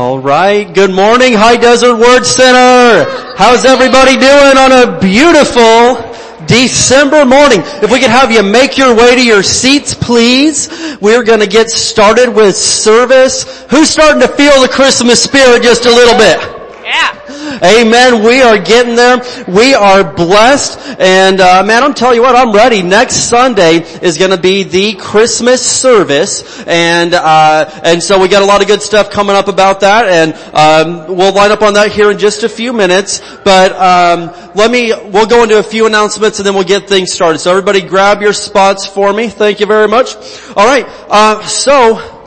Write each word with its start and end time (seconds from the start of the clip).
All 0.00 0.18
right. 0.18 0.64
Good 0.64 0.92
morning, 0.92 1.34
High 1.34 1.58
Desert 1.58 1.94
Word 1.94 2.24
Center. 2.24 3.04
How's 3.36 3.66
everybody 3.66 4.12
doing 4.16 4.56
on 4.56 4.72
a 4.72 4.98
beautiful 4.98 6.00
December 6.46 7.26
morning? 7.26 7.60
If 7.84 7.92
we 7.92 8.00
could 8.00 8.08
have 8.08 8.32
you 8.32 8.42
make 8.42 8.78
your 8.78 8.96
way 8.96 9.14
to 9.14 9.22
your 9.22 9.42
seats, 9.42 9.92
please. 9.92 10.96
We're 11.02 11.22
going 11.22 11.40
to 11.40 11.46
get 11.46 11.68
started 11.68 12.34
with 12.34 12.56
service. 12.56 13.62
Who's 13.64 13.90
starting 13.90 14.22
to 14.22 14.28
feel 14.28 14.62
the 14.62 14.70
Christmas 14.72 15.22
spirit 15.22 15.62
just 15.62 15.84
a 15.84 15.90
little 15.90 16.16
bit? 16.16 16.40
Yeah. 16.82 17.20
Amen. 17.62 18.24
We 18.24 18.40
are 18.40 18.58
getting 18.58 18.96
there. 18.96 19.22
We 19.46 19.74
are 19.74 20.02
blessed. 20.02 20.98
And 20.98 21.40
uh, 21.40 21.62
man, 21.62 21.82
I'm 21.82 21.92
telling 21.92 22.16
you 22.16 22.22
what, 22.22 22.34
I'm 22.34 22.52
ready. 22.54 22.82
Next 22.82 23.28
Sunday 23.28 23.76
is 24.00 24.16
going 24.16 24.30
to 24.30 24.40
be 24.40 24.62
the 24.62 24.94
Christmas 24.94 25.60
service, 25.60 26.59
and 26.70 27.14
uh, 27.14 27.68
and 27.82 28.00
so 28.00 28.18
we 28.20 28.28
got 28.28 28.42
a 28.42 28.46
lot 28.46 28.62
of 28.62 28.68
good 28.68 28.80
stuff 28.80 29.10
coming 29.10 29.34
up 29.34 29.48
about 29.48 29.80
that, 29.80 30.06
and 30.06 30.34
um, 30.54 31.16
we'll 31.16 31.34
line 31.34 31.50
up 31.50 31.62
on 31.62 31.74
that 31.74 31.90
here 31.90 32.10
in 32.12 32.18
just 32.18 32.44
a 32.44 32.48
few 32.48 32.72
minutes. 32.72 33.20
But 33.44 33.72
um, 33.72 34.52
let 34.54 34.70
me, 34.70 34.92
we'll 35.10 35.26
go 35.26 35.42
into 35.42 35.58
a 35.58 35.62
few 35.62 35.86
announcements, 35.86 36.38
and 36.38 36.46
then 36.46 36.54
we'll 36.54 36.64
get 36.64 36.88
things 36.88 37.12
started. 37.12 37.40
So 37.40 37.50
everybody, 37.50 37.82
grab 37.82 38.22
your 38.22 38.32
spots 38.32 38.86
for 38.86 39.12
me. 39.12 39.28
Thank 39.28 39.58
you 39.58 39.66
very 39.66 39.88
much. 39.88 40.14
All 40.56 40.66
right. 40.66 40.86
Uh, 41.08 41.44
so. 41.46 42.18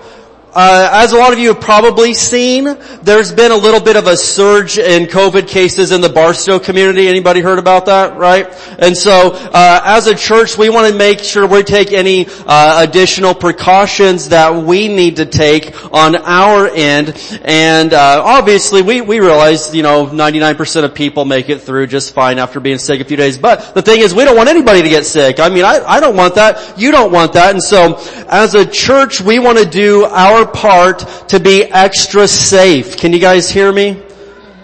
Uh, 0.55 0.87
as 0.93 1.13
a 1.13 1.17
lot 1.17 1.33
of 1.33 1.39
you 1.39 1.47
have 1.47 1.59
probably 1.59 2.13
seen, 2.13 2.77
there's 3.01 3.31
been 3.31 3.51
a 3.51 3.57
little 3.57 3.79
bit 3.79 3.95
of 3.95 4.05
a 4.05 4.15
surge 4.15 4.77
in 4.77 5.07
COVID 5.07 5.47
cases 5.47 5.91
in 5.91 5.99
the 5.99 6.09
Barstow 6.09 6.59
community. 6.59 7.07
Anybody 7.07 7.39
heard 7.39 7.57
about 7.57 7.87
that, 7.87 8.17
right? 8.17 8.45
And 8.77 8.95
so, 8.95 9.31
uh, 9.33 9.81
as 9.83 10.05
a 10.05 10.13
church, 10.13 10.55
we 10.55 10.69
want 10.69 10.91
to 10.91 10.95
make 10.95 11.19
sure 11.21 11.47
we 11.47 11.63
take 11.63 11.91
any 11.91 12.27
uh, 12.45 12.85
additional 12.87 13.33
precautions 13.33 14.29
that 14.29 14.63
we 14.63 14.87
need 14.87 15.15
to 15.15 15.25
take 15.25 15.73
on 15.91 16.15
our 16.17 16.67
end. 16.67 17.17
And 17.43 17.91
uh, 17.91 18.21
obviously, 18.23 18.83
we 18.83 19.01
we 19.01 19.21
realize, 19.21 19.73
you 19.73 19.81
know, 19.81 20.05
99% 20.05 20.83
of 20.83 20.93
people 20.93 21.25
make 21.25 21.49
it 21.49 21.61
through 21.61 21.87
just 21.87 22.13
fine 22.13 22.37
after 22.37 22.59
being 22.59 22.77
sick 22.77 23.01
a 23.01 23.05
few 23.05 23.17
days. 23.17 23.39
But 23.39 23.73
the 23.73 23.81
thing 23.81 24.01
is, 24.01 24.13
we 24.13 24.23
don't 24.23 24.37
want 24.37 24.49
anybody 24.49 24.83
to 24.83 24.89
get 24.89 25.07
sick. 25.07 25.39
I 25.39 25.49
mean, 25.49 25.65
I 25.65 25.83
I 25.83 25.99
don't 25.99 26.15
want 26.15 26.35
that. 26.35 26.77
You 26.77 26.91
don't 26.91 27.11
want 27.11 27.33
that. 27.33 27.49
And 27.49 27.63
so, 27.63 27.95
as 28.29 28.53
a 28.53 28.67
church, 28.67 29.19
we 29.19 29.39
want 29.39 29.57
to 29.57 29.65
do 29.65 30.05
our 30.05 30.42
part 30.45 30.99
to 31.29 31.39
be 31.39 31.63
extra 31.63 32.27
safe. 32.27 32.97
Can 32.97 33.13
you 33.13 33.19
guys 33.19 33.49
hear 33.49 33.71
me? 33.71 34.01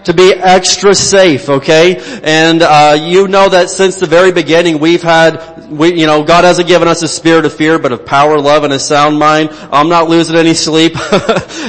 To 0.04 0.14
be 0.14 0.32
extra 0.32 0.94
safe, 0.94 1.48
okay? 1.48 2.00
And, 2.22 2.62
uh, 2.62 2.96
you 2.98 3.28
know 3.28 3.50
that 3.50 3.68
since 3.68 3.96
the 3.96 4.06
very 4.06 4.32
beginning 4.32 4.78
we've 4.78 5.02
had, 5.02 5.68
we, 5.70 5.94
you 5.94 6.06
know, 6.06 6.24
God 6.24 6.44
hasn't 6.44 6.68
given 6.68 6.88
us 6.88 7.02
a 7.02 7.08
spirit 7.08 7.44
of 7.44 7.52
fear, 7.52 7.78
but 7.78 7.92
of 7.92 8.06
power, 8.06 8.40
love, 8.40 8.64
and 8.64 8.72
a 8.72 8.78
sound 8.78 9.18
mind. 9.18 9.50
I'm 9.70 9.88
not 9.88 10.08
losing 10.08 10.36
any 10.36 10.54
sleep. 10.54 10.92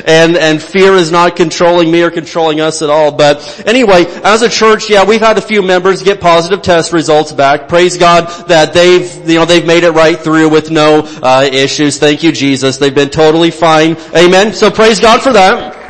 and, 0.07 0.37
and 0.37 0.61
fear 0.61 0.93
is 0.93 1.11
not 1.11 1.35
controlling 1.35 1.91
me 1.91 2.03
or 2.03 2.09
controlling 2.09 2.61
us 2.61 2.81
at 2.81 2.89
all. 2.89 3.11
But 3.11 3.63
anyway, 3.67 4.05
as 4.23 4.41
a 4.41 4.49
church, 4.49 4.89
yeah, 4.89 5.03
we've 5.03 5.21
had 5.21 5.37
a 5.37 5.41
few 5.41 5.61
members 5.61 6.01
get 6.01 6.21
positive 6.21 6.61
test 6.61 6.93
results 6.93 7.31
back. 7.31 7.67
Praise 7.67 7.97
God 7.97 8.27
that 8.47 8.73
they've, 8.73 9.29
you 9.29 9.35
know, 9.35 9.45
they've 9.45 9.65
made 9.65 9.83
it 9.83 9.91
right 9.91 10.17
through 10.17 10.49
with 10.49 10.71
no, 10.71 11.01
uh, 11.21 11.47
issues. 11.51 11.99
Thank 11.99 12.23
you, 12.23 12.31
Jesus. 12.31 12.77
They've 12.77 12.95
been 12.95 13.09
totally 13.09 13.51
fine. 13.51 13.97
Amen. 14.15 14.53
So 14.53 14.71
praise 14.71 14.99
God 14.99 15.21
for 15.21 15.33
that. 15.33 15.80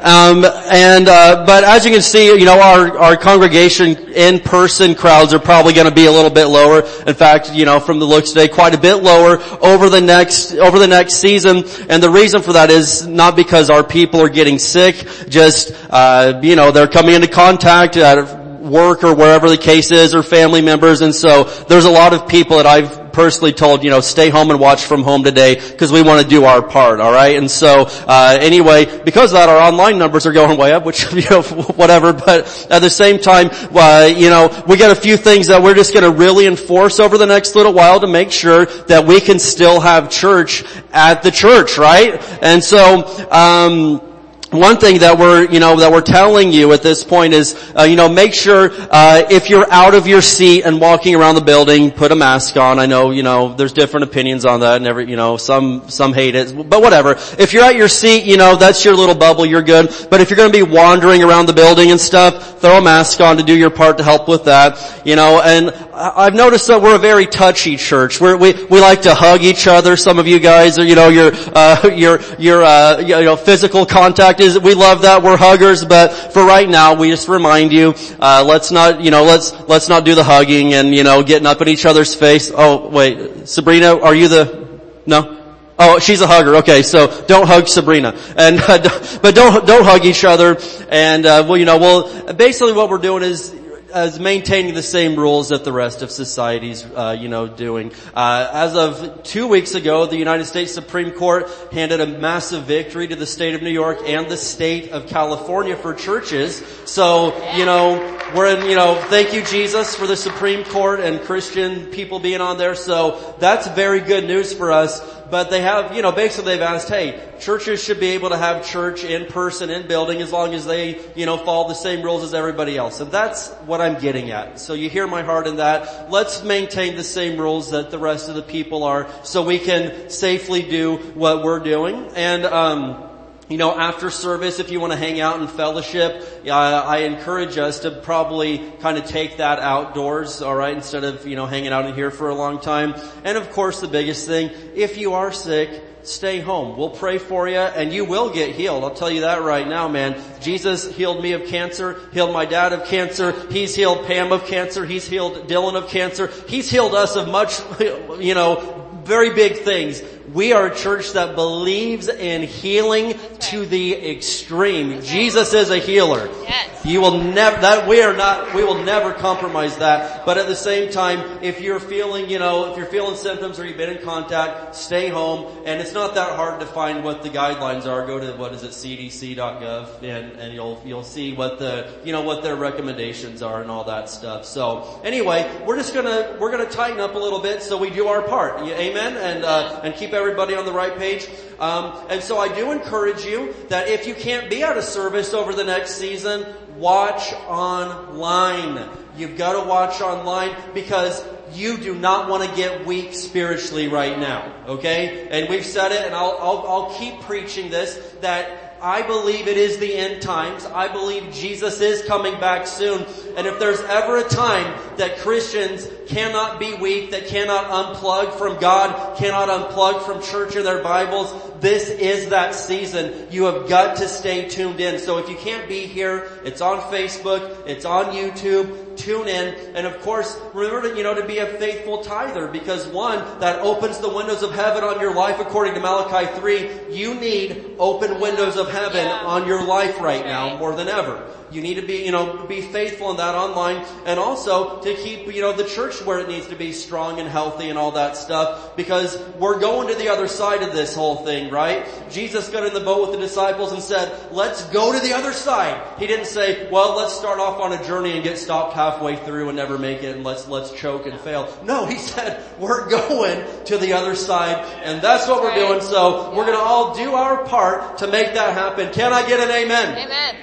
Um, 0.00 0.44
and 0.44 1.08
uh, 1.08 1.44
but 1.46 1.64
as 1.64 1.84
you 1.84 1.90
can 1.90 2.02
see, 2.02 2.26
you 2.26 2.44
know 2.44 2.60
our 2.60 2.98
our 2.98 3.16
congregation 3.16 3.96
in 4.12 4.40
person 4.40 4.94
crowds 4.94 5.34
are 5.34 5.38
probably 5.38 5.72
going 5.72 5.88
to 5.88 5.94
be 5.94 6.06
a 6.06 6.12
little 6.12 6.30
bit 6.30 6.46
lower. 6.46 6.82
In 7.06 7.14
fact, 7.14 7.52
you 7.52 7.64
know 7.64 7.80
from 7.80 7.98
the 7.98 8.04
looks 8.04 8.30
today, 8.30 8.48
quite 8.48 8.74
a 8.74 8.78
bit 8.78 8.96
lower 8.96 9.38
over 9.62 9.88
the 9.88 10.00
next 10.00 10.54
over 10.54 10.78
the 10.78 10.88
next 10.88 11.14
season. 11.14 11.64
And 11.88 12.02
the 12.02 12.10
reason 12.10 12.42
for 12.42 12.52
that 12.54 12.70
is 12.70 13.06
not 13.06 13.36
because 13.36 13.70
our 13.70 13.84
people 13.84 14.20
are 14.20 14.28
getting 14.28 14.58
sick, 14.58 15.06
just 15.28 15.72
uh, 15.90 16.40
you 16.42 16.56
know 16.56 16.70
they're 16.70 16.88
coming 16.88 17.14
into 17.14 17.28
contact 17.28 17.96
at 17.96 18.38
work 18.60 19.02
or 19.02 19.14
wherever 19.14 19.48
the 19.48 19.56
case 19.56 19.90
is, 19.90 20.14
or 20.14 20.22
family 20.22 20.60
members. 20.60 21.00
And 21.00 21.14
so 21.14 21.44
there's 21.68 21.84
a 21.84 21.90
lot 21.90 22.12
of 22.12 22.28
people 22.28 22.58
that 22.58 22.66
I've 22.66 22.97
personally 23.12 23.52
told, 23.52 23.84
you 23.84 23.90
know, 23.90 24.00
stay 24.00 24.30
home 24.30 24.50
and 24.50 24.60
watch 24.60 24.84
from 24.84 25.02
home 25.02 25.24
today 25.24 25.54
because 25.54 25.92
we 25.92 26.02
want 26.02 26.22
to 26.22 26.28
do 26.28 26.44
our 26.44 26.62
part, 26.62 27.00
alright? 27.00 27.36
And 27.36 27.50
so, 27.50 27.86
uh, 27.88 28.38
anyway, 28.40 29.02
because 29.04 29.32
of 29.32 29.38
that, 29.38 29.48
our 29.48 29.58
online 29.58 29.98
numbers 29.98 30.26
are 30.26 30.32
going 30.32 30.58
way 30.58 30.72
up, 30.72 30.84
which, 30.84 31.12
you 31.12 31.28
know, 31.30 31.42
whatever, 31.42 32.12
but 32.12 32.68
at 32.70 32.80
the 32.80 32.90
same 32.90 33.18
time, 33.18 33.50
uh, 33.74 34.08
you 34.14 34.30
know, 34.30 34.64
we 34.66 34.76
got 34.76 34.90
a 34.90 35.00
few 35.00 35.16
things 35.16 35.48
that 35.48 35.62
we're 35.62 35.74
just 35.74 35.92
going 35.92 36.04
to 36.04 36.16
really 36.16 36.46
enforce 36.46 37.00
over 37.00 37.18
the 37.18 37.26
next 37.26 37.54
little 37.54 37.72
while 37.72 38.00
to 38.00 38.06
make 38.06 38.30
sure 38.30 38.66
that 38.66 39.06
we 39.06 39.20
can 39.20 39.38
still 39.38 39.80
have 39.80 40.10
church 40.10 40.64
at 40.92 41.22
the 41.22 41.30
church, 41.30 41.78
right? 41.78 42.20
And 42.42 42.62
so, 42.62 43.04
um, 43.30 44.07
one 44.50 44.78
thing 44.78 45.00
that 45.00 45.18
we're, 45.18 45.50
you 45.50 45.60
know, 45.60 45.76
that 45.76 45.92
we're 45.92 46.00
telling 46.00 46.52
you 46.52 46.72
at 46.72 46.82
this 46.82 47.04
point 47.04 47.34
is, 47.34 47.54
uh, 47.78 47.82
you 47.82 47.96
know, 47.96 48.08
make 48.08 48.32
sure 48.32 48.70
uh, 48.90 49.24
if 49.30 49.50
you're 49.50 49.70
out 49.70 49.94
of 49.94 50.06
your 50.06 50.22
seat 50.22 50.64
and 50.64 50.80
walking 50.80 51.14
around 51.14 51.34
the 51.34 51.42
building, 51.42 51.90
put 51.90 52.12
a 52.12 52.16
mask 52.16 52.56
on. 52.56 52.78
I 52.78 52.86
know, 52.86 53.10
you 53.10 53.22
know, 53.22 53.54
there's 53.54 53.72
different 53.72 54.04
opinions 54.04 54.46
on 54.46 54.60
that, 54.60 54.76
and 54.76 54.86
every, 54.86 55.08
you 55.08 55.16
know, 55.16 55.36
some 55.36 55.88
some 55.90 56.14
hate 56.14 56.34
it, 56.34 56.54
but 56.68 56.80
whatever. 56.80 57.12
If 57.38 57.52
you're 57.52 57.64
at 57.64 57.76
your 57.76 57.88
seat, 57.88 58.24
you 58.24 58.38
know, 58.38 58.56
that's 58.56 58.84
your 58.84 58.94
little 58.94 59.14
bubble, 59.14 59.44
you're 59.44 59.62
good. 59.62 59.94
But 60.10 60.20
if 60.20 60.30
you're 60.30 60.38
going 60.38 60.52
to 60.52 60.64
be 60.64 60.70
wandering 60.70 61.22
around 61.22 61.46
the 61.46 61.52
building 61.52 61.90
and 61.90 62.00
stuff, 62.00 62.60
throw 62.60 62.78
a 62.78 62.82
mask 62.82 63.20
on 63.20 63.36
to 63.36 63.42
do 63.42 63.56
your 63.56 63.70
part 63.70 63.98
to 63.98 64.04
help 64.04 64.28
with 64.28 64.44
that, 64.44 65.02
you 65.04 65.16
know. 65.16 65.42
And 65.42 65.74
I've 65.98 66.34
noticed 66.34 66.68
that 66.68 66.80
we're 66.80 66.94
a 66.94 66.98
very 66.98 67.26
touchy 67.26 67.76
church. 67.76 68.20
We're, 68.20 68.36
we 68.36 68.52
we 68.66 68.80
like 68.80 69.02
to 69.02 69.14
hug 69.14 69.42
each 69.42 69.66
other. 69.66 69.96
Some 69.96 70.20
of 70.20 70.28
you 70.28 70.38
guys, 70.38 70.78
are, 70.78 70.84
you 70.84 70.94
know, 70.94 71.08
your 71.08 71.32
uh, 71.34 71.90
your 71.94 72.20
your 72.38 72.62
uh, 72.62 73.00
you 73.00 73.24
know 73.24 73.36
physical 73.36 73.84
contact 73.84 74.38
is 74.38 74.58
we 74.60 74.74
love 74.74 75.02
that 75.02 75.24
we're 75.24 75.36
huggers, 75.36 75.84
but 75.84 76.12
for 76.32 76.44
right 76.44 76.68
now, 76.68 76.94
we 76.94 77.10
just 77.10 77.26
remind 77.26 77.72
you, 77.72 77.94
uh, 78.20 78.44
let's 78.46 78.70
not, 78.70 79.00
you 79.00 79.10
know, 79.10 79.24
let's 79.24 79.52
let's 79.68 79.88
not 79.88 80.04
do 80.04 80.14
the 80.14 80.22
hugging 80.22 80.74
and 80.74 80.94
you 80.94 81.02
know 81.02 81.24
getting 81.24 81.46
up 81.46 81.60
in 81.62 81.68
each 81.68 81.84
other's 81.84 82.14
face. 82.14 82.52
Oh 82.54 82.88
wait, 82.88 83.48
Sabrina, 83.48 83.98
are 83.98 84.14
you 84.14 84.28
the 84.28 84.80
no? 85.04 85.34
Oh, 85.80 85.98
she's 85.98 86.20
a 86.20 86.26
hugger. 86.26 86.56
Okay, 86.56 86.82
so 86.82 87.24
don't 87.26 87.46
hug 87.46 87.66
Sabrina, 87.66 88.16
and 88.36 88.60
uh, 88.60 89.18
but 89.22 89.34
don't 89.34 89.66
don't 89.66 89.84
hug 89.84 90.04
each 90.04 90.24
other. 90.24 90.58
And 90.88 91.26
uh, 91.26 91.44
well, 91.48 91.56
you 91.56 91.64
know, 91.64 91.78
well, 91.78 92.34
basically 92.34 92.72
what 92.72 92.88
we're 92.88 92.98
doing 92.98 93.24
is 93.24 93.57
as 93.92 94.20
maintaining 94.20 94.74
the 94.74 94.82
same 94.82 95.16
rules 95.16 95.48
that 95.48 95.64
the 95.64 95.72
rest 95.72 96.02
of 96.02 96.10
society's, 96.10 96.84
uh, 96.84 97.16
you 97.18 97.28
know, 97.28 97.46
doing. 97.46 97.92
Uh, 98.14 98.48
as 98.52 98.76
of 98.76 99.22
two 99.22 99.46
weeks 99.46 99.74
ago, 99.74 100.06
the 100.06 100.16
United 100.16 100.44
States 100.44 100.72
Supreme 100.72 101.12
Court 101.12 101.48
handed 101.72 102.00
a 102.00 102.06
massive 102.06 102.64
victory 102.64 103.08
to 103.08 103.16
the 103.16 103.26
state 103.26 103.54
of 103.54 103.62
New 103.62 103.70
York 103.70 104.00
and 104.04 104.28
the 104.28 104.36
state 104.36 104.92
of 104.92 105.06
California 105.06 105.76
for 105.76 105.94
churches. 105.94 106.62
So, 106.88 107.36
you 107.54 107.66
know, 107.66 107.98
we're 108.34 108.56
in, 108.56 108.68
you 108.68 108.74
know, 108.74 108.94
thank 109.08 109.34
you 109.34 109.44
Jesus 109.44 109.94
for 109.94 110.06
the 110.06 110.16
Supreme 110.16 110.64
Court 110.64 111.00
and 111.00 111.20
Christian 111.20 111.86
people 111.86 112.18
being 112.18 112.40
on 112.40 112.56
there. 112.56 112.74
So 112.74 113.36
that's 113.38 113.68
very 113.68 114.00
good 114.00 114.24
news 114.24 114.54
for 114.54 114.72
us 114.72 115.00
but 115.30 115.50
they 115.50 115.60
have, 115.60 115.94
you 115.94 116.02
know, 116.02 116.12
basically 116.12 116.52
they've 116.52 116.62
asked, 116.62 116.88
hey, 116.88 117.20
churches 117.38 117.82
should 117.82 118.00
be 118.00 118.08
able 118.08 118.30
to 118.30 118.36
have 118.36 118.66
church 118.66 119.04
in 119.04 119.26
person, 119.26 119.70
in 119.70 119.86
building, 119.86 120.22
as 120.22 120.32
long 120.32 120.54
as 120.54 120.66
they, 120.66 121.00
you 121.14 121.26
know, 121.26 121.36
follow 121.36 121.68
the 121.68 121.74
same 121.74 122.02
rules 122.02 122.22
as 122.22 122.34
everybody 122.34 122.76
else. 122.76 123.00
And 123.00 123.10
that's 123.10 123.50
what 123.66 123.80
I'm 123.80 124.00
getting 124.00 124.30
at. 124.30 124.58
So 124.58 124.74
you 124.74 124.88
hear 124.88 125.06
my 125.06 125.22
heart 125.22 125.46
in 125.46 125.56
that. 125.56 126.10
Let's 126.10 126.42
maintain 126.42 126.96
the 126.96 127.04
same 127.04 127.38
rules 127.38 127.70
that 127.70 127.90
the 127.90 127.98
rest 127.98 128.28
of 128.28 128.34
the 128.34 128.42
people 128.42 128.84
are 128.84 129.08
so 129.22 129.42
we 129.42 129.58
can 129.58 130.10
safely 130.10 130.62
do 130.62 130.96
what 131.14 131.42
we're 131.42 131.60
doing. 131.60 132.10
And, 132.14 132.44
um, 132.44 133.07
you 133.48 133.56
know, 133.56 133.78
after 133.78 134.10
service, 134.10 134.58
if 134.58 134.70
you 134.70 134.78
want 134.78 134.92
to 134.92 134.98
hang 134.98 135.20
out 135.20 135.40
and 135.40 135.48
fellowship, 135.48 136.22
uh, 136.46 136.50
I 136.50 136.98
encourage 136.98 137.56
us 137.56 137.80
to 137.80 137.90
probably 137.90 138.58
kind 138.80 138.98
of 138.98 139.06
take 139.06 139.38
that 139.38 139.58
outdoors, 139.58 140.42
alright, 140.42 140.74
instead 140.74 141.04
of, 141.04 141.26
you 141.26 141.34
know, 141.34 141.46
hanging 141.46 141.72
out 141.72 141.86
in 141.86 141.94
here 141.94 142.10
for 142.10 142.28
a 142.28 142.34
long 142.34 142.60
time. 142.60 142.94
And 143.24 143.38
of 143.38 143.50
course, 143.52 143.80
the 143.80 143.88
biggest 143.88 144.26
thing, 144.26 144.50
if 144.74 144.98
you 144.98 145.14
are 145.14 145.32
sick, 145.32 145.82
stay 146.02 146.40
home. 146.40 146.76
We'll 146.76 146.90
pray 146.90 147.16
for 147.16 147.48
you 147.48 147.56
and 147.56 147.90
you 147.90 148.04
will 148.04 148.30
get 148.30 148.54
healed. 148.54 148.84
I'll 148.84 148.94
tell 148.94 149.10
you 149.10 149.22
that 149.22 149.42
right 149.42 149.66
now, 149.66 149.88
man. 149.88 150.22
Jesus 150.40 150.94
healed 150.94 151.22
me 151.22 151.32
of 151.32 151.46
cancer, 151.46 151.98
healed 152.12 152.32
my 152.32 152.44
dad 152.44 152.74
of 152.74 152.86
cancer, 152.86 153.32
he's 153.50 153.74
healed 153.74 154.06
Pam 154.06 154.30
of 154.30 154.44
cancer, 154.46 154.84
he's 154.84 155.06
healed 155.06 155.48
Dylan 155.48 155.74
of 155.74 155.88
cancer, 155.88 156.30
he's 156.48 156.70
healed 156.70 156.94
us 156.94 157.16
of 157.16 157.28
much, 157.28 157.60
you 158.18 158.34
know, 158.34 158.84
very 159.04 159.34
big 159.34 159.58
things. 159.58 160.02
We 160.32 160.52
are 160.52 160.66
a 160.66 160.74
church 160.74 161.12
that 161.12 161.34
believes 161.34 162.08
in 162.08 162.42
healing 162.42 163.18
to 163.50 163.64
the 163.64 164.10
extreme. 164.10 165.00
Jesus 165.02 165.54
is 165.54 165.70
a 165.70 165.78
healer. 165.78 166.26
Yes. 166.42 166.84
You 166.84 167.00
will 167.00 167.22
never, 167.22 167.60
that 167.60 167.88
we 167.88 168.02
are 168.02 168.16
not, 168.16 168.54
we 168.54 168.62
will 168.62 168.82
never 168.82 169.12
compromise 169.12 169.76
that. 169.78 170.24
But 170.24 170.38
at 170.38 170.46
the 170.46 170.56
same 170.56 170.90
time, 170.90 171.42
if 171.42 171.60
you're 171.60 171.80
feeling, 171.80 172.30
you 172.30 172.38
know, 172.38 172.70
if 172.70 172.78
you're 172.78 172.86
feeling 172.86 173.16
symptoms 173.16 173.58
or 173.58 173.66
you've 173.66 173.76
been 173.76 173.90
in 173.90 174.02
contact, 174.02 174.74
stay 174.74 175.08
home. 175.08 175.62
And 175.66 175.80
it's 175.80 175.92
not 175.92 176.14
that 176.14 176.36
hard 176.36 176.60
to 176.60 176.66
find 176.66 177.02
what 177.04 177.22
the 177.22 177.30
guidelines 177.30 177.86
are. 177.86 178.06
Go 178.06 178.20
to, 178.20 178.32
what 178.38 178.52
is 178.52 178.62
it, 178.62 178.70
cdc.gov 178.70 180.02
and, 180.02 180.32
and 180.38 180.54
you'll, 180.54 180.80
you'll 180.84 181.02
see 181.02 181.34
what 181.34 181.58
the, 181.58 181.92
you 182.04 182.12
know, 182.12 182.22
what 182.22 182.42
their 182.42 182.56
recommendations 182.56 183.42
are 183.42 183.60
and 183.60 183.70
all 183.70 183.84
that 183.84 184.08
stuff. 184.08 184.44
So 184.44 185.00
anyway, 185.04 185.50
we're 185.66 185.76
just 185.76 185.94
gonna, 185.94 186.36
we're 186.40 186.50
gonna 186.50 186.70
tighten 186.70 187.00
up 187.00 187.14
a 187.14 187.18
little 187.18 187.40
bit 187.40 187.62
so 187.62 187.76
we 187.76 187.90
do 187.90 188.06
our 188.06 188.22
part. 188.22 188.60
Amen? 188.60 189.16
And, 189.16 189.44
uh, 189.44 189.80
and 189.82 189.94
keep 189.94 190.12
everybody 190.18 190.54
on 190.54 190.66
the 190.66 190.72
right 190.72 190.96
page? 190.96 191.28
Um, 191.58 191.94
and 192.10 192.22
so 192.22 192.38
I 192.38 192.54
do 192.54 192.70
encourage 192.72 193.24
you 193.24 193.54
that 193.68 193.88
if 193.88 194.06
you 194.06 194.14
can't 194.14 194.50
be 194.50 194.62
at 194.62 194.76
a 194.76 194.82
service 194.82 195.32
over 195.32 195.54
the 195.54 195.64
next 195.64 195.92
season, 195.92 196.46
watch 196.76 197.32
online. 197.46 198.88
You've 199.16 199.36
got 199.36 199.60
to 199.60 199.68
watch 199.68 200.00
online 200.00 200.54
because 200.74 201.24
you 201.52 201.78
do 201.78 201.94
not 201.94 202.28
want 202.28 202.48
to 202.48 202.56
get 202.56 202.86
weak 202.86 203.14
spiritually 203.14 203.88
right 203.88 204.18
now. 204.18 204.52
Okay? 204.66 205.28
And 205.30 205.48
we've 205.48 205.64
said 205.64 205.92
it 205.92 206.04
and 206.04 206.14
I'll, 206.14 206.36
I'll, 206.38 206.66
I'll 206.66 206.94
keep 206.98 207.20
preaching 207.22 207.70
this 207.70 207.96
that 208.20 208.67
I 208.80 209.02
believe 209.02 209.48
it 209.48 209.56
is 209.56 209.78
the 209.78 209.94
end 209.94 210.22
times. 210.22 210.64
I 210.64 210.88
believe 210.92 211.32
Jesus 211.32 211.80
is 211.80 212.02
coming 212.04 212.38
back 212.40 212.66
soon. 212.66 213.04
And 213.36 213.46
if 213.46 213.58
there's 213.58 213.80
ever 213.80 214.18
a 214.18 214.28
time 214.28 214.78
that 214.96 215.18
Christians 215.18 215.88
cannot 216.06 216.60
be 216.60 216.74
weak, 216.74 217.10
that 217.10 217.26
cannot 217.26 217.66
unplug 217.66 218.38
from 218.38 218.58
God, 218.60 219.16
cannot 219.18 219.48
unplug 219.48 220.04
from 220.04 220.22
church 220.22 220.56
and 220.56 220.64
their 220.64 220.82
Bibles, 220.82 221.32
this 221.60 221.88
is 221.88 222.28
that 222.28 222.54
season. 222.54 223.28
You 223.30 223.44
have 223.44 223.68
got 223.68 223.96
to 223.98 224.08
stay 224.08 224.48
tuned 224.48 224.80
in. 224.80 224.98
So 224.98 225.18
if 225.18 225.28
you 225.28 225.36
can't 225.36 225.68
be 225.68 225.86
here, 225.86 226.30
it's 226.44 226.60
on 226.60 226.80
Facebook, 226.92 227.66
it's 227.66 227.84
on 227.84 228.06
YouTube, 228.06 228.96
tune 228.96 229.28
in, 229.28 229.54
and 229.74 229.86
of 229.86 230.00
course, 230.00 230.38
remember 230.54 230.90
to, 230.90 230.96
you 230.96 231.02
know, 231.02 231.14
to 231.14 231.26
be 231.26 231.38
a 231.38 231.46
faithful 231.46 232.02
tither 232.02 232.48
because 232.48 232.86
one, 232.88 233.18
that 233.40 233.60
opens 233.60 233.98
the 233.98 234.08
windows 234.08 234.42
of 234.42 234.52
heaven 234.52 234.84
on 234.84 235.00
your 235.00 235.14
life 235.14 235.40
according 235.40 235.74
to 235.74 235.80
Malachi 235.80 236.26
3. 236.38 236.94
You 236.94 237.14
need 237.14 237.76
open 237.78 238.20
windows 238.20 238.56
of 238.56 238.70
heaven 238.70 239.06
yeah. 239.06 239.22
on 239.24 239.46
your 239.46 239.64
life 239.64 240.00
right 240.00 240.24
now 240.24 240.56
more 240.58 240.74
than 240.74 240.88
ever. 240.88 241.24
You 241.50 241.62
need 241.62 241.74
to 241.74 241.82
be, 241.82 242.04
you 242.04 242.12
know, 242.12 242.46
be 242.46 242.60
faithful 242.60 243.10
in 243.10 243.16
that 243.16 243.34
online 243.34 243.84
and 244.04 244.18
also 244.18 244.80
to 244.80 244.94
keep, 244.94 245.32
you 245.32 245.40
know, 245.40 245.52
the 245.52 245.64
church 245.64 246.04
where 246.04 246.18
it 246.18 246.28
needs 246.28 246.46
to 246.48 246.56
be 246.56 246.72
strong 246.72 247.20
and 247.20 247.28
healthy 247.28 247.68
and 247.70 247.78
all 247.78 247.92
that 247.92 248.16
stuff 248.16 248.76
because 248.76 249.18
we're 249.38 249.58
going 249.58 249.88
to 249.88 249.94
the 249.94 250.08
other 250.08 250.28
side 250.28 250.62
of 250.62 250.72
this 250.72 250.94
whole 250.94 251.24
thing, 251.24 251.50
right? 251.50 251.86
Jesus 252.10 252.48
got 252.48 252.66
in 252.66 252.74
the 252.74 252.80
boat 252.80 253.08
with 253.08 253.18
the 253.18 253.26
disciples 253.26 253.72
and 253.72 253.82
said, 253.82 254.32
let's 254.32 254.64
go 254.66 254.92
to 254.92 255.00
the 255.00 255.14
other 255.14 255.32
side. 255.32 255.98
He 255.98 256.06
didn't 256.06 256.26
say, 256.26 256.70
well, 256.70 256.96
let's 256.96 257.14
start 257.14 257.38
off 257.38 257.60
on 257.60 257.72
a 257.72 257.84
journey 257.84 258.12
and 258.12 258.22
get 258.22 258.38
stopped 258.38 258.74
halfway 258.74 259.16
through 259.16 259.48
and 259.48 259.56
never 259.56 259.78
make 259.78 260.02
it 260.02 260.14
and 260.16 260.24
let's, 260.24 260.48
let's 260.48 260.70
choke 260.72 261.06
and 261.06 261.18
fail. 261.20 261.52
No, 261.64 261.86
he 261.86 261.96
said, 261.98 262.42
we're 262.58 262.88
going 262.88 263.64
to 263.66 263.78
the 263.78 263.92
other 263.92 264.14
side 264.14 264.56
and 264.84 265.00
that's 265.00 265.26
what 265.26 265.42
we're 265.42 265.54
doing. 265.54 265.80
So 265.80 266.34
we're 266.34 266.46
going 266.46 266.58
to 266.58 266.64
all 266.64 266.94
do 266.94 267.14
our 267.14 267.44
part 267.44 267.98
to 267.98 268.06
make 268.06 268.34
that 268.34 268.52
happen. 268.54 268.92
Can 268.92 269.12
I 269.12 269.26
get 269.26 269.40
an 269.40 269.50
amen? 269.50 269.98
Amen. 269.98 270.36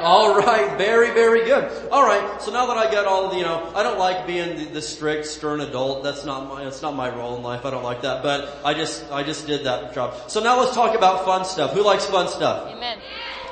All 0.00 0.38
right, 0.38 0.76
very, 0.78 1.10
very 1.12 1.44
good. 1.44 1.90
All 1.90 2.04
right, 2.04 2.40
so 2.40 2.52
now 2.52 2.66
that 2.66 2.76
I 2.76 2.90
got 2.90 3.06
all 3.06 3.26
of 3.26 3.32
the, 3.32 3.38
you 3.38 3.44
know, 3.44 3.72
I 3.74 3.82
don't 3.82 3.98
like 3.98 4.26
being 4.26 4.56
the, 4.56 4.64
the, 4.64 4.82
strict, 4.82 5.26
stern 5.26 5.60
adult. 5.60 6.02
That's 6.04 6.24
not 6.24 6.48
my, 6.48 6.64
that's 6.64 6.82
not 6.82 6.94
my 6.94 7.14
role 7.14 7.36
in 7.36 7.42
life. 7.42 7.64
I 7.64 7.70
don't 7.70 7.82
like 7.84 8.02
that, 8.02 8.22
but 8.22 8.58
I 8.64 8.74
just, 8.74 9.10
I 9.10 9.22
just 9.22 9.46
did 9.46 9.64
that 9.64 9.94
job. 9.94 10.14
So 10.28 10.40
now 10.40 10.60
let's 10.60 10.74
talk 10.74 10.96
about 10.96 11.24
fun 11.24 11.44
stuff. 11.44 11.72
Who 11.72 11.82
likes 11.82 12.06
fun 12.06 12.28
stuff? 12.28 12.70
Amen. 12.70 12.98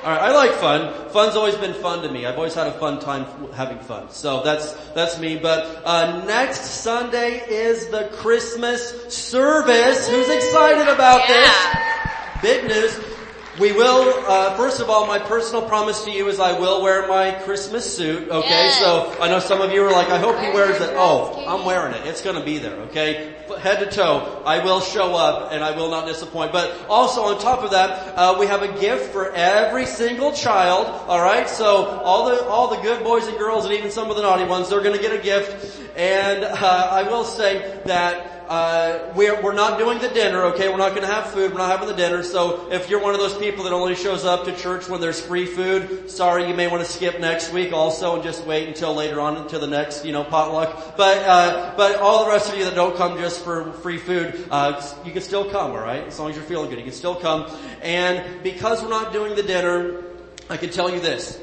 All 0.04 0.10
right, 0.10 0.20
I 0.20 0.34
like 0.34 0.52
fun. 0.52 1.08
Fun's 1.08 1.34
always 1.34 1.54
been 1.56 1.72
fun 1.72 2.02
to 2.02 2.10
me. 2.10 2.26
I've 2.26 2.36
always 2.36 2.52
had 2.52 2.66
a 2.66 2.72
fun 2.72 3.00
time 3.00 3.24
having 3.54 3.78
fun. 3.78 4.10
So 4.10 4.42
that's 4.42 4.74
that's 4.94 5.18
me. 5.18 5.38
But 5.38 5.82
uh, 5.86 6.26
next 6.26 6.60
Sunday 6.60 7.42
is 7.48 7.88
the 7.88 8.10
Christmas 8.12 9.14
service. 9.14 10.06
Who's 10.06 10.28
excited 10.28 10.88
about 10.92 11.26
yeah. 11.26 12.34
this? 12.34 12.42
Big 12.42 12.68
news. 12.68 13.13
We 13.60 13.70
will, 13.70 14.12
uh, 14.26 14.56
first 14.56 14.80
of 14.80 14.90
all, 14.90 15.06
my 15.06 15.20
personal 15.20 15.62
promise 15.62 16.04
to 16.06 16.10
you 16.10 16.26
is 16.26 16.40
I 16.40 16.58
will 16.58 16.82
wear 16.82 17.06
my 17.06 17.30
Christmas 17.44 17.96
suit, 17.96 18.28
okay? 18.28 18.48
Yes. 18.48 18.80
So 18.80 19.14
I 19.20 19.28
know 19.28 19.38
some 19.38 19.60
of 19.60 19.70
you 19.70 19.84
are 19.84 19.92
like, 19.92 20.08
I 20.08 20.18
hope 20.18 20.36
he 20.40 20.50
wears 20.50 20.80
it. 20.80 20.90
Oh, 20.94 21.44
I'm 21.46 21.64
wearing 21.64 21.94
it. 21.94 22.04
It's 22.04 22.20
gonna 22.20 22.44
be 22.44 22.58
there, 22.58 22.74
okay? 22.88 23.32
Head 23.60 23.78
to 23.78 23.90
toe, 23.90 24.42
I 24.44 24.64
will 24.64 24.80
show 24.80 25.14
up 25.14 25.52
and 25.52 25.62
I 25.62 25.70
will 25.70 25.88
not 25.88 26.08
disappoint. 26.08 26.50
But 26.50 26.76
also 26.88 27.22
on 27.22 27.38
top 27.38 27.62
of 27.62 27.70
that, 27.70 28.18
uh, 28.18 28.36
we 28.40 28.46
have 28.46 28.62
a 28.62 28.80
gift 28.80 29.12
for 29.12 29.30
every 29.32 29.86
single 29.86 30.32
child, 30.32 30.88
alright? 31.08 31.48
So 31.48 32.00
all 32.00 32.26
the, 32.30 32.44
all 32.46 32.74
the 32.74 32.82
good 32.82 33.04
boys 33.04 33.28
and 33.28 33.38
girls 33.38 33.64
and 33.66 33.72
even 33.72 33.92
some 33.92 34.10
of 34.10 34.16
the 34.16 34.22
naughty 34.22 34.44
ones, 34.46 34.68
they're 34.68 34.82
gonna 34.82 34.98
get 34.98 35.12
a 35.12 35.22
gift. 35.22 35.80
And, 35.96 36.42
uh, 36.42 36.88
I 36.90 37.04
will 37.04 37.24
say 37.24 37.80
that 37.84 38.43
uh, 38.48 39.12
we're, 39.14 39.40
we're 39.42 39.54
not 39.54 39.78
doing 39.78 39.98
the 39.98 40.08
dinner, 40.08 40.44
okay? 40.44 40.68
We're 40.68 40.76
not 40.76 40.90
going 40.90 41.06
to 41.06 41.12
have 41.12 41.30
food. 41.30 41.52
We're 41.52 41.58
not 41.58 41.70
having 41.70 41.88
the 41.88 41.94
dinner. 41.94 42.22
So 42.22 42.70
if 42.70 42.90
you're 42.90 43.00
one 43.00 43.14
of 43.14 43.20
those 43.20 43.36
people 43.38 43.64
that 43.64 43.72
only 43.72 43.94
shows 43.94 44.24
up 44.24 44.44
to 44.44 44.56
church 44.56 44.88
when 44.88 45.00
there's 45.00 45.20
free 45.20 45.46
food, 45.46 46.10
sorry, 46.10 46.46
you 46.48 46.54
may 46.54 46.66
want 46.66 46.84
to 46.84 46.90
skip 46.90 47.20
next 47.20 47.52
week 47.52 47.72
also 47.72 48.14
and 48.14 48.22
just 48.22 48.44
wait 48.46 48.68
until 48.68 48.94
later 48.94 49.20
on 49.20 49.36
until 49.36 49.60
the 49.60 49.66
next, 49.66 50.04
you 50.04 50.12
know, 50.12 50.24
potluck. 50.24 50.96
But, 50.96 51.18
uh, 51.18 51.74
but 51.76 51.96
all 51.96 52.24
the 52.24 52.30
rest 52.30 52.52
of 52.52 52.58
you 52.58 52.64
that 52.64 52.74
don't 52.74 52.96
come 52.96 53.18
just 53.18 53.42
for 53.42 53.72
free 53.72 53.98
food, 53.98 54.46
uh, 54.50 54.80
you 55.04 55.12
can 55.12 55.22
still 55.22 55.50
come, 55.50 55.70
alright? 55.70 56.06
As 56.06 56.18
long 56.18 56.30
as 56.30 56.36
you're 56.36 56.44
feeling 56.44 56.68
good, 56.68 56.78
you 56.78 56.84
can 56.84 56.92
still 56.92 57.16
come. 57.16 57.50
And 57.82 58.42
because 58.42 58.82
we're 58.82 58.90
not 58.90 59.12
doing 59.12 59.36
the 59.36 59.42
dinner, 59.42 60.02
I 60.50 60.58
can 60.58 60.70
tell 60.70 60.90
you 60.90 61.00
this. 61.00 61.40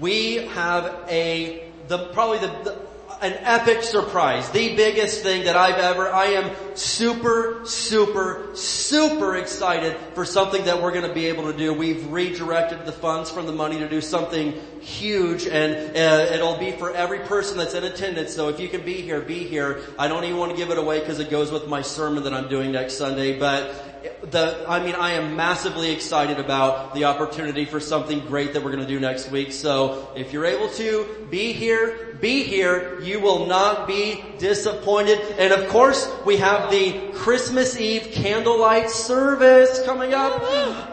We 0.00 0.46
have 0.48 1.04
a, 1.08 1.70
the, 1.88 2.08
probably 2.08 2.38
the, 2.38 2.48
the 2.64 2.91
an 3.22 3.34
epic 3.44 3.84
surprise. 3.84 4.50
The 4.50 4.74
biggest 4.74 5.22
thing 5.22 5.44
that 5.44 5.56
I've 5.56 5.78
ever, 5.78 6.10
I 6.10 6.26
am 6.26 6.50
super, 6.74 7.64
super, 7.64 8.50
super 8.54 9.36
excited 9.36 9.96
for 10.14 10.24
something 10.24 10.64
that 10.64 10.82
we're 10.82 10.90
going 10.90 11.06
to 11.06 11.14
be 11.14 11.26
able 11.26 11.44
to 11.44 11.56
do. 11.56 11.72
We've 11.72 12.04
redirected 12.10 12.84
the 12.84 12.90
funds 12.90 13.30
from 13.30 13.46
the 13.46 13.52
money 13.52 13.78
to 13.78 13.88
do 13.88 14.00
something 14.00 14.54
huge 14.80 15.46
and 15.46 15.96
uh, 15.96 16.34
it'll 16.34 16.58
be 16.58 16.72
for 16.72 16.92
every 16.92 17.20
person 17.20 17.56
that's 17.58 17.74
in 17.74 17.84
attendance. 17.84 18.34
So 18.34 18.48
if 18.48 18.58
you 18.58 18.68
can 18.68 18.84
be 18.84 18.94
here, 18.94 19.20
be 19.20 19.44
here. 19.44 19.82
I 19.96 20.08
don't 20.08 20.24
even 20.24 20.38
want 20.38 20.50
to 20.50 20.56
give 20.56 20.70
it 20.70 20.78
away 20.78 20.98
because 20.98 21.20
it 21.20 21.30
goes 21.30 21.52
with 21.52 21.68
my 21.68 21.82
sermon 21.82 22.24
that 22.24 22.34
I'm 22.34 22.48
doing 22.48 22.72
next 22.72 22.94
Sunday, 22.94 23.38
but 23.38 23.91
the, 24.30 24.64
I 24.68 24.82
mean, 24.82 24.94
I 24.94 25.12
am 25.12 25.36
massively 25.36 25.90
excited 25.90 26.38
about 26.38 26.94
the 26.94 27.04
opportunity 27.04 27.64
for 27.64 27.80
something 27.80 28.20
great 28.20 28.54
that 28.54 28.62
we're 28.62 28.72
going 28.72 28.82
to 28.82 28.88
do 28.88 29.00
next 29.00 29.30
week. 29.30 29.52
So 29.52 30.08
if 30.16 30.32
you're 30.32 30.46
able 30.46 30.68
to 30.70 31.26
be 31.30 31.52
here, 31.52 32.12
be 32.20 32.44
here. 32.44 33.00
You 33.00 33.20
will 33.20 33.46
not 33.46 33.88
be 33.88 34.24
disappointed. 34.38 35.18
And 35.38 35.52
of 35.52 35.68
course, 35.68 36.08
we 36.24 36.36
have 36.36 36.70
the 36.70 37.10
Christmas 37.14 37.78
Eve 37.78 38.10
candlelight 38.12 38.90
service 38.90 39.82
coming 39.84 40.14
up 40.14 40.40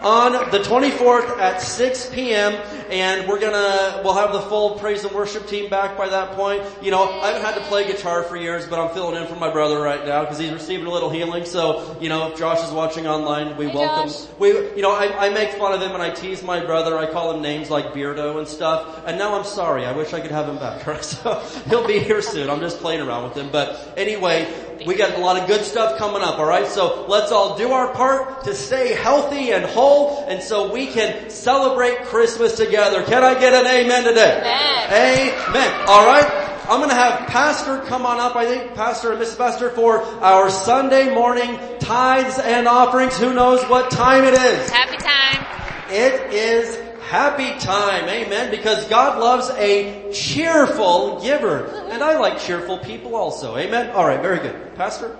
on 0.04 0.34
the 0.52 0.60
24th 0.60 1.38
at 1.38 1.62
6 1.62 2.10
p.m. 2.14 2.54
And 2.90 3.30
we're 3.30 3.40
gonna, 3.40 4.02
we'll 4.04 4.16
have 4.16 4.34
the 4.34 4.42
full 4.42 4.80
praise 4.80 5.04
and 5.04 5.14
worship 5.14 5.48
team 5.48 5.70
back 5.70 5.96
by 5.96 6.10
that 6.10 6.32
point. 6.32 6.64
You 6.82 6.90
know, 6.90 7.04
I 7.04 7.28
haven't 7.28 7.44
had 7.44 7.56
to 7.56 7.62
play 7.66 7.86
guitar 7.86 8.24
for 8.24 8.36
years, 8.36 8.66
but 8.66 8.80
I'm 8.80 8.94
filling 8.96 9.22
in 9.22 9.28
for 9.28 9.36
my 9.36 9.52
brother 9.52 9.80
right 9.80 10.04
now 10.06 10.22
because 10.22 10.40
he's 10.40 10.52
receiving 10.52 10.88
a 10.88 10.92
little 10.92 11.12
healing. 11.12 11.46
So, 11.46 11.96
you 12.02 12.10
know, 12.10 12.32
if 12.32 12.40
Josh 12.40 12.66
is 12.66 12.72
watching 12.72 12.99
online, 13.08 13.58
we 13.58 13.68
hey, 13.68 13.76
welcome, 13.76 14.10
Josh. 14.10 14.28
we, 14.40 14.50
you 14.50 14.82
know, 14.82 14.92
I, 14.92 15.28
I 15.28 15.30
make 15.30 15.52
fun 15.54 15.74
of 15.74 15.82
him 15.82 15.92
and 15.92 16.02
I 16.02 16.10
tease 16.10 16.44
my 16.44 16.64
brother. 16.64 16.98
I 16.98 17.12
call 17.12 17.34
him 17.34 17.42
names 17.42 17.70
like 17.70 17.94
Beardo 17.94 18.38
and 18.38 18.48
stuff. 18.48 19.04
And 19.06 19.18
now 19.18 19.38
I'm 19.38 19.46
sorry. 19.46 19.86
I 19.86 19.92
wish 19.92 20.14
I 20.14 20.20
could 20.20 20.32
have 20.32 20.48
him 20.48 20.58
back. 20.58 20.80
So 21.10 21.40
he'll 21.70 21.88
be 21.88 22.00
here 22.00 22.22
soon. 22.22 22.50
I'm 22.50 22.60
just 22.60 22.80
playing 22.80 23.02
around 23.02 23.24
with 23.24 23.38
him. 23.38 23.50
But 23.52 23.94
anyway, 23.98 24.52
we 24.86 24.96
got 24.96 25.18
a 25.18 25.20
lot 25.20 25.38
of 25.38 25.48
good 25.48 25.64
stuff 25.64 25.98
coming 25.98 26.22
up, 26.22 26.40
alright? 26.40 26.68
So 26.68 27.06
let's 27.08 27.32
all 27.32 27.58
do 27.58 27.72
our 27.72 27.94
part 27.94 28.44
to 28.44 28.54
stay 28.54 28.94
healthy 28.94 29.52
and 29.52 29.66
whole 29.66 30.26
and 30.28 30.42
so 30.42 30.72
we 30.72 30.88
can 30.88 31.30
celebrate 31.30 32.04
Christmas 32.06 32.56
together. 32.56 33.04
Can 33.04 33.24
I 33.24 33.40
get 33.40 33.54
an 33.54 33.66
amen 33.66 34.04
today? 34.04 34.38
Amen. 34.40 35.50
Amen. 35.50 35.90
Alright? 35.90 36.49
I'm 36.70 36.80
gonna 36.82 36.94
have 36.94 37.28
Pastor 37.28 37.80
come 37.88 38.06
on 38.06 38.20
up, 38.20 38.36
I 38.36 38.46
think, 38.46 38.76
Pastor 38.76 39.12
and 39.12 39.20
Mrs. 39.20 39.38
Pastor 39.40 39.72
for 39.72 40.04
our 40.04 40.52
Sunday 40.52 41.12
morning 41.12 41.60
tithes 41.80 42.38
and 42.38 42.68
offerings. 42.68 43.18
Who 43.18 43.34
knows 43.34 43.64
what 43.64 43.90
time 43.90 44.24
it 44.24 44.36
is? 44.36 44.70
Happy 44.70 44.98
time. 44.98 45.48
It 45.90 46.32
is 46.32 46.76
happy 47.10 47.58
time. 47.60 48.08
Amen. 48.08 48.52
Because 48.52 48.88
God 48.88 49.18
loves 49.20 49.50
a 49.58 50.14
cheerful 50.14 51.20
giver. 51.24 51.66
And 51.90 52.04
I 52.04 52.20
like 52.20 52.38
cheerful 52.40 52.78
people 52.78 53.16
also. 53.16 53.58
Amen. 53.58 53.90
Alright, 53.96 54.22
very 54.22 54.38
good. 54.38 54.76
Pastor? 54.76 55.18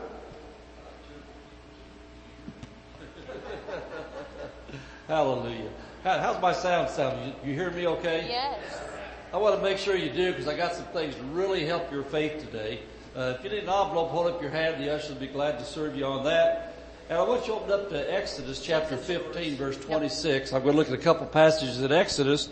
Hallelujah. 5.08 5.72
how's 6.04 6.40
my 6.40 6.54
sound 6.54 6.92
sound? 6.92 7.26
You, 7.26 7.34
you 7.50 7.56
hear 7.56 7.72
me 7.72 7.88
okay? 7.88 8.28
Yes. 8.30 8.80
I 9.32 9.38
want 9.38 9.56
to 9.58 9.62
make 9.62 9.78
sure 9.78 9.96
you 9.96 10.10
do 10.10 10.32
because 10.32 10.48
I 10.48 10.58
got 10.58 10.74
some 10.74 10.86
things 10.86 11.14
to 11.14 11.22
really 11.22 11.64
help 11.64 11.92
your 11.92 12.02
faith 12.02 12.44
today. 12.44 12.80
Uh, 13.16 13.36
if 13.38 13.44
you 13.44 13.52
need 13.52 13.60
an 13.60 13.70
envelope, 13.70 14.10
hold 14.10 14.26
up 14.26 14.42
your 14.42 14.50
hand. 14.50 14.84
The 14.84 14.92
ushers 14.92 15.12
will 15.12 15.18
be 15.18 15.28
glad 15.28 15.60
to 15.60 15.66
serve 15.66 15.96
you 15.96 16.04
on 16.04 16.26
that. 16.26 16.74
And 17.10 17.20
I 17.20 17.22
want 17.22 17.42
you 17.42 17.54
to 17.54 17.60
open 17.60 17.72
up 17.72 17.90
to 17.90 18.12
Exodus 18.12 18.60
chapter 18.60 18.98
15 18.98 19.56
verse 19.56 19.78
26. 19.78 20.52
I'm 20.52 20.64
going 20.64 20.74
to 20.74 20.78
look 20.80 20.88
at 20.88 20.96
a 20.96 20.98
couple 20.98 21.28
passages 21.28 21.80
in 21.80 21.92
Exodus. 21.92 22.50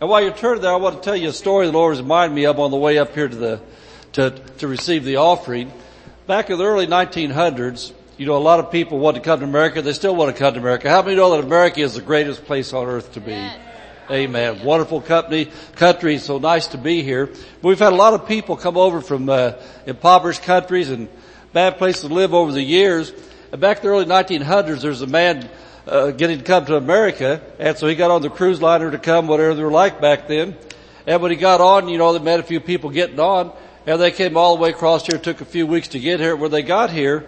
And 0.00 0.08
while 0.08 0.22
you're 0.22 0.32
turning 0.32 0.62
there, 0.62 0.72
I 0.72 0.76
want 0.76 0.94
to 0.94 1.02
tell 1.02 1.16
you 1.16 1.30
a 1.30 1.32
story 1.32 1.66
the 1.66 1.72
Lord 1.72 1.96
has 1.96 2.00
reminded 2.00 2.36
me 2.36 2.46
of 2.46 2.60
on 2.60 2.70
the 2.70 2.76
way 2.76 2.96
up 2.96 3.12
here 3.12 3.26
to 3.26 3.34
the, 3.34 3.60
to, 4.12 4.30
to 4.58 4.68
receive 4.68 5.02
the 5.02 5.16
offering. 5.16 5.72
Back 6.28 6.48
in 6.48 6.58
the 6.58 6.64
early 6.64 6.86
1900s, 6.86 7.92
you 8.18 8.26
know, 8.26 8.36
a 8.36 8.38
lot 8.38 8.60
of 8.60 8.70
people 8.70 9.00
want 9.00 9.16
to 9.16 9.20
come 9.20 9.40
to 9.40 9.46
America. 9.46 9.82
They 9.82 9.92
still 9.92 10.14
want 10.14 10.32
to 10.32 10.38
come 10.38 10.54
to 10.54 10.60
America. 10.60 10.88
How 10.88 11.02
many 11.02 11.16
know 11.16 11.32
that 11.32 11.44
America 11.44 11.80
is 11.80 11.94
the 11.94 12.02
greatest 12.02 12.44
place 12.44 12.72
on 12.72 12.86
earth 12.86 13.14
to 13.14 13.20
be? 13.20 13.50
Amen. 14.10 14.62
Wonderful 14.62 15.00
company, 15.00 15.50
country. 15.76 16.18
So 16.18 16.36
nice 16.36 16.66
to 16.68 16.78
be 16.78 17.02
here. 17.02 17.30
We've 17.62 17.78
had 17.78 17.94
a 17.94 17.96
lot 17.96 18.12
of 18.12 18.28
people 18.28 18.54
come 18.54 18.76
over 18.76 19.00
from 19.00 19.30
uh, 19.30 19.52
impoverished 19.86 20.42
countries 20.42 20.90
and 20.90 21.08
bad 21.54 21.78
places 21.78 22.02
to 22.02 22.08
live 22.08 22.34
over 22.34 22.52
the 22.52 22.62
years. 22.62 23.14
And 23.50 23.62
back 23.62 23.78
in 23.78 23.84
the 23.84 23.88
early 23.88 24.04
1900s, 24.04 24.82
there's 24.82 25.00
a 25.00 25.06
man 25.06 25.48
uh, 25.86 26.10
getting 26.10 26.36
to 26.36 26.44
come 26.44 26.66
to 26.66 26.76
America, 26.76 27.40
and 27.58 27.78
so 27.78 27.86
he 27.86 27.94
got 27.94 28.10
on 28.10 28.20
the 28.20 28.28
cruise 28.28 28.60
liner 28.60 28.90
to 28.90 28.98
come, 28.98 29.26
whatever 29.26 29.54
they 29.54 29.62
were 29.62 29.70
like 29.70 30.02
back 30.02 30.28
then. 30.28 30.54
And 31.06 31.22
when 31.22 31.30
he 31.30 31.38
got 31.38 31.62
on, 31.62 31.88
you 31.88 31.96
know, 31.96 32.12
they 32.12 32.22
met 32.22 32.40
a 32.40 32.42
few 32.42 32.60
people 32.60 32.90
getting 32.90 33.20
on, 33.20 33.52
and 33.86 33.98
they 33.98 34.10
came 34.10 34.36
all 34.36 34.56
the 34.56 34.62
way 34.62 34.68
across 34.68 35.06
here. 35.06 35.16
It 35.16 35.22
took 35.22 35.40
a 35.40 35.46
few 35.46 35.66
weeks 35.66 35.88
to 35.88 35.98
get 35.98 36.20
here. 36.20 36.36
When 36.36 36.50
they 36.50 36.62
got 36.62 36.90
here, 36.90 37.26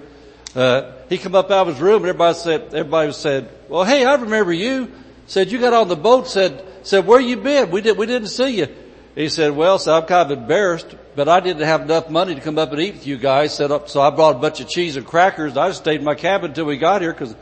uh, 0.54 0.92
he 1.08 1.16
come 1.16 1.34
up 1.34 1.50
out 1.50 1.68
of 1.68 1.74
his 1.74 1.80
room, 1.80 2.02
and 2.02 2.06
everybody 2.06 2.36
said, 2.36 2.74
everybody 2.74 3.12
said, 3.12 3.48
"Well, 3.68 3.84
hey, 3.84 4.04
I 4.04 4.14
remember 4.16 4.52
you." 4.52 4.92
Said 5.26 5.50
you 5.50 5.58
got 5.58 5.72
on 5.72 5.88
the 5.88 5.96
boat. 5.96 6.28
Said, 6.28 6.64
said, 6.82 7.06
"Where 7.06 7.20
you 7.20 7.36
been? 7.36 7.70
We 7.70 7.80
did, 7.80 7.98
we 7.98 8.06
didn't 8.06 8.28
see 8.28 8.58
you." 8.58 8.68
He 9.14 9.28
said, 9.28 9.56
"Well, 9.56 9.78
so 9.78 9.96
I'm 9.96 10.06
kind 10.06 10.30
of 10.30 10.38
embarrassed, 10.38 10.94
but 11.14 11.28
I 11.28 11.40
didn't 11.40 11.62
have 11.62 11.82
enough 11.82 12.10
money 12.10 12.34
to 12.34 12.40
come 12.40 12.58
up 12.58 12.72
and 12.72 12.80
eat 12.80 12.94
with 12.94 13.06
you 13.06 13.16
guys. 13.16 13.54
Set 13.54 13.70
up, 13.70 13.84
uh, 13.84 13.86
so 13.86 14.00
I 14.00 14.10
brought 14.10 14.36
a 14.36 14.38
bunch 14.38 14.60
of 14.60 14.68
cheese 14.68 14.96
and 14.96 15.06
crackers. 15.06 15.56
I 15.56 15.68
just 15.68 15.80
stayed 15.80 16.00
in 16.00 16.04
my 16.04 16.14
cabin 16.14 16.50
until 16.50 16.66
we 16.66 16.76
got 16.76 17.02
here 17.02 17.12
because 17.12 17.34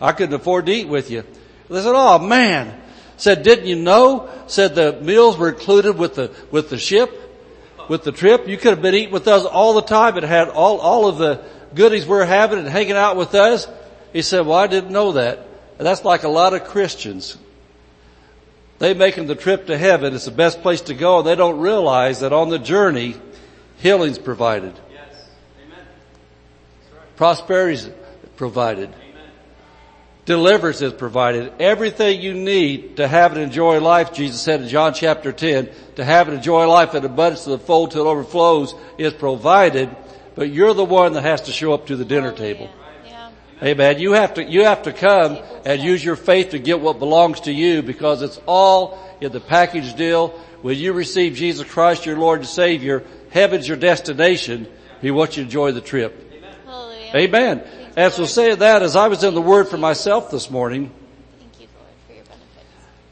I 0.00 0.12
couldn't 0.12 0.34
afford 0.34 0.66
to 0.66 0.72
eat 0.72 0.88
with 0.88 1.10
you." 1.10 1.24
They 1.68 1.82
said, 1.82 1.94
"Oh 1.94 2.18
man." 2.18 2.80
Said, 3.22 3.44
didn't 3.44 3.66
you 3.66 3.76
know? 3.76 4.28
Said 4.48 4.74
the 4.74 5.00
meals 5.00 5.38
were 5.38 5.50
included 5.50 5.96
with 5.96 6.16
the, 6.16 6.34
with 6.50 6.70
the 6.70 6.78
ship, 6.78 7.16
with 7.88 8.02
the 8.02 8.10
trip. 8.10 8.48
You 8.48 8.56
could 8.56 8.70
have 8.70 8.82
been 8.82 8.96
eating 8.96 9.12
with 9.12 9.28
us 9.28 9.44
all 9.44 9.74
the 9.74 9.82
time 9.82 10.16
and 10.16 10.26
had 10.26 10.48
all, 10.48 10.80
all 10.80 11.06
of 11.06 11.18
the 11.18 11.44
goodies 11.72 12.04
we're 12.04 12.24
having 12.24 12.58
and 12.58 12.66
hanging 12.66 12.96
out 12.96 13.16
with 13.16 13.32
us. 13.36 13.68
He 14.12 14.22
said, 14.22 14.44
well, 14.44 14.58
I 14.58 14.66
didn't 14.66 14.90
know 14.90 15.12
that. 15.12 15.46
And 15.82 15.86
that's 15.88 16.04
like 16.04 16.22
a 16.22 16.28
lot 16.28 16.54
of 16.54 16.62
Christians. 16.62 17.36
They 18.78 18.94
making 18.94 19.26
the 19.26 19.34
trip 19.34 19.66
to 19.66 19.76
heaven. 19.76 20.14
It's 20.14 20.26
the 20.26 20.30
best 20.30 20.62
place 20.62 20.82
to 20.82 20.94
go 20.94 21.18
and 21.18 21.26
they 21.26 21.34
don't 21.34 21.58
realize 21.58 22.20
that 22.20 22.32
on 22.32 22.50
the 22.50 22.60
journey, 22.60 23.16
healing's 23.78 24.16
provided. 24.16 24.78
Yes. 24.92 25.28
Amen. 25.66 25.84
Right. 26.94 27.16
Provided. 28.36 28.94
Deliverance 30.24 30.82
is 30.82 30.92
provided. 30.92 31.52
Everything 31.58 32.20
you 32.20 32.34
need 32.34 32.98
to 32.98 33.08
have 33.08 33.32
and 33.32 33.40
enjoy 33.40 33.80
life, 33.80 34.12
Jesus 34.12 34.40
said 34.40 34.62
in 34.62 34.68
John 34.68 34.94
chapter 34.94 35.32
10, 35.32 35.68
to 35.96 36.04
have 36.04 36.28
and 36.28 36.36
enjoy 36.36 36.68
life 36.68 36.94
in 36.94 37.04
abundance 37.04 37.42
to 37.42 37.50
the 37.50 37.58
full 37.58 37.88
till 37.88 38.06
it 38.06 38.08
overflows 38.08 38.76
is 38.98 39.14
provided, 39.14 39.90
but 40.36 40.48
you're 40.48 40.74
the 40.74 40.84
one 40.84 41.14
that 41.14 41.22
has 41.22 41.40
to 41.40 41.50
show 41.50 41.72
up 41.72 41.88
to 41.88 41.96
the 41.96 42.04
dinner 42.04 42.30
table. 42.30 42.70
Amen. 43.62 44.00
You 44.00 44.12
have 44.12 44.34
to, 44.34 44.44
you 44.44 44.64
have 44.64 44.82
to 44.82 44.92
come 44.92 45.38
and 45.64 45.80
use 45.80 46.04
your 46.04 46.16
faith 46.16 46.50
to 46.50 46.58
get 46.58 46.80
what 46.80 46.98
belongs 46.98 47.40
to 47.42 47.52
you 47.52 47.82
because 47.82 48.20
it's 48.22 48.40
all 48.46 48.98
in 49.20 49.30
the 49.30 49.40
package 49.40 49.94
deal. 49.94 50.30
When 50.62 50.76
you 50.76 50.92
receive 50.92 51.34
Jesus 51.34 51.68
Christ, 51.68 52.04
your 52.04 52.16
Lord 52.16 52.40
and 52.40 52.48
Savior, 52.48 53.04
heaven's 53.30 53.68
your 53.68 53.76
destination. 53.76 54.66
He 55.00 55.12
wants 55.12 55.36
you 55.36 55.44
to 55.44 55.46
enjoy 55.46 55.72
the 55.72 55.80
trip. 55.80 56.32
Amen. 56.66 57.14
Amen. 57.14 57.64
And 57.96 58.12
so 58.12 58.24
saying 58.24 58.58
that, 58.60 58.82
as 58.82 58.96
I 58.96 59.06
was 59.06 59.22
in 59.22 59.34
the 59.34 59.42
Word 59.42 59.68
for 59.68 59.76
myself 59.78 60.30
this 60.30 60.50
morning, 60.50 60.90
Thank 61.38 61.60
you, 61.60 61.68
Lord, 61.76 61.88
for 62.08 62.14
your 62.14 62.24
benefits. 62.24 62.46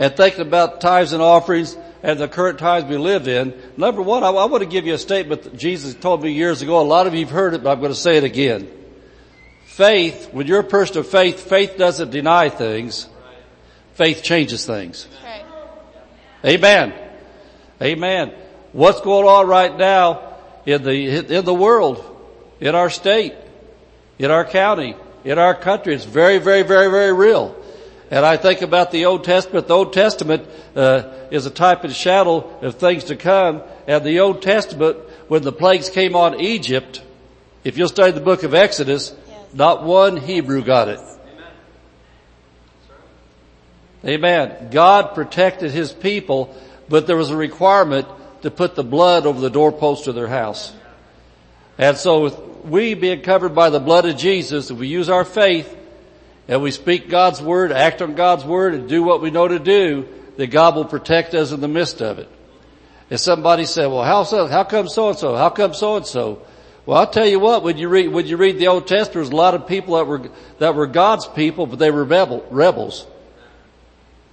and 0.00 0.16
thinking 0.16 0.40
about 0.40 0.80
tithes 0.80 1.12
and 1.12 1.22
offerings 1.22 1.76
and 2.02 2.18
the 2.18 2.26
current 2.28 2.58
times 2.58 2.86
we 2.86 2.96
live 2.96 3.28
in, 3.28 3.54
number 3.76 4.02
one, 4.02 4.24
I, 4.24 4.28
I 4.28 4.46
want 4.46 4.62
to 4.64 4.68
give 4.68 4.86
you 4.86 4.94
a 4.94 4.98
statement 4.98 5.42
that 5.42 5.56
Jesus 5.56 5.94
told 5.94 6.22
me 6.22 6.32
years 6.32 6.62
ago. 6.62 6.80
A 6.80 6.82
lot 6.82 7.06
of 7.06 7.14
you 7.14 7.20
have 7.20 7.30
heard 7.30 7.54
it, 7.54 7.62
but 7.62 7.70
I'm 7.70 7.78
going 7.78 7.92
to 7.92 7.98
say 7.98 8.16
it 8.16 8.24
again. 8.24 8.68
Faith, 9.70 10.30
when 10.32 10.48
you're 10.48 10.60
a 10.60 10.64
person 10.64 10.98
of 10.98 11.06
faith, 11.06 11.48
faith 11.48 11.76
doesn't 11.78 12.10
deny 12.10 12.48
things. 12.48 13.08
Faith 13.94 14.20
changes 14.20 14.66
things. 14.66 15.06
Right. 15.24 15.44
Amen. 16.44 16.92
Amen. 17.80 18.32
What's 18.72 19.00
going 19.00 19.28
on 19.28 19.46
right 19.46 19.74
now 19.78 20.34
in 20.66 20.82
the, 20.82 21.36
in 21.36 21.44
the 21.44 21.54
world, 21.54 22.04
in 22.58 22.74
our 22.74 22.90
state, 22.90 23.32
in 24.18 24.32
our 24.32 24.44
county, 24.44 24.96
in 25.24 25.38
our 25.38 25.54
country. 25.54 25.94
It's 25.94 26.04
very, 26.04 26.38
very, 26.38 26.62
very, 26.62 26.90
very 26.90 27.12
real. 27.12 27.54
And 28.10 28.26
I 28.26 28.38
think 28.38 28.62
about 28.62 28.90
the 28.90 29.04
Old 29.04 29.22
Testament. 29.22 29.68
The 29.68 29.74
Old 29.74 29.92
Testament 29.92 30.48
uh, 30.74 31.28
is 31.30 31.46
a 31.46 31.50
type 31.50 31.84
and 31.84 31.94
shadow 31.94 32.38
of 32.58 32.74
things 32.74 33.04
to 33.04 33.16
come. 33.16 33.62
And 33.86 34.04
the 34.04 34.18
Old 34.18 34.42
Testament, 34.42 34.96
when 35.28 35.42
the 35.42 35.52
plagues 35.52 35.90
came 35.90 36.16
on 36.16 36.40
Egypt, 36.40 37.02
if 37.62 37.78
you'll 37.78 37.88
study 37.88 38.10
the 38.10 38.20
book 38.20 38.42
of 38.42 38.52
Exodus. 38.52 39.14
Not 39.52 39.82
one 39.82 40.16
Hebrew 40.16 40.62
got 40.62 40.88
it. 40.88 41.00
Amen. 44.04 44.70
God 44.70 45.14
protected 45.14 45.72
His 45.72 45.92
people, 45.92 46.54
but 46.88 47.06
there 47.06 47.16
was 47.16 47.30
a 47.30 47.36
requirement 47.36 48.08
to 48.42 48.50
put 48.50 48.74
the 48.74 48.84
blood 48.84 49.26
over 49.26 49.40
the 49.40 49.50
doorpost 49.50 50.06
of 50.06 50.14
their 50.14 50.28
house. 50.28 50.72
And 51.76 51.96
so 51.96 52.60
we 52.64 52.94
being 52.94 53.22
covered 53.22 53.54
by 53.54 53.70
the 53.70 53.80
blood 53.80 54.06
of 54.06 54.16
Jesus, 54.16 54.70
if 54.70 54.78
we 54.78 54.88
use 54.88 55.08
our 55.08 55.24
faith 55.24 55.76
and 56.48 56.62
we 56.62 56.70
speak 56.70 57.08
God's 57.08 57.42
word, 57.42 57.72
act 57.72 58.02
on 58.02 58.14
God's 58.14 58.44
word 58.44 58.74
and 58.74 58.88
do 58.88 59.02
what 59.02 59.20
we 59.20 59.30
know 59.30 59.48
to 59.48 59.58
do, 59.58 60.08
that 60.36 60.48
God 60.48 60.76
will 60.76 60.84
protect 60.86 61.34
us 61.34 61.52
in 61.52 61.60
the 61.60 61.68
midst 61.68 62.00
of 62.00 62.18
it. 62.18 62.28
If 63.10 63.20
somebody 63.20 63.66
said, 63.66 63.86
well, 63.86 64.04
how 64.04 64.22
so, 64.22 64.46
how 64.46 64.64
come 64.64 64.88
so 64.88 65.10
and 65.10 65.18
so? 65.18 65.36
How 65.36 65.50
come 65.50 65.74
so 65.74 65.96
and 65.96 66.06
so? 66.06 66.42
Well, 66.90 66.98
I'll 66.98 67.06
tell 67.06 67.28
you 67.28 67.38
what, 67.38 67.62
when 67.62 67.78
you 67.78 67.88
read, 67.88 68.08
when 68.08 68.26
you 68.26 68.36
read 68.36 68.58
the 68.58 68.66
Old 68.66 68.88
Testament, 68.88 69.14
there's 69.14 69.28
a 69.28 69.36
lot 69.36 69.54
of 69.54 69.68
people 69.68 69.94
that 69.94 70.08
were, 70.08 70.28
that 70.58 70.74
were 70.74 70.88
God's 70.88 71.24
people, 71.24 71.66
but 71.66 71.78
they 71.78 71.92
were 71.92 72.02
rebel, 72.02 72.44
rebels. 72.50 73.06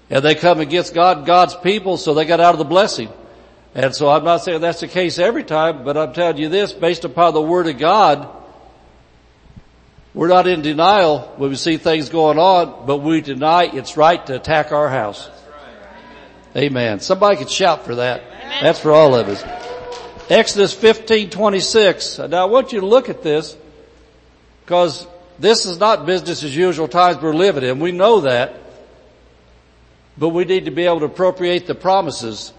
And 0.10 0.26
they 0.26 0.34
come 0.34 0.60
against 0.60 0.96
God, 0.96 1.28
God's 1.28 1.54
people, 1.54 1.98
so 1.98 2.16
they 2.16 2.26
got 2.26 2.40
out 2.40 2.56
of 2.56 2.58
the 2.58 2.66
blessing. 2.66 3.10
And 3.76 3.94
so 3.94 4.10
I'm 4.10 4.24
not 4.24 4.38
saying 4.38 4.62
that's 4.62 4.80
the 4.80 4.88
case 4.88 5.20
every 5.20 5.44
time, 5.44 5.84
but 5.84 5.98
I'm 5.98 6.14
telling 6.14 6.38
you 6.38 6.50
this, 6.50 6.74
based 6.74 7.06
upon 7.06 7.36
the 7.36 7.44
Word 7.44 7.68
of 7.68 7.78
God, 7.78 8.28
we're 10.16 10.28
not 10.28 10.48
in 10.48 10.64
denial 10.64 11.32
when 11.38 11.52
we 11.52 11.58
see 11.58 11.78
things 11.78 12.10
going 12.10 12.40
on, 12.40 12.88
but 12.88 13.04
we 13.04 13.22
deny 13.22 13.66
it's 13.66 13.98
right 13.98 14.26
to 14.26 14.36
attack 14.36 14.72
our 14.72 14.90
house. 14.90 15.30
Amen. 16.56 17.02
Somebody 17.02 17.38
could 17.38 17.52
shout 17.52 17.86
for 17.86 17.94
that. 17.98 18.22
Amen. 18.22 18.64
That's 18.64 18.80
for 18.80 18.94
all 18.94 19.14
of 19.14 19.28
us. 19.28 19.67
Exodus 20.30 20.74
15, 20.74 21.30
26. 21.30 22.20
Now 22.20 22.42
I 22.42 22.46
want 22.46 22.74
you 22.74 22.82
to 22.82 22.86
look 22.86 23.10
at 23.10 23.24
this 23.24 23.56
because 24.64 25.08
this 25.40 25.66
is 25.66 25.80
not 25.80 26.06
business 26.06 26.44
as 26.44 26.56
usual 26.56 26.88
times 26.88 27.22
we're 27.22 27.34
living 27.34 27.64
in. 27.64 27.80
We 27.80 27.92
know 27.94 28.22
that. 28.22 28.60
But 30.18 30.30
we 30.30 30.46
need 30.46 30.66
to 30.66 30.72
be 30.72 30.86
able 30.86 31.00
to 31.00 31.06
appropriate 31.06 31.68
the 31.68 31.76
promises 31.76 32.52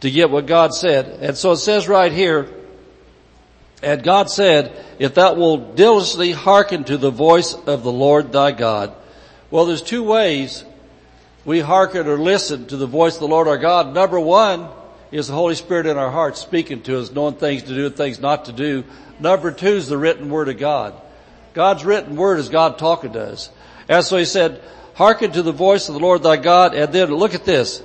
to 0.00 0.10
get 0.10 0.30
what 0.30 0.46
God 0.46 0.74
said. 0.74 1.06
And 1.22 1.36
so 1.36 1.52
it 1.52 1.58
says 1.58 1.88
right 1.88 2.12
here, 2.12 2.48
and 3.82 4.02
God 4.02 4.30
said, 4.30 4.84
if 4.98 5.14
thou 5.14 5.34
wilt 5.34 5.76
diligently 5.76 6.32
hearken 6.32 6.84
to 6.84 6.96
the 6.96 7.10
voice 7.10 7.54
of 7.54 7.84
the 7.84 7.92
Lord 7.92 8.32
thy 8.32 8.50
God. 8.50 8.94
Well, 9.50 9.66
there's 9.66 9.82
two 9.82 10.02
ways 10.02 10.64
we 11.44 11.60
hearken 11.60 12.08
or 12.08 12.18
listen 12.18 12.66
to 12.66 12.76
the 12.76 12.86
voice 12.86 13.14
of 13.14 13.20
the 13.20 13.28
Lord 13.28 13.48
our 13.48 13.58
God. 13.58 13.94
Number 13.94 14.18
one 14.18 14.68
is 15.12 15.28
the 15.28 15.34
Holy 15.34 15.54
Spirit 15.54 15.86
in 15.86 15.96
our 15.96 16.10
hearts 16.10 16.40
speaking 16.40 16.82
to 16.82 16.98
us, 16.98 17.12
knowing 17.12 17.34
things 17.34 17.62
to 17.64 17.74
do 17.74 17.86
and 17.86 17.96
things 17.96 18.20
not 18.20 18.46
to 18.46 18.52
do. 18.52 18.84
Number 19.20 19.50
two 19.52 19.68
is 19.68 19.88
the 19.88 19.98
written 19.98 20.30
word 20.30 20.48
of 20.48 20.58
God. 20.58 20.94
God's 21.54 21.84
written 21.84 22.16
word 22.16 22.38
is 22.38 22.48
God 22.48 22.78
talking 22.78 23.12
to 23.12 23.32
us. 23.32 23.50
And 23.88 24.04
so 24.04 24.16
he 24.16 24.24
said, 24.24 24.60
hearken 24.94 25.30
to 25.32 25.42
the 25.42 25.52
voice 25.52 25.88
of 25.88 25.94
the 25.94 26.00
Lord 26.00 26.22
thy 26.22 26.36
God, 26.36 26.74
and 26.74 26.92
then 26.92 27.10
look 27.10 27.34
at 27.34 27.44
this 27.44 27.82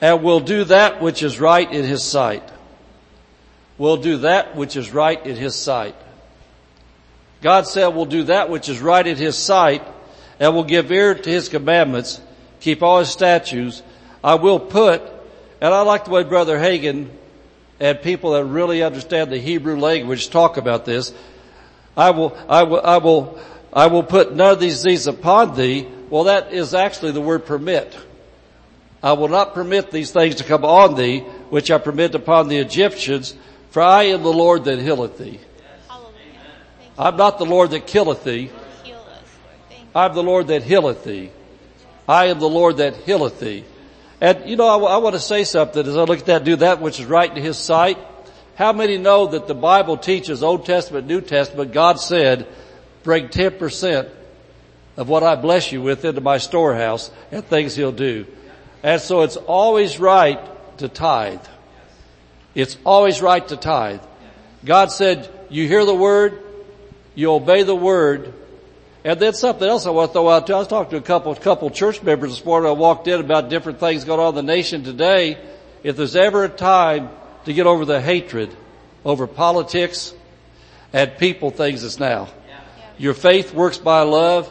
and 0.00 0.22
will 0.22 0.40
do 0.40 0.64
that 0.64 1.00
which 1.00 1.22
is 1.22 1.40
right 1.40 1.70
in 1.70 1.84
his 1.84 2.02
sight. 2.02 2.42
We'll 3.76 3.96
do 3.96 4.18
that 4.18 4.54
which 4.54 4.76
is 4.76 4.92
right 4.92 5.24
in 5.26 5.36
his 5.36 5.54
sight. 5.56 5.96
God 7.42 7.66
said 7.66 7.88
we 7.88 7.96
will 7.96 8.06
do 8.06 8.24
that 8.24 8.48
which 8.48 8.68
is 8.68 8.80
right 8.80 9.06
in 9.06 9.16
his 9.16 9.36
sight 9.36 9.82
and 10.38 10.54
will 10.54 10.64
give 10.64 10.90
ear 10.90 11.14
to 11.14 11.30
his 11.30 11.48
commandments, 11.48 12.20
keep 12.60 12.82
all 12.82 13.00
his 13.00 13.10
statutes. 13.10 13.82
I 14.22 14.36
will 14.36 14.60
put, 14.60 15.02
and 15.60 15.72
I 15.74 15.82
like 15.82 16.04
the 16.04 16.10
way 16.10 16.24
Brother 16.24 16.58
Hagin 16.58 17.08
and 17.80 18.00
people 18.02 18.32
that 18.32 18.44
really 18.44 18.82
understand 18.82 19.30
the 19.30 19.38
Hebrew 19.38 19.76
language 19.78 20.30
talk 20.30 20.56
about 20.56 20.84
this. 20.84 21.12
I 21.96 22.10
will, 22.10 22.36
I 22.48 22.62
will, 22.64 22.80
I 22.80 22.98
will, 22.98 23.38
I 23.72 23.86
will 23.86 24.02
put 24.02 24.34
none 24.34 24.52
of 24.52 24.60
these 24.60 24.82
things 24.82 25.06
upon 25.06 25.56
thee. 25.56 25.86
Well, 26.10 26.24
that 26.24 26.52
is 26.52 26.74
actually 26.74 27.12
the 27.12 27.20
word 27.20 27.46
permit. 27.46 27.96
I 29.02 29.12
will 29.12 29.28
not 29.28 29.54
permit 29.54 29.90
these 29.90 30.12
things 30.12 30.36
to 30.36 30.44
come 30.44 30.64
on 30.64 30.94
thee, 30.94 31.20
which 31.50 31.70
I 31.70 31.78
permit 31.78 32.14
upon 32.14 32.48
the 32.48 32.56
Egyptians, 32.58 33.34
for 33.70 33.82
I 33.82 34.04
am 34.04 34.22
the 34.22 34.32
Lord 34.32 34.64
that 34.64 34.78
healeth 34.78 35.18
thee. 35.18 35.40
I'm 36.98 37.16
not 37.16 37.38
the 37.38 37.44
Lord 37.44 37.70
that 37.72 37.86
killeth 37.86 38.24
thee. 38.24 38.50
I'm 39.94 40.14
the 40.14 40.22
Lord 40.22 40.48
that 40.48 40.62
healeth 40.62 41.04
thee. 41.04 41.30
I 42.08 42.26
am 42.26 42.38
the 42.38 42.48
Lord 42.48 42.78
that 42.78 42.96
healeth 42.96 43.40
thee. 43.40 43.64
And 44.24 44.48
you 44.48 44.56
know, 44.56 44.86
I, 44.86 44.96
want 44.96 45.14
to 45.16 45.20
say 45.20 45.44
something 45.44 45.86
as 45.86 45.98
I 45.98 46.04
look 46.04 46.20
at 46.20 46.26
that, 46.26 46.44
do 46.44 46.56
that 46.56 46.80
which 46.80 46.98
is 46.98 47.04
right 47.04 47.30
in 47.30 47.42
His 47.42 47.58
sight. 47.58 47.98
How 48.54 48.72
many 48.72 48.96
know 48.96 49.26
that 49.26 49.46
the 49.48 49.54
Bible 49.54 49.98
teaches 49.98 50.42
Old 50.42 50.64
Testament, 50.64 51.06
New 51.06 51.20
Testament, 51.20 51.72
God 51.72 52.00
said, 52.00 52.48
bring 53.02 53.28
10% 53.28 54.08
of 54.96 55.10
what 55.10 55.24
I 55.24 55.36
bless 55.36 55.72
you 55.72 55.82
with 55.82 56.06
into 56.06 56.22
my 56.22 56.38
storehouse 56.38 57.10
and 57.30 57.44
things 57.44 57.76
He'll 57.76 57.92
do. 57.92 58.24
And 58.82 58.98
so 58.98 59.20
it's 59.20 59.36
always 59.36 60.00
right 60.00 60.40
to 60.78 60.88
tithe. 60.88 61.44
It's 62.54 62.78
always 62.82 63.20
right 63.20 63.46
to 63.48 63.58
tithe. 63.58 64.00
God 64.64 64.90
said, 64.90 65.30
you 65.50 65.68
hear 65.68 65.84
the 65.84 65.94
word, 65.94 66.42
you 67.14 67.30
obey 67.30 67.62
the 67.62 67.76
word, 67.76 68.32
And 69.04 69.20
then 69.20 69.34
something 69.34 69.68
else 69.68 69.84
I 69.86 69.90
want 69.90 70.10
to 70.10 70.12
throw 70.14 70.30
out 70.30 70.46
too. 70.46 70.54
I 70.54 70.58
was 70.58 70.68
talking 70.68 70.90
to 70.92 70.96
a 70.96 71.02
couple, 71.02 71.34
couple 71.34 71.70
church 71.70 72.02
members 72.02 72.30
this 72.30 72.44
morning. 72.44 72.70
I 72.70 72.72
walked 72.72 73.06
in 73.06 73.20
about 73.20 73.50
different 73.50 73.78
things 73.78 74.04
going 74.04 74.18
on 74.18 74.30
in 74.30 74.34
the 74.34 74.42
nation 74.42 74.82
today. 74.82 75.38
If 75.82 75.96
there's 75.96 76.16
ever 76.16 76.44
a 76.44 76.48
time 76.48 77.10
to 77.44 77.52
get 77.52 77.66
over 77.66 77.84
the 77.84 78.00
hatred 78.00 78.56
over 79.04 79.26
politics 79.26 80.14
and 80.94 81.18
people 81.18 81.50
things, 81.50 81.84
it's 81.84 82.00
now. 82.00 82.28
Your 82.96 83.12
faith 83.12 83.52
works 83.52 83.76
by 83.76 84.02
love. 84.02 84.50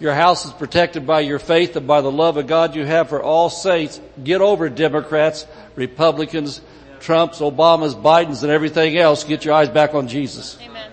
Your 0.00 0.12
house 0.12 0.44
is 0.44 0.52
protected 0.52 1.06
by 1.06 1.20
your 1.20 1.38
faith 1.38 1.74
and 1.76 1.86
by 1.86 2.02
the 2.02 2.10
love 2.10 2.36
of 2.36 2.46
God 2.46 2.74
you 2.74 2.84
have 2.84 3.08
for 3.08 3.22
all 3.22 3.48
saints. 3.48 4.00
Get 4.22 4.42
over 4.42 4.68
Democrats, 4.68 5.46
Republicans, 5.76 6.60
Trumps, 7.00 7.38
Obamas, 7.38 7.94
Bidens, 7.94 8.42
and 8.42 8.52
everything 8.52 8.98
else. 8.98 9.24
Get 9.24 9.46
your 9.46 9.54
eyes 9.54 9.70
back 9.70 9.94
on 9.94 10.08
Jesus. 10.08 10.58
Amen. 10.60 10.90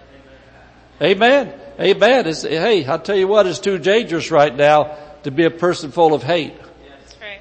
Amen. 1.01 1.60
Amen. 1.81 2.27
It's, 2.27 2.43
hey, 2.43 2.85
I'll 2.85 2.99
tell 2.99 3.15
you 3.15 3.27
what, 3.27 3.47
it's 3.47 3.59
too 3.59 3.79
dangerous 3.79 4.29
right 4.29 4.55
now 4.55 4.97
to 5.23 5.31
be 5.31 5.45
a 5.45 5.51
person 5.51 5.91
full 5.91 6.13
of 6.13 6.21
hate. 6.21 6.53
That's 6.55 7.15
right. 7.19 7.39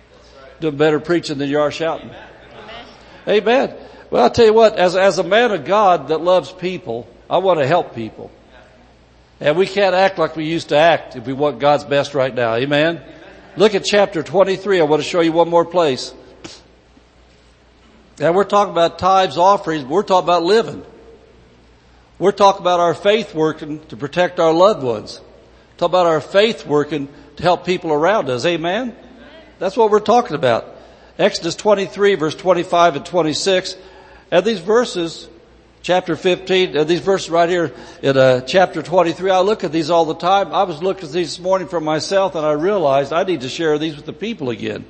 Doing 0.60 0.76
better 0.76 0.98
preaching 0.98 1.36
than 1.36 1.50
you 1.50 1.60
are 1.60 1.70
shouting. 1.70 2.08
Amen. 2.08 2.86
Amen. 3.28 3.76
Well, 4.10 4.24
I'll 4.24 4.30
tell 4.30 4.46
you 4.46 4.54
what, 4.54 4.76
as, 4.76 4.96
as 4.96 5.18
a 5.18 5.22
man 5.22 5.52
of 5.52 5.66
God 5.66 6.08
that 6.08 6.22
loves 6.22 6.50
people, 6.50 7.06
I 7.28 7.38
want 7.38 7.60
to 7.60 7.66
help 7.66 7.94
people. 7.94 8.30
And 9.40 9.56
we 9.56 9.66
can't 9.66 9.94
act 9.94 10.18
like 10.18 10.36
we 10.36 10.46
used 10.46 10.70
to 10.70 10.76
act 10.76 11.16
if 11.16 11.26
we 11.26 11.32
want 11.34 11.58
God's 11.58 11.84
best 11.84 12.14
right 12.14 12.34
now. 12.34 12.54
Amen. 12.54 13.02
Look 13.56 13.74
at 13.74 13.84
chapter 13.84 14.22
23. 14.22 14.80
I 14.80 14.84
want 14.84 15.02
to 15.02 15.08
show 15.08 15.20
you 15.20 15.32
one 15.32 15.50
more 15.50 15.66
place. 15.66 16.14
And 18.20 18.34
we're 18.34 18.44
talking 18.44 18.72
about 18.72 18.98
tithes, 18.98 19.36
offerings, 19.38 19.84
but 19.84 19.90
we're 19.90 20.02
talking 20.02 20.26
about 20.26 20.44
living. 20.44 20.84
We're 22.20 22.32
talking 22.32 22.60
about 22.60 22.80
our 22.80 22.92
faith 22.92 23.34
working 23.34 23.80
to 23.86 23.96
protect 23.96 24.40
our 24.40 24.52
loved 24.52 24.82
ones. 24.82 25.22
Talk 25.78 25.88
about 25.88 26.04
our 26.04 26.20
faith 26.20 26.66
working 26.66 27.08
to 27.36 27.42
help 27.42 27.64
people 27.64 27.94
around 27.94 28.28
us. 28.28 28.44
Amen? 28.44 28.94
That's 29.58 29.74
what 29.74 29.90
we're 29.90 30.00
talking 30.00 30.36
about. 30.36 30.66
Exodus 31.18 31.56
23 31.56 32.16
verse 32.16 32.34
25 32.34 32.96
and 32.96 33.06
26. 33.06 33.74
And 34.30 34.44
these 34.44 34.58
verses, 34.58 35.30
chapter 35.80 36.14
15, 36.14 36.76
and 36.76 36.86
these 36.86 37.00
verses 37.00 37.30
right 37.30 37.48
here 37.48 37.72
in 38.02 38.18
uh, 38.18 38.42
chapter 38.42 38.82
23, 38.82 39.30
I 39.30 39.40
look 39.40 39.64
at 39.64 39.72
these 39.72 39.88
all 39.88 40.04
the 40.04 40.14
time. 40.14 40.52
I 40.52 40.64
was 40.64 40.82
looking 40.82 41.06
at 41.06 41.12
these 41.12 41.38
this 41.38 41.42
morning 41.42 41.68
for 41.68 41.80
myself 41.80 42.34
and 42.34 42.44
I 42.44 42.52
realized 42.52 43.14
I 43.14 43.24
need 43.24 43.40
to 43.40 43.48
share 43.48 43.78
these 43.78 43.96
with 43.96 44.04
the 44.04 44.12
people 44.12 44.50
again. 44.50 44.84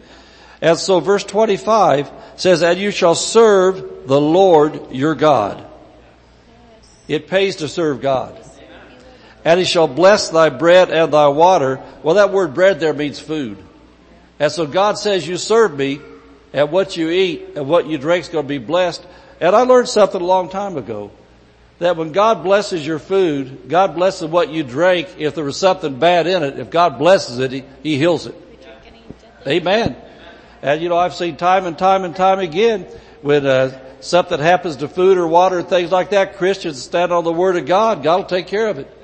And 0.61 0.77
so 0.77 0.99
verse 0.99 1.23
25 1.23 2.11
says, 2.35 2.65
and 2.65 2.77
you 2.77 2.91
shall 2.91 3.15
serve 3.15 4.09
the 4.09 4.21
Lord 4.21 4.91
your 4.91 5.15
God. 5.15 5.70
It 7.11 7.27
pays 7.27 7.57
to 7.57 7.67
serve 7.67 8.01
God. 8.01 8.41
And 9.45 9.59
he 9.59 9.67
shall 9.67 9.89
bless 9.89 10.29
thy 10.29 10.49
bread 10.49 10.93
and 10.93 11.13
thy 11.13 11.27
water. 11.27 11.83
Well, 12.05 12.15
that 12.15 12.33
word 12.33 12.55
bread 12.55 12.79
there 12.79 12.95
means 12.95 13.19
food. 13.19 13.59
And 14.39 14.53
so 14.53 14.65
God 14.65 14.97
says 14.97 15.27
you 15.27 15.37
serve 15.37 15.77
me 15.77 16.01
and 16.53 16.71
what 16.71 16.97
you 16.97 17.11
eat 17.11 17.57
and 17.57 17.69
what 17.69 17.89
you 17.89 17.99
drink 17.99 18.27
is 18.27 18.29
going 18.29 18.45
to 18.45 18.49
be 18.49 18.59
blessed. 18.59 19.05
And 19.41 19.57
I 19.57 19.63
learned 19.63 19.89
something 19.89 20.21
a 20.21 20.25
long 20.25 20.51
time 20.51 20.77
ago. 20.77 21.11
That 21.81 21.97
when 21.97 22.13
God 22.13 22.45
blesses 22.45 22.87
your 22.87 23.01
food, 23.01 23.69
God 23.69 23.97
blesses 23.97 24.29
what 24.29 24.51
you 24.51 24.63
drink. 24.63 25.09
If 25.19 25.35
there 25.35 25.43
was 25.43 25.57
something 25.57 25.99
bad 25.99 26.29
in 26.29 26.45
it, 26.45 26.61
if 26.61 26.71
God 26.71 26.97
blesses 26.97 27.41
it, 27.41 27.51
He, 27.51 27.65
he 27.83 27.99
heals 27.99 28.29
it. 28.29 28.37
Amen. 29.49 29.97
And 30.63 30.81
you 30.81 30.89
know, 30.89 30.97
I've 30.97 31.15
seen 31.15 31.37
time 31.37 31.67
and 31.67 31.77
time 31.77 32.05
and 32.05 32.15
time 32.15 32.39
again 32.39 32.87
when 33.23 33.47
uh, 33.47 33.90
something 34.01 34.39
happens 34.41 34.77
to 34.77 34.89
food 34.89 35.19
or 35.19 35.27
water 35.27 35.59
and 35.59 35.69
things 35.69 35.91
like 35.91 36.11
that, 36.11 36.37
Christians 36.37 36.83
stand 36.83 37.13
on 37.13 37.25
the 37.25 37.33
Word 37.33 37.57
of 37.57 37.67
God. 37.67 38.03
God 38.03 38.17
will 38.17 38.25
take 38.25 38.47
care 38.47 38.69
of 38.69 38.79
it. 38.79 38.97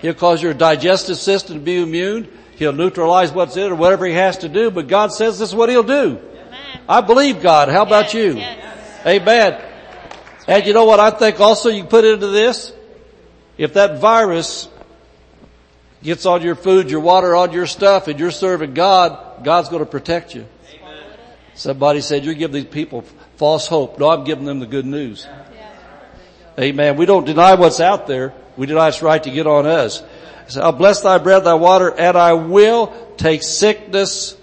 He'll 0.00 0.14
cause 0.14 0.42
your 0.42 0.54
digestive 0.54 1.16
system 1.16 1.58
to 1.58 1.64
be 1.64 1.80
immune. 1.80 2.28
He'll 2.56 2.72
neutralize 2.72 3.32
what's 3.32 3.56
in 3.56 3.64
it 3.64 3.72
or 3.72 3.76
whatever 3.76 4.06
He 4.06 4.14
has 4.14 4.38
to 4.38 4.48
do. 4.48 4.70
But 4.70 4.88
God 4.88 5.12
says 5.12 5.38
this 5.38 5.50
is 5.50 5.54
what 5.54 5.68
He'll 5.68 5.82
do. 5.82 6.18
Amen. 6.18 6.80
I 6.88 7.00
believe 7.00 7.40
God. 7.40 7.68
How 7.68 7.82
about 7.82 8.12
Yes, 8.12 8.14
you? 8.14 8.36
yes. 8.36 9.06
Amen. 9.06 9.62
And 10.48 10.66
you 10.66 10.72
know 10.72 10.84
what 10.84 10.98
I 11.00 11.10
think 11.10 11.40
also 11.40 11.68
you 11.68 11.84
put 11.84 12.04
into 12.04 12.26
this? 12.28 12.72
If 13.58 13.74
that 13.74 13.98
virus 14.00 14.68
gets 16.02 16.26
on 16.26 16.42
your 16.42 16.56
food, 16.56 16.90
your 16.90 17.00
water, 17.00 17.36
on 17.36 17.52
your 17.52 17.66
stuff, 17.66 18.08
and 18.08 18.18
you're 18.18 18.30
serving 18.32 18.74
God, 18.74 19.44
God's 19.44 19.68
going 19.68 19.84
to 19.84 19.90
protect 19.90 20.34
you. 20.34 20.46
Somebody 21.54 22.00
said, 22.00 22.24
you're 22.24 22.34
giving 22.34 22.54
these 22.54 22.64
people 22.72 23.04
false 23.42 23.66
hope. 23.66 23.98
No, 23.98 24.08
I'm 24.08 24.22
giving 24.22 24.44
them 24.44 24.60
the 24.60 24.66
good 24.66 24.86
news. 24.86 25.26
Amen. 26.56 26.96
We 26.96 27.06
don't 27.06 27.24
deny 27.24 27.54
what's 27.56 27.80
out 27.80 28.06
there. 28.06 28.32
We 28.56 28.66
deny 28.66 28.86
its 28.86 29.02
right 29.02 29.20
to 29.20 29.30
get 29.32 29.48
on 29.48 29.66
us. 29.66 30.00
Said, 30.46 30.62
I'll 30.62 30.70
bless 30.70 31.00
thy 31.00 31.18
bread, 31.18 31.42
thy 31.42 31.54
water, 31.54 31.92
and 31.92 32.16
I 32.16 32.34
will 32.34 32.94
take 33.16 33.42
sickness, 33.42 34.36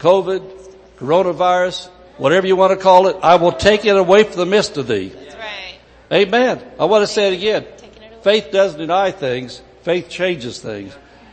COVID, 0.00 0.74
coronavirus, 0.96 1.88
whatever 2.16 2.48
you 2.48 2.56
want 2.56 2.76
to 2.76 2.82
call 2.82 3.06
it, 3.06 3.16
I 3.22 3.36
will 3.36 3.52
take 3.52 3.84
it 3.84 3.96
away 3.96 4.24
from 4.24 4.36
the 4.36 4.46
midst 4.46 4.76
of 4.76 4.88
thee. 4.88 5.10
That's 5.10 5.36
right. 5.36 5.78
Amen. 6.10 6.60
I 6.80 6.86
want 6.86 7.02
to 7.02 7.06
say 7.06 7.32
it 7.32 7.36
again. 7.36 7.62
It. 7.62 8.24
Faith 8.24 8.50
doesn't 8.50 8.80
deny 8.80 9.12
things. 9.12 9.62
Faith 9.82 10.08
changes 10.08 10.58
things. 10.58 10.92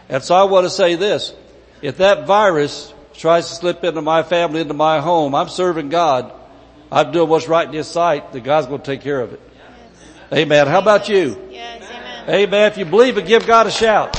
And 0.10 0.22
so 0.22 0.36
I 0.36 0.44
want 0.44 0.68
to 0.68 0.70
say 0.70 0.94
this. 0.94 1.34
If 1.82 1.98
that 1.98 2.28
virus 2.28 2.94
tries 3.18 3.50
to 3.50 3.56
slip 3.56 3.84
into 3.84 4.02
my 4.02 4.24
family, 4.24 4.62
into 4.62 4.74
my 4.74 5.00
home, 5.00 5.36
I'm 5.36 5.50
serving 5.50 5.90
God. 5.90 6.34
I'm 6.92 7.12
doing 7.12 7.28
what's 7.28 7.48
right 7.48 7.68
in 7.68 7.74
His 7.74 7.88
sight, 7.88 8.32
that 8.32 8.42
God's 8.42 8.68
going 8.68 8.80
to 8.80 8.86
take 8.86 9.02
care 9.02 9.20
of 9.20 9.34
it. 9.34 9.42
Amen. 10.32 10.68
How 10.68 10.80
about 10.80 11.10
you? 11.10 11.50
Yes, 11.52 11.84
amen. 11.90 12.30
Amen. 12.30 12.72
If 12.72 12.78
you 12.78 12.86
believe 12.86 13.18
it, 13.18 13.26
give 13.26 13.46
God 13.46 13.68
a 13.68 13.72
shout. 13.72 14.18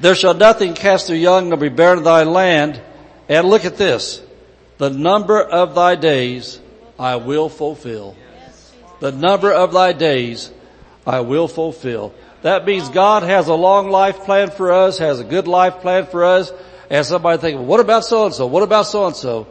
There 0.00 0.14
shall 0.14 0.34
nothing 0.34 0.74
cast 0.74 1.06
their 1.06 1.16
young 1.16 1.48
nor 1.48 1.56
be 1.56 1.70
barren 1.70 1.98
in 1.98 2.04
thy 2.04 2.24
land. 2.24 2.80
And 3.28 3.48
look 3.48 3.64
at 3.64 3.76
this. 3.76 4.20
The 4.76 4.90
number 4.90 5.40
of 5.40 5.74
thy 5.74 5.94
days 5.94 6.60
I 6.98 7.16
will 7.16 7.48
fulfill. 7.48 8.16
The 9.00 9.12
number 9.12 9.52
of 9.52 9.72
thy 9.72 9.92
days 9.92 10.50
I 11.06 11.20
will 11.20 11.48
fulfill. 11.48 12.14
That 12.44 12.66
means 12.66 12.90
God 12.90 13.22
has 13.22 13.48
a 13.48 13.54
long 13.54 13.88
life 13.88 14.18
plan 14.24 14.50
for 14.50 14.70
us, 14.70 14.98
has 14.98 15.18
a 15.18 15.24
good 15.24 15.48
life 15.48 15.80
plan 15.80 16.04
for 16.04 16.26
us. 16.26 16.52
And 16.90 17.06
somebody 17.06 17.40
think, 17.40 17.56
well, 17.56 17.64
what 17.64 17.80
about 17.80 18.04
so 18.04 18.26
and 18.26 18.34
so? 18.34 18.46
What 18.46 18.62
about 18.62 18.82
so 18.82 19.06
and 19.06 19.16
so? 19.16 19.46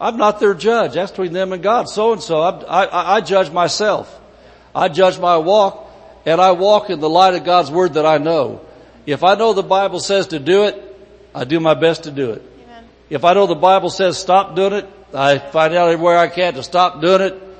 I'm 0.00 0.16
not 0.16 0.40
their 0.40 0.52
judge. 0.52 0.94
That's 0.94 1.12
between 1.12 1.34
them 1.34 1.52
and 1.52 1.62
God. 1.62 1.88
So 1.88 2.12
and 2.12 2.20
so, 2.20 2.40
I, 2.40 2.82
I, 2.82 3.16
I 3.16 3.20
judge 3.20 3.52
myself. 3.52 4.12
I 4.74 4.88
judge 4.88 5.20
my 5.20 5.36
walk 5.36 5.88
and 6.26 6.40
I 6.40 6.50
walk 6.50 6.90
in 6.90 6.98
the 6.98 7.08
light 7.08 7.34
of 7.34 7.44
God's 7.44 7.70
word 7.70 7.94
that 7.94 8.06
I 8.06 8.18
know. 8.18 8.60
If 9.06 9.22
I 9.22 9.36
know 9.36 9.52
the 9.52 9.62
Bible 9.62 10.00
says 10.00 10.26
to 10.28 10.40
do 10.40 10.64
it, 10.64 10.82
I 11.32 11.44
do 11.44 11.60
my 11.60 11.74
best 11.74 12.04
to 12.04 12.10
do 12.10 12.32
it. 12.32 12.42
Amen. 12.64 12.84
If 13.08 13.24
I 13.24 13.34
know 13.34 13.46
the 13.46 13.54
Bible 13.54 13.88
says 13.88 14.18
stop 14.18 14.56
doing 14.56 14.72
it, 14.72 14.88
I 15.14 15.38
find 15.38 15.74
out 15.74 15.90
everywhere 15.90 16.18
I 16.18 16.26
can 16.26 16.54
to 16.54 16.64
stop 16.64 17.00
doing 17.00 17.20
it. 17.20 17.51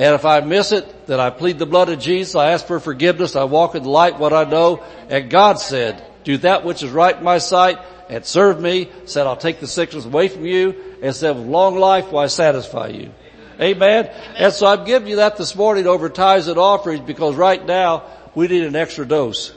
And 0.00 0.14
if 0.14 0.24
I 0.24 0.40
miss 0.40 0.72
it, 0.72 1.06
then 1.06 1.20
I 1.20 1.28
plead 1.28 1.58
the 1.58 1.66
blood 1.66 1.90
of 1.90 1.98
Jesus. 1.98 2.34
I 2.34 2.52
ask 2.52 2.66
for 2.66 2.80
forgiveness. 2.80 3.36
I 3.36 3.44
walk 3.44 3.74
in 3.74 3.82
the 3.82 3.90
light 3.90 4.18
what 4.18 4.32
I 4.32 4.44
know. 4.44 4.82
And 5.10 5.28
God 5.28 5.60
said, 5.60 6.02
do 6.24 6.38
that 6.38 6.64
which 6.64 6.82
is 6.82 6.88
right 6.88 7.14
in 7.14 7.22
my 7.22 7.36
sight 7.36 7.78
and 8.08 8.24
serve 8.24 8.58
me. 8.58 8.88
Said, 9.04 9.26
I'll 9.26 9.36
take 9.36 9.60
the 9.60 9.66
sickness 9.66 10.06
away 10.06 10.28
from 10.28 10.46
you 10.46 10.74
and 11.02 11.14
said, 11.14 11.36
with 11.36 11.44
long 11.44 11.76
life 11.76 12.10
will 12.12 12.20
I 12.20 12.28
satisfy 12.28 12.86
you. 12.86 13.12
Amen. 13.60 14.06
And 14.38 14.54
so 14.54 14.68
I'm 14.68 14.86
giving 14.86 15.06
you 15.06 15.16
that 15.16 15.36
this 15.36 15.54
morning 15.54 15.86
over 15.86 16.08
tithes 16.08 16.48
and 16.48 16.56
offerings 16.56 17.00
because 17.00 17.36
right 17.36 17.62
now 17.62 18.04
we 18.34 18.48
need 18.48 18.64
an 18.64 18.76
extra 18.76 19.06
dose. 19.06 19.52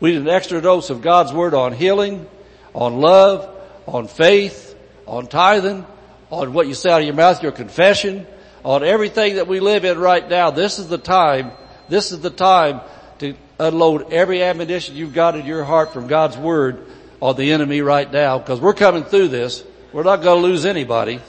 We 0.00 0.10
need 0.10 0.22
an 0.22 0.28
extra 0.28 0.60
dose 0.60 0.90
of 0.90 1.02
God's 1.02 1.32
word 1.32 1.54
on 1.54 1.72
healing, 1.72 2.26
on 2.74 3.00
love, 3.00 3.48
on 3.86 4.08
faith, 4.08 4.76
on 5.06 5.28
tithing, 5.28 5.86
on 6.30 6.52
what 6.52 6.66
you 6.66 6.74
say 6.74 6.90
out 6.90 7.02
of 7.02 7.06
your 7.06 7.14
mouth, 7.14 7.40
your 7.44 7.52
confession, 7.52 8.26
on 8.64 8.84
everything 8.84 9.36
that 9.36 9.46
we 9.46 9.60
live 9.60 9.84
in 9.84 9.98
right 9.98 10.28
now. 10.28 10.50
This 10.50 10.78
is 10.78 10.88
the 10.88 10.98
time, 10.98 11.52
this 11.88 12.12
is 12.12 12.20
the 12.20 12.30
time 12.30 12.80
to 13.18 13.34
unload 13.58 14.12
every 14.12 14.42
ammunition 14.42 14.96
you've 14.96 15.14
got 15.14 15.36
in 15.36 15.46
your 15.46 15.64
heart 15.64 15.92
from 15.92 16.06
God's 16.06 16.36
word 16.36 16.86
on 17.20 17.36
the 17.36 17.52
enemy 17.52 17.80
right 17.80 18.10
now 18.10 18.38
because 18.38 18.60
we're 18.60 18.74
coming 18.74 19.04
through 19.04 19.28
this. 19.28 19.64
We're 19.92 20.04
not 20.04 20.22
going 20.22 20.42
to 20.42 20.48
lose 20.48 20.64
anybody. 20.64 21.20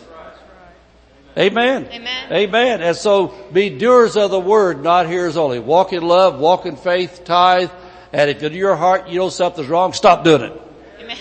Amen. 1.37 1.87
Amen. 1.91 2.31
Amen. 2.31 2.81
And 2.81 2.95
so 2.95 3.33
be 3.53 3.69
doers 3.69 4.17
of 4.17 4.31
the 4.31 4.39
word, 4.39 4.83
not 4.83 5.07
hearers 5.07 5.37
only. 5.37 5.59
Walk 5.59 5.93
in 5.93 6.03
love, 6.03 6.39
walk 6.39 6.65
in 6.65 6.75
faith, 6.75 7.23
tithe, 7.23 7.71
and 8.11 8.29
if 8.29 8.43
in 8.43 8.53
your 8.53 8.75
heart 8.75 9.07
you 9.07 9.19
know 9.19 9.29
something's 9.29 9.69
wrong, 9.69 9.93
stop 9.93 10.25
doing 10.25 10.41
it. 10.41 10.61
Amen. 10.99 11.17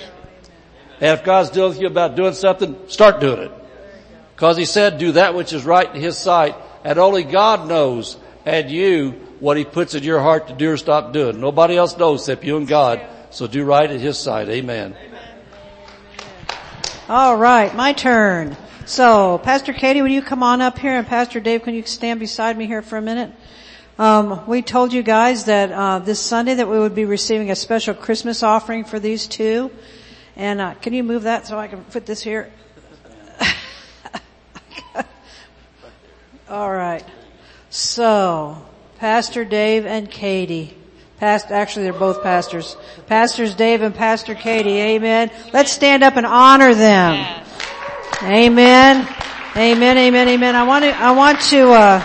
And 1.01 1.18
if 1.18 1.25
God's 1.25 1.51
dealing 1.51 1.70
with 1.70 1.81
you 1.81 1.87
about 1.87 2.16
doing 2.16 2.35
something, 2.35 2.77
start 2.88 3.20
doing 3.20 3.42
it. 3.42 3.53
Cause 4.40 4.57
He 4.57 4.64
said 4.64 4.98
do 4.98 5.12
that 5.12 5.35
which 5.35 5.53
is 5.53 5.64
right 5.64 5.94
in 5.94 6.00
His 6.00 6.18
sight, 6.18 6.57
and 6.83 6.98
only 6.98 7.22
God 7.22 7.68
knows, 7.68 8.16
and 8.44 8.68
you, 8.70 9.12
what 9.38 9.57
He 9.57 9.64
puts 9.64 9.94
in 9.94 10.03
your 10.03 10.20
heart 10.20 10.48
to 10.48 10.55
do 10.55 10.72
or 10.72 10.76
stop 10.76 11.12
doing. 11.12 11.40
Nobody 11.40 11.76
else 11.76 11.96
knows 11.96 12.22
except 12.22 12.42
you 12.42 12.57
and 12.57 12.66
God, 12.66 13.00
so 13.31 13.46
do 13.46 13.64
right 13.64 13.88
at 13.88 14.00
His 14.00 14.18
sight. 14.18 14.48
Amen. 14.48 14.96
All 17.09 17.37
right, 17.37 17.74
my 17.74 17.92
turn. 17.92 18.57
So, 18.87 19.38
Pastor 19.38 19.72
Katie, 19.72 20.03
would 20.03 20.11
you 20.11 20.22
come 20.22 20.42
on 20.42 20.61
up 20.61 20.79
here 20.79 20.96
and 20.96 21.07
Pastor 21.07 21.38
Dave, 21.38 21.62
can 21.62 21.74
you 21.74 21.85
stand 21.85 22.18
beside 22.18 22.57
me 22.57 22.66
here 22.66 22.83
for 22.83 22.96
a 22.96 23.03
minute? 23.03 23.31
Um, 23.98 24.46
we 24.46 24.62
told 24.62 24.92
you 24.92 25.03
guys 25.03 25.44
that 25.44 25.70
uh, 25.70 25.98
this 25.98 26.18
Sunday 26.18 26.55
that 26.55 26.68
we 26.68 26.79
would 26.79 26.94
be 26.94 27.05
receiving 27.05 27.50
a 27.50 27.55
special 27.55 27.94
Christmas 27.94 28.42
offering 28.42 28.85
for 28.85 28.98
these 28.98 29.26
two. 29.26 29.70
And 30.37 30.61
uh, 30.61 30.74
can 30.74 30.94
you 30.94 31.05
move 31.05 31.24
that 31.24 31.46
so 31.46 31.59
I 31.59 31.68
can 31.68 31.85
put 31.85 32.07
this 32.07 32.22
here? 32.22 32.50
All 36.51 36.73
right. 36.73 37.05
So, 37.69 38.61
Pastor 38.99 39.45
Dave 39.45 39.87
and 39.87 40.11
Katie. 40.11 40.77
Past, 41.19 41.53
actually 41.53 41.85
they're 41.85 41.93
both 41.93 42.25
pastors. 42.25 42.77
Pastors 43.07 43.55
Dave 43.55 43.83
and 43.83 43.95
Pastor 43.95 44.35
Katie. 44.35 44.79
Amen. 44.79 45.31
Let's 45.53 45.71
stand 45.71 46.03
up 46.03 46.17
and 46.17 46.27
honor 46.27 46.75
them. 46.75 47.45
Amen. 48.25 49.09
Amen, 49.57 49.97
amen, 49.97 50.29
amen. 50.29 50.57
I 50.57 50.65
want 50.65 50.85
to, 50.85 50.91
I 50.91 51.13
want 51.13 51.41
to, 51.43 51.71
uh, 51.71 52.03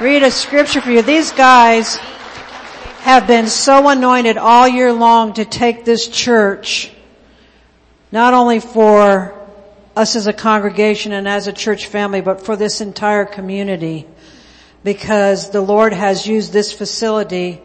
read 0.00 0.22
a 0.22 0.30
scripture 0.30 0.80
for 0.80 0.90
you. 0.90 1.02
These 1.02 1.32
guys 1.32 1.96
have 3.00 3.26
been 3.26 3.48
so 3.48 3.86
anointed 3.90 4.38
all 4.38 4.66
year 4.66 4.94
long 4.94 5.34
to 5.34 5.44
take 5.44 5.84
this 5.84 6.08
church, 6.08 6.90
not 8.10 8.32
only 8.32 8.60
for 8.60 9.37
us 9.98 10.14
as 10.14 10.28
a 10.28 10.32
congregation 10.32 11.12
and 11.12 11.26
as 11.26 11.48
a 11.48 11.52
church 11.52 11.86
family, 11.86 12.20
but 12.20 12.46
for 12.46 12.54
this 12.54 12.80
entire 12.80 13.24
community. 13.24 14.06
Because 14.84 15.50
the 15.50 15.60
Lord 15.60 15.92
has 15.92 16.26
used 16.26 16.52
this 16.52 16.72
facility 16.72 17.60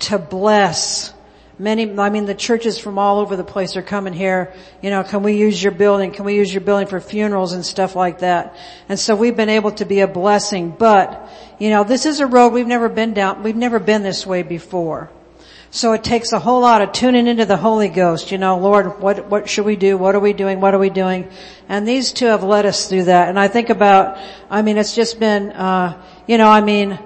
to 0.00 0.18
bless 0.18 1.14
many, 1.58 1.98
I 1.98 2.10
mean 2.10 2.26
the 2.26 2.34
churches 2.34 2.78
from 2.78 2.98
all 2.98 3.18
over 3.18 3.36
the 3.36 3.44
place 3.44 3.76
are 3.76 3.82
coming 3.82 4.12
here, 4.12 4.52
you 4.82 4.90
know, 4.90 5.02
can 5.02 5.22
we 5.22 5.36
use 5.36 5.60
your 5.62 5.72
building? 5.72 6.12
Can 6.12 6.24
we 6.24 6.36
use 6.36 6.52
your 6.52 6.60
building 6.60 6.86
for 6.86 7.00
funerals 7.00 7.52
and 7.52 7.64
stuff 7.64 7.96
like 7.96 8.20
that? 8.20 8.56
And 8.88 8.98
so 8.98 9.16
we've 9.16 9.36
been 9.36 9.48
able 9.48 9.72
to 9.72 9.84
be 9.84 10.00
a 10.00 10.06
blessing, 10.06 10.70
but, 10.70 11.28
you 11.58 11.70
know, 11.70 11.84
this 11.84 12.06
is 12.06 12.20
a 12.20 12.26
road 12.26 12.52
we've 12.52 12.66
never 12.66 12.88
been 12.88 13.14
down, 13.14 13.42
we've 13.42 13.56
never 13.56 13.78
been 13.78 14.02
this 14.02 14.26
way 14.26 14.42
before. 14.42 15.10
So 15.70 15.92
it 15.92 16.02
takes 16.02 16.32
a 16.32 16.38
whole 16.38 16.60
lot 16.60 16.80
of 16.80 16.92
tuning 16.92 17.26
into 17.26 17.44
the 17.44 17.56
Holy 17.56 17.88
Ghost, 17.88 18.32
you 18.32 18.38
know, 18.38 18.58
Lord, 18.58 19.00
what, 19.00 19.26
what 19.26 19.48
should 19.50 19.66
we 19.66 19.76
do? 19.76 19.98
What 19.98 20.14
are 20.14 20.20
we 20.20 20.32
doing? 20.32 20.60
What 20.60 20.74
are 20.74 20.78
we 20.78 20.88
doing? 20.88 21.28
And 21.68 21.86
these 21.86 22.12
two 22.12 22.26
have 22.26 22.42
led 22.42 22.64
us 22.64 22.88
through 22.88 23.04
that. 23.04 23.28
And 23.28 23.38
I 23.38 23.48
think 23.48 23.68
about, 23.68 24.18
I 24.48 24.62
mean, 24.62 24.78
it's 24.78 24.94
just 24.94 25.20
been, 25.20 25.50
uh, 25.50 26.02
you 26.26 26.38
know, 26.38 26.48
I 26.48 26.62
mean, 26.62 26.98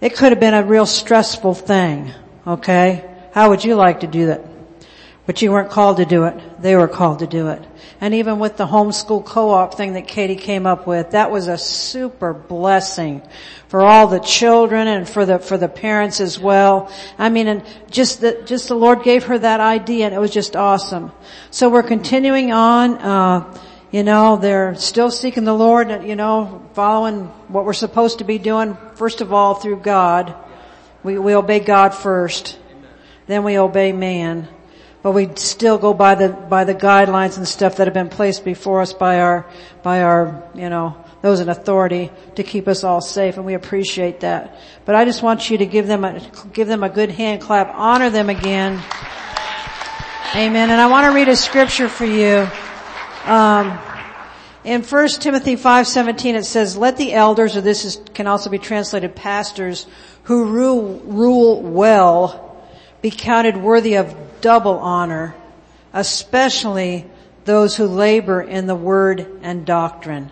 it 0.00 0.14
could 0.14 0.30
have 0.30 0.40
been 0.40 0.54
a 0.54 0.62
real 0.62 0.86
stressful 0.86 1.54
thing, 1.54 2.12
okay? 2.46 3.04
How 3.32 3.50
would 3.50 3.64
you 3.64 3.74
like 3.74 4.00
to 4.00 4.06
do 4.06 4.26
that? 4.26 4.55
But 5.26 5.42
you 5.42 5.50
weren't 5.50 5.70
called 5.70 5.96
to 5.96 6.04
do 6.04 6.24
it. 6.24 6.62
They 6.62 6.76
were 6.76 6.86
called 6.86 7.18
to 7.18 7.26
do 7.26 7.48
it. 7.48 7.62
And 8.00 8.14
even 8.14 8.38
with 8.38 8.56
the 8.56 8.66
homeschool 8.66 9.24
co-op 9.24 9.74
thing 9.74 9.94
that 9.94 10.06
Katie 10.06 10.36
came 10.36 10.66
up 10.66 10.86
with, 10.86 11.10
that 11.10 11.32
was 11.32 11.48
a 11.48 11.58
super 11.58 12.32
blessing 12.32 13.22
for 13.66 13.82
all 13.82 14.06
the 14.06 14.20
children 14.20 14.86
and 14.86 15.08
for 15.08 15.26
the, 15.26 15.40
for 15.40 15.58
the 15.58 15.68
parents 15.68 16.20
as 16.20 16.38
well. 16.38 16.92
I 17.18 17.28
mean, 17.28 17.48
and 17.48 17.64
just 17.90 18.20
the, 18.20 18.42
just 18.44 18.68
the 18.68 18.76
Lord 18.76 19.02
gave 19.02 19.24
her 19.24 19.36
that 19.36 19.58
idea 19.58 20.06
and 20.06 20.14
it 20.14 20.18
was 20.18 20.30
just 20.30 20.54
awesome. 20.54 21.10
So 21.50 21.70
we're 21.70 21.82
continuing 21.82 22.52
on, 22.52 22.94
uh, 22.98 23.58
you 23.90 24.04
know, 24.04 24.36
they're 24.36 24.76
still 24.76 25.10
seeking 25.10 25.44
the 25.44 25.54
Lord, 25.54 26.04
you 26.04 26.14
know, 26.14 26.68
following 26.74 27.24
what 27.48 27.64
we're 27.64 27.72
supposed 27.72 28.18
to 28.18 28.24
be 28.24 28.38
doing, 28.38 28.76
first 28.94 29.20
of 29.20 29.32
all 29.32 29.54
through 29.54 29.80
God. 29.80 30.36
We, 31.02 31.18
we 31.18 31.34
obey 31.34 31.60
God 31.60 31.94
first 31.94 32.58
then 33.26 33.42
we 33.42 33.58
obey 33.58 33.92
man. 33.92 34.48
But 35.06 35.12
we 35.12 35.30
still 35.36 35.78
go 35.78 35.94
by 35.94 36.16
the, 36.16 36.30
by 36.30 36.64
the 36.64 36.74
guidelines 36.74 37.36
and 37.36 37.46
stuff 37.46 37.76
that 37.76 37.86
have 37.86 37.94
been 37.94 38.08
placed 38.08 38.44
before 38.44 38.80
us 38.80 38.92
by 38.92 39.20
our, 39.20 39.46
by 39.84 40.02
our, 40.02 40.50
you 40.52 40.68
know, 40.68 40.96
those 41.22 41.38
in 41.38 41.48
authority 41.48 42.10
to 42.34 42.42
keep 42.42 42.66
us 42.66 42.82
all 42.82 43.00
safe 43.00 43.36
and 43.36 43.46
we 43.46 43.54
appreciate 43.54 44.18
that. 44.18 44.58
But 44.84 44.96
I 44.96 45.04
just 45.04 45.22
want 45.22 45.48
you 45.48 45.58
to 45.58 45.66
give 45.66 45.86
them 45.86 46.04
a, 46.04 46.20
give 46.52 46.66
them 46.66 46.82
a 46.82 46.88
good 46.88 47.12
hand 47.12 47.40
clap, 47.40 47.72
honor 47.72 48.10
them 48.10 48.28
again. 48.28 48.82
Amen. 50.34 50.70
And 50.70 50.80
I 50.80 50.88
want 50.88 51.06
to 51.06 51.14
read 51.14 51.28
a 51.28 51.36
scripture 51.36 51.88
for 51.88 52.04
you. 52.04 52.48
Um, 53.26 53.78
in 54.64 54.82
1 54.82 55.08
Timothy 55.20 55.54
5:17 55.54 56.34
it 56.34 56.46
says, 56.46 56.76
"Let 56.76 56.96
the 56.96 57.12
elders, 57.12 57.56
or 57.56 57.60
this 57.60 57.84
is, 57.84 58.00
can 58.12 58.26
also 58.26 58.50
be 58.50 58.58
translated 58.58 59.14
pastors, 59.14 59.86
who 60.24 60.46
rule, 60.46 61.00
rule 61.04 61.62
well 61.62 62.42
be 63.02 63.12
counted 63.12 63.56
worthy 63.56 63.94
of 63.94 64.25
double 64.40 64.78
honor, 64.78 65.34
especially 65.92 67.06
those 67.44 67.76
who 67.76 67.86
labor 67.86 68.42
in 68.42 68.66
the 68.66 68.74
word 68.74 69.40
and 69.42 69.64
doctrine. 69.64 70.30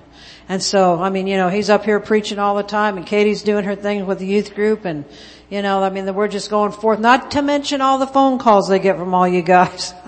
And 0.49 0.62
so, 0.62 1.01
I 1.01 1.11
mean, 1.11 1.27
you 1.27 1.37
know, 1.37 1.49
he's 1.49 1.71
up 1.71 1.85
here 1.85 2.01
preaching 2.01 2.38
all 2.38 2.57
the 2.57 2.62
time 2.62 2.97
and 2.99 3.07
Katie's 3.07 3.43
doing 3.43 3.64
her 3.64 3.77
thing 3.77 4.07
with 4.07 4.19
the 4.19 4.27
youth 4.27 4.55
group 4.55 4.85
and, 4.85 5.05
you 5.49 5.62
know, 5.62 5.83
I 5.83 5.90
mean, 5.90 6.12
we're 6.14 6.29
just 6.29 6.51
going 6.51 6.73
forth, 6.73 6.99
not 7.01 7.31
to 7.33 7.43
mention 7.43 7.81
all 7.81 7.99
the 7.99 8.07
phone 8.07 8.38
calls 8.38 8.69
they 8.69 8.79
get 8.79 8.99
from 8.99 9.14
all 9.14 9.27
you 9.27 9.43
guys. 9.43 9.95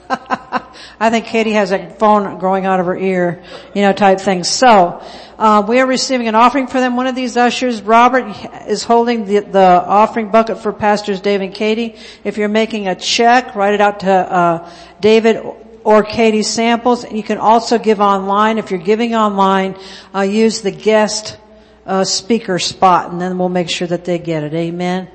I 0.99 1.11
think 1.11 1.27
Katie 1.27 1.53
has 1.53 1.73
a 1.73 1.91
phone 1.91 2.39
growing 2.39 2.65
out 2.65 2.81
of 2.81 2.87
her 2.87 2.97
ear, 2.97 3.43
you 3.75 3.83
know, 3.83 3.93
type 3.93 4.21
thing. 4.21 4.45
So, 4.45 5.03
uh, 5.39 5.65
we 5.69 5.81
are 5.81 5.87
receiving 5.87 6.29
an 6.29 6.35
offering 6.35 6.67
for 6.67 6.81
them. 6.81 6.97
One 6.97 7.07
of 7.07 7.15
these 7.15 7.37
ushers, 7.37 7.83
Robert, 7.83 8.35
is 8.67 8.83
holding 8.85 9.27
the, 9.27 9.41
the 9.41 9.61
offering 9.61 10.31
bucket 10.31 10.59
for 10.59 10.73
Pastors 10.73 11.21
Dave 11.21 11.43
and 11.43 11.55
Katie. 11.55 11.97
If 12.25 12.39
you're 12.39 12.49
making 12.49 12.89
a 12.89 12.95
check, 12.95 13.55
write 13.55 13.75
it 13.75 13.81
out 13.81 14.01
to 14.01 14.11
uh, 14.11 14.71
David 15.01 15.45
or 15.85 16.03
Katie 16.03 16.43
Samples. 16.43 17.11
You 17.13 17.23
can 17.23 17.39
also 17.39 17.79
give 17.79 18.01
online. 18.01 18.59
If 18.59 18.71
you're 18.71 18.81
giving 18.81 19.15
online, 19.15 19.77
uh, 20.15 20.23
use 20.23 20.63
the 20.63 20.71
guest 20.71 21.37
uh, 21.85 22.05
speaker 22.05 22.59
spot, 22.59 23.13
and 23.13 23.21
then 23.21 23.39
we'll 23.39 23.49
make 23.49 23.69
sure 23.69 23.87
that 23.87 24.05
they 24.05 24.19
get 24.19 24.43
it. 24.43 24.55
Amen. 24.55 25.09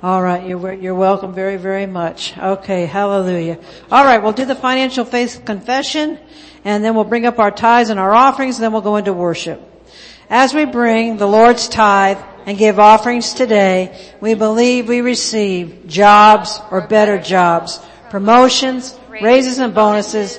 All 0.00 0.22
right, 0.22 0.46
you're, 0.46 0.74
you're 0.74 0.94
welcome 0.94 1.34
very, 1.34 1.56
very 1.56 1.86
much. 1.86 2.38
Okay, 2.38 2.86
hallelujah. 2.86 3.58
All 3.90 4.04
right, 4.04 4.22
we'll 4.22 4.32
do 4.32 4.44
the 4.44 4.54
financial 4.54 5.04
faith 5.04 5.42
confession, 5.44 6.20
and 6.64 6.84
then 6.84 6.94
we'll 6.94 7.02
bring 7.02 7.26
up 7.26 7.40
our 7.40 7.50
tithes 7.50 7.90
and 7.90 7.98
our 7.98 8.14
offerings, 8.14 8.58
and 8.58 8.62
then 8.62 8.70
we'll 8.70 8.80
go 8.80 8.94
into 8.94 9.12
worship. 9.12 9.60
As 10.30 10.54
we 10.54 10.66
bring 10.66 11.16
the 11.16 11.26
Lord's 11.26 11.68
tithe 11.68 12.18
and 12.46 12.56
give 12.56 12.78
offerings 12.78 13.34
today, 13.34 14.14
we 14.20 14.34
believe 14.34 14.86
we 14.88 15.00
receive 15.00 15.88
jobs 15.88 16.60
or 16.70 16.86
better 16.86 17.18
jobs, 17.18 17.80
promotions, 18.08 18.96
raises 19.10 19.58
and 19.58 19.74
bonuses, 19.74 20.38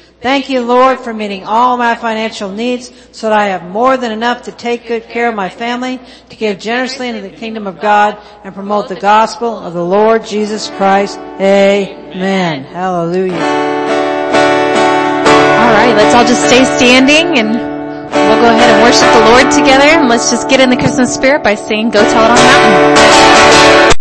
Thank 0.21 0.49
you, 0.51 0.61
Lord, 0.61 0.99
for 0.99 1.15
meeting 1.15 1.45
all 1.45 1.77
my 1.77 1.95
financial 1.95 2.51
needs 2.51 2.91
so 3.11 3.27
that 3.27 3.39
I 3.39 3.47
have 3.47 3.63
more 3.63 3.97
than 3.97 4.11
enough 4.11 4.43
to 4.43 4.51
take 4.51 4.87
good 4.87 5.05
care 5.05 5.27
of 5.27 5.33
my 5.33 5.49
family, 5.49 5.99
to 6.29 6.35
give 6.35 6.59
generously 6.59 7.09
into 7.09 7.21
the 7.21 7.35
kingdom 7.35 7.65
of 7.65 7.81
God, 7.81 8.21
and 8.43 8.53
promote 8.53 8.87
the 8.87 8.99
gospel 8.99 9.57
of 9.57 9.73
the 9.73 9.83
Lord 9.83 10.23
Jesus 10.23 10.69
Christ. 10.69 11.17
Amen. 11.17 12.65
Hallelujah. 12.65 13.33
All 15.57 15.73
right, 15.73 15.93
let's 15.97 16.13
all 16.13 16.25
just 16.25 16.45
stay 16.45 16.65
standing 16.65 17.39
and 17.39 17.49
we'll 17.49 18.41
go 18.41 18.49
ahead 18.51 18.69
and 18.69 18.83
worship 18.83 19.09
the 19.13 19.25
Lord 19.31 19.51
together 19.51 19.85
and 19.85 20.07
let's 20.07 20.29
just 20.29 20.47
get 20.47 20.59
in 20.59 20.69
the 20.69 20.77
Christmas 20.77 21.11
spirit 21.11 21.43
by 21.43 21.55
saying, 21.55 21.89
go 21.89 22.03
tell 22.03 22.25
it 22.25 22.29
on 22.29 22.35
the 22.37 22.43
mountain. 22.43 24.00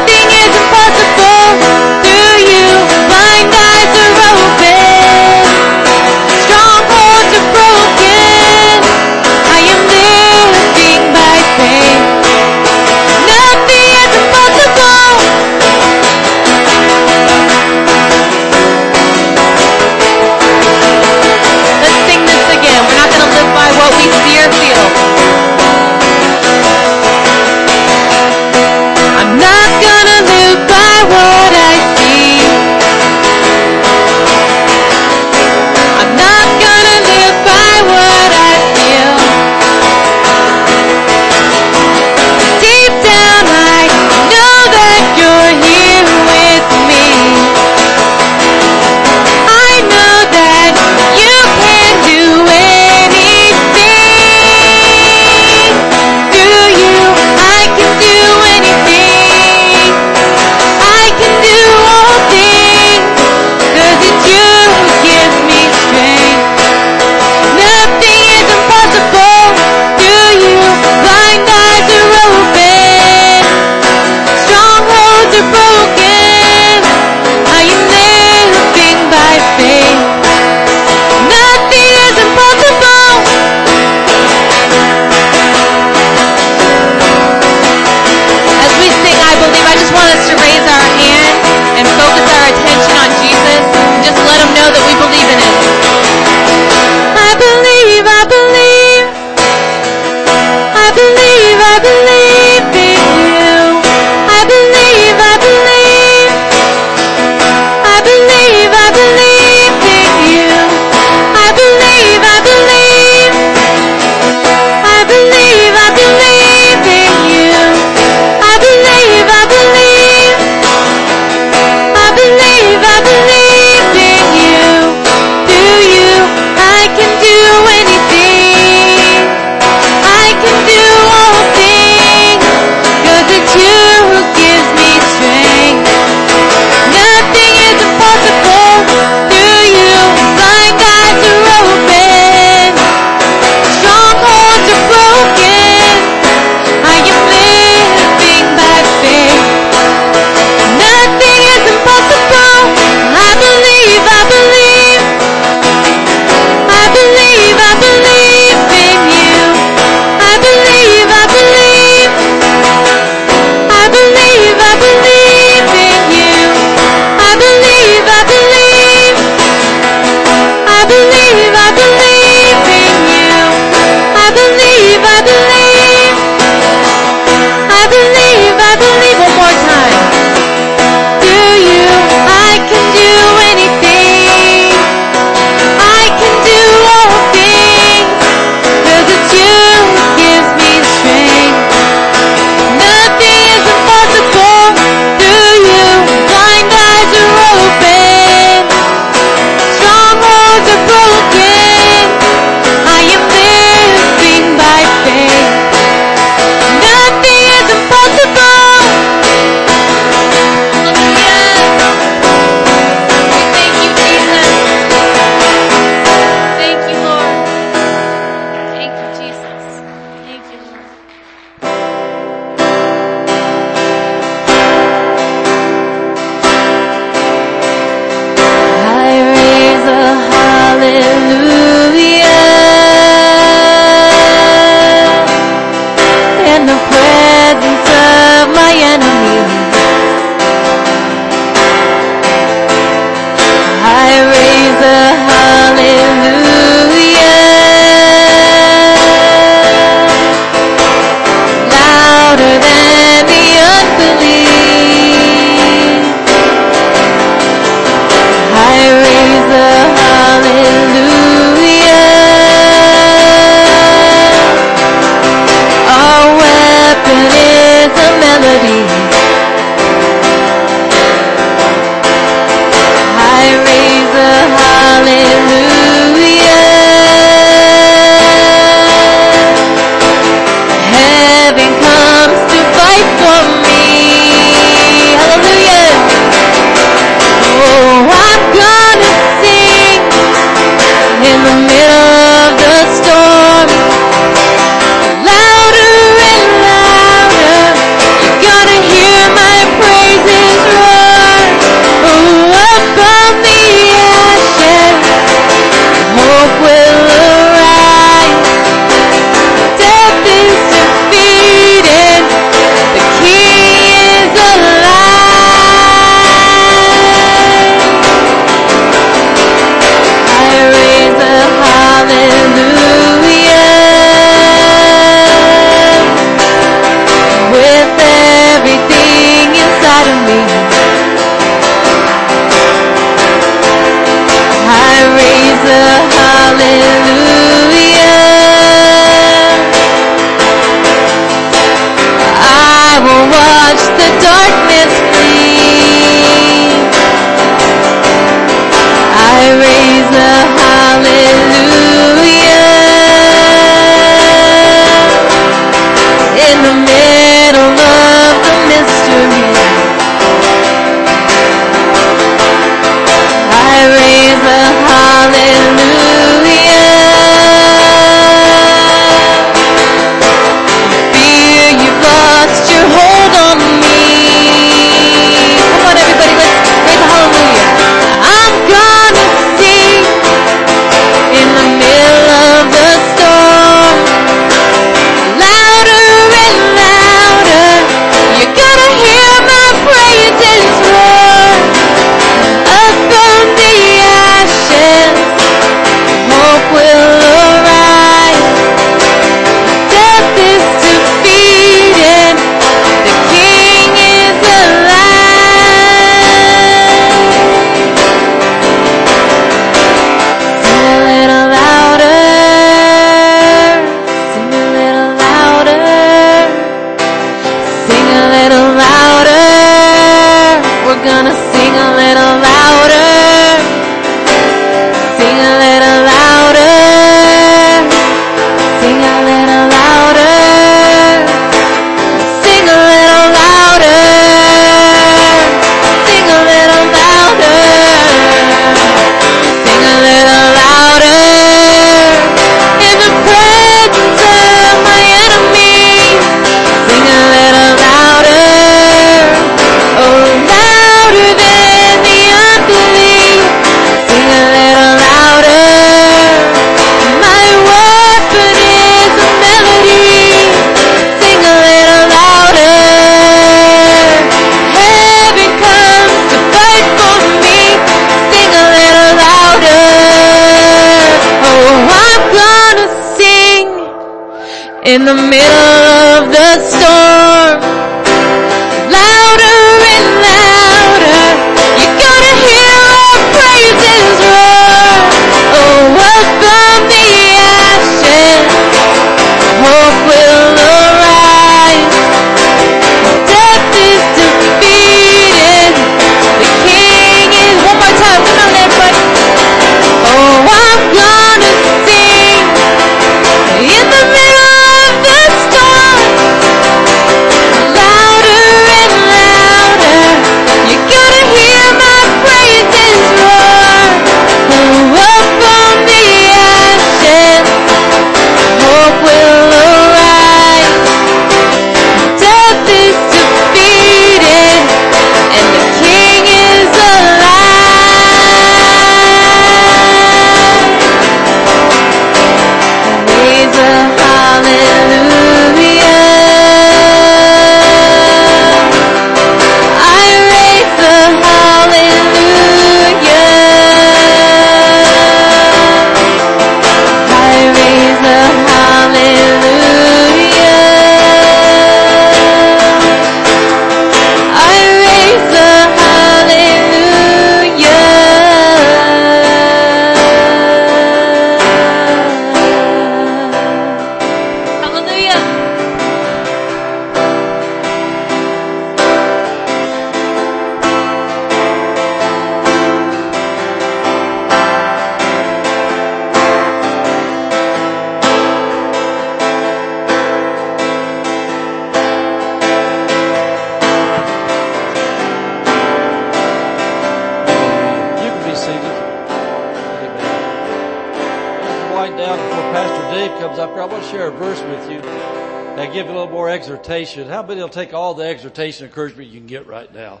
I 593.64 593.66
want 593.66 593.82
to 593.82 593.88
share 593.88 594.08
a 594.08 594.10
verse 594.10 594.42
with 594.42 594.70
you 594.70 594.78
and 594.78 595.72
give 595.72 595.86
a 595.86 595.88
little 595.88 596.10
more 596.10 596.28
exhortation. 596.28 597.08
How 597.08 597.22
many 597.22 597.40
will 597.40 597.48
take 597.48 597.72
all 597.72 597.94
the 597.94 598.04
exhortation 598.04 598.66
and 598.66 598.70
encouragement 598.70 599.08
you 599.08 599.20
can 599.20 599.26
get 599.26 599.46
right 599.46 599.72
now? 599.72 600.00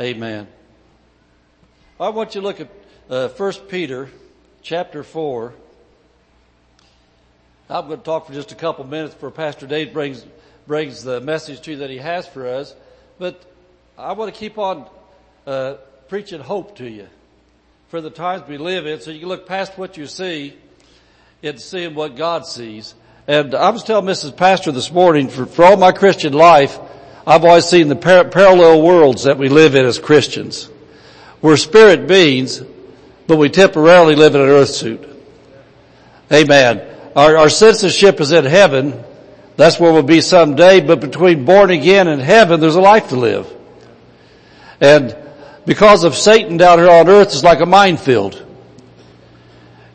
Amen. 0.00 0.48
I 2.00 2.08
want 2.08 2.34
you 2.34 2.40
to 2.40 2.46
look 2.46 2.60
at 2.60 2.70
uh, 3.10 3.28
1 3.28 3.52
Peter 3.68 4.08
chapter 4.62 5.02
4. 5.02 5.52
I'm 7.68 7.86
going 7.86 7.98
to 7.98 8.02
talk 8.02 8.28
for 8.28 8.32
just 8.32 8.50
a 8.50 8.54
couple 8.54 8.86
minutes 8.86 9.12
before 9.12 9.30
Pastor 9.30 9.66
Dave 9.66 9.92
brings, 9.92 10.24
brings 10.66 11.04
the 11.04 11.20
message 11.20 11.60
to 11.60 11.72
you 11.72 11.76
that 11.76 11.90
he 11.90 11.98
has 11.98 12.26
for 12.26 12.48
us. 12.48 12.74
But 13.18 13.44
I 13.98 14.14
want 14.14 14.32
to 14.32 14.40
keep 14.40 14.56
on 14.56 14.88
uh, 15.46 15.74
preaching 16.08 16.40
hope 16.40 16.76
to 16.78 16.88
you 16.88 17.08
for 17.88 18.00
the 18.00 18.08
times 18.08 18.48
we 18.48 18.56
live 18.56 18.86
in 18.86 19.02
so 19.02 19.10
you 19.10 19.20
can 19.20 19.28
look 19.28 19.46
past 19.46 19.76
what 19.76 19.98
you 19.98 20.06
see 20.06 20.56
and 21.42 21.60
seeing 21.60 21.94
what 21.94 22.16
God 22.16 22.46
sees. 22.46 22.94
And 23.32 23.54
I 23.54 23.70
was 23.70 23.82
telling 23.82 24.04
Mrs. 24.04 24.36
Pastor 24.36 24.72
this 24.72 24.92
morning, 24.92 25.28
for, 25.30 25.46
for 25.46 25.64
all 25.64 25.78
my 25.78 25.90
Christian 25.90 26.34
life, 26.34 26.78
I've 27.26 27.46
always 27.46 27.64
seen 27.64 27.88
the 27.88 27.96
par- 27.96 28.28
parallel 28.28 28.82
worlds 28.82 29.24
that 29.24 29.38
we 29.38 29.48
live 29.48 29.74
in 29.74 29.86
as 29.86 29.98
Christians. 29.98 30.68
We're 31.40 31.56
spirit 31.56 32.06
beings, 32.06 32.62
but 33.26 33.38
we 33.38 33.48
temporarily 33.48 34.16
live 34.16 34.34
in 34.34 34.42
an 34.42 34.48
earth 34.48 34.68
suit. 34.68 35.08
Amen. 36.30 36.86
Our, 37.16 37.38
our 37.38 37.48
citizenship 37.48 38.20
is 38.20 38.32
in 38.32 38.44
heaven. 38.44 39.02
That's 39.56 39.80
where 39.80 39.94
we'll 39.94 40.02
be 40.02 40.20
someday, 40.20 40.82
but 40.82 41.00
between 41.00 41.46
born 41.46 41.70
again 41.70 42.08
and 42.08 42.20
heaven, 42.20 42.60
there's 42.60 42.76
a 42.76 42.82
life 42.82 43.08
to 43.08 43.16
live. 43.16 43.50
And 44.78 45.16
because 45.64 46.04
of 46.04 46.16
Satan 46.16 46.58
down 46.58 46.80
here 46.80 46.90
on 46.90 47.08
earth 47.08 47.32
is 47.32 47.42
like 47.42 47.60
a 47.60 47.66
minefield. 47.66 48.41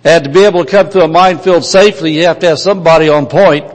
And 0.03 0.23
to 0.23 0.29
be 0.29 0.45
able 0.45 0.63
to 0.63 0.71
come 0.71 0.89
through 0.89 1.03
a 1.03 1.07
minefield 1.07 1.65
safely, 1.65 2.13
you 2.13 2.25
have 2.25 2.39
to 2.39 2.47
have 2.47 2.59
somebody 2.59 3.09
on 3.09 3.27
point 3.27 3.65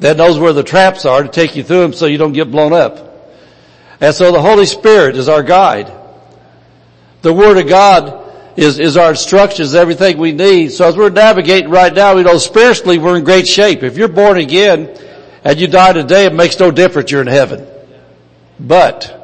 that 0.00 0.16
knows 0.16 0.38
where 0.38 0.52
the 0.52 0.62
traps 0.62 1.04
are 1.04 1.22
to 1.22 1.28
take 1.28 1.56
you 1.56 1.62
through 1.62 1.82
them 1.82 1.92
so 1.92 2.06
you 2.06 2.18
don't 2.18 2.32
get 2.32 2.50
blown 2.50 2.72
up. 2.72 3.06
And 4.00 4.14
so 4.14 4.32
the 4.32 4.40
Holy 4.40 4.66
Spirit 4.66 5.16
is 5.16 5.28
our 5.28 5.42
guide. 5.42 5.92
The 7.22 7.32
Word 7.32 7.58
of 7.58 7.68
God 7.68 8.20
is, 8.56 8.78
is 8.78 8.96
our 8.96 9.10
instructions, 9.10 9.74
everything 9.74 10.18
we 10.18 10.32
need. 10.32 10.72
So 10.72 10.88
as 10.88 10.96
we're 10.96 11.10
navigating 11.10 11.70
right 11.70 11.92
now, 11.92 12.16
we 12.16 12.22
know 12.22 12.38
spiritually 12.38 12.98
we're 12.98 13.16
in 13.16 13.24
great 13.24 13.46
shape. 13.46 13.82
If 13.82 13.96
you're 13.96 14.08
born 14.08 14.38
again 14.38 14.96
and 15.44 15.60
you 15.60 15.66
die 15.66 15.92
today, 15.92 16.26
it 16.26 16.34
makes 16.34 16.58
no 16.58 16.70
difference 16.70 17.10
you're 17.10 17.20
in 17.20 17.26
heaven. 17.26 17.66
But 18.58 19.16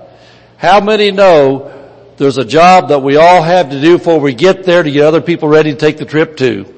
how 0.59 0.81
many 0.81 1.11
know 1.11 1.76
there's 2.17 2.39
a 2.39 2.45
job 2.45 2.89
that 2.89 3.01
we 3.01 3.17
all 3.17 3.43
have 3.43 3.71
to 3.71 3.81
do 3.81 3.99
before 3.99 4.21
we 4.21 4.35
get 4.35 4.65
there 4.65 4.83
to 4.83 4.91
get 4.91 5.05
other 5.05 5.21
people 5.21 5.49
ready 5.49 5.73
to 5.73 5.77
take 5.77 5.99
the 5.99 6.05
trip 6.05 6.37
too. 6.37 6.73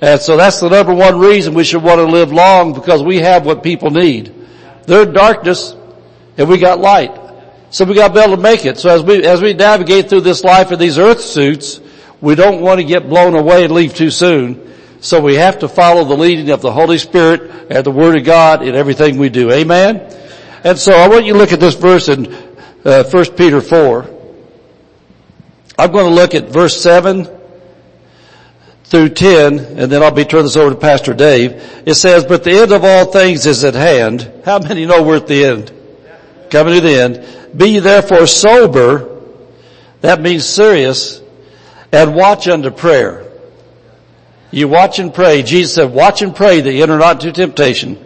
And 0.00 0.20
so 0.20 0.36
that's 0.36 0.60
the 0.60 0.68
number 0.68 0.92
one 0.92 1.18
reason 1.18 1.54
we 1.54 1.64
should 1.64 1.82
want 1.82 1.98
to 1.98 2.04
live 2.04 2.32
long 2.32 2.74
because 2.74 3.02
we 3.02 3.18
have 3.18 3.46
what 3.46 3.62
people 3.62 3.90
need. 3.90 4.34
They're 4.86 5.06
darkness 5.06 5.74
and 6.36 6.48
we 6.48 6.58
got 6.58 6.80
light. 6.80 7.18
So 7.70 7.84
we 7.86 7.94
got 7.94 8.08
to 8.08 8.14
be 8.14 8.20
able 8.20 8.36
to 8.36 8.42
make 8.42 8.66
it. 8.66 8.78
So 8.78 8.90
as 8.90 9.02
we, 9.02 9.24
as 9.24 9.40
we 9.40 9.54
navigate 9.54 10.10
through 10.10 10.22
this 10.22 10.44
life 10.44 10.72
in 10.72 10.78
these 10.78 10.98
earth 10.98 11.20
suits, 11.20 11.80
we 12.20 12.34
don't 12.34 12.60
want 12.60 12.80
to 12.80 12.84
get 12.84 13.08
blown 13.08 13.34
away 13.34 13.64
and 13.64 13.72
leave 13.72 13.94
too 13.94 14.10
soon. 14.10 14.74
So 15.00 15.20
we 15.20 15.36
have 15.36 15.60
to 15.60 15.68
follow 15.68 16.04
the 16.04 16.16
leading 16.16 16.50
of 16.50 16.60
the 16.60 16.70
Holy 16.70 16.98
Spirit 16.98 17.70
and 17.70 17.84
the 17.84 17.90
Word 17.90 18.16
of 18.16 18.24
God 18.24 18.62
in 18.62 18.74
everything 18.74 19.18
we 19.18 19.30
do. 19.30 19.50
Amen? 19.50 20.00
And 20.64 20.78
so 20.78 20.92
I 20.92 21.08
want 21.08 21.24
you 21.24 21.32
to 21.32 21.38
look 21.38 21.52
at 21.52 21.60
this 21.60 21.74
verse 21.74 22.08
in 22.08 22.32
uh, 22.84 23.04
1 23.04 23.24
Peter 23.36 23.60
4. 23.60 24.21
I'm 25.82 25.90
going 25.90 26.08
to 26.08 26.14
look 26.14 26.36
at 26.36 26.44
verse 26.44 26.80
7 26.80 27.26
through 28.84 29.08
10, 29.08 29.58
and 29.58 29.90
then 29.90 30.00
I'll 30.00 30.12
be 30.12 30.24
turning 30.24 30.44
this 30.44 30.56
over 30.56 30.70
to 30.70 30.76
Pastor 30.76 31.12
Dave. 31.12 31.60
It 31.84 31.94
says, 31.94 32.24
but 32.24 32.44
the 32.44 32.52
end 32.52 32.70
of 32.70 32.84
all 32.84 33.06
things 33.06 33.46
is 33.46 33.64
at 33.64 33.74
hand. 33.74 34.30
How 34.44 34.60
many 34.60 34.86
know 34.86 35.02
we're 35.02 35.16
at 35.16 35.26
the 35.26 35.44
end? 35.44 35.72
Coming 36.50 36.74
to 36.74 36.80
the 36.80 37.00
end. 37.00 37.58
Be 37.58 37.80
therefore 37.80 38.28
sober. 38.28 39.22
That 40.02 40.20
means 40.20 40.46
serious. 40.46 41.20
And 41.90 42.14
watch 42.14 42.46
unto 42.46 42.70
prayer. 42.70 43.28
You 44.52 44.68
watch 44.68 45.00
and 45.00 45.12
pray. 45.12 45.42
Jesus 45.42 45.74
said, 45.74 45.92
watch 45.92 46.22
and 46.22 46.32
pray 46.36 46.60
that 46.60 46.72
you 46.72 46.84
enter 46.84 46.96
not 46.96 47.24
into 47.24 47.32
temptation. 47.32 47.96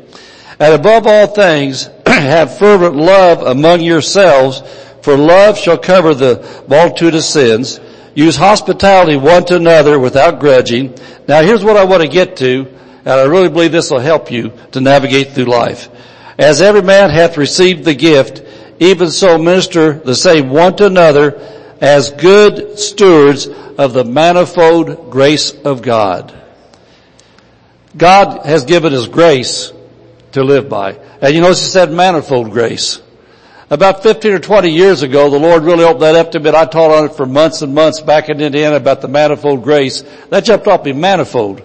And 0.59 0.73
above 0.73 1.07
all 1.07 1.27
things, 1.27 1.91
have 2.07 2.57
fervent 2.57 2.97
love 2.97 3.43
among 3.43 3.83
yourselves, 3.83 4.63
for 5.07 5.17
love 5.17 5.57
shall 5.57 5.79
cover 5.79 6.15
the 6.15 6.65
multitude 6.67 7.15
of 7.15 7.23
sins. 7.23 7.79
Use 8.17 8.35
hospitality 8.35 9.15
one 9.15 9.45
to 9.45 9.55
another 9.55 10.01
without 10.01 10.41
grudging. 10.41 10.97
Now 11.29 11.43
here's 11.43 11.63
what 11.63 11.77
I 11.77 11.85
want 11.85 12.03
to 12.03 12.09
get 12.09 12.39
to, 12.39 12.67
and 12.99 13.09
I 13.09 13.23
really 13.23 13.49
believe 13.49 13.71
this 13.71 13.93
will 13.93 14.01
help 14.01 14.33
you 14.33 14.53
to 14.73 14.81
navigate 14.81 15.31
through 15.31 15.45
life. 15.45 15.89
As 16.37 16.61
every 16.61 16.83
man 16.83 17.11
hath 17.11 17.37
received 17.37 17.85
the 17.85 17.95
gift, 17.95 18.43
even 18.81 19.13
so 19.13 19.39
minister 19.39 19.93
the 19.93 20.17
same 20.17 20.51
one 20.51 20.75
to 20.79 20.87
another 20.87 21.39
as 21.81 22.11
good 22.11 22.77
stewards 22.77 23.47
of 23.47 23.93
the 23.93 24.05
manifold 24.05 25.09
grace 25.09 25.53
of 25.53 25.83
God. 25.83 26.35
God 27.97 28.45
has 28.45 28.65
given 28.65 28.93
us 28.93 29.07
grace 29.07 29.73
to 30.33 30.43
live 30.43 30.69
by. 30.69 30.99
And 31.21 31.33
you 31.33 31.43
notice 31.43 31.61
he 31.61 31.69
said 31.69 31.93
manifold 31.93 32.51
grace. 32.51 33.03
About 33.69 34.05
15 34.05 34.33
or 34.33 34.39
20 34.39 34.71
years 34.71 35.03
ago, 35.03 35.29
the 35.29 35.41
Lord 35.41 35.65
really 35.65 35.83
opened 35.83 36.03
that 36.03 36.15
up 36.15 36.31
to 36.33 36.41
me. 36.41 36.51
I 36.51 36.67
taught 36.67 36.93
on 36.93 37.07
it 37.07 37.17
for 37.17 37.27
months 37.27 37.63
and 37.63 37.75
months 37.75 38.01
back 38.01 38.29
in 38.29 38.41
Indiana 38.41 38.77
about 38.77 39.01
the 39.01 39.09
manifold 39.09 39.65
grace. 39.65 40.05
That 40.31 40.45
jumped 40.45 40.69
off 40.69 40.85
me, 40.85 40.93
manifold. 40.93 41.63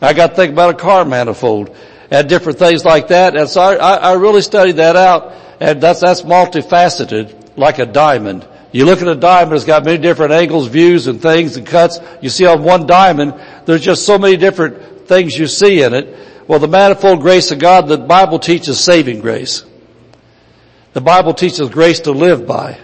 I 0.00 0.12
got 0.12 0.28
to 0.28 0.36
think 0.36 0.52
about 0.52 0.74
a 0.74 0.78
car 0.78 1.04
manifold 1.04 1.74
and 2.08 2.28
different 2.28 2.60
things 2.60 2.84
like 2.84 3.08
that. 3.08 3.34
And 3.34 3.48
so 3.48 3.60
I, 3.60 3.94
I 3.94 4.12
really 4.12 4.42
studied 4.42 4.76
that 4.76 4.94
out 4.94 5.32
and 5.58 5.80
that's, 5.80 6.00
that's 6.00 6.22
multifaceted 6.22 7.56
like 7.56 7.80
a 7.80 7.86
diamond. 7.86 8.46
You 8.70 8.84
look 8.86 9.02
at 9.02 9.08
a 9.08 9.16
diamond, 9.16 9.56
it's 9.56 9.64
got 9.64 9.84
many 9.84 9.98
different 9.98 10.32
angles, 10.32 10.68
views 10.68 11.08
and 11.08 11.20
things 11.20 11.56
and 11.56 11.66
cuts. 11.66 11.98
You 12.20 12.28
see 12.28 12.46
on 12.46 12.62
one 12.62 12.86
diamond, 12.86 13.34
there's 13.66 13.82
just 13.82 14.06
so 14.06 14.18
many 14.18 14.36
different 14.36 15.08
things 15.08 15.36
you 15.36 15.48
see 15.48 15.82
in 15.82 15.94
it. 15.94 16.16
Well, 16.46 16.60
the 16.60 16.68
manifold 16.68 17.22
grace 17.22 17.50
of 17.50 17.58
God, 17.58 17.88
the 17.88 17.98
Bible 17.98 18.38
teaches 18.38 18.78
saving 18.78 19.20
grace. 19.20 19.64
The 20.94 21.00
Bible 21.00 21.34
teaches 21.34 21.68
grace 21.68 22.00
to 22.00 22.12
live 22.12 22.46
by. 22.46 22.78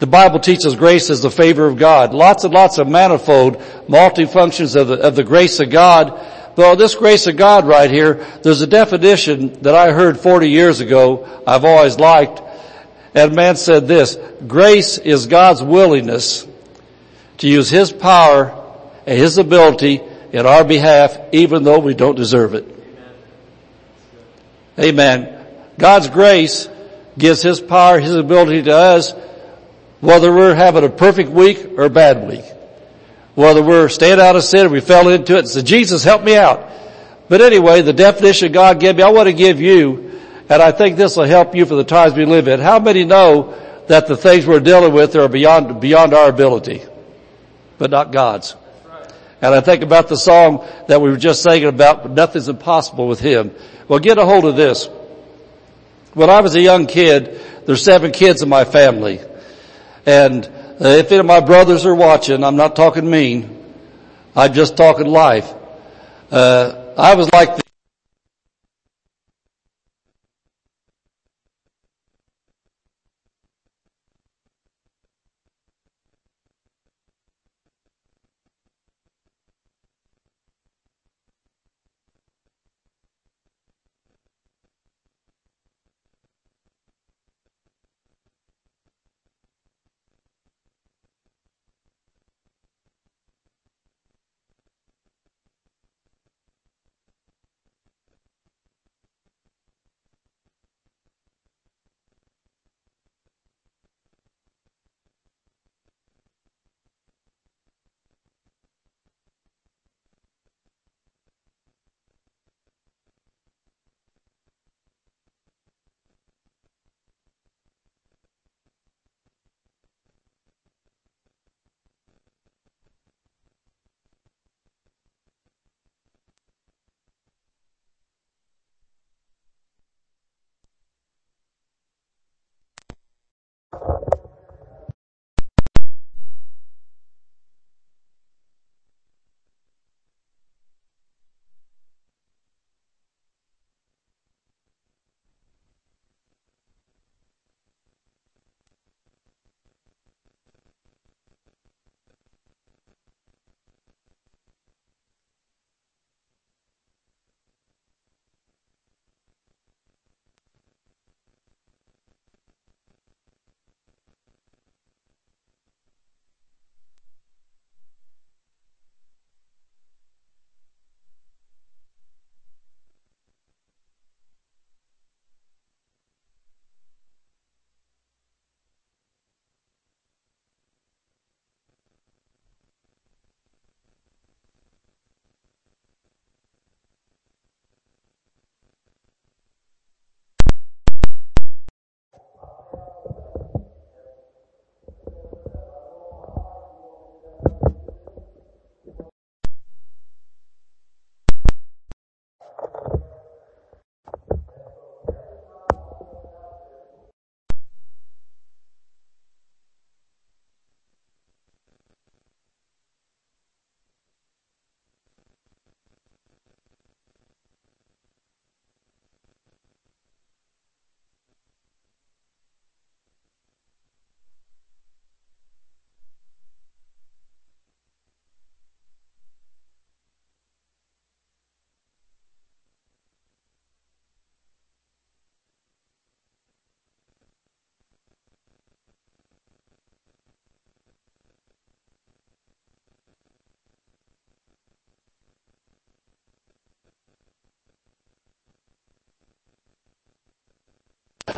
The 0.00 0.06
Bible 0.06 0.40
teaches 0.40 0.74
grace 0.74 1.08
as 1.08 1.22
the 1.22 1.30
favor 1.30 1.66
of 1.66 1.76
God. 1.76 2.12
Lots 2.12 2.44
and 2.44 2.52
lots 2.52 2.78
of 2.78 2.88
manifold 2.88 3.58
multifunctions 3.88 4.78
of 4.78 4.88
the, 4.88 5.00
of 5.00 5.16
the 5.16 5.24
grace 5.24 5.60
of 5.60 5.70
God. 5.70 6.20
Well, 6.56 6.74
this 6.74 6.96
grace 6.96 7.28
of 7.28 7.36
God 7.36 7.66
right 7.66 7.90
here, 7.90 8.26
there's 8.42 8.60
a 8.60 8.66
definition 8.66 9.60
that 9.62 9.74
I 9.74 9.92
heard 9.92 10.18
40 10.18 10.50
years 10.50 10.80
ago 10.80 11.42
I've 11.46 11.64
always 11.64 11.98
liked. 11.98 12.42
And 13.14 13.34
man 13.34 13.54
said 13.54 13.86
this, 13.86 14.18
grace 14.46 14.98
is 14.98 15.26
God's 15.26 15.62
willingness 15.62 16.46
to 17.38 17.48
use 17.48 17.70
His 17.70 17.92
power 17.92 18.64
and 19.06 19.16
His 19.16 19.38
ability 19.38 20.00
in 20.32 20.44
our 20.44 20.64
behalf 20.64 21.16
even 21.32 21.62
though 21.62 21.78
we 21.78 21.94
don't 21.94 22.16
deserve 22.16 22.54
it. 22.54 22.66
Amen. 24.78 25.46
God's 25.78 26.08
grace 26.08 26.68
gives 27.18 27.42
His 27.42 27.60
power, 27.60 28.00
His 28.00 28.14
ability 28.14 28.62
to 28.62 28.74
us, 28.74 29.12
whether 30.00 30.32
we're 30.32 30.54
having 30.54 30.84
a 30.84 30.88
perfect 30.88 31.30
week 31.30 31.72
or 31.76 31.84
a 31.84 31.90
bad 31.90 32.28
week. 32.28 32.44
Whether 33.34 33.62
we're 33.62 33.88
staying 33.88 34.20
out 34.20 34.36
of 34.36 34.44
sin 34.44 34.66
or 34.66 34.68
we 34.70 34.80
fell 34.80 35.08
into 35.08 35.36
it 35.36 35.46
said, 35.48 35.66
Jesus, 35.66 36.02
help 36.02 36.24
me 36.24 36.36
out. 36.36 36.68
But 37.28 37.40
anyway, 37.40 37.82
the 37.82 37.92
definition 37.92 38.52
God 38.52 38.80
gave 38.80 38.96
me, 38.96 39.02
I 39.02 39.10
want 39.10 39.28
to 39.28 39.32
give 39.32 39.60
you, 39.60 40.20
and 40.48 40.62
I 40.62 40.72
think 40.72 40.96
this 40.96 41.16
will 41.16 41.24
help 41.24 41.54
you 41.54 41.66
for 41.66 41.74
the 41.74 41.84
times 41.84 42.14
we 42.14 42.24
live 42.24 42.48
in. 42.48 42.58
How 42.58 42.78
many 42.78 43.04
know 43.04 43.54
that 43.86 44.06
the 44.06 44.16
things 44.16 44.46
we're 44.46 44.60
dealing 44.60 44.92
with 44.92 45.14
are 45.14 45.28
beyond, 45.28 45.80
beyond 45.80 46.14
our 46.14 46.28
ability, 46.28 46.82
but 47.76 47.90
not 47.90 48.12
God's? 48.12 48.56
And 49.40 49.54
I 49.54 49.60
think 49.60 49.82
about 49.82 50.08
the 50.08 50.16
song 50.16 50.66
that 50.88 51.00
we 51.00 51.10
were 51.10 51.16
just 51.16 51.42
singing 51.42 51.68
about, 51.68 52.02
but 52.02 52.12
nothing's 52.12 52.48
impossible 52.48 53.06
with 53.06 53.20
Him. 53.20 53.52
Well, 53.86 54.00
get 54.00 54.18
a 54.18 54.24
hold 54.24 54.46
of 54.46 54.56
this. 54.56 54.88
When 56.14 56.30
I 56.30 56.40
was 56.40 56.54
a 56.54 56.60
young 56.60 56.86
kid, 56.86 57.40
there's 57.66 57.82
seven 57.82 58.12
kids 58.12 58.42
in 58.42 58.48
my 58.48 58.64
family. 58.64 59.20
And 60.06 60.44
uh, 60.46 60.88
if 60.88 61.12
any 61.12 61.20
of 61.20 61.26
my 61.26 61.40
brothers 61.40 61.84
are 61.84 61.94
watching, 61.94 62.42
I'm 62.42 62.56
not 62.56 62.76
talking 62.76 63.08
mean. 63.08 63.74
I'm 64.34 64.54
just 64.54 64.76
talking 64.76 65.06
life. 65.06 65.52
Uh, 66.30 66.94
I 66.96 67.14
was 67.14 67.30
like 67.32 67.56
the 67.56 67.67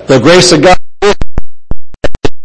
The 0.06 0.18
grace 0.22 0.52
of 0.52 0.62
God. 0.62 0.76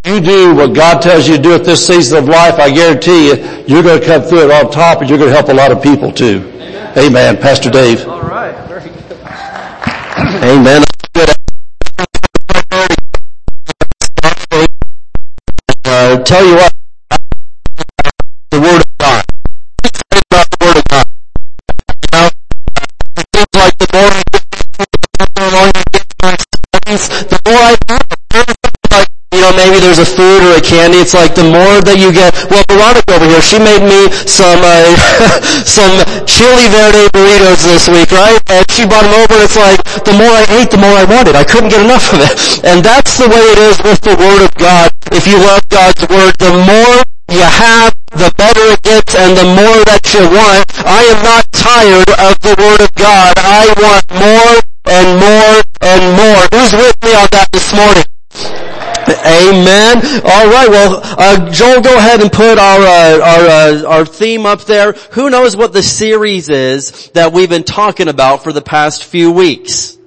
You 0.05 0.21
do 0.21 0.53
what 0.53 0.75
God 0.75 1.01
tells 1.01 1.27
you 1.27 1.37
to 1.37 1.41
do 1.41 1.53
at 1.55 1.65
this 1.65 1.85
season 1.85 2.19
of 2.19 2.25
life, 2.29 2.59
I 2.59 2.71
guarantee 2.71 3.29
you, 3.29 3.35
you're 3.67 3.81
going 3.81 3.99
to 3.99 4.05
come 4.05 4.21
through 4.21 4.45
it 4.45 4.51
on 4.51 4.71
top 4.71 5.01
and 5.01 5.09
you're 5.09 5.17
going 5.17 5.31
to 5.31 5.35
help 5.35 5.49
a 5.49 5.53
lot 5.53 5.71
of 5.71 5.81
people 5.81 6.11
too. 6.11 6.51
Amen. 6.95 7.37
Pastor 7.37 7.71
Dave. 7.71 8.07
All 8.07 8.21
right, 8.21 8.55
very 8.67 8.89
good. 8.89 9.17
Amen. 10.43 10.83
Uh, 15.85 16.23
tell 16.23 16.45
you 16.45 16.55
what, 16.55 16.74
maybe 29.65 29.81
there's 29.81 29.97
a 29.97 30.05
food 30.05 30.45
or 30.45 30.53
a 30.53 30.61
candy. 30.61 31.01
It's 31.01 31.17
like 31.17 31.33
the 31.33 31.45
more 31.49 31.81
that 31.81 31.97
you 31.97 32.13
get. 32.13 32.37
Well, 32.53 32.61
Veronica 32.69 33.17
over 33.17 33.25
here, 33.25 33.41
she 33.41 33.57
made 33.57 33.81
me 33.81 34.13
some 34.29 34.61
uh, 34.61 34.93
some 35.65 36.05
chili 36.29 36.69
verde 36.69 37.09
burritos 37.09 37.65
this 37.65 37.89
week, 37.89 38.13
right? 38.13 38.37
And 38.53 38.61
she 38.69 38.85
brought 38.85 39.09
them 39.09 39.17
over, 39.17 39.41
it's 39.41 39.57
like 39.57 39.81
the 40.05 40.13
more 40.13 40.29
I 40.29 40.45
ate, 40.61 40.69
the 40.69 40.77
more 40.77 40.93
I 40.93 41.05
wanted. 41.09 41.33
I 41.33 41.41
couldn't 41.41 41.73
get 41.73 41.81
enough 41.81 42.13
of 42.13 42.21
it. 42.21 42.61
And 42.61 42.85
that's 42.85 43.17
the 43.17 43.25
way 43.25 43.41
it 43.41 43.59
is 43.65 43.81
with 43.81 43.97
the 44.05 44.13
Word 44.13 44.45
of 44.45 44.53
God. 44.61 44.93
If 45.09 45.25
you 45.25 45.41
love 45.41 45.65
God's 45.73 46.05
Word, 46.13 46.37
the 46.37 46.53
more 46.53 47.01
you 47.33 47.41
have, 47.41 47.97
the 48.13 48.29
better 48.37 48.61
it 48.69 48.81
gets, 48.85 49.17
and 49.17 49.33
the 49.33 49.49
more 49.49 49.81
that 49.89 50.05
you 50.13 50.29
want. 50.29 50.69
I 50.85 51.01
am 51.09 51.19
not 51.25 51.49
tired 51.49 52.09
of 52.21 52.37
the 52.45 52.53
Word 52.53 52.85
of 52.85 52.93
God. 52.93 53.33
I 53.41 53.73
want 53.81 54.05
more 54.13 54.55
and 54.85 55.09
more 55.17 55.57
and 55.81 56.03
more. 56.13 56.41
Who's 56.53 56.73
with 56.77 56.93
me 57.01 57.17
on 57.17 57.25
that 57.33 57.49
this 57.49 57.73
morning? 57.73 58.05
Amen. 59.49 59.97
All 59.97 60.47
right. 60.49 60.67
Well, 60.69 61.01
uh, 61.03 61.51
Joel, 61.51 61.81
go 61.81 61.95
ahead 61.97 62.21
and 62.21 62.31
put 62.31 62.57
our 62.57 62.79
uh, 62.79 63.19
our 63.21 63.45
uh, 63.47 63.83
our 63.87 64.05
theme 64.05 64.45
up 64.45 64.61
there. 64.61 64.93
Who 65.11 65.29
knows 65.29 65.55
what 65.55 65.73
the 65.73 65.83
series 65.83 66.49
is 66.49 67.09
that 67.09 67.31
we've 67.31 67.49
been 67.49 67.63
talking 67.63 68.07
about 68.07 68.43
for 68.43 68.51
the 68.51 68.61
past 68.61 69.03
few 69.03 69.31
weeks? 69.31 69.97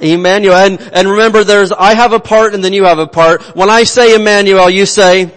Emmanuel. 0.00 0.54
And, 0.54 0.80
and 0.80 1.08
remember, 1.08 1.44
there's 1.44 1.72
I 1.72 1.94
have 1.94 2.12
a 2.12 2.20
part, 2.20 2.54
and 2.54 2.64
then 2.64 2.72
you 2.72 2.84
have 2.84 2.98
a 2.98 3.06
part. 3.06 3.42
When 3.56 3.70
I 3.70 3.84
say 3.84 4.14
Emmanuel, 4.14 4.70
you 4.70 4.86
say. 4.86 5.32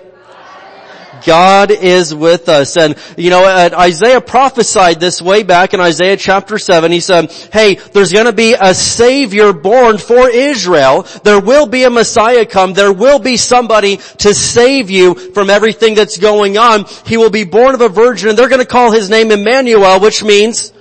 God 1.26 1.72
is 1.72 2.14
with 2.14 2.50
us. 2.50 2.78
And, 2.78 2.96
you 3.18 3.30
know, 3.30 3.46
Isaiah 3.46 4.22
prophesied 4.22 5.00
this 5.00 5.22
way 5.22 5.44
back 5.44 5.74
in 5.74 5.80
Isaiah 5.80 6.18
chapter 6.18 6.58
7. 6.58 6.92
He 6.92 7.00
said, 7.00 7.32
hey, 7.52 7.76
there's 7.76 8.14
gonna 8.14 8.34
be 8.34 8.56
a 8.60 8.74
savior 8.74 9.54
born 9.54 9.98
for 9.98 10.30
Israel. 10.30 11.04
There 11.24 11.40
will 11.40 11.66
be 11.66 11.84
a 11.84 11.90
Messiah 11.90 12.46
come. 12.46 12.74
There 12.74 12.94
will 12.94 13.20
be 13.20 13.38
somebody 13.38 13.98
to 14.20 14.34
save 14.34 14.90
you 14.90 15.14
from 15.14 15.50
everything 15.50 15.96
that's 15.96 16.18
going 16.18 16.58
on. 16.58 16.86
He 17.06 17.18
will 17.18 17.30
be 17.30 17.44
born 17.44 17.76
of 17.76 17.82
a 17.82 17.90
virgin 17.90 18.30
and 18.30 18.38
they're 18.38 18.50
gonna 18.50 18.66
call 18.66 18.92
his 18.92 19.10
name 19.10 19.32
Emmanuel, 19.32 20.00
which 20.00 20.24
means 20.24 20.74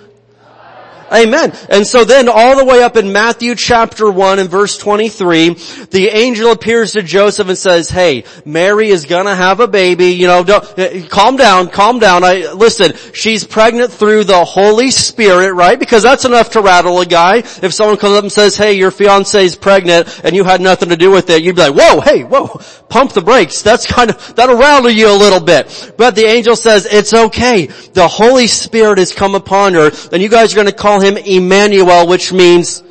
Amen. 1.12 1.52
And 1.70 1.86
so 1.86 2.04
then 2.04 2.28
all 2.28 2.57
the 2.57 2.64
way 2.64 2.82
up 2.82 2.96
in 2.96 3.12
Matthew 3.12 3.54
chapter 3.54 4.11
1 4.11 4.38
and 4.40 4.50
verse 4.50 4.76
23, 4.76 5.50
the 5.90 6.09
angel 6.12 6.50
appears 6.50 6.92
to 6.92 7.02
Joseph 7.02 7.48
and 7.48 7.57
says, 7.57 7.88
hey, 7.88 8.24
Mary 8.44 8.88
is 8.88 9.07
gonna 9.07 9.34
have 9.34 9.61
a 9.61 9.68
baby, 9.68 10.09
you 10.09 10.26
know, 10.26 10.40
uh, 10.40 11.07
calm 11.09 11.36
down, 11.36 11.68
calm 11.68 12.00
down. 12.00 12.24
I, 12.24 12.52
listen, 12.52 12.94
she's 13.12 13.44
pregnant 13.44 13.92
through 13.92 14.24
the 14.24 14.44
Holy 14.44 14.90
Spirit, 14.90 15.54
right? 15.54 15.78
Because 15.78 16.02
that's 16.02 16.24
enough 16.24 16.50
to 16.50 16.61
rattle 16.61 17.00
a 17.00 17.07
guy. 17.07 17.36
If 17.38 17.72
someone 17.72 17.98
comes 17.98 18.16
up 18.16 18.24
and 18.24 18.32
says, 18.32 18.57
hey, 18.57 18.74
your 18.74 18.90
fiance's 18.90 19.54
pregnant 19.54 20.20
and 20.24 20.34
you 20.34 20.42
had 20.42 20.61
nothing 20.61 20.88
to 20.88 20.96
do 20.96 21.11
with 21.12 21.30
it, 21.30 21.42
you'd 21.42 21.57
be 21.57 21.70
like, 21.70 21.74
whoa, 21.74 22.00
hey, 22.00 22.24
whoa, 22.24 22.61
pump 22.88 23.12
the 23.12 23.22
brakes. 23.22 23.62
That's 23.62 23.86
kind 23.86 24.11
of, 24.11 24.34
that'll 24.34 24.57
rattle 24.57 24.90
you 24.90 25.09
a 25.09 25.16
little 25.16 25.40
bit. 25.40 25.94
But 25.96 26.16
the 26.16 26.24
angel 26.24 26.57
says, 26.57 26.86
it's 26.90 27.14
okay. 27.14 27.66
The 27.66 28.09
Holy 28.09 28.48
Spirit 28.48 28.98
has 28.98 29.12
come 29.12 29.36
upon 29.36 29.74
her 29.74 29.90
and 30.12 30.20
you 30.20 30.28
guys 30.28 30.52
are 30.52 30.57
gonna 30.57 30.72
call 30.72 30.95
him 31.01 31.16
Emmanuel, 31.16 32.07
which 32.07 32.32
means 32.32 32.82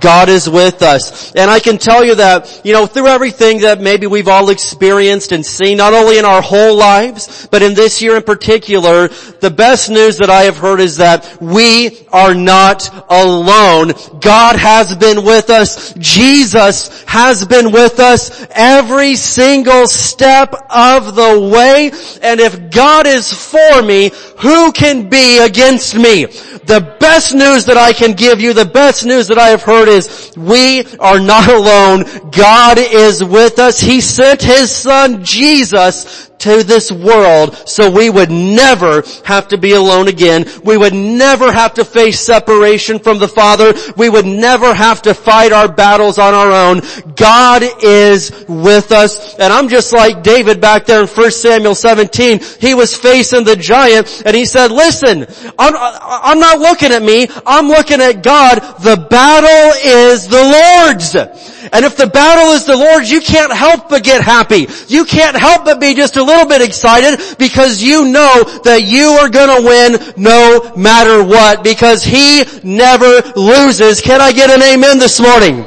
God 0.00 0.28
is 0.28 0.48
with 0.48 0.82
us. 0.82 1.32
And 1.34 1.50
I 1.50 1.60
can 1.60 1.78
tell 1.78 2.04
you 2.04 2.14
that, 2.16 2.60
you 2.64 2.72
know, 2.72 2.86
through 2.86 3.08
everything 3.08 3.60
that 3.60 3.80
maybe 3.80 4.06
we've 4.06 4.28
all 4.28 4.50
experienced 4.50 5.32
and 5.32 5.44
seen, 5.44 5.78
not 5.78 5.94
only 5.94 6.18
in 6.18 6.24
our 6.24 6.42
whole 6.42 6.76
lives, 6.76 7.46
but 7.50 7.62
in 7.62 7.74
this 7.74 8.00
year 8.02 8.16
in 8.16 8.22
particular, 8.22 9.08
the 9.40 9.50
best 9.50 9.90
news 9.90 10.18
that 10.18 10.30
I 10.30 10.42
have 10.42 10.56
heard 10.56 10.80
is 10.80 10.96
that 10.98 11.40
we 11.40 12.06
are 12.08 12.34
not 12.34 12.88
alone. 13.10 13.92
God 14.20 14.56
has 14.56 14.96
been 14.96 15.24
with 15.24 15.50
us. 15.50 15.94
Jesus 15.94 17.02
has 17.04 17.44
been 17.44 17.72
with 17.72 18.00
us 18.00 18.46
every 18.50 19.14
single 19.16 19.86
step 19.86 20.54
of 20.70 21.14
the 21.14 21.50
way. 21.52 21.90
And 22.22 22.40
if 22.40 22.70
God 22.70 23.06
is 23.06 23.32
for 23.32 23.82
me, 23.82 24.10
who 24.38 24.72
can 24.72 25.08
be 25.08 25.38
against 25.38 25.96
me? 25.96 26.26
The 26.26 26.96
best 27.00 27.34
news 27.34 27.64
that 27.66 27.76
I 27.76 27.92
can 27.92 28.12
give 28.12 28.40
you, 28.40 28.52
the 28.52 28.64
best 28.64 29.04
news 29.04 29.28
that 29.28 29.38
I 29.38 29.48
have 29.48 29.62
heard 29.62 29.87
is 29.88 30.32
we 30.36 30.84
are 30.98 31.18
not 31.20 31.48
alone. 31.48 32.04
God 32.30 32.78
is 32.78 33.24
with 33.24 33.58
us. 33.58 33.80
He 33.80 34.00
sent 34.00 34.42
His 34.42 34.70
Son 34.70 35.24
Jesus 35.24 36.27
to 36.38 36.62
this 36.62 36.90
world 36.92 37.56
so 37.68 37.90
we 37.90 38.10
would 38.10 38.30
never 38.30 39.02
have 39.24 39.48
to 39.48 39.58
be 39.58 39.72
alone 39.72 40.08
again. 40.08 40.46
We 40.64 40.76
would 40.76 40.94
never 40.94 41.52
have 41.52 41.74
to 41.74 41.84
face 41.84 42.20
separation 42.20 42.98
from 42.98 43.18
the 43.18 43.28
Father. 43.28 43.74
We 43.96 44.08
would 44.08 44.26
never 44.26 44.74
have 44.74 45.02
to 45.02 45.14
fight 45.14 45.52
our 45.52 45.68
battles 45.68 46.18
on 46.18 46.34
our 46.34 46.50
own. 46.50 46.82
God 47.14 47.62
is 47.82 48.30
with 48.48 48.92
us. 48.92 49.34
And 49.38 49.52
I'm 49.52 49.68
just 49.68 49.92
like 49.92 50.22
David 50.22 50.60
back 50.60 50.86
there 50.86 51.02
in 51.02 51.08
1 51.08 51.30
Samuel 51.30 51.74
17. 51.74 52.40
He 52.60 52.74
was 52.74 52.96
facing 52.96 53.44
the 53.44 53.56
giant 53.56 54.22
and 54.24 54.36
he 54.36 54.44
said, 54.44 54.70
listen, 54.70 55.26
I'm, 55.58 55.74
I'm 55.76 56.38
not 56.38 56.58
looking 56.58 56.92
at 56.92 57.02
me. 57.02 57.28
I'm 57.46 57.68
looking 57.68 58.00
at 58.00 58.22
God. 58.22 58.60
The 58.80 58.96
battle 59.10 59.72
is 59.84 60.28
the 60.28 60.38
Lord's. 60.38 61.57
And 61.72 61.84
if 61.84 61.96
the 61.96 62.06
battle 62.06 62.52
is 62.54 62.64
the 62.64 62.76
Lord's, 62.76 63.10
you 63.10 63.20
can't 63.20 63.52
help 63.52 63.88
but 63.88 64.02
get 64.04 64.22
happy. 64.22 64.68
You 64.88 65.04
can't 65.04 65.36
help 65.36 65.64
but 65.64 65.80
be 65.80 65.94
just 65.94 66.16
a 66.16 66.22
little 66.22 66.46
bit 66.46 66.62
excited 66.62 67.38
because 67.38 67.82
you 67.82 68.06
know 68.08 68.44
that 68.64 68.82
you 68.84 69.18
are 69.20 69.28
gonna 69.28 69.62
win 69.62 70.14
no 70.16 70.72
matter 70.76 71.22
what 71.22 71.62
because 71.62 72.02
He 72.04 72.44
never 72.62 73.22
loses. 73.36 74.00
Can 74.00 74.20
I 74.20 74.32
get 74.32 74.50
an 74.50 74.62
amen 74.62 74.98
this 74.98 75.20
morning? 75.20 75.66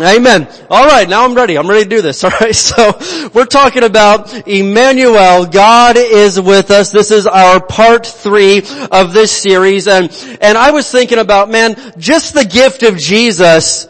Amen. 0.00 0.48
All 0.70 0.86
right, 0.86 1.06
now 1.06 1.26
I'm 1.26 1.34
ready. 1.34 1.58
I'm 1.58 1.68
ready 1.68 1.84
to 1.84 1.90
do 1.90 2.00
this. 2.00 2.24
All 2.24 2.30
right, 2.40 2.54
so 2.54 2.98
we're 3.34 3.44
talking 3.44 3.84
about 3.84 4.48
Emmanuel. 4.48 5.44
God 5.44 5.96
is 5.98 6.40
with 6.40 6.70
us. 6.70 6.90
This 6.90 7.10
is 7.10 7.26
our 7.26 7.60
part 7.60 8.06
three 8.06 8.62
of 8.90 9.12
this 9.12 9.30
series, 9.30 9.88
and 9.88 10.10
and 10.40 10.56
I 10.56 10.70
was 10.70 10.90
thinking 10.90 11.18
about 11.18 11.50
man, 11.50 11.76
just 11.98 12.32
the 12.32 12.46
gift 12.46 12.82
of 12.82 12.96
Jesus 12.96 13.88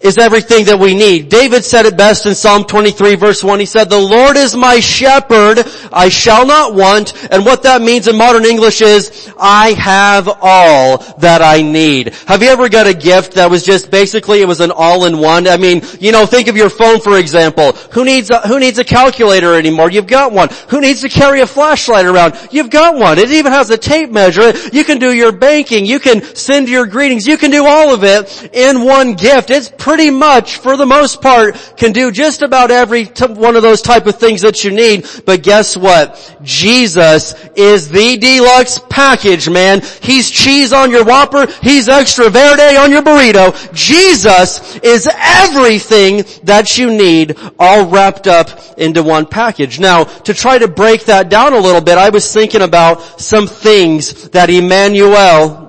is 0.00 0.16
everything 0.16 0.66
that 0.66 0.78
we 0.78 0.94
need. 0.94 1.28
David 1.28 1.64
said 1.64 1.84
it 1.84 1.96
best 1.96 2.24
in 2.24 2.34
Psalm 2.34 2.64
23 2.64 3.16
verse 3.16 3.42
1. 3.42 3.58
He 3.58 3.66
said, 3.66 3.90
the 3.90 3.98
Lord 3.98 4.36
is 4.36 4.54
my 4.54 4.78
shepherd, 4.78 5.64
I 5.92 6.08
shall 6.08 6.46
not 6.46 6.74
want. 6.74 7.14
And 7.32 7.44
what 7.44 7.64
that 7.64 7.82
means 7.82 8.06
in 8.06 8.16
modern 8.16 8.44
English 8.44 8.80
is, 8.80 9.32
I 9.38 9.72
have 9.72 10.28
all 10.40 10.98
that 11.18 11.42
I 11.42 11.62
need. 11.62 12.14
Have 12.26 12.42
you 12.42 12.48
ever 12.48 12.68
got 12.68 12.86
a 12.86 12.94
gift 12.94 13.34
that 13.34 13.50
was 13.50 13.64
just 13.64 13.90
basically, 13.90 14.40
it 14.40 14.46
was 14.46 14.60
an 14.60 14.70
all-in-one? 14.70 15.48
I 15.48 15.56
mean, 15.56 15.82
you 15.98 16.12
know, 16.12 16.26
think 16.26 16.46
of 16.46 16.56
your 16.56 16.70
phone 16.70 17.00
for 17.00 17.18
example. 17.18 17.72
Who 17.92 18.04
needs 18.04 18.30
a, 18.30 18.46
who 18.46 18.60
needs 18.60 18.78
a 18.78 18.84
calculator 18.84 19.54
anymore? 19.54 19.90
You've 19.90 20.06
got 20.06 20.30
one. 20.30 20.48
Who 20.68 20.80
needs 20.80 21.00
to 21.00 21.08
carry 21.08 21.40
a 21.40 21.46
flashlight 21.46 22.06
around? 22.06 22.38
You've 22.52 22.70
got 22.70 22.94
one. 22.94 23.18
It 23.18 23.32
even 23.32 23.50
has 23.50 23.70
a 23.70 23.76
tape 23.76 24.10
measure. 24.10 24.52
You 24.72 24.84
can 24.84 24.98
do 24.98 25.12
your 25.12 25.32
banking. 25.32 25.86
You 25.86 25.98
can 25.98 26.22
send 26.36 26.68
your 26.68 26.86
greetings. 26.86 27.26
You 27.26 27.36
can 27.36 27.50
do 27.50 27.66
all 27.66 27.92
of 27.92 28.04
it 28.04 28.50
in 28.52 28.84
one 28.84 29.14
gift. 29.14 29.50
It's 29.50 29.70
pretty 29.88 30.10
much, 30.10 30.58
for 30.58 30.76
the 30.76 30.84
most 30.84 31.22
part, 31.22 31.56
can 31.78 31.92
do 31.92 32.12
just 32.12 32.42
about 32.42 32.70
every 32.70 33.06
t- 33.06 33.24
one 33.24 33.56
of 33.56 33.62
those 33.62 33.80
type 33.80 34.06
of 34.06 34.16
things 34.16 34.42
that 34.42 34.62
you 34.62 34.70
need. 34.70 35.06
But 35.24 35.42
guess 35.42 35.78
what? 35.78 36.36
Jesus 36.42 37.34
is 37.56 37.88
the 37.88 38.18
deluxe 38.18 38.78
package, 38.90 39.48
man. 39.48 39.80
He's 40.02 40.30
cheese 40.30 40.74
on 40.74 40.90
your 40.90 41.06
Whopper. 41.06 41.46
He's 41.62 41.88
extra 41.88 42.28
verde 42.28 42.76
on 42.76 42.90
your 42.90 43.00
burrito. 43.00 43.72
Jesus 43.72 44.76
is 44.80 45.08
everything 45.10 46.22
that 46.42 46.76
you 46.76 46.90
need 46.90 47.38
all 47.58 47.86
wrapped 47.86 48.26
up 48.26 48.78
into 48.78 49.02
one 49.02 49.24
package. 49.24 49.80
Now, 49.80 50.04
to 50.04 50.34
try 50.34 50.58
to 50.58 50.68
break 50.68 51.06
that 51.06 51.30
down 51.30 51.54
a 51.54 51.58
little 51.58 51.80
bit, 51.80 51.96
I 51.96 52.10
was 52.10 52.30
thinking 52.30 52.60
about 52.60 53.18
some 53.18 53.46
things 53.46 54.28
that 54.28 54.50
Emmanuel 54.50 55.67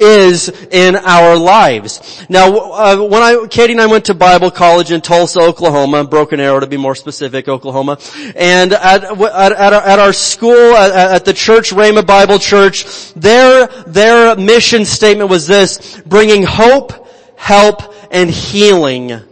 is 0.00 0.48
in 0.70 0.96
our 0.96 1.36
lives. 1.36 2.24
Now, 2.28 2.56
uh, 2.56 2.96
when 3.06 3.22
I, 3.22 3.46
Katie 3.48 3.72
and 3.72 3.80
I 3.80 3.86
went 3.86 4.06
to 4.06 4.14
Bible 4.14 4.50
college 4.50 4.90
in 4.90 5.00
Tulsa, 5.00 5.40
Oklahoma, 5.40 6.04
Broken 6.04 6.40
Arrow 6.40 6.60
to 6.60 6.66
be 6.66 6.76
more 6.76 6.94
specific, 6.94 7.48
Oklahoma, 7.48 7.98
and 8.34 8.72
at, 8.72 9.04
at, 9.04 9.52
at, 9.52 9.72
our, 9.72 9.82
at 9.82 9.98
our 9.98 10.12
school, 10.12 10.74
at, 10.74 10.92
at 10.92 11.24
the 11.24 11.32
church, 11.32 11.70
Rhema 11.70 12.06
Bible 12.06 12.38
Church, 12.38 13.12
their, 13.14 13.66
their 13.86 14.36
mission 14.36 14.84
statement 14.84 15.30
was 15.30 15.46
this, 15.46 16.00
bringing 16.06 16.42
hope, 16.42 17.08
help, 17.36 17.94
and 18.10 18.30
healing 18.30 19.27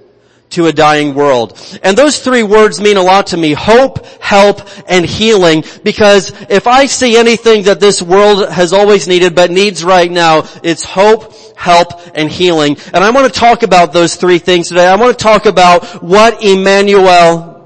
to 0.50 0.66
a 0.66 0.72
dying 0.72 1.14
world. 1.14 1.58
And 1.82 1.96
those 1.96 2.20
three 2.20 2.42
words 2.42 2.80
mean 2.80 2.96
a 2.96 3.02
lot 3.02 3.28
to 3.28 3.36
me. 3.36 3.52
Hope, 3.52 4.06
help, 4.20 4.68
and 4.88 5.04
healing. 5.04 5.64
Because 5.82 6.32
if 6.48 6.66
I 6.66 6.86
see 6.86 7.16
anything 7.16 7.64
that 7.64 7.80
this 7.80 8.00
world 8.00 8.48
has 8.50 8.72
always 8.72 9.08
needed 9.08 9.34
but 9.34 9.50
needs 9.50 9.84
right 9.84 10.10
now, 10.10 10.44
it's 10.62 10.84
hope, 10.84 11.34
help, 11.56 12.00
and 12.14 12.30
healing. 12.30 12.76
And 12.92 13.02
I 13.02 13.10
want 13.10 13.32
to 13.32 13.38
talk 13.38 13.62
about 13.62 13.92
those 13.92 14.16
three 14.16 14.38
things 14.38 14.68
today. 14.68 14.86
I 14.86 14.96
want 14.96 15.18
to 15.18 15.22
talk 15.22 15.46
about 15.46 16.02
what 16.02 16.44
Emmanuel 16.44 17.56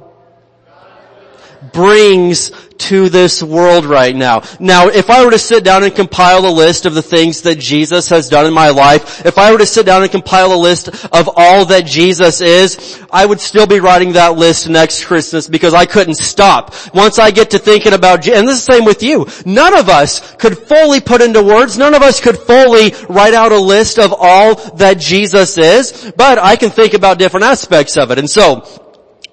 brings 1.72 2.50
to 2.80 3.08
this 3.08 3.42
world 3.42 3.84
right 3.84 4.14
now. 4.16 4.42
Now, 4.58 4.88
if 4.88 5.10
I 5.10 5.24
were 5.24 5.30
to 5.30 5.38
sit 5.38 5.64
down 5.64 5.84
and 5.84 5.94
compile 5.94 6.46
a 6.46 6.50
list 6.50 6.86
of 6.86 6.94
the 6.94 7.02
things 7.02 7.42
that 7.42 7.58
Jesus 7.58 8.08
has 8.08 8.28
done 8.28 8.46
in 8.46 8.54
my 8.54 8.70
life, 8.70 9.24
if 9.26 9.38
I 9.38 9.52
were 9.52 9.58
to 9.58 9.66
sit 9.66 9.86
down 9.86 10.02
and 10.02 10.10
compile 10.10 10.52
a 10.52 10.56
list 10.56 10.88
of 10.88 11.28
all 11.36 11.66
that 11.66 11.86
Jesus 11.86 12.40
is, 12.40 12.98
I 13.10 13.26
would 13.26 13.40
still 13.40 13.66
be 13.66 13.80
writing 13.80 14.12
that 14.12 14.36
list 14.36 14.68
next 14.68 15.04
Christmas 15.04 15.48
because 15.48 15.74
I 15.74 15.84
couldn't 15.84 16.14
stop. 16.14 16.74
Once 16.94 17.18
I 17.18 17.30
get 17.30 17.50
to 17.50 17.58
thinking 17.58 17.92
about, 17.92 18.26
and 18.26 18.48
this 18.48 18.58
is 18.58 18.66
the 18.66 18.72
same 18.72 18.84
with 18.84 19.02
you, 19.02 19.26
none 19.44 19.76
of 19.76 19.88
us 19.88 20.34
could 20.36 20.56
fully 20.56 21.00
put 21.00 21.20
into 21.20 21.42
words, 21.42 21.76
none 21.76 21.94
of 21.94 22.02
us 22.02 22.20
could 22.20 22.38
fully 22.38 22.94
write 23.08 23.34
out 23.34 23.52
a 23.52 23.58
list 23.58 23.98
of 23.98 24.14
all 24.16 24.54
that 24.76 24.98
Jesus 24.98 25.58
is, 25.58 26.12
but 26.16 26.38
I 26.38 26.56
can 26.56 26.70
think 26.70 26.94
about 26.94 27.18
different 27.18 27.44
aspects 27.44 27.96
of 27.96 28.10
it. 28.10 28.18
And 28.18 28.28
so, 28.28 28.89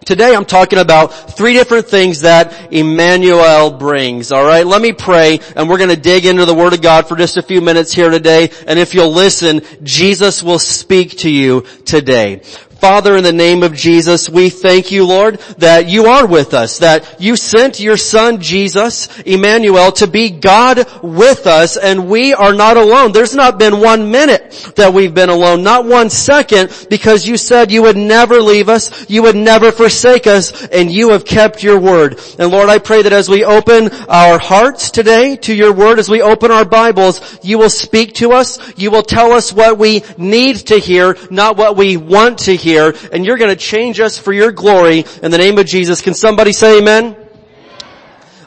Today 0.07 0.33
I'm 0.33 0.45
talking 0.45 0.79
about 0.79 1.35
three 1.35 1.51
different 1.51 1.89
things 1.89 2.21
that 2.21 2.71
Emmanuel 2.71 3.71
brings. 3.71 4.31
Alright, 4.31 4.65
let 4.65 4.81
me 4.81 4.93
pray 4.93 5.41
and 5.53 5.67
we're 5.67 5.77
gonna 5.77 5.97
dig 5.97 6.25
into 6.25 6.45
the 6.45 6.53
Word 6.53 6.71
of 6.71 6.81
God 6.81 7.09
for 7.09 7.17
just 7.17 7.35
a 7.35 7.41
few 7.41 7.59
minutes 7.59 7.91
here 7.91 8.09
today. 8.09 8.49
And 8.67 8.79
if 8.79 8.93
you'll 8.93 9.11
listen, 9.11 9.63
Jesus 9.83 10.41
will 10.41 10.59
speak 10.59 11.17
to 11.17 11.29
you 11.29 11.65
today. 11.83 12.41
Father, 12.79 13.17
in 13.17 13.23
the 13.23 13.33
name 13.33 13.63
of 13.63 13.73
Jesus, 13.73 14.29
we 14.29 14.51
thank 14.51 14.91
you, 14.91 15.03
Lord, 15.03 15.39
that 15.57 15.89
you 15.89 16.05
are 16.05 16.27
with 16.27 16.53
us, 16.53 16.77
that 16.77 17.19
you 17.19 17.35
sent 17.35 17.79
your 17.79 17.97
son 17.97 18.39
Jesus, 18.39 19.07
Emmanuel, 19.21 19.91
to 19.93 20.05
be 20.05 20.29
God 20.29 20.85
with 21.01 21.47
us, 21.47 21.75
and 21.75 22.07
we 22.07 22.35
are 22.35 22.53
not 22.53 22.77
alone. 22.77 23.13
There's 23.13 23.33
not 23.33 23.57
been 23.57 23.79
one 23.79 24.11
minute 24.11 24.73
that 24.75 24.93
we've 24.93 25.13
been 25.13 25.29
alone, 25.29 25.63
not 25.63 25.85
one 25.85 26.11
second, 26.11 26.87
because 26.87 27.27
you 27.27 27.35
said 27.35 27.71
you 27.71 27.81
would 27.81 27.97
never 27.97 28.41
leave 28.41 28.69
us, 28.69 29.09
you 29.09 29.23
would 29.23 29.35
never 29.35 29.71
forsake 29.71 30.27
us, 30.27 30.67
and 30.67 30.91
you 30.91 31.09
have 31.09 31.25
kept 31.25 31.63
your 31.63 31.79
word. 31.79 32.19
And 32.37 32.51
Lord, 32.51 32.69
I 32.69 32.77
pray 32.77 33.01
that 33.01 33.13
as 33.13 33.27
we 33.27 33.43
open 33.43 33.89
our 34.07 34.37
hearts 34.37 34.91
today 34.91 35.35
to 35.37 35.53
your 35.53 35.73
word, 35.73 35.97
as 35.97 36.09
we 36.09 36.21
open 36.21 36.51
our 36.51 36.65
Bibles, 36.65 37.39
you 37.43 37.57
will 37.57 37.71
speak 37.71 38.13
to 38.15 38.33
us, 38.33 38.59
you 38.77 38.91
will 38.91 39.01
tell 39.01 39.31
us 39.31 39.51
what 39.51 39.79
we 39.79 40.03
need 40.15 40.57
to 40.67 40.77
hear, 40.77 41.17
not 41.31 41.57
what 41.57 41.75
we 41.75 41.97
want 41.97 42.37
to 42.39 42.55
hear, 42.55 42.66
here, 42.67 42.93
and 43.11 43.25
you're 43.25 43.37
going 43.37 43.49
to 43.49 43.55
change 43.55 43.99
us 43.99 44.19
for 44.19 44.33
your 44.33 44.51
glory 44.51 45.05
in 45.23 45.31
the 45.31 45.37
name 45.37 45.57
of 45.57 45.65
Jesus. 45.65 46.01
Can 46.01 46.13
somebody 46.13 46.51
say 46.51 46.79
amen? 46.79 47.15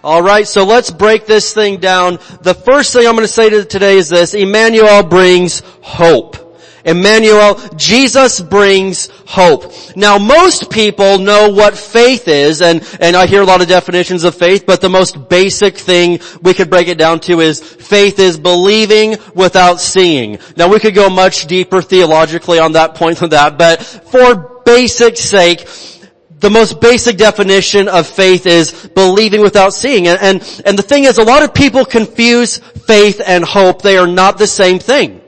Alright, 0.05 0.47
so 0.47 0.65
let's 0.65 0.91
break 0.91 1.27
this 1.27 1.53
thing 1.53 1.79
down. 1.79 2.19
The 2.43 2.55
first 2.55 2.93
thing 2.93 3.07
I'm 3.07 3.15
going 3.15 3.27
to 3.27 3.33
say 3.33 3.51
to 3.51 3.65
today 3.65 3.97
is 3.97 4.09
this, 4.09 4.35
Emmanuel 4.35 5.03
brings 5.03 5.63
hope. 5.83 6.50
Emmanuel, 6.85 7.61
Jesus 7.77 8.41
brings 8.41 9.09
hope. 9.27 9.73
Now 9.97 10.19
most 10.19 10.71
people 10.71 11.19
know 11.19 11.51
what 11.51 11.77
faith 11.77 12.29
is, 12.29 12.63
and, 12.63 12.83
and 13.01 13.17
I 13.17 13.27
hear 13.27 13.43
a 13.43 13.47
lot 13.47 13.61
of 13.61 13.69
definitions 13.69 14.25
of 14.25 14.35
faith, 14.35 14.65
but 14.67 14.81
the 14.81 14.89
most 14.89 15.29
basic 15.29 15.77
thing 15.77 16.21
we 16.43 16.55
could 16.55 16.71
break 16.71 16.89
it 16.89 16.99
down 16.99 17.21
to 17.21 17.41
is 17.41 17.61
faith 17.61 18.19
is 18.19 18.39
believing 18.39 19.17
without 19.35 19.81
seeing. 19.81 20.39
Now 20.57 20.69
we 20.69 20.81
could 20.81 20.95
go 20.95 21.11
much 21.11 21.47
deeper 21.47 21.83
theologically 21.83 22.59
on 22.59 22.73
that 22.73 22.95
point 22.95 23.19
than 23.19 23.31
that, 23.31 23.59
but 23.59 23.83
for 23.83 24.63
basic 24.65 25.17
sake, 25.17 25.67
the 26.39 26.51
most 26.51 26.81
basic 26.81 27.19
definition 27.19 27.89
of 27.89 28.07
faith 28.07 28.47
is 28.47 28.73
believing 28.95 29.43
without 29.43 29.75
seeing. 29.75 30.09
And, 30.09 30.19
and, 30.23 30.63
and 30.65 30.79
the 30.79 30.83
thing 30.83 31.05
is, 31.05 31.19
a 31.19 31.23
lot 31.23 31.43
of 31.43 31.53
people 31.53 31.85
confuse 31.85 32.57
faith 32.57 33.21
and 33.25 33.45
hope. 33.45 33.83
They 33.83 33.99
are 33.99 34.07
not 34.07 34.39
the 34.39 34.47
same 34.47 34.79
thing 34.79 35.20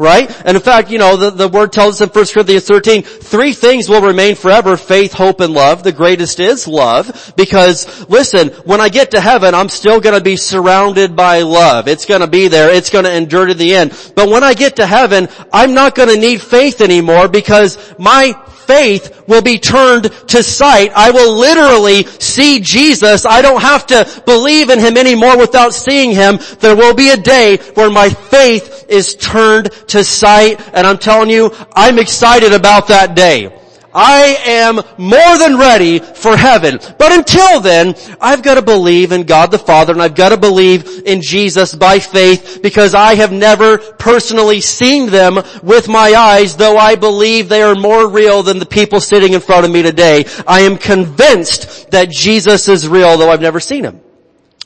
right? 0.00 0.30
And 0.46 0.56
in 0.56 0.62
fact, 0.62 0.90
you 0.90 0.98
know, 0.98 1.16
the, 1.16 1.30
the 1.30 1.48
word 1.48 1.72
tells 1.72 2.00
us 2.00 2.08
in 2.08 2.08
1 2.08 2.26
Corinthians 2.32 2.66
13, 2.66 3.02
three 3.02 3.52
things 3.52 3.88
will 3.88 4.00
remain 4.00 4.34
forever, 4.34 4.78
faith, 4.78 5.12
hope, 5.12 5.40
and 5.40 5.52
love. 5.52 5.82
The 5.82 5.92
greatest 5.92 6.40
is 6.40 6.66
love, 6.66 7.34
because 7.36 8.08
listen, 8.08 8.48
when 8.64 8.80
I 8.80 8.88
get 8.88 9.10
to 9.10 9.20
heaven, 9.20 9.54
I'm 9.54 9.68
still 9.68 10.00
gonna 10.00 10.22
be 10.22 10.36
surrounded 10.36 11.14
by 11.14 11.42
love. 11.42 11.86
It's 11.86 12.06
gonna 12.06 12.26
be 12.26 12.48
there. 12.48 12.72
It's 12.72 12.88
gonna 12.88 13.10
endure 13.10 13.46
to 13.46 13.54
the 13.54 13.74
end. 13.74 13.90
But 14.16 14.30
when 14.30 14.42
I 14.42 14.54
get 14.54 14.76
to 14.76 14.86
heaven, 14.86 15.28
I'm 15.52 15.74
not 15.74 15.94
gonna 15.94 16.16
need 16.16 16.40
faith 16.40 16.80
anymore 16.80 17.28
because 17.28 17.76
my 17.98 18.32
faith 18.70 19.26
will 19.26 19.42
be 19.42 19.58
turned 19.58 20.04
to 20.28 20.42
sight. 20.44 20.92
I 20.94 21.10
will 21.10 21.34
literally 21.36 22.04
see 22.20 22.60
Jesus. 22.60 23.26
I 23.26 23.42
don't 23.42 23.60
have 23.60 23.84
to 23.88 24.22
believe 24.26 24.70
in 24.70 24.78
Him 24.78 24.96
anymore 24.96 25.36
without 25.36 25.74
seeing 25.74 26.12
Him. 26.12 26.38
There 26.60 26.76
will 26.76 26.94
be 26.94 27.10
a 27.10 27.16
day 27.16 27.56
where 27.74 27.90
my 27.90 28.10
faith 28.10 28.86
is 28.88 29.16
turned 29.16 29.72
to 29.88 30.04
sight 30.04 30.60
and 30.72 30.86
I'm 30.86 30.98
telling 30.98 31.30
you, 31.30 31.50
I'm 31.72 31.98
excited 31.98 32.52
about 32.52 32.88
that 32.88 33.16
day. 33.16 33.59
I 33.92 34.38
am 34.46 34.76
more 34.98 35.38
than 35.38 35.58
ready 35.58 35.98
for 35.98 36.36
heaven. 36.36 36.78
But 36.98 37.12
until 37.12 37.60
then, 37.60 37.94
I've 38.20 38.42
got 38.42 38.54
to 38.54 38.62
believe 38.62 39.12
in 39.12 39.24
God 39.24 39.50
the 39.50 39.58
Father 39.58 39.92
and 39.92 40.02
I've 40.02 40.14
got 40.14 40.30
to 40.30 40.36
believe 40.36 41.02
in 41.06 41.22
Jesus 41.22 41.74
by 41.74 41.98
faith 41.98 42.60
because 42.62 42.94
I 42.94 43.14
have 43.14 43.32
never 43.32 43.78
personally 43.78 44.60
seen 44.60 45.10
them 45.10 45.36
with 45.62 45.88
my 45.88 46.12
eyes, 46.14 46.56
though 46.56 46.76
I 46.76 46.94
believe 46.94 47.48
they 47.48 47.62
are 47.62 47.74
more 47.74 48.08
real 48.08 48.42
than 48.42 48.58
the 48.58 48.66
people 48.66 49.00
sitting 49.00 49.32
in 49.32 49.40
front 49.40 49.64
of 49.64 49.72
me 49.72 49.82
today. 49.82 50.24
I 50.46 50.60
am 50.60 50.76
convinced 50.76 51.90
that 51.90 52.10
Jesus 52.10 52.68
is 52.68 52.86
real, 52.86 53.18
though 53.18 53.30
I've 53.30 53.40
never 53.40 53.60
seen 53.60 53.84
him. 53.84 54.00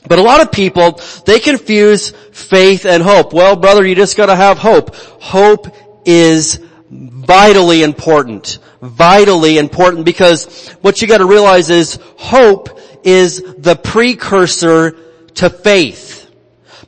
But 0.07 0.19
a 0.19 0.23
lot 0.23 0.41
of 0.41 0.51
people, 0.51 1.01
they 1.25 1.39
confuse 1.39 2.11
faith 2.31 2.85
and 2.85 3.01
hope. 3.01 3.33
Well, 3.33 3.55
brother, 3.55 3.85
you 3.85 3.95
just 3.95 4.17
gotta 4.17 4.35
have 4.35 4.57
hope. 4.57 4.95
Hope 4.95 5.75
is 6.05 6.64
vitally 6.89 7.83
important 7.83 8.59
vitally 8.85 9.57
important 9.57 10.05
because 10.05 10.69
what 10.81 11.01
you 11.01 11.07
gotta 11.07 11.25
realize 11.25 11.69
is 11.69 11.99
hope 12.17 12.79
is 13.03 13.41
the 13.57 13.75
precursor 13.75 14.95
to 15.35 15.49
faith. 15.49 16.24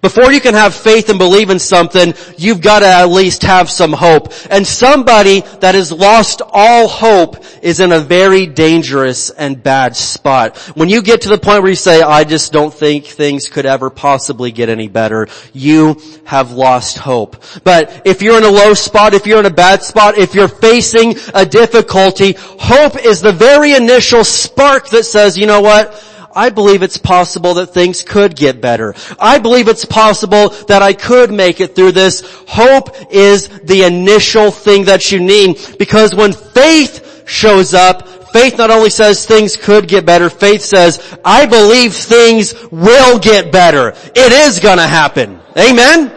Before 0.07 0.31
you 0.31 0.39
can 0.39 0.53
have 0.53 0.73
faith 0.73 1.09
and 1.09 1.19
believe 1.19 1.49
in 1.49 1.59
something, 1.59 2.13
you've 2.37 2.61
got 2.61 2.79
to 2.79 2.85
at 2.85 3.09
least 3.09 3.43
have 3.43 3.69
some 3.69 3.91
hope. 3.91 4.31
And 4.49 4.65
somebody 4.65 5.41
that 5.59 5.75
has 5.75 5.91
lost 5.91 6.41
all 6.47 6.87
hope 6.87 7.43
is 7.61 7.81
in 7.81 7.91
a 7.91 7.99
very 7.99 8.45
dangerous 8.45 9.31
and 9.31 9.61
bad 9.61 9.97
spot. 9.97 10.55
When 10.77 10.87
you 10.87 11.01
get 11.01 11.23
to 11.23 11.29
the 11.29 11.37
point 11.37 11.61
where 11.61 11.71
you 11.71 11.75
say, 11.75 12.01
I 12.01 12.23
just 12.23 12.53
don't 12.53 12.73
think 12.73 13.03
things 13.03 13.49
could 13.49 13.65
ever 13.65 13.89
possibly 13.89 14.53
get 14.53 14.69
any 14.69 14.87
better, 14.87 15.27
you 15.51 16.01
have 16.23 16.53
lost 16.53 16.97
hope. 16.97 17.43
But 17.65 18.03
if 18.05 18.21
you're 18.21 18.37
in 18.37 18.45
a 18.45 18.49
low 18.49 18.75
spot, 18.75 19.13
if 19.13 19.27
you're 19.27 19.39
in 19.39 19.45
a 19.45 19.49
bad 19.49 19.83
spot, 19.83 20.17
if 20.17 20.33
you're 20.33 20.47
facing 20.47 21.15
a 21.33 21.45
difficulty, 21.45 22.37
hope 22.37 22.95
is 22.95 23.19
the 23.19 23.33
very 23.33 23.73
initial 23.73 24.23
spark 24.23 24.87
that 24.91 25.03
says, 25.03 25.37
you 25.37 25.47
know 25.47 25.59
what? 25.59 26.01
I 26.38 26.51
believe 26.51 26.83
it's 26.83 26.99
possible 26.99 27.55
that 27.55 27.73
things 27.73 28.03
could 28.03 28.35
get 28.35 28.61
better. 28.61 28.93
I 29.19 29.39
believe 29.39 29.67
it's 29.67 29.85
possible 29.85 30.49
that 30.67 30.83
I 30.83 30.93
could 30.93 31.31
make 31.31 31.59
it 31.59 31.75
through 31.75 31.93
this. 31.93 32.21
Hope 32.47 32.95
is 33.11 33.47
the 33.63 33.83
initial 33.83 34.51
thing 34.51 34.85
that 34.85 35.11
you 35.11 35.19
need 35.19 35.57
because 35.79 36.13
when 36.13 36.33
faith 36.33 37.27
shows 37.27 37.73
up, 37.73 38.07
faith 38.31 38.59
not 38.59 38.69
only 38.69 38.91
says 38.91 39.25
things 39.25 39.57
could 39.57 39.88
get 39.88 40.05
better, 40.05 40.29
faith 40.29 40.61
says, 40.61 41.17
I 41.25 41.47
believe 41.47 41.95
things 41.95 42.53
will 42.69 43.17
get 43.17 43.51
better. 43.51 43.95
It 44.15 44.31
is 44.31 44.59
gonna 44.59 44.88
happen. 44.88 45.39
Amen? 45.57 46.13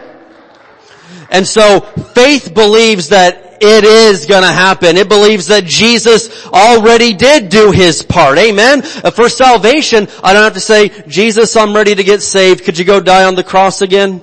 And 1.31 1.47
so 1.47 1.79
faith 2.13 2.53
believes 2.53 3.09
that 3.09 3.50
it 3.61 3.83
is 3.83 4.25
gonna 4.25 4.51
happen. 4.51 4.97
It 4.97 5.07
believes 5.07 5.47
that 5.47 5.65
Jesus 5.65 6.45
already 6.47 7.13
did 7.13 7.49
do 7.49 7.71
his 7.71 8.01
part. 8.01 8.37
Amen? 8.37 8.81
Uh, 8.81 9.11
for 9.11 9.29
salvation, 9.29 10.07
I 10.23 10.33
don't 10.33 10.43
have 10.43 10.55
to 10.55 10.59
say, 10.59 10.89
Jesus, 11.07 11.55
I'm 11.55 11.75
ready 11.75 11.95
to 11.95 12.03
get 12.03 12.21
saved. 12.21 12.63
Could 12.63 12.77
you 12.77 12.85
go 12.85 12.99
die 12.99 13.25
on 13.25 13.35
the 13.35 13.43
cross 13.43 13.81
again? 13.81 14.21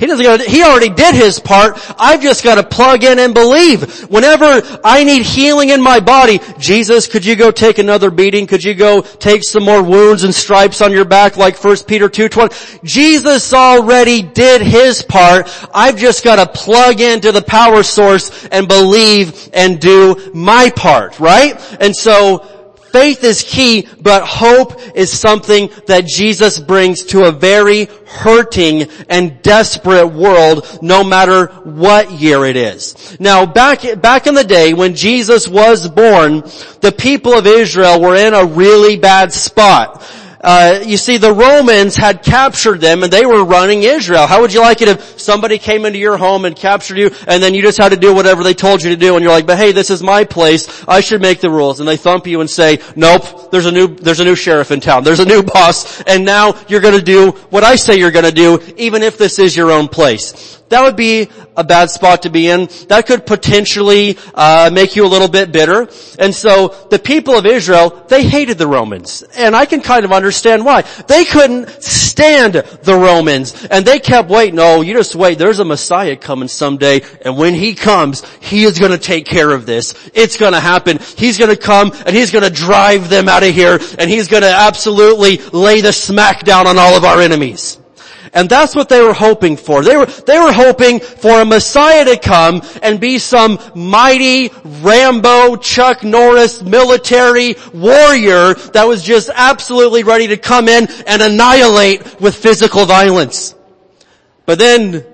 He 0.00 0.06
doesn't 0.06 0.24
gotta, 0.24 0.44
he 0.44 0.62
already 0.62 0.88
did 0.88 1.14
his 1.14 1.38
part. 1.38 1.78
I've 1.98 2.22
just 2.22 2.42
got 2.42 2.54
to 2.54 2.62
plug 2.62 3.04
in 3.04 3.18
and 3.18 3.34
believe. 3.34 4.08
Whenever 4.08 4.80
I 4.82 5.04
need 5.04 5.24
healing 5.26 5.68
in 5.68 5.82
my 5.82 6.00
body, 6.00 6.40
Jesus, 6.58 7.06
could 7.06 7.22
you 7.22 7.36
go 7.36 7.50
take 7.50 7.76
another 7.76 8.10
beating? 8.10 8.46
Could 8.46 8.64
you 8.64 8.72
go 8.72 9.02
take 9.02 9.44
some 9.44 9.62
more 9.62 9.82
wounds 9.82 10.24
and 10.24 10.34
stripes 10.34 10.80
on 10.80 10.90
your 10.90 11.04
back 11.04 11.36
like 11.36 11.62
1 11.62 11.76
Peter 11.86 12.08
2.20? 12.08 12.82
Jesus 12.82 13.52
already 13.52 14.22
did 14.22 14.62
his 14.62 15.02
part. 15.02 15.50
I've 15.74 15.98
just 15.98 16.24
got 16.24 16.36
to 16.36 16.46
plug 16.58 17.02
into 17.02 17.30
the 17.30 17.42
power 17.42 17.82
source 17.82 18.46
and 18.46 18.66
believe 18.66 19.50
and 19.52 19.78
do 19.78 20.30
my 20.32 20.70
part, 20.70 21.20
right? 21.20 21.60
And 21.78 21.94
so, 21.94 22.59
Faith 22.92 23.22
is 23.24 23.42
key, 23.42 23.88
but 24.00 24.24
hope 24.24 24.80
is 24.96 25.12
something 25.12 25.70
that 25.86 26.06
Jesus 26.06 26.58
brings 26.58 27.04
to 27.06 27.24
a 27.24 27.32
very 27.32 27.88
hurting 28.06 28.88
and 29.08 29.40
desperate 29.42 30.08
world, 30.08 30.78
no 30.82 31.04
matter 31.04 31.46
what 31.64 32.10
year 32.10 32.44
it 32.44 32.56
is. 32.56 33.16
Now, 33.20 33.46
back, 33.46 34.00
back 34.00 34.26
in 34.26 34.34
the 34.34 34.44
day 34.44 34.74
when 34.74 34.94
Jesus 34.94 35.46
was 35.46 35.88
born, 35.88 36.40
the 36.80 36.94
people 36.96 37.34
of 37.34 37.46
Israel 37.46 38.00
were 38.00 38.16
in 38.16 38.34
a 38.34 38.44
really 38.44 38.96
bad 38.96 39.32
spot. 39.32 40.02
Uh, 40.42 40.80
you 40.86 40.96
see, 40.96 41.18
the 41.18 41.32
Romans 41.32 41.96
had 41.96 42.22
captured 42.22 42.80
them 42.80 43.02
and 43.02 43.12
they 43.12 43.26
were 43.26 43.44
running 43.44 43.82
Israel. 43.82 44.26
How 44.26 44.40
would 44.40 44.54
you 44.54 44.60
like 44.60 44.80
it 44.80 44.88
if 44.88 45.20
somebody 45.20 45.58
came 45.58 45.84
into 45.84 45.98
your 45.98 46.16
home 46.16 46.46
and 46.46 46.56
captured 46.56 46.96
you 46.96 47.10
and 47.26 47.42
then 47.42 47.52
you 47.52 47.60
just 47.60 47.76
had 47.76 47.90
to 47.90 47.96
do 47.96 48.14
whatever 48.14 48.42
they 48.42 48.54
told 48.54 48.82
you 48.82 48.90
to 48.90 48.96
do 48.96 49.16
and 49.16 49.22
you're 49.22 49.32
like, 49.32 49.46
but 49.46 49.58
hey, 49.58 49.72
this 49.72 49.90
is 49.90 50.02
my 50.02 50.24
place. 50.24 50.82
I 50.88 51.02
should 51.02 51.20
make 51.20 51.40
the 51.40 51.50
rules. 51.50 51.80
And 51.80 51.88
they 51.88 51.98
thump 51.98 52.26
you 52.26 52.40
and 52.40 52.48
say, 52.48 52.78
nope, 52.96 53.50
there's 53.50 53.66
a 53.66 53.72
new, 53.72 53.88
there's 53.88 54.20
a 54.20 54.24
new 54.24 54.34
sheriff 54.34 54.70
in 54.70 54.80
town. 54.80 55.04
There's 55.04 55.20
a 55.20 55.26
new 55.26 55.42
boss 55.42 56.00
and 56.02 56.24
now 56.24 56.58
you're 56.68 56.80
gonna 56.80 57.02
do 57.02 57.32
what 57.50 57.62
I 57.62 57.76
say 57.76 57.98
you're 57.98 58.10
gonna 58.10 58.32
do 58.32 58.60
even 58.78 59.02
if 59.02 59.18
this 59.18 59.38
is 59.38 59.54
your 59.54 59.70
own 59.70 59.88
place. 59.88 60.56
That 60.70 60.84
would 60.84 60.94
be 60.94 61.28
a 61.56 61.64
bad 61.64 61.90
spot 61.90 62.22
to 62.22 62.30
be 62.30 62.46
in. 62.46 62.68
That 62.88 63.04
could 63.06 63.26
potentially 63.26 64.16
uh, 64.34 64.70
make 64.72 64.94
you 64.94 65.04
a 65.04 65.08
little 65.08 65.26
bit 65.26 65.50
bitter. 65.50 65.88
And 66.16 66.32
so 66.32 66.68
the 66.90 66.98
people 66.98 67.36
of 67.36 67.44
Israel, 67.44 68.04
they 68.08 68.22
hated 68.22 68.56
the 68.56 68.68
Romans. 68.68 69.22
And 69.36 69.56
I 69.56 69.66
can 69.66 69.80
kind 69.80 70.04
of 70.04 70.12
understand 70.12 70.29
why. 70.64 70.82
They 71.08 71.24
couldn't 71.24 71.82
stand 71.82 72.54
the 72.54 72.94
Romans. 72.94 73.66
And 73.66 73.84
they 73.84 73.98
kept 73.98 74.28
waiting. 74.28 74.58
Oh, 74.58 74.82
you 74.82 74.94
just 74.94 75.14
wait. 75.14 75.38
There's 75.38 75.58
a 75.58 75.64
Messiah 75.64 76.16
coming 76.16 76.48
someday. 76.48 77.02
And 77.22 77.36
when 77.36 77.54
he 77.54 77.74
comes, 77.74 78.24
he 78.40 78.64
is 78.64 78.78
going 78.78 78.92
to 78.92 78.98
take 78.98 79.26
care 79.26 79.50
of 79.50 79.66
this. 79.66 80.10
It's 80.14 80.36
going 80.36 80.52
to 80.52 80.60
happen. 80.60 80.98
He's 81.16 81.38
going 81.38 81.50
to 81.50 81.60
come 81.60 81.92
and 82.06 82.14
he's 82.14 82.30
going 82.30 82.44
to 82.44 82.50
drive 82.50 83.08
them 83.08 83.28
out 83.28 83.42
of 83.42 83.54
here. 83.54 83.78
And 83.98 84.10
he's 84.10 84.28
going 84.28 84.42
to 84.42 84.52
absolutely 84.52 85.38
lay 85.38 85.80
the 85.80 85.92
smack 85.92 86.44
down 86.44 86.66
on 86.66 86.78
all 86.78 86.96
of 86.96 87.04
our 87.04 87.20
enemies. 87.20 87.79
And 88.32 88.48
that's 88.48 88.76
what 88.76 88.88
they 88.88 89.02
were 89.02 89.12
hoping 89.12 89.56
for. 89.56 89.82
They 89.82 89.96
were, 89.96 90.06
they 90.06 90.38
were 90.38 90.52
hoping 90.52 91.00
for 91.00 91.40
a 91.40 91.44
Messiah 91.44 92.04
to 92.04 92.16
come 92.16 92.62
and 92.82 93.00
be 93.00 93.18
some 93.18 93.58
mighty 93.74 94.50
Rambo, 94.64 95.56
Chuck 95.56 96.04
Norris 96.04 96.62
military 96.62 97.56
warrior 97.74 98.54
that 98.54 98.84
was 98.86 99.02
just 99.02 99.30
absolutely 99.34 100.04
ready 100.04 100.28
to 100.28 100.36
come 100.36 100.68
in 100.68 100.86
and 101.06 101.22
annihilate 101.22 102.20
with 102.20 102.36
physical 102.36 102.86
violence. 102.86 103.54
But 104.46 104.58
then 104.58 105.04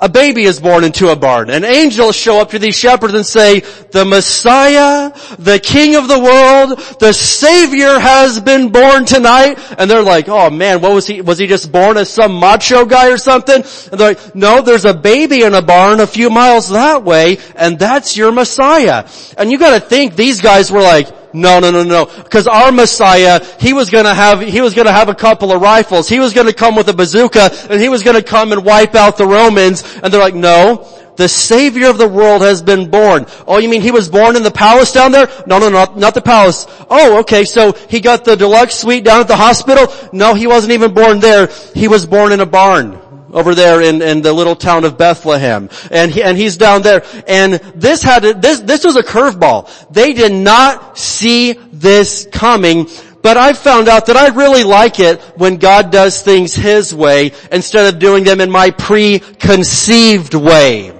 a 0.00 0.08
baby 0.08 0.44
is 0.44 0.60
born 0.60 0.84
into 0.84 1.08
a 1.08 1.16
barn. 1.16 1.50
And 1.50 1.64
angels 1.64 2.16
show 2.16 2.40
up 2.40 2.50
to 2.50 2.58
these 2.58 2.76
shepherds 2.76 3.14
and 3.14 3.26
say, 3.26 3.60
the 3.60 4.04
Messiah, 4.04 5.12
the 5.38 5.58
King 5.58 5.96
of 5.96 6.08
the 6.08 6.18
world, 6.18 6.78
the 7.00 7.12
Savior 7.12 7.98
has 7.98 8.40
been 8.40 8.72
born 8.72 9.04
tonight. 9.04 9.58
And 9.78 9.90
they're 9.90 10.02
like, 10.02 10.28
oh 10.28 10.48
man, 10.50 10.80
what 10.80 10.94
was 10.94 11.06
he, 11.06 11.20
was 11.20 11.38
he 11.38 11.46
just 11.46 11.70
born 11.70 11.98
as 11.98 12.08
some 12.08 12.38
macho 12.38 12.86
guy 12.86 13.10
or 13.10 13.18
something? 13.18 13.56
And 13.56 14.00
they're 14.00 14.14
like, 14.14 14.34
no, 14.34 14.62
there's 14.62 14.86
a 14.86 14.94
baby 14.94 15.42
in 15.42 15.54
a 15.54 15.62
barn 15.62 16.00
a 16.00 16.06
few 16.06 16.30
miles 16.30 16.70
that 16.70 17.04
way, 17.04 17.38
and 17.54 17.78
that's 17.78 18.16
your 18.16 18.32
Messiah. 18.32 19.06
And 19.36 19.50
you 19.50 19.58
gotta 19.58 19.80
think 19.80 20.16
these 20.16 20.40
guys 20.40 20.70
were 20.70 20.82
like, 20.82 21.19
no, 21.32 21.60
no, 21.60 21.70
no, 21.70 21.84
no. 21.84 22.06
Because 22.06 22.46
our 22.46 22.72
Messiah, 22.72 23.44
he 23.58 23.72
was 23.72 23.90
gonna 23.90 24.14
have, 24.14 24.40
he 24.40 24.60
was 24.60 24.74
gonna 24.74 24.92
have 24.92 25.08
a 25.08 25.14
couple 25.14 25.52
of 25.52 25.60
rifles. 25.60 26.08
He 26.08 26.18
was 26.18 26.32
gonna 26.32 26.52
come 26.52 26.74
with 26.76 26.88
a 26.88 26.92
bazooka 26.92 27.50
and 27.70 27.80
he 27.80 27.88
was 27.88 28.02
gonna 28.02 28.22
come 28.22 28.52
and 28.52 28.64
wipe 28.64 28.94
out 28.94 29.16
the 29.16 29.26
Romans. 29.26 29.84
And 30.02 30.12
they're 30.12 30.20
like, 30.20 30.34
no. 30.34 30.86
The 31.16 31.28
Savior 31.28 31.90
of 31.90 31.98
the 31.98 32.08
world 32.08 32.40
has 32.40 32.62
been 32.62 32.88
born. 32.88 33.26
Oh, 33.46 33.58
you 33.58 33.68
mean 33.68 33.82
he 33.82 33.90
was 33.90 34.08
born 34.08 34.36
in 34.36 34.42
the 34.42 34.50
palace 34.50 34.90
down 34.90 35.12
there? 35.12 35.28
No, 35.46 35.58
no, 35.58 35.68
no, 35.68 35.84
not 35.94 36.14
the 36.14 36.22
palace. 36.22 36.66
Oh, 36.88 37.18
okay, 37.20 37.44
so 37.44 37.72
he 37.72 38.00
got 38.00 38.24
the 38.24 38.36
deluxe 38.36 38.76
suite 38.76 39.04
down 39.04 39.20
at 39.20 39.28
the 39.28 39.36
hospital? 39.36 39.92
No, 40.14 40.32
he 40.32 40.46
wasn't 40.46 40.72
even 40.72 40.94
born 40.94 41.20
there. 41.20 41.48
He 41.74 41.88
was 41.88 42.06
born 42.06 42.32
in 42.32 42.40
a 42.40 42.46
barn 42.46 42.98
over 43.32 43.54
there 43.54 43.80
in, 43.80 44.02
in 44.02 44.22
the 44.22 44.32
little 44.32 44.56
town 44.56 44.84
of 44.84 44.98
Bethlehem. 44.98 45.68
And 45.90 46.10
he, 46.10 46.22
and 46.22 46.36
he's 46.36 46.56
down 46.56 46.82
there. 46.82 47.04
And 47.26 47.54
this 47.54 48.02
had, 48.02 48.22
to, 48.22 48.34
this, 48.34 48.60
this 48.60 48.84
was 48.84 48.96
a 48.96 49.02
curveball. 49.02 49.70
They 49.90 50.12
did 50.12 50.32
not 50.32 50.98
see 50.98 51.52
this 51.72 52.28
coming. 52.32 52.88
But 53.22 53.36
I 53.36 53.52
found 53.52 53.88
out 53.88 54.06
that 54.06 54.16
I 54.16 54.28
really 54.28 54.64
like 54.64 54.98
it 54.98 55.20
when 55.36 55.56
God 55.56 55.90
does 55.90 56.22
things 56.22 56.54
His 56.54 56.94
way 56.94 57.32
instead 57.52 57.92
of 57.92 58.00
doing 58.00 58.24
them 58.24 58.40
in 58.40 58.50
my 58.50 58.70
preconceived 58.70 60.34
way. 60.34 60.99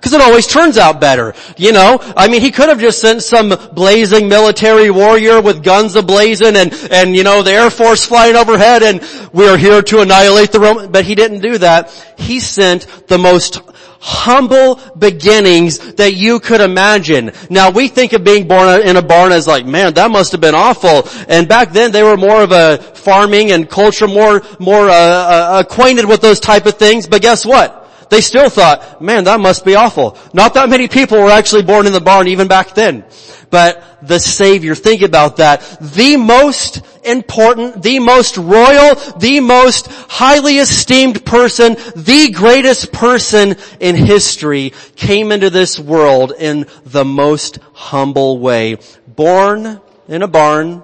Cause 0.00 0.12
it 0.12 0.20
always 0.20 0.46
turns 0.46 0.78
out 0.78 1.00
better. 1.00 1.34
You 1.56 1.72
know, 1.72 1.98
I 2.16 2.28
mean, 2.28 2.40
he 2.40 2.50
could 2.50 2.68
have 2.68 2.80
just 2.80 3.00
sent 3.00 3.22
some 3.22 3.48
blazing 3.72 4.28
military 4.28 4.90
warrior 4.90 5.40
with 5.40 5.62
guns 5.62 5.94
ablazing 5.94 6.54
and, 6.54 6.72
and 6.92 7.16
you 7.16 7.24
know, 7.24 7.42
the 7.42 7.52
Air 7.52 7.70
Force 7.70 8.06
flying 8.06 8.36
overhead 8.36 8.82
and 8.82 9.02
we 9.32 9.48
are 9.48 9.56
here 9.56 9.82
to 9.82 10.00
annihilate 10.00 10.52
the 10.52 10.60
Roman, 10.60 10.92
but 10.92 11.04
he 11.04 11.14
didn't 11.14 11.40
do 11.40 11.58
that. 11.58 11.90
He 12.16 12.40
sent 12.40 12.86
the 13.08 13.18
most 13.18 13.60
humble 14.00 14.76
beginnings 14.96 15.94
that 15.94 16.14
you 16.14 16.40
could 16.40 16.60
imagine. 16.60 17.32
Now 17.50 17.70
we 17.70 17.88
think 17.88 18.12
of 18.12 18.24
being 18.24 18.46
born 18.46 18.82
in 18.82 18.96
a 18.96 19.02
barn 19.02 19.32
as 19.32 19.46
like, 19.46 19.66
man, 19.66 19.94
that 19.94 20.10
must 20.10 20.32
have 20.32 20.40
been 20.40 20.54
awful. 20.54 21.08
And 21.28 21.48
back 21.48 21.72
then 21.72 21.92
they 21.92 22.02
were 22.02 22.16
more 22.16 22.42
of 22.42 22.52
a 22.52 22.78
farming 22.78 23.50
and 23.50 23.68
culture, 23.68 24.06
more, 24.06 24.42
more 24.58 24.88
uh, 24.88 24.92
uh, 24.92 25.64
acquainted 25.64 26.06
with 26.06 26.20
those 26.20 26.40
type 26.40 26.66
of 26.66 26.74
things. 26.74 27.06
But 27.06 27.22
guess 27.22 27.44
what? 27.44 27.77
They 28.10 28.20
still 28.20 28.48
thought, 28.48 29.02
man, 29.02 29.24
that 29.24 29.40
must 29.40 29.64
be 29.64 29.74
awful. 29.74 30.16
Not 30.32 30.54
that 30.54 30.68
many 30.68 30.88
people 30.88 31.18
were 31.18 31.30
actually 31.30 31.62
born 31.62 31.86
in 31.86 31.92
the 31.92 32.00
barn 32.00 32.28
even 32.28 32.48
back 32.48 32.74
then. 32.74 33.04
But 33.50 33.82
the 34.02 34.18
Savior, 34.18 34.74
think 34.74 35.02
about 35.02 35.38
that. 35.38 35.60
The 35.80 36.16
most 36.16 36.82
important, 37.04 37.82
the 37.82 37.98
most 37.98 38.36
royal, 38.36 38.94
the 39.18 39.40
most 39.40 39.86
highly 39.86 40.58
esteemed 40.58 41.24
person, 41.24 41.76
the 41.96 42.30
greatest 42.30 42.92
person 42.92 43.56
in 43.80 43.96
history 43.96 44.74
came 44.96 45.32
into 45.32 45.50
this 45.50 45.78
world 45.78 46.32
in 46.38 46.66
the 46.84 47.04
most 47.04 47.58
humble 47.72 48.38
way. 48.38 48.78
Born 49.06 49.80
in 50.08 50.22
a 50.22 50.28
barn, 50.28 50.82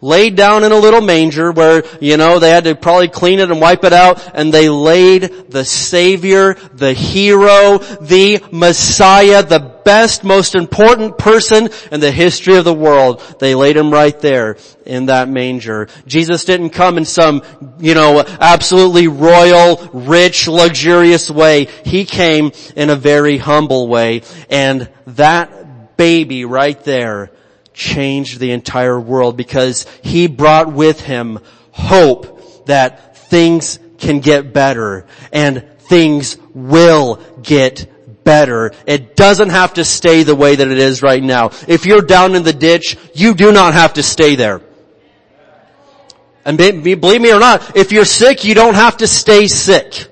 laid 0.00 0.36
down 0.36 0.64
in 0.64 0.72
a 0.72 0.76
little 0.76 1.00
manger 1.00 1.50
where, 1.50 1.84
you 2.00 2.16
know, 2.16 2.38
they 2.38 2.50
had 2.50 2.64
to 2.64 2.74
probably 2.74 3.08
clean 3.08 3.40
it 3.40 3.50
and 3.50 3.60
wipe 3.60 3.84
it 3.84 3.92
out 3.92 4.30
and 4.34 4.52
they 4.52 4.68
laid 4.68 5.50
the 5.50 5.64
Savior, 5.64 6.54
the 6.74 6.92
hero, 6.92 7.78
the 7.78 8.42
Messiah, 8.52 9.42
the 9.42 9.78
best, 9.84 10.22
most 10.22 10.54
important 10.54 11.16
person 11.18 11.68
in 11.90 12.00
the 12.00 12.10
history 12.10 12.56
of 12.56 12.64
the 12.64 12.74
world. 12.74 13.22
They 13.40 13.54
laid 13.54 13.76
him 13.76 13.90
right 13.90 14.18
there 14.20 14.58
in 14.84 15.06
that 15.06 15.28
manger. 15.28 15.88
Jesus 16.06 16.44
didn't 16.44 16.70
come 16.70 16.98
in 16.98 17.04
some, 17.04 17.42
you 17.78 17.94
know, 17.94 18.24
absolutely 18.40 19.08
royal, 19.08 19.76
rich, 19.92 20.46
luxurious 20.46 21.30
way. 21.30 21.64
He 21.84 22.04
came 22.04 22.52
in 22.76 22.90
a 22.90 22.96
very 22.96 23.38
humble 23.38 23.88
way 23.88 24.22
and 24.50 24.88
that 25.06 25.96
baby 25.96 26.44
right 26.44 26.82
there 26.84 27.30
changed 27.78 28.40
the 28.40 28.50
entire 28.50 28.98
world 28.98 29.36
because 29.36 29.86
he 30.02 30.26
brought 30.26 30.70
with 30.70 31.00
him 31.00 31.38
hope 31.70 32.66
that 32.66 33.16
things 33.16 33.78
can 33.98 34.18
get 34.18 34.52
better 34.52 35.06
and 35.32 35.64
things 35.78 36.36
will 36.52 37.22
get 37.40 37.86
better. 38.24 38.72
It 38.84 39.14
doesn't 39.16 39.50
have 39.50 39.74
to 39.74 39.84
stay 39.84 40.24
the 40.24 40.34
way 40.34 40.56
that 40.56 40.68
it 40.68 40.78
is 40.78 41.02
right 41.02 41.22
now. 41.22 41.50
If 41.68 41.86
you're 41.86 42.02
down 42.02 42.34
in 42.34 42.42
the 42.42 42.52
ditch, 42.52 42.98
you 43.14 43.34
do 43.34 43.52
not 43.52 43.74
have 43.74 43.94
to 43.94 44.02
stay 44.02 44.34
there. 44.34 44.60
And 46.44 46.58
believe 46.58 47.20
me 47.20 47.32
or 47.32 47.40
not, 47.40 47.76
if 47.76 47.92
you're 47.92 48.04
sick, 48.04 48.44
you 48.44 48.54
don't 48.54 48.74
have 48.74 48.98
to 48.98 49.06
stay 49.06 49.46
sick. 49.46 50.08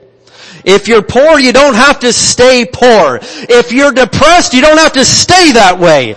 If 0.67 0.89
you're 0.89 1.03
poor, 1.03 1.39
you 1.39 1.53
don't 1.53 1.77
have 1.77 2.01
to 2.01 2.13
stay 2.13 2.67
poor. 2.67 3.21
If 3.23 3.73
you're 3.73 3.93
depressed, 3.93 4.53
you 4.53 4.61
don't 4.61 4.79
have 4.79 4.95
to 4.95 5.05
stay 5.05 5.53
that 5.53 5.79
way. 5.79 6.15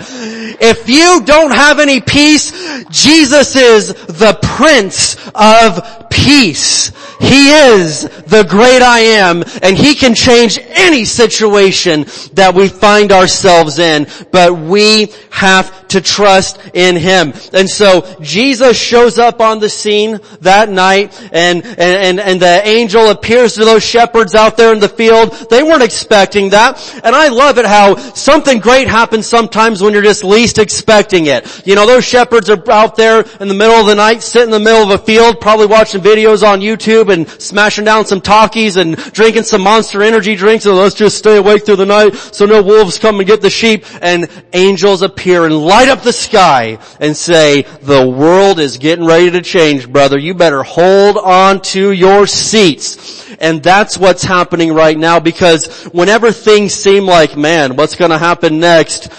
If 0.59 0.89
you 0.89 1.21
don't 1.23 1.51
have 1.51 1.79
any 1.79 2.01
peace, 2.01 2.51
Jesus 2.89 3.55
is 3.55 3.93
the 3.93 4.39
Prince 4.41 5.17
of 5.35 6.09
Peace. 6.09 6.91
He 7.19 7.49
is 7.49 8.03
the 8.03 8.45
great 8.49 8.81
I 8.81 8.99
am 8.99 9.43
and 9.61 9.77
He 9.77 9.93
can 9.93 10.15
change 10.15 10.57
any 10.57 11.05
situation 11.05 12.05
that 12.33 12.53
we 12.55 12.69
find 12.69 13.11
ourselves 13.11 13.77
in, 13.77 14.07
but 14.31 14.53
we 14.53 15.13
have 15.29 15.87
to 15.89 16.01
trust 16.01 16.59
in 16.73 16.95
Him. 16.95 17.33
And 17.53 17.69
so 17.69 18.01
Jesus 18.21 18.79
shows 18.79 19.19
up 19.19 19.41
on 19.41 19.59
the 19.59 19.69
scene 19.69 20.19
that 20.41 20.69
night 20.69 21.19
and, 21.31 21.65
and, 21.65 22.19
and, 22.19 22.39
the 22.39 22.61
angel 22.65 23.09
appears 23.09 23.55
to 23.55 23.65
those 23.65 23.83
shepherds 23.83 24.33
out 24.33 24.55
there 24.55 24.71
in 24.71 24.79
the 24.79 24.87
field. 24.87 25.31
They 25.49 25.61
weren't 25.61 25.83
expecting 25.83 26.49
that. 26.49 26.79
And 27.03 27.13
I 27.13 27.27
love 27.27 27.57
it 27.57 27.65
how 27.65 27.95
something 27.95 28.59
great 28.59 28.87
happens 28.87 29.27
sometimes 29.27 29.81
when 29.81 29.93
you're 29.93 30.01
just 30.01 30.23
least 30.23 30.57
expecting 30.57 31.25
it. 31.25 31.67
You 31.67 31.75
know, 31.75 31.85
those 31.85 32.05
shepherds 32.05 32.49
are 32.49 32.71
out 32.71 32.95
there 32.95 33.25
in 33.41 33.49
the 33.49 33.53
middle 33.53 33.75
of 33.75 33.87
the 33.87 33.95
night, 33.95 34.23
sitting 34.23 34.47
in 34.47 34.51
the 34.51 34.59
middle 34.59 34.83
of 34.83 35.01
a 35.01 35.03
field, 35.03 35.41
probably 35.41 35.65
watching 35.65 36.01
videos 36.01 36.47
on 36.47 36.61
YouTube 36.61 37.11
and 37.11 37.27
smashing 37.41 37.83
down 37.83 38.05
some 38.05 38.21
Takis 38.21 38.77
and 38.77 38.95
drinking 39.11 39.43
some 39.43 39.61
monster 39.61 40.01
energy 40.01 40.35
drinks 40.35 40.65
and 40.65 40.75
let's 40.75 40.95
just 40.95 41.17
stay 41.17 41.37
awake 41.37 41.65
through 41.65 41.75
the 41.75 41.85
night 41.85 42.15
so 42.15 42.45
no 42.45 42.61
wolves 42.61 42.99
come 42.99 43.19
and 43.19 43.27
get 43.27 43.41
the 43.41 43.49
sheep 43.49 43.85
and 44.01 44.29
angels 44.53 45.01
appear 45.01 45.45
and 45.45 45.57
light 45.57 45.78
up 45.87 46.01
the 46.01 46.11
sky 46.11 46.79
and 46.99 47.15
say, 47.15 47.61
the 47.61 48.07
world 48.07 48.59
is 48.59 48.77
getting 48.77 49.05
ready 49.05 49.31
to 49.31 49.41
change, 49.41 49.89
brother. 49.89 50.17
You 50.17 50.33
better 50.33 50.63
hold 50.63 51.17
on 51.17 51.61
to 51.61 51.91
your 51.91 52.27
seats. 52.27 53.29
And 53.39 53.63
that's 53.63 53.97
what's 53.97 54.23
happening 54.23 54.73
right 54.73 54.97
now 54.97 55.19
because 55.19 55.83
whenever 55.85 56.31
things 56.31 56.73
seem 56.73 57.05
like, 57.05 57.37
man, 57.37 57.75
what's 57.75 57.95
gonna 57.95 58.17
happen 58.17 58.59
next? 58.59 59.09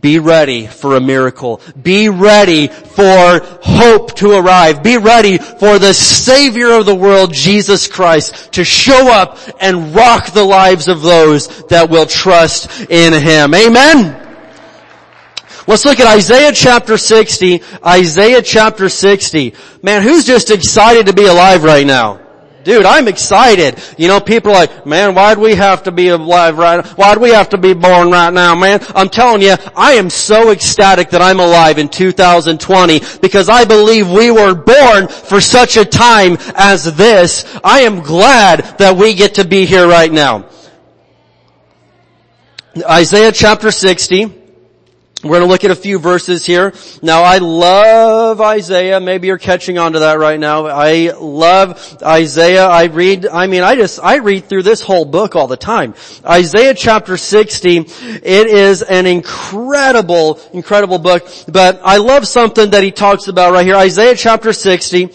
Be 0.00 0.18
ready 0.18 0.66
for 0.66 0.96
a 0.96 1.00
miracle. 1.00 1.60
Be 1.80 2.08
ready 2.08 2.66
for 2.66 3.40
hope 3.62 4.14
to 4.16 4.32
arrive. 4.32 4.82
Be 4.82 4.98
ready 4.98 5.38
for 5.38 5.78
the 5.78 5.94
Savior 5.94 6.72
of 6.72 6.86
the 6.86 6.94
world, 6.94 7.32
Jesus 7.32 7.88
Christ, 7.88 8.52
to 8.52 8.64
show 8.64 9.10
up 9.12 9.38
and 9.60 9.94
rock 9.94 10.32
the 10.32 10.44
lives 10.44 10.88
of 10.88 11.02
those 11.02 11.66
that 11.68 11.88
will 11.88 12.06
trust 12.06 12.90
in 12.90 13.12
Him. 13.12 13.54
Amen? 13.54 14.25
Let's 15.66 15.84
look 15.84 15.98
at 15.98 16.06
Isaiah 16.06 16.52
chapter 16.52 16.96
60. 16.96 17.62
Isaiah 17.84 18.40
chapter 18.42 18.88
60. 18.88 19.54
Man, 19.82 20.02
who's 20.02 20.24
just 20.24 20.50
excited 20.50 21.06
to 21.06 21.12
be 21.12 21.26
alive 21.26 21.64
right 21.64 21.86
now? 21.86 22.20
Dude, 22.62 22.84
I'm 22.84 23.06
excited. 23.06 23.80
You 23.96 24.08
know, 24.08 24.18
people 24.18 24.50
are 24.50 24.54
like, 24.66 24.86
man, 24.86 25.14
why'd 25.14 25.38
we 25.38 25.54
have 25.54 25.84
to 25.84 25.92
be 25.92 26.08
alive 26.08 26.58
right, 26.58 26.84
why'd 26.84 27.18
we 27.18 27.30
have 27.30 27.50
to 27.50 27.58
be 27.58 27.74
born 27.74 28.10
right 28.10 28.32
now, 28.32 28.56
man? 28.56 28.80
I'm 28.92 29.08
telling 29.08 29.40
you, 29.40 29.54
I 29.76 29.92
am 29.92 30.10
so 30.10 30.50
ecstatic 30.50 31.10
that 31.10 31.22
I'm 31.22 31.38
alive 31.38 31.78
in 31.78 31.88
2020 31.88 33.00
because 33.20 33.48
I 33.48 33.64
believe 33.64 34.10
we 34.10 34.32
were 34.32 34.54
born 34.54 35.06
for 35.06 35.40
such 35.40 35.76
a 35.76 35.84
time 35.84 36.38
as 36.56 36.96
this. 36.96 37.44
I 37.62 37.82
am 37.82 38.00
glad 38.00 38.78
that 38.78 38.96
we 38.96 39.14
get 39.14 39.34
to 39.34 39.44
be 39.44 39.64
here 39.64 39.86
right 39.86 40.10
now. 40.10 40.48
Isaiah 42.84 43.30
chapter 43.30 43.70
60. 43.70 44.45
We're 45.24 45.30
going 45.30 45.42
to 45.42 45.46
look 45.46 45.64
at 45.64 45.70
a 45.70 45.74
few 45.74 45.98
verses 45.98 46.44
here. 46.44 46.74
Now 47.00 47.22
I 47.22 47.38
love 47.38 48.38
Isaiah. 48.42 49.00
Maybe 49.00 49.28
you're 49.28 49.38
catching 49.38 49.78
on 49.78 49.94
to 49.94 50.00
that 50.00 50.18
right 50.18 50.38
now. 50.38 50.66
I 50.66 51.12
love 51.18 52.02
Isaiah. 52.02 52.66
I 52.66 52.84
read, 52.84 53.26
I 53.26 53.46
mean, 53.46 53.62
I 53.62 53.76
just, 53.76 53.98
I 53.98 54.16
read 54.16 54.44
through 54.44 54.64
this 54.64 54.82
whole 54.82 55.06
book 55.06 55.34
all 55.34 55.46
the 55.46 55.56
time. 55.56 55.94
Isaiah 56.22 56.74
chapter 56.74 57.16
60, 57.16 57.78
it 57.78 58.46
is 58.46 58.82
an 58.82 59.06
incredible, 59.06 60.38
incredible 60.52 60.98
book, 60.98 61.26
but 61.48 61.80
I 61.82 61.96
love 61.96 62.26
something 62.26 62.68
that 62.70 62.82
he 62.82 62.92
talks 62.92 63.26
about 63.26 63.54
right 63.54 63.64
here. 63.64 63.76
Isaiah 63.76 64.16
chapter 64.16 64.52
60, 64.52 65.10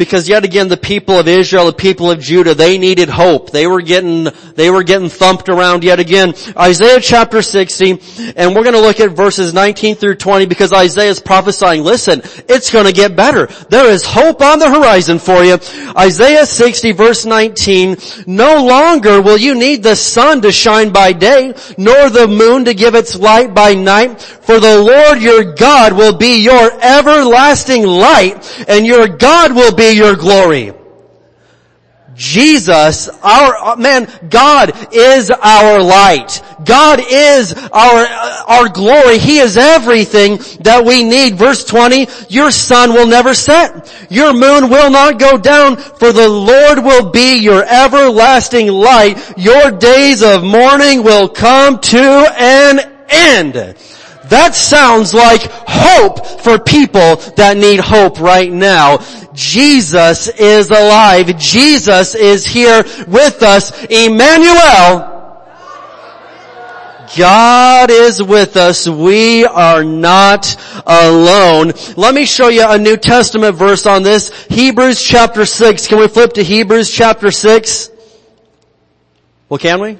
because 0.00 0.30
yet 0.30 0.46
again 0.46 0.68
the 0.68 0.78
people 0.78 1.18
of 1.18 1.28
Israel, 1.28 1.66
the 1.66 1.74
people 1.74 2.10
of 2.10 2.20
Judah, 2.20 2.54
they 2.54 2.78
needed 2.78 3.10
hope. 3.10 3.50
They 3.50 3.66
were 3.66 3.82
getting, 3.82 4.28
they 4.54 4.70
were 4.70 4.82
getting 4.82 5.10
thumped 5.10 5.50
around 5.50 5.84
yet 5.84 6.00
again. 6.00 6.32
Isaiah 6.56 7.00
chapter 7.02 7.42
60, 7.42 8.32
and 8.34 8.56
we're 8.56 8.64
gonna 8.64 8.78
look 8.78 8.98
at 8.98 9.10
verses 9.10 9.52
19 9.52 9.96
through 9.96 10.14
20 10.14 10.46
because 10.46 10.72
Isaiah 10.72 11.10
is 11.10 11.20
prophesying, 11.20 11.84
listen, 11.84 12.22
it's 12.48 12.72
gonna 12.72 12.92
get 12.92 13.14
better. 13.14 13.48
There 13.68 13.90
is 13.90 14.02
hope 14.02 14.40
on 14.40 14.58
the 14.58 14.70
horizon 14.70 15.18
for 15.18 15.44
you. 15.44 15.58
Isaiah 15.94 16.46
60 16.46 16.92
verse 16.92 17.26
19, 17.26 17.98
no 18.26 18.64
longer 18.64 19.20
will 19.20 19.36
you 19.36 19.54
need 19.54 19.82
the 19.82 19.96
sun 19.96 20.40
to 20.40 20.50
shine 20.50 20.94
by 20.94 21.12
day, 21.12 21.52
nor 21.76 22.08
the 22.08 22.26
moon 22.26 22.64
to 22.64 22.72
give 22.72 22.94
its 22.94 23.16
light 23.16 23.52
by 23.52 23.74
night, 23.74 24.22
for 24.22 24.58
the 24.60 24.80
Lord 24.80 25.20
your 25.20 25.52
God 25.52 25.92
will 25.92 26.16
be 26.16 26.42
your 26.42 26.72
everlasting 26.80 27.82
light, 27.82 28.64
and 28.66 28.86
your 28.86 29.06
God 29.06 29.54
will 29.54 29.74
be 29.74 29.89
your 29.92 30.16
glory. 30.16 30.72
Jesus, 32.20 33.08
our, 33.08 33.56
uh, 33.56 33.76
man, 33.76 34.06
God 34.28 34.72
is 34.92 35.30
our 35.30 35.82
light. 35.82 36.42
God 36.64 37.00
is 37.00 37.54
our, 37.54 38.04
uh, 38.04 38.42
our 38.46 38.68
glory. 38.68 39.16
He 39.16 39.38
is 39.38 39.56
everything 39.56 40.38
that 40.60 40.84
we 40.84 41.02
need. 41.02 41.36
Verse 41.36 41.64
20, 41.64 42.08
your 42.28 42.50
sun 42.50 42.92
will 42.92 43.06
never 43.06 43.32
set. 43.32 43.90
Your 44.10 44.34
moon 44.34 44.68
will 44.68 44.90
not 44.90 45.18
go 45.18 45.38
down, 45.38 45.78
for 45.78 46.12
the 46.12 46.28
Lord 46.28 46.84
will 46.84 47.10
be 47.10 47.38
your 47.38 47.64
everlasting 47.64 48.68
light. 48.68 49.38
Your 49.38 49.70
days 49.70 50.22
of 50.22 50.44
mourning 50.44 51.02
will 51.02 51.28
come 51.28 51.78
to 51.80 51.98
an 52.36 52.80
end. 53.08 53.76
That 54.30 54.54
sounds 54.54 55.12
like 55.12 55.42
hope 55.42 56.24
for 56.42 56.58
people 56.58 57.16
that 57.34 57.56
need 57.56 57.80
hope 57.80 58.20
right 58.20 58.50
now. 58.50 58.98
Jesus 59.40 60.28
is 60.28 60.70
alive. 60.70 61.38
Jesus 61.38 62.14
is 62.14 62.44
here 62.44 62.84
with 63.08 63.42
us. 63.42 63.72
Emmanuel. 63.84 65.16
God 67.16 67.90
is 67.90 68.22
with 68.22 68.56
us. 68.56 68.86
We 68.86 69.46
are 69.46 69.82
not 69.82 70.54
alone. 70.86 71.72
Let 71.96 72.14
me 72.14 72.26
show 72.26 72.48
you 72.48 72.64
a 72.68 72.78
New 72.78 72.98
Testament 72.98 73.56
verse 73.56 73.86
on 73.86 74.02
this. 74.02 74.30
Hebrews 74.44 75.02
chapter 75.02 75.46
6. 75.46 75.86
Can 75.86 75.98
we 75.98 76.06
flip 76.06 76.34
to 76.34 76.44
Hebrews 76.44 76.90
chapter 76.90 77.30
6? 77.30 77.90
Well, 79.48 79.58
can 79.58 79.80
we? 79.80 79.98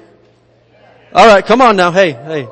Alright, 1.13 1.45
come 1.47 1.61
on 1.61 1.75
now. 1.75 1.91
Hey, 1.91 2.11
hey. 2.11 2.47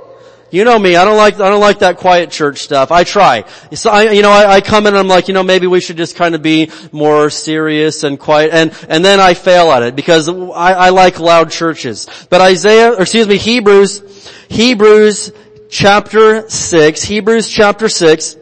You 0.52 0.64
know 0.64 0.80
me. 0.80 0.96
I 0.96 1.06
don't 1.06 1.18
like 1.18 1.36
I 1.36 1.50
don't 1.50 1.60
like 1.62 1.80
that 1.80 1.98
quiet 1.98 2.32
church 2.32 2.60
stuff. 2.60 2.92
I 2.92 3.04
try. 3.04 3.44
So 3.74 3.92
I, 3.92 4.12
you 4.12 4.22
know, 4.22 4.32
I, 4.32 4.56
I, 4.56 4.62
come 4.62 4.88
in 4.88 4.94
and 4.94 4.98
I'm 4.98 5.08
like, 5.08 5.28
you 5.28 5.34
know, 5.34 5.44
maybe 5.44 5.68
we 5.68 5.80
should 5.80 5.98
just 5.98 6.16
kind 6.16 6.34
of 6.34 6.42
be 6.42 6.72
more 6.92 7.30
serious 7.30 8.04
and 8.04 8.20
quiet, 8.20 8.52
and 8.52 8.74
and 8.90 9.06
then 9.06 9.20
I 9.20 9.36
fail 9.36 9.72
at 9.72 9.84
it 9.84 9.96
because 9.96 10.28
I, 10.28 10.74
I 10.74 10.90
like 10.90 11.20
loud 11.20 11.52
churches. 11.52 12.08
But 12.30 12.42
Isaiah, 12.42 12.94
or 12.94 13.02
excuse 13.02 13.28
me, 13.28 13.38
Hebrews, 13.38 14.32
Hebrews 14.50 15.32
chapter 15.70 16.50
six, 16.50 17.04
Hebrews 17.04 17.48
chapter 17.48 17.88
six, 17.88 18.36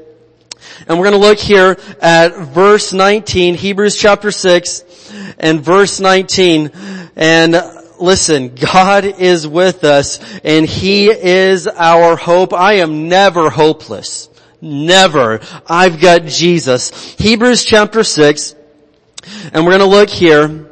and 0.87 0.97
we're 0.97 1.09
going 1.09 1.21
to 1.21 1.27
look 1.27 1.39
here 1.39 1.77
at 2.01 2.35
verse 2.37 2.93
19, 2.93 3.55
Hebrews 3.55 3.97
chapter 3.97 4.31
six, 4.31 4.83
and 5.37 5.59
verse 5.59 5.99
19, 5.99 6.71
and 7.17 7.55
listen, 7.99 8.55
God 8.55 9.05
is 9.05 9.47
with 9.47 9.83
us 9.83 10.19
and 10.43 10.65
He 10.65 11.09
is 11.09 11.67
our 11.67 12.15
hope. 12.15 12.53
I 12.53 12.73
am 12.73 13.09
never 13.09 13.49
hopeless. 13.49 14.29
Never. 14.61 15.39
I've 15.67 16.01
got 16.01 16.25
Jesus. 16.25 17.15
Hebrews 17.15 17.63
chapter 17.63 18.03
6, 18.03 18.55
and 19.53 19.65
we're 19.65 19.77
going 19.77 19.79
to 19.79 19.85
look 19.85 20.09
here 20.09 20.69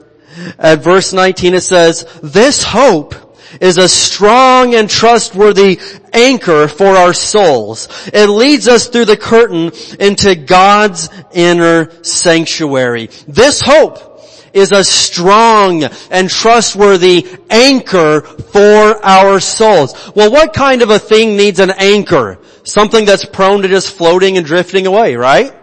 at 0.57 0.79
verse 0.79 1.13
19. 1.13 1.53
It 1.53 1.61
says, 1.61 2.19
this 2.23 2.63
hope 2.63 3.13
is 3.61 3.77
a 3.77 3.87
strong 3.87 4.75
and 4.75 4.89
trustworthy 4.89 5.79
anchor 6.13 6.67
for 6.67 6.87
our 6.87 7.13
souls. 7.13 7.87
It 8.13 8.27
leads 8.27 8.67
us 8.67 8.87
through 8.87 9.05
the 9.05 9.17
curtain 9.17 9.71
into 9.99 10.35
God's 10.35 11.09
inner 11.33 11.91
sanctuary. 12.03 13.07
This 13.27 13.61
hope 13.61 14.14
is 14.55 14.71
a 14.71 14.83
strong 14.83 15.83
and 16.09 16.29
trustworthy 16.29 17.27
anchor 17.49 18.21
for 18.21 19.05
our 19.05 19.39
souls. 19.39 20.11
Well, 20.15 20.31
what 20.31 20.53
kind 20.53 20.81
of 20.81 20.89
a 20.89 20.97
thing 20.97 21.35
needs 21.35 21.59
an 21.59 21.71
anchor? 21.71 22.39
Something 22.63 23.05
that's 23.05 23.25
prone 23.25 23.61
to 23.61 23.67
just 23.67 23.93
floating 23.93 24.37
and 24.37 24.45
drifting 24.45 24.87
away, 24.87 25.15
right? 25.15 25.53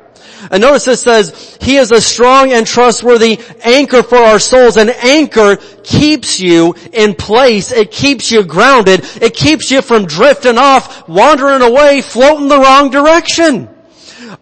And 0.50 0.60
notice 0.60 0.88
it 0.88 0.96
says, 0.98 1.56
He 1.60 1.76
is 1.76 1.92
a 1.92 2.00
strong 2.00 2.52
and 2.52 2.66
trustworthy 2.66 3.40
anchor 3.64 4.02
for 4.02 4.18
our 4.18 4.38
souls. 4.38 4.76
An 4.76 4.90
anchor 4.90 5.56
keeps 5.84 6.40
you 6.40 6.74
in 6.92 7.14
place. 7.14 7.70
It 7.72 7.90
keeps 7.90 8.30
you 8.30 8.44
grounded. 8.44 9.00
It 9.22 9.34
keeps 9.34 9.70
you 9.70 9.82
from 9.82 10.06
drifting 10.06 10.58
off, 10.58 11.08
wandering 11.08 11.62
away, 11.62 12.02
floating 12.02 12.48
the 12.48 12.58
wrong 12.58 12.90
direction. 12.90 13.68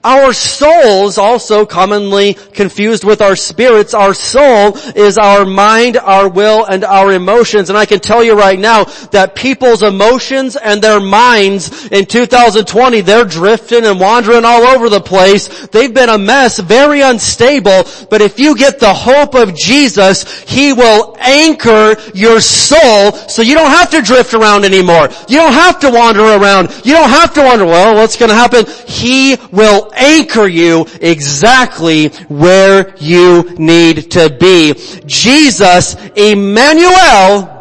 Our 0.02 0.32
souls, 0.32 1.18
also 1.18 1.66
commonly 1.66 2.32
confused 2.32 3.04
with 3.04 3.20
our 3.20 3.36
spirits, 3.36 3.92
our 3.92 4.14
soul 4.14 4.74
is 4.96 5.18
our 5.18 5.44
mind, 5.44 5.98
our 5.98 6.26
will, 6.26 6.64
and 6.64 6.84
our 6.84 7.12
emotions. 7.12 7.68
And 7.68 7.76
I 7.76 7.84
can 7.84 8.00
tell 8.00 8.24
you 8.24 8.32
right 8.32 8.58
now 8.58 8.84
that 9.12 9.34
people's 9.34 9.82
emotions 9.82 10.56
and 10.56 10.80
their 10.80 11.00
minds 11.00 11.88
in 11.88 12.06
2020, 12.06 13.02
they're 13.02 13.26
drifting 13.26 13.84
and 13.84 14.00
wandering 14.00 14.46
all 14.46 14.62
over 14.62 14.88
the 14.88 15.02
place. 15.02 15.66
They've 15.66 15.92
been 15.92 16.08
a 16.08 16.16
mess, 16.16 16.58
very 16.58 17.02
unstable, 17.02 17.84
but 18.08 18.22
if 18.22 18.38
you 18.38 18.56
get 18.56 18.80
the 18.80 18.94
hope 18.94 19.34
of 19.34 19.54
Jesus, 19.54 20.40
He 20.44 20.72
will 20.72 21.14
anchor 21.20 21.96
your 22.14 22.40
soul 22.40 23.12
so 23.12 23.42
you 23.42 23.54
don't 23.54 23.70
have 23.70 23.90
to 23.90 24.00
drift 24.00 24.32
around 24.32 24.64
anymore. 24.64 25.10
You 25.28 25.36
don't 25.36 25.52
have 25.52 25.78
to 25.80 25.90
wander 25.90 26.22
around. 26.22 26.70
You 26.86 26.94
don't 26.94 27.10
have 27.10 27.34
to 27.34 27.42
wonder, 27.42 27.66
well, 27.66 27.96
what's 27.96 28.16
gonna 28.16 28.32
happen? 28.32 28.64
He 28.86 29.36
will 29.52 29.89
anchor 29.94 30.46
you 30.46 30.86
exactly 31.00 32.08
where 32.28 32.94
you 32.98 33.54
need 33.58 34.10
to 34.12 34.30
be. 34.30 34.74
Jesus, 35.06 35.94
Emmanuel, 36.16 37.56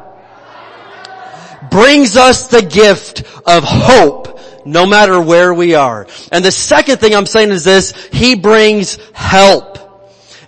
brings 1.71 2.17
us 2.17 2.47
the 2.47 2.61
gift 2.61 3.23
of 3.45 3.63
hope 3.63 4.39
no 4.65 4.85
matter 4.85 5.19
where 5.19 5.53
we 5.53 5.75
are. 5.75 6.07
And 6.31 6.43
the 6.43 6.51
second 6.51 6.97
thing 6.97 7.15
I'm 7.15 7.25
saying 7.25 7.49
is 7.49 7.63
this, 7.63 7.93
He 8.11 8.35
brings 8.35 8.97
help. 9.13 9.77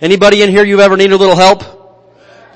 Anybody 0.00 0.42
in 0.42 0.50
here 0.50 0.64
you've 0.64 0.80
ever 0.80 0.96
needed 0.96 1.14
a 1.14 1.16
little 1.16 1.36
help? 1.36 1.81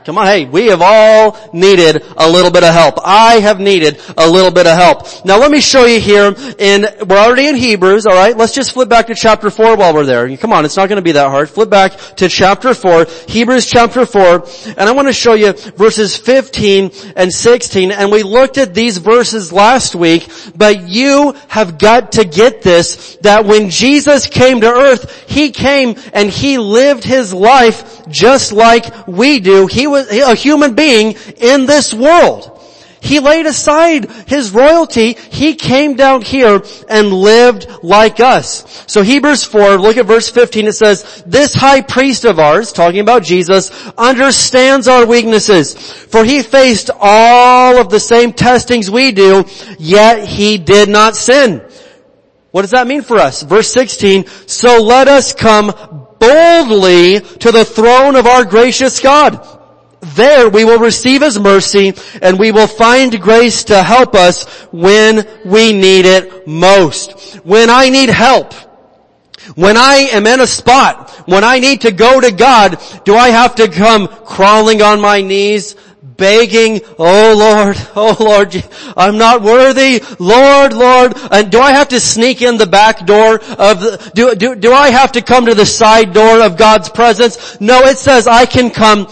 Come 0.06 0.18
on, 0.18 0.26
hey, 0.26 0.44
we 0.44 0.66
have 0.66 0.82
all 0.82 1.36
needed 1.52 2.04
a 2.16 2.30
little 2.30 2.52
bit 2.52 2.62
of 2.62 2.72
help. 2.72 2.94
I 3.02 3.40
have 3.40 3.58
needed 3.58 4.00
a 4.16 4.30
little 4.30 4.52
bit 4.52 4.64
of 4.64 4.76
help. 4.76 5.24
Now 5.24 5.36
let 5.40 5.50
me 5.50 5.60
show 5.60 5.84
you 5.84 5.98
here 5.98 6.32
in, 6.60 6.86
we're 7.08 7.18
already 7.18 7.48
in 7.48 7.56
Hebrews, 7.56 8.06
alright? 8.06 8.36
Let's 8.36 8.54
just 8.54 8.70
flip 8.70 8.88
back 8.88 9.08
to 9.08 9.16
chapter 9.16 9.50
4 9.50 9.76
while 9.76 9.92
we're 9.92 10.04
there. 10.04 10.36
Come 10.36 10.52
on, 10.52 10.64
it's 10.64 10.76
not 10.76 10.88
gonna 10.88 11.02
be 11.02 11.10
that 11.10 11.28
hard. 11.30 11.50
Flip 11.50 11.68
back 11.68 11.98
to 12.18 12.28
chapter 12.28 12.72
4, 12.72 13.06
Hebrews 13.26 13.66
chapter 13.66 14.06
4, 14.06 14.46
and 14.78 14.88
I 14.88 14.92
want 14.92 15.08
to 15.08 15.12
show 15.12 15.34
you 15.34 15.52
verses 15.52 16.16
15 16.16 16.92
and 17.16 17.32
16, 17.32 17.90
and 17.90 18.12
we 18.12 18.22
looked 18.22 18.58
at 18.58 18.74
these 18.74 18.98
verses 18.98 19.52
last 19.52 19.96
week, 19.96 20.30
but 20.54 20.88
you 20.88 21.34
have 21.48 21.78
got 21.78 22.12
to 22.12 22.24
get 22.24 22.62
this, 22.62 23.16
that 23.22 23.44
when 23.44 23.70
Jesus 23.70 24.28
came 24.28 24.60
to 24.60 24.68
earth, 24.72 25.28
He 25.28 25.50
came 25.50 25.96
and 26.12 26.30
He 26.30 26.58
lived 26.58 27.02
His 27.02 27.34
life 27.34 28.06
just 28.08 28.52
like 28.52 29.08
we 29.08 29.40
do. 29.40 29.66
He 29.66 29.86
was 29.96 30.10
a 30.10 30.34
human 30.34 30.74
being 30.74 31.16
in 31.36 31.66
this 31.66 31.94
world. 31.94 32.52
He 33.00 33.20
laid 33.20 33.46
aside 33.46 34.10
his 34.26 34.50
royalty. 34.50 35.12
He 35.12 35.54
came 35.54 35.94
down 35.94 36.22
here 36.22 36.62
and 36.88 37.12
lived 37.12 37.68
like 37.82 38.18
us. 38.18 38.84
So 38.88 39.02
Hebrews 39.02 39.44
4, 39.44 39.76
look 39.76 39.96
at 39.96 40.06
verse 40.06 40.28
15. 40.28 40.66
It 40.66 40.72
says, 40.72 41.22
this 41.24 41.54
high 41.54 41.82
priest 41.82 42.24
of 42.24 42.40
ours, 42.40 42.72
talking 42.72 42.98
about 42.98 43.22
Jesus, 43.22 43.70
understands 43.96 44.88
our 44.88 45.06
weaknesses. 45.06 45.74
For 45.74 46.24
he 46.24 46.42
faced 46.42 46.90
all 46.98 47.78
of 47.78 47.90
the 47.90 48.00
same 48.00 48.32
testings 48.32 48.90
we 48.90 49.12
do, 49.12 49.44
yet 49.78 50.26
he 50.26 50.58
did 50.58 50.88
not 50.88 51.14
sin. 51.14 51.64
What 52.50 52.62
does 52.62 52.72
that 52.72 52.88
mean 52.88 53.02
for 53.02 53.18
us? 53.18 53.42
Verse 53.42 53.70
16, 53.72 54.26
so 54.46 54.82
let 54.82 55.06
us 55.06 55.32
come 55.32 55.66
boldly 56.18 57.20
to 57.20 57.52
the 57.52 57.64
throne 57.64 58.16
of 58.16 58.26
our 58.26 58.44
gracious 58.44 58.98
God. 58.98 59.55
There 60.14 60.48
we 60.48 60.64
will 60.64 60.78
receive 60.78 61.22
His 61.22 61.38
mercy 61.38 61.94
and 62.22 62.38
we 62.38 62.52
will 62.52 62.66
find 62.66 63.20
grace 63.20 63.64
to 63.64 63.82
help 63.82 64.14
us 64.14 64.44
when 64.72 65.26
we 65.44 65.72
need 65.72 66.06
it 66.06 66.46
most. 66.46 67.36
When 67.44 67.70
I 67.70 67.88
need 67.88 68.10
help, 68.10 68.54
when 69.54 69.76
I 69.76 70.08
am 70.12 70.26
in 70.26 70.40
a 70.40 70.46
spot, 70.46 71.10
when 71.26 71.44
I 71.44 71.58
need 71.58 71.82
to 71.82 71.92
go 71.92 72.20
to 72.20 72.32
God, 72.32 72.80
do 73.04 73.14
I 73.14 73.28
have 73.28 73.54
to 73.56 73.68
come 73.68 74.08
crawling 74.08 74.82
on 74.82 75.00
my 75.00 75.22
knees, 75.22 75.76
begging, 76.16 76.80
oh 76.98 77.34
Lord, 77.36 77.76
oh 77.96 78.16
Lord, 78.18 78.64
I'm 78.96 79.18
not 79.18 79.42
worthy, 79.42 80.02
Lord, 80.18 80.72
Lord, 80.72 81.14
and 81.30 81.50
do 81.50 81.60
I 81.60 81.72
have 81.72 81.88
to 81.88 82.00
sneak 82.00 82.42
in 82.42 82.56
the 82.56 82.66
back 82.66 83.06
door 83.06 83.34
of 83.34 83.80
the, 83.80 84.10
do, 84.14 84.34
do, 84.34 84.54
do 84.54 84.72
I 84.72 84.90
have 84.90 85.12
to 85.12 85.22
come 85.22 85.46
to 85.46 85.54
the 85.54 85.66
side 85.66 86.12
door 86.12 86.40
of 86.40 86.56
God's 86.56 86.88
presence? 86.88 87.60
No, 87.60 87.82
it 87.82 87.98
says 87.98 88.26
I 88.26 88.46
can 88.46 88.70
come 88.70 89.06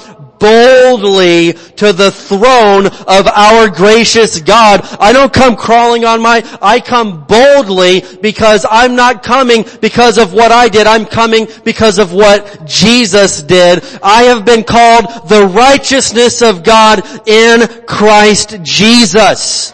boldly 0.45 1.55
to 1.77 1.93
the 1.95 2.11
throne 2.11 2.87
of 2.87 3.27
our 3.27 3.71
gracious 3.71 4.41
God. 4.41 4.81
I 5.01 5.13
don't 5.13 5.33
come 5.33 5.57
crawling 5.57 6.05
on 6.05 6.21
my, 6.21 6.43
I 6.61 6.81
come 6.81 7.25
boldly 7.25 8.03
because 8.21 8.67
I'm 8.71 8.95
not 8.95 9.23
coming 9.23 9.65
because 9.81 10.19
of 10.19 10.35
what 10.35 10.53
I 10.53 10.69
did. 10.69 10.87
I'm 10.87 11.07
coming 11.07 11.49
because 11.65 11.99
of 11.99 12.13
what 12.13 12.67
Jesus 12.67 13.43
did. 13.43 13.83
I 14.03 14.25
have 14.25 14.45
been 14.45 14.65
called 14.65 15.29
the 15.29 15.47
righteousness 15.47 16.43
of 16.43 16.63
God 16.63 17.03
in 17.27 17.87
Christ 17.87 18.59
Jesus. 18.63 19.74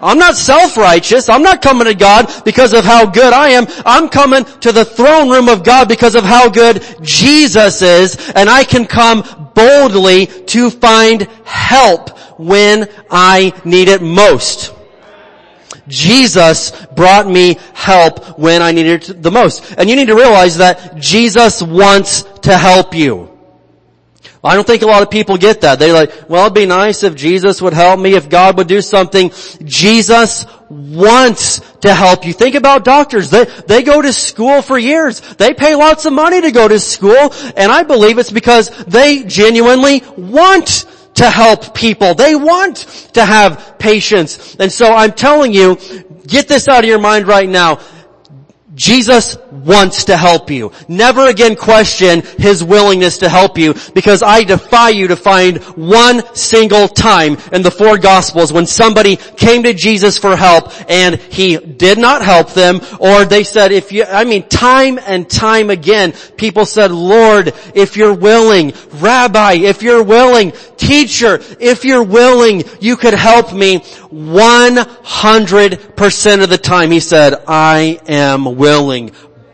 I'm 0.00 0.18
not 0.18 0.36
self-righteous. 0.36 1.28
I'm 1.28 1.42
not 1.42 1.62
coming 1.62 1.86
to 1.86 1.94
God 1.94 2.30
because 2.44 2.72
of 2.72 2.84
how 2.84 3.06
good 3.06 3.32
I 3.32 3.50
am. 3.50 3.66
I'm 3.84 4.08
coming 4.08 4.44
to 4.60 4.72
the 4.72 4.84
throne 4.84 5.28
room 5.28 5.48
of 5.48 5.64
God 5.64 5.88
because 5.88 6.14
of 6.14 6.24
how 6.24 6.48
good 6.48 6.84
Jesus 7.02 7.82
is 7.82 8.30
and 8.34 8.48
I 8.48 8.64
can 8.64 8.86
come 8.86 9.50
boldly 9.54 10.26
to 10.26 10.70
find 10.70 11.22
help 11.44 12.18
when 12.38 12.88
I 13.10 13.52
need 13.64 13.88
it 13.88 14.02
most. 14.02 14.74
Jesus 15.88 16.72
brought 16.94 17.28
me 17.28 17.58
help 17.72 18.38
when 18.38 18.60
I 18.60 18.72
needed 18.72 19.08
it 19.08 19.22
the 19.22 19.30
most. 19.30 19.74
And 19.78 19.88
you 19.88 19.96
need 19.96 20.08
to 20.08 20.16
realize 20.16 20.56
that 20.58 20.96
Jesus 20.96 21.62
wants 21.62 22.22
to 22.42 22.56
help 22.56 22.94
you. 22.94 23.35
I 24.44 24.54
don't 24.54 24.66
think 24.66 24.82
a 24.82 24.86
lot 24.86 25.02
of 25.02 25.10
people 25.10 25.36
get 25.36 25.62
that. 25.62 25.78
They're 25.78 25.92
like, 25.92 26.28
well, 26.28 26.46
it'd 26.46 26.54
be 26.54 26.66
nice 26.66 27.02
if 27.02 27.14
Jesus 27.14 27.60
would 27.60 27.72
help 27.72 27.98
me, 27.98 28.14
if 28.14 28.28
God 28.28 28.58
would 28.58 28.68
do 28.68 28.80
something. 28.80 29.30
Jesus 29.64 30.46
wants 30.68 31.60
to 31.80 31.94
help 31.94 32.26
you. 32.26 32.32
Think 32.32 32.54
about 32.54 32.84
doctors. 32.84 33.30
They, 33.30 33.44
they 33.44 33.82
go 33.82 34.02
to 34.02 34.12
school 34.12 34.62
for 34.62 34.78
years. 34.78 35.20
They 35.20 35.54
pay 35.54 35.74
lots 35.74 36.06
of 36.06 36.12
money 36.12 36.40
to 36.40 36.50
go 36.50 36.68
to 36.68 36.78
school, 36.78 37.32
and 37.56 37.72
I 37.72 37.82
believe 37.82 38.18
it's 38.18 38.30
because 38.30 38.70
they 38.84 39.24
genuinely 39.24 40.02
want 40.16 40.86
to 41.14 41.30
help 41.30 41.74
people. 41.74 42.14
They 42.14 42.36
want 42.36 42.76
to 43.14 43.24
have 43.24 43.76
patience. 43.78 44.56
And 44.56 44.70
so 44.70 44.92
I'm 44.92 45.12
telling 45.12 45.52
you, 45.52 45.76
get 46.26 46.46
this 46.46 46.68
out 46.68 46.84
of 46.84 46.88
your 46.88 47.00
mind 47.00 47.26
right 47.26 47.48
now. 47.48 47.80
Jesus 48.76 49.36
wants 49.50 50.04
to 50.04 50.16
help 50.18 50.50
you. 50.50 50.70
Never 50.86 51.28
again 51.28 51.56
question 51.56 52.20
His 52.38 52.62
willingness 52.62 53.16
to 53.18 53.28
help 53.28 53.56
you 53.56 53.74
because 53.94 54.22
I 54.22 54.44
defy 54.44 54.90
you 54.90 55.08
to 55.08 55.16
find 55.16 55.56
one 55.76 56.22
single 56.34 56.86
time 56.86 57.38
in 57.52 57.62
the 57.62 57.70
four 57.70 57.96
gospels 57.96 58.52
when 58.52 58.66
somebody 58.66 59.16
came 59.16 59.62
to 59.62 59.72
Jesus 59.72 60.18
for 60.18 60.36
help 60.36 60.70
and 60.90 61.16
He 61.16 61.56
did 61.56 61.96
not 61.96 62.20
help 62.20 62.52
them 62.52 62.82
or 63.00 63.24
they 63.24 63.44
said 63.44 63.72
if 63.72 63.92
you, 63.92 64.04
I 64.04 64.24
mean 64.24 64.46
time 64.46 64.98
and 64.98 65.26
time 65.28 65.70
again 65.70 66.12
people 66.36 66.66
said 66.66 66.90
Lord 66.90 67.54
if 67.74 67.96
you're 67.96 68.12
willing, 68.12 68.74
Rabbi 68.96 69.54
if 69.54 69.82
you're 69.82 70.04
willing, 70.04 70.52
teacher 70.76 71.40
if 71.58 71.86
you're 71.86 72.04
willing 72.04 72.62
you 72.80 72.98
could 72.98 73.14
help 73.14 73.54
me 73.54 73.78
100% 73.78 76.42
of 76.42 76.50
the 76.50 76.58
time 76.58 76.90
He 76.90 77.00
said 77.00 77.42
I 77.48 77.98
am 78.06 78.44
willing 78.44 78.65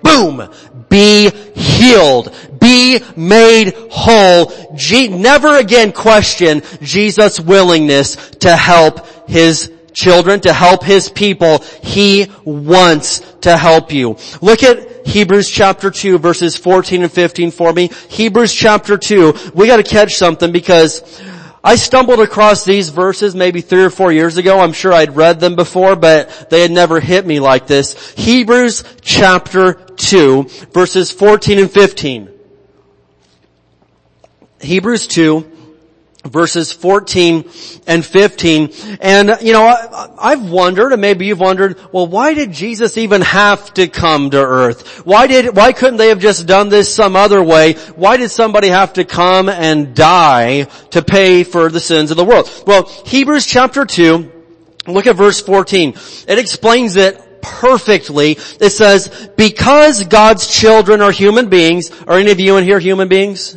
boom, 0.03 0.49
be 0.89 1.31
healed, 1.55 2.35
be 2.61 3.01
made 3.17 3.75
whole. 3.91 4.53
G- 4.77 5.09
never 5.09 5.57
again 5.57 5.93
question 5.93 6.63
Jesus' 6.81 7.41
willingness 7.41 8.17
to 8.41 8.57
help 8.57 9.29
His 9.29 9.73
children, 9.93 10.41
to 10.41 10.53
help 10.53 10.85
His 10.85 11.09
people. 11.09 11.59
He 11.83 12.31
wants 12.45 13.21
to 13.43 13.57
help 13.57 13.93
you. 13.93 14.17
Look 14.41 14.63
at 14.63 15.07
Hebrews 15.07 15.51
chapter 15.51 15.91
2 15.91 16.19
verses 16.19 16.57
14 16.57 17.03
and 17.03 17.13
15 17.13 17.51
for 17.51 17.73
me. 17.73 17.91
Hebrews 18.09 18.55
chapter 18.55 18.97
2. 18.97 19.53
We 19.55 19.67
gotta 19.67 19.83
catch 19.83 20.15
something 20.15 20.53
because 20.53 21.03
I 21.65 21.77
stumbled 21.77 22.19
across 22.19 22.65
these 22.65 22.89
verses 22.89 23.37
maybe 23.37 23.61
three 23.61 23.85
or 23.85 23.91
four 23.91 24.11
years 24.11 24.37
ago. 24.37 24.59
I'm 24.59 24.73
sure 24.73 24.93
I'd 24.93 25.15
read 25.15 25.39
them 25.39 25.55
before, 25.55 25.95
but 25.95 26.51
they 26.51 26.63
had 26.63 26.73
never 26.73 26.99
hit 26.99 27.25
me 27.25 27.39
like 27.39 27.69
this. 27.69 28.13
Hebrews 28.13 28.83
chapter 29.01 29.75
2, 29.75 30.43
verses 30.73 31.13
14 31.13 31.61
and 31.61 31.71
15. 31.71 32.31
Hebrews 34.61 35.07
2, 35.07 35.52
verses 36.25 36.73
14 36.73 37.49
and 37.87 38.05
15. 38.05 38.73
And, 39.01 39.31
uh, 39.31 39.39
you 39.41 39.53
know, 39.53 39.65
I, 39.67 40.31
have 40.31 40.51
wondered, 40.51 40.93
and 40.93 41.01
maybe 41.01 41.27
you've 41.27 41.41
wondered, 41.41 41.79
well, 41.93 42.07
why 42.07 42.35
did 42.35 42.53
Jesus 42.53 42.97
even 42.97 43.23
have 43.23 43.75
to 43.75 43.89
come 43.89 44.31
to 44.31 44.39
earth? 44.39 45.05
Why 45.05 45.27
did, 45.27 45.57
why 45.57 45.73
couldn't 45.73 45.97
they 45.97 46.09
have 46.09 46.21
just 46.21 46.47
done 46.47 46.69
this 46.69 46.95
some 46.95 47.17
other 47.17 47.43
way? 47.43 47.75
Why 47.97 48.17
did 48.17 48.31
somebody 48.31 48.69
have 48.69 48.93
to 48.95 49.05
come 49.05 49.49
and 49.49 49.95
die 49.95 50.65
to 50.91 51.03
pay 51.03 51.45
for 51.45 51.69
the 51.69 51.81
sins 51.81 52.11
of 52.11 52.17
the 52.17 52.25
world? 52.25 52.51
Well, 52.67 52.85
Hebrews 53.07 53.47
chapter 53.47 53.85
2, 53.85 54.31
look 54.87 55.07
at 55.07 55.17
verse 55.17 55.41
14. 55.41 55.95
It 56.29 56.39
explains 56.39 56.97
it 56.97 57.43
perfectly. 57.43 58.33
It 58.61 58.71
says, 58.71 59.31
because 59.37 60.05
God's 60.05 60.47
children 60.47 61.01
are 61.01 61.11
human 61.11 61.49
beings, 61.49 61.91
are 62.07 62.19
any 62.19 62.31
of 62.31 62.39
you 62.39 62.57
in 62.57 62.65
here 62.65 62.79
human 62.79 63.09
beings? 63.09 63.57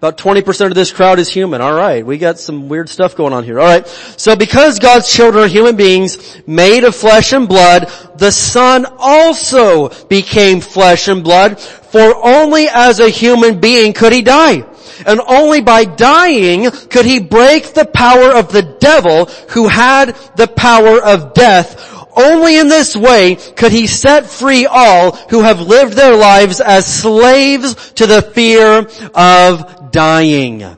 About 0.00 0.16
20% 0.16 0.68
of 0.68 0.74
this 0.74 0.90
crowd 0.90 1.18
is 1.18 1.28
human. 1.28 1.60
Alright, 1.60 2.06
we 2.06 2.16
got 2.16 2.38
some 2.38 2.70
weird 2.70 2.88
stuff 2.88 3.14
going 3.14 3.34
on 3.34 3.44
here. 3.44 3.60
Alright, 3.60 3.86
so 3.86 4.34
because 4.34 4.78
God's 4.78 5.12
children 5.12 5.44
are 5.44 5.46
human 5.46 5.76
beings, 5.76 6.40
made 6.46 6.84
of 6.84 6.96
flesh 6.96 7.34
and 7.34 7.46
blood, 7.46 7.92
the 8.16 8.30
Son 8.30 8.86
also 8.96 9.90
became 10.06 10.62
flesh 10.62 11.08
and 11.08 11.22
blood, 11.22 11.60
for 11.60 12.16
only 12.24 12.66
as 12.66 12.98
a 12.98 13.10
human 13.10 13.60
being 13.60 13.92
could 13.92 14.14
He 14.14 14.22
die. 14.22 14.64
And 15.04 15.20
only 15.20 15.60
by 15.60 15.84
dying 15.84 16.70
could 16.70 17.04
He 17.04 17.20
break 17.20 17.74
the 17.74 17.84
power 17.84 18.32
of 18.32 18.50
the 18.50 18.62
devil 18.62 19.26
who 19.50 19.68
had 19.68 20.16
the 20.34 20.48
power 20.48 20.98
of 21.02 21.34
death. 21.34 21.99
Only 22.16 22.58
in 22.58 22.68
this 22.68 22.96
way 22.96 23.36
could 23.36 23.72
He 23.72 23.86
set 23.86 24.26
free 24.26 24.66
all 24.66 25.12
who 25.12 25.42
have 25.42 25.60
lived 25.60 25.94
their 25.94 26.16
lives 26.16 26.60
as 26.60 26.86
slaves 26.86 27.92
to 27.92 28.06
the 28.06 28.22
fear 28.22 28.86
of 29.14 29.90
dying. 29.92 30.76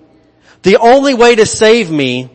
The 0.62 0.76
only 0.76 1.14
way 1.14 1.34
to 1.34 1.46
save 1.46 1.90
me 1.90 2.30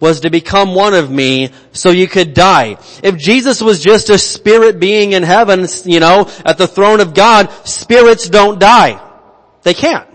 was 0.00 0.20
to 0.20 0.30
become 0.30 0.74
one 0.74 0.94
of 0.94 1.10
me 1.10 1.50
so 1.72 1.90
you 1.90 2.06
could 2.06 2.34
die. 2.34 2.76
If 3.02 3.16
Jesus 3.16 3.60
was 3.60 3.82
just 3.82 4.10
a 4.10 4.18
spirit 4.18 4.78
being 4.78 5.12
in 5.12 5.22
heaven, 5.22 5.66
you 5.84 6.00
know, 6.00 6.30
at 6.44 6.56
the 6.56 6.68
throne 6.68 7.00
of 7.00 7.14
God, 7.14 7.50
spirits 7.66 8.28
don't 8.28 8.58
die. 8.58 9.04
They 9.62 9.74
can't. 9.74 10.08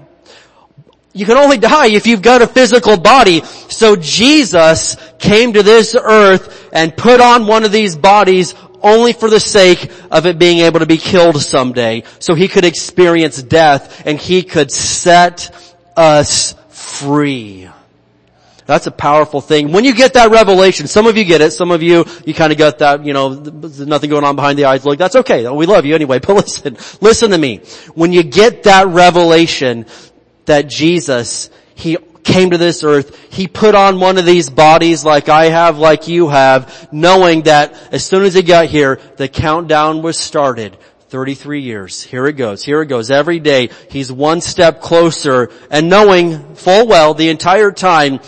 You 1.14 1.26
can 1.28 1.38
only 1.38 1.58
die 1.60 1.88
if 1.88 2.08
you've 2.08 2.24
got 2.24 2.42
a 2.42 2.48
physical 2.48 2.98
body. 2.98 3.44
So 3.70 3.96
Jesus 3.96 4.98
came 5.20 5.54
to 5.54 5.62
this 5.62 5.96
earth 5.96 6.70
and 6.74 6.96
put 6.98 7.22
on 7.22 7.46
one 7.46 7.64
of 7.64 7.72
these 7.72 7.96
bodies 7.96 8.56
only 8.82 9.14
for 9.14 9.30
the 9.30 9.40
sake 9.40 9.92
of 10.12 10.26
it 10.26 10.40
being 10.40 10.60
able 10.60 10.80
to 10.80 10.88
be 10.88 10.98
killed 10.98 11.40
someday. 11.42 12.04
So 12.20 12.34
he 12.34 12.48
could 12.48 12.66
experience 12.66 13.42
death 13.42 14.06
and 14.06 14.20
he 14.20 14.42
could 14.42 14.72
set 14.72 15.52
us 15.96 16.56
free. 16.70 17.70
That's 18.66 18.88
a 18.88 18.92
powerful 18.92 19.42
thing. 19.42 19.72
When 19.72 19.84
you 19.84 19.94
get 19.94 20.14
that 20.14 20.32
revelation, 20.32 20.88
some 20.88 21.06
of 21.06 21.18
you 21.18 21.26
get 21.26 21.42
it, 21.42 21.52
some 21.52 21.70
of 21.70 21.84
you, 21.84 22.06
you 22.26 22.34
kind 22.34 22.52
of 22.52 22.58
got 22.58 22.80
that, 22.80 23.06
you 23.06 23.14
know, 23.14 23.36
there's 23.36 23.86
nothing 23.86 24.10
going 24.10 24.24
on 24.24 24.36
behind 24.36 24.58
the 24.58 24.66
eyes. 24.66 24.86
Look, 24.86 24.98
that's 24.98 25.18
okay. 25.18 25.48
We 25.50 25.66
love 25.66 25.86
you 25.86 25.96
anyway, 25.96 26.20
but 26.26 26.36
listen, 26.36 26.78
listen 27.02 27.32
to 27.32 27.38
me. 27.38 27.58
When 27.94 28.14
you 28.14 28.24
get 28.24 28.64
that 28.64 28.88
revelation 28.88 29.86
that 30.46 30.68
Jesus, 30.68 31.50
He 31.76 31.98
came 32.24 32.52
to 32.52 32.58
this 32.58 32.84
earth, 32.84 33.32
He 33.32 33.48
put 33.48 33.76
on 33.76 34.00
one 34.00 34.18
of 34.18 34.26
these 34.26 34.50
bodies 34.50 35.04
like 35.04 35.30
I 35.30 35.46
have, 35.46 35.78
like 35.78 36.08
you 36.08 36.30
have, 36.30 36.90
knowing 36.92 37.44
that 37.44 37.74
as 37.92 38.06
soon 38.06 38.24
as 38.24 38.34
He 38.34 38.42
got 38.42 38.68
here, 38.68 39.00
the 39.18 39.28
countdown 39.28 40.02
was 40.02 40.18
started 40.18 40.78
33 41.14 41.62
years. 41.62 42.02
Here 42.02 42.26
it 42.26 42.34
goes. 42.34 42.64
Here 42.64 42.82
it 42.82 42.88
goes. 42.88 43.12
Every 43.12 43.40
day 43.40 43.70
he's 43.92 44.12
one 44.12 44.42
step 44.42 44.82
closer 44.82 45.52
and 45.70 45.88
knowing 45.88 46.56
full 46.56 46.88
well 46.88 47.14
the 47.14 47.30
entire 47.30 47.72
time 47.72 48.20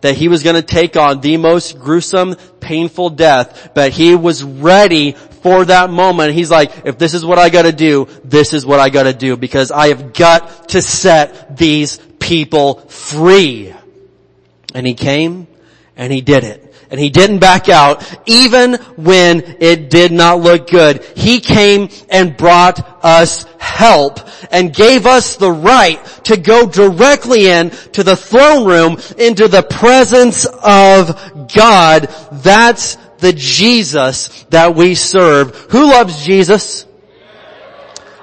that 0.00 0.16
he 0.16 0.28
was 0.28 0.42
going 0.42 0.56
to 0.56 0.62
take 0.62 0.96
on 0.96 1.20
the 1.20 1.36
most 1.36 1.78
gruesome, 1.78 2.34
painful 2.60 3.10
death, 3.10 3.70
but 3.74 3.92
he 3.92 4.14
was 4.14 4.42
ready 4.42 5.12
for 5.42 5.64
that 5.64 5.90
moment. 5.90 6.34
He's 6.34 6.50
like, 6.50 6.70
if 6.84 6.98
this 6.98 7.14
is 7.14 7.24
what 7.24 7.38
I 7.38 7.48
gotta 7.48 7.72
do, 7.72 8.08
this 8.24 8.52
is 8.52 8.64
what 8.66 8.78
I 8.78 8.90
gotta 8.90 9.12
do 9.14 9.36
because 9.36 9.70
I 9.70 9.88
have 9.88 10.12
got 10.12 10.68
to 10.70 10.82
set 10.82 11.56
these 11.56 11.98
people 12.18 12.80
free. 12.88 13.74
And 14.74 14.86
he 14.86 14.94
came 14.94 15.46
and 16.00 16.10
he 16.10 16.22
did 16.22 16.44
it 16.44 16.74
and 16.90 16.98
he 16.98 17.10
didn't 17.10 17.40
back 17.40 17.68
out 17.68 18.02
even 18.26 18.74
when 18.96 19.42
it 19.60 19.90
did 19.90 20.10
not 20.10 20.40
look 20.40 20.68
good. 20.68 21.04
He 21.14 21.40
came 21.40 21.90
and 22.08 22.36
brought 22.36 23.04
us 23.04 23.44
help 23.58 24.18
and 24.50 24.74
gave 24.74 25.06
us 25.06 25.36
the 25.36 25.52
right 25.52 26.04
to 26.24 26.38
go 26.38 26.66
directly 26.66 27.48
in 27.48 27.70
to 27.92 28.02
the 28.02 28.16
throne 28.16 28.66
room 28.66 28.96
into 29.18 29.46
the 29.46 29.62
presence 29.62 30.46
of 30.46 31.48
God. 31.54 32.08
That's 32.32 32.96
the 33.18 33.34
Jesus 33.34 34.44
that 34.44 34.74
we 34.74 34.94
serve. 34.94 35.54
Who 35.70 35.90
loves 35.90 36.24
Jesus? 36.24 36.86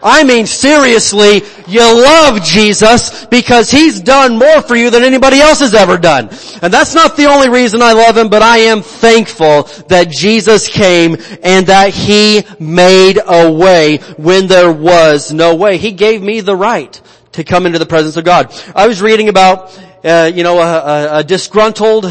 I 0.02 0.24
mean 0.24 0.46
seriously, 0.46 1.42
you 1.68 1.80
love 1.80 2.44
Jesus 2.44 3.26
because 3.26 3.72
He's 3.72 4.00
done 4.00 4.38
more 4.38 4.62
for 4.62 4.76
you 4.76 4.90
than 4.90 5.04
anybody 5.04 5.40
else 5.40 5.60
has 5.60 5.74
ever 5.74 5.98
done. 5.98 6.30
And 6.62 6.74
that's 6.74 6.94
not 6.94 7.18
the 7.18 7.26
only 7.26 7.50
reason 7.50 7.82
I 7.82 7.94
love 7.94 8.18
Him, 8.18 8.30
but 8.30 8.42
I 8.42 8.58
am 8.58 8.82
thankful 8.82 9.64
that 9.88 10.10
Jesus 10.10 10.68
came 10.68 11.18
and 11.44 11.68
that 11.68 11.94
He 11.94 12.44
made 12.60 13.20
a 13.26 13.52
way 13.52 13.98
when 14.18 14.48
there 14.48 14.72
was 14.72 15.34
no 15.34 15.56
way. 15.56 15.78
He 15.78 15.92
gave 15.92 16.22
me 16.22 16.42
the 16.42 16.56
right 16.56 17.00
to 17.34 17.44
come 17.44 17.66
into 17.66 17.80
the 17.80 17.86
presence 17.86 18.18
of 18.18 18.24
God. 18.24 18.54
I 18.76 18.88
was 18.88 19.02
reading 19.02 19.30
about, 19.30 19.78
uh, 20.04 20.32
you 20.34 20.44
know, 20.44 20.60
a, 20.60 20.78
a, 20.78 21.20
a 21.20 21.24
disgruntled 21.24 22.06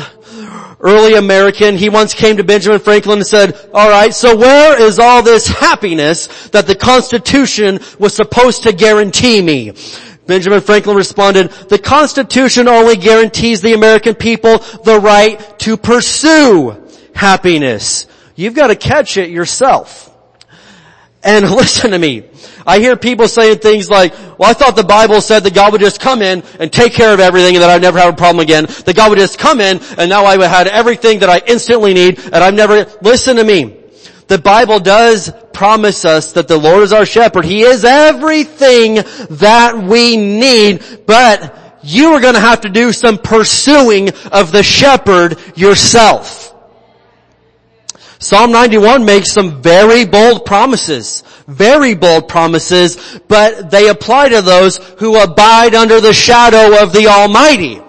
early 0.81 1.15
American, 1.15 1.77
he 1.77 1.89
once 1.89 2.15
came 2.15 2.36
to 2.36 2.44
Benjamin 2.44 2.78
Franklin 2.81 3.19
and 3.19 3.27
said, 3.27 3.55
alright, 3.74 4.15
so 4.15 4.36
where 4.36 4.81
is 4.81 4.98
all 4.98 5.23
this 5.23 5.47
happiness 5.47 6.48
that 6.48 6.66
the 6.66 6.74
Constitution 6.74 7.81
was 7.98 8.15
supposed 8.15 8.65
to 8.65 8.73
guarantee 8.73 9.40
me? 9.40 9.73
Benjamin 10.27 10.61
Franklin 10.61 10.97
responded, 10.97 11.51
the 11.69 11.78
Constitution 11.78 12.69
only 12.69 12.97
guarantees 12.97 13.62
the 13.62 13.74
American 13.74 14.15
people 14.15 14.59
the 14.85 14.98
right 15.01 15.59
to 15.61 15.77
pursue 15.77 16.82
happiness. 17.15 18.07
You've 18.35 18.55
got 18.55 18.66
to 18.66 18.77
catch 18.77 19.16
it 19.16 19.31
yourself. 19.31 20.06
And 21.27 21.51
listen 21.51 21.90
to 21.90 21.98
me. 21.98 22.23
I 22.66 22.78
hear 22.78 22.97
people 22.97 23.28
saying 23.28 23.59
things 23.59 23.90
like, 23.90 24.12
well, 24.39 24.48
I 24.48 24.53
thought 24.55 24.77
the 24.77 24.85
Bible 24.85 25.20
said 25.20 25.40
that 25.40 25.55
God 25.55 25.73
would 25.73 25.81
just 25.81 26.01
come 26.01 26.23
in 26.23 26.43
and 26.61 26.73
take 26.73 26.93
care 26.93 27.12
of 27.12 27.20
everything 27.20 27.57
and 27.57 27.62
that 27.62 27.70
I'd 27.70 27.82
never 27.82 27.98
have 27.98 28.15
a 28.15 28.16
problem 28.16 28.43
again. 28.43 28.65
That 28.65 28.94
God 28.97 29.11
would 29.11 29.19
just 29.19 29.39
come 29.39 29.61
in 29.61 29.81
and 29.98 30.09
now 30.09 30.24
I 30.24 30.36
would 30.36 30.47
have 30.47 30.69
everything 30.69 31.19
that 31.19 31.28
I 31.28 31.43
instantly 31.47 31.93
need 31.93 32.19
and 32.19 32.36
I've 32.36 32.55
never, 32.55 32.86
listen 33.03 33.36
to 33.36 33.44
me. 33.44 33.77
The 34.28 34.39
Bible 34.39 34.81
does 34.81 35.32
promise 35.53 36.05
us 36.05 36.32
that 36.32 36.48
the 36.48 36.59
Lord 36.59 36.82
is 36.82 36.93
our 36.93 37.07
shepherd. 37.07 37.44
He 37.44 37.62
is 37.62 37.85
everything 37.85 38.97
that 39.31 39.78
we 39.78 40.16
need, 40.16 41.07
but 41.07 41.78
you 41.82 42.09
are 42.09 42.20
gonna 42.20 42.40
have 42.40 42.62
to 42.62 42.69
do 42.69 42.93
some 42.93 43.19
pursuing 43.19 44.11
of 44.32 44.51
the 44.51 44.65
shepherd 44.65 45.39
yourself. 45.57 46.45
Psalm 48.18 48.51
91 48.51 49.05
makes 49.05 49.30
some 49.30 49.60
very 49.62 50.05
bold 50.05 50.47
promises. 50.47 51.22
Very 51.47 51.94
bold 51.94 52.28
promises, 52.28 53.20
but 53.28 53.70
they 53.70 53.88
apply 53.88 54.30
to 54.30 54.43
those 54.43 54.78
who 54.98 55.20
abide 55.20 55.74
under 55.74 56.01
the 56.01 56.12
shadow 56.12 56.82
of 56.82 56.93
the 56.93 57.06
Almighty. 57.06 57.80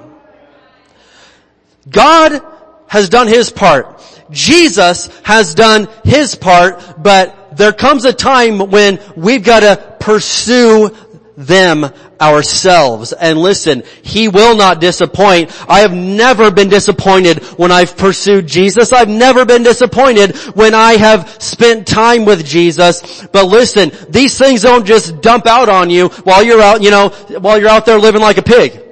God 1.90 2.42
has 2.88 3.10
done 3.10 3.28
His 3.28 3.50
part. 3.50 4.02
Jesus 4.30 5.08
has 5.24 5.56
done 5.56 5.88
His 6.04 6.36
part, 6.36 7.02
but 7.02 7.58
there 7.58 7.74
comes 7.74 8.06
a 8.06 8.14
time 8.14 8.60
when 8.70 9.00
we've 9.16 9.44
got 9.44 9.62
to 9.62 9.96
pursue 10.00 10.96
them 11.38 11.92
ourselves. 12.22 13.14
And 13.14 13.40
listen, 13.40 13.84
He 14.02 14.28
will 14.28 14.56
not 14.56 14.82
disappoint. 14.82 15.52
I 15.70 15.80
have 15.80 15.94
never 15.94 16.52
been 16.52 16.70
disappointed 16.70 17.44
when 17.58 17.72
I've 17.72 17.98
pursued 17.98 18.48
Jesus. 18.48 18.92
I've 18.92 19.10
never 19.10 19.46
been 19.46 19.64
disappointed 19.64 20.36
when 20.56 20.74
I 20.74 20.94
have 20.94 21.42
spent 21.42 21.88
time 21.88 22.26
with 22.26 22.46
Jesus. 22.46 23.26
But 23.28 23.46
listen, 23.46 23.92
these 24.10 24.38
things 24.38 24.62
don't 24.62 24.86
just 24.86 25.22
dump 25.22 25.46
out 25.46 25.70
on 25.70 25.90
you 25.90 26.10
while 26.24 26.44
you're 26.44 26.62
out, 26.62 26.82
you 26.82 26.92
know, 26.92 27.10
while 27.40 27.60
you're 27.60 27.70
out 27.70 27.86
there 27.86 28.00
living 28.00 28.22
like 28.22 28.38
a 28.38 28.44
pig. 28.44 28.87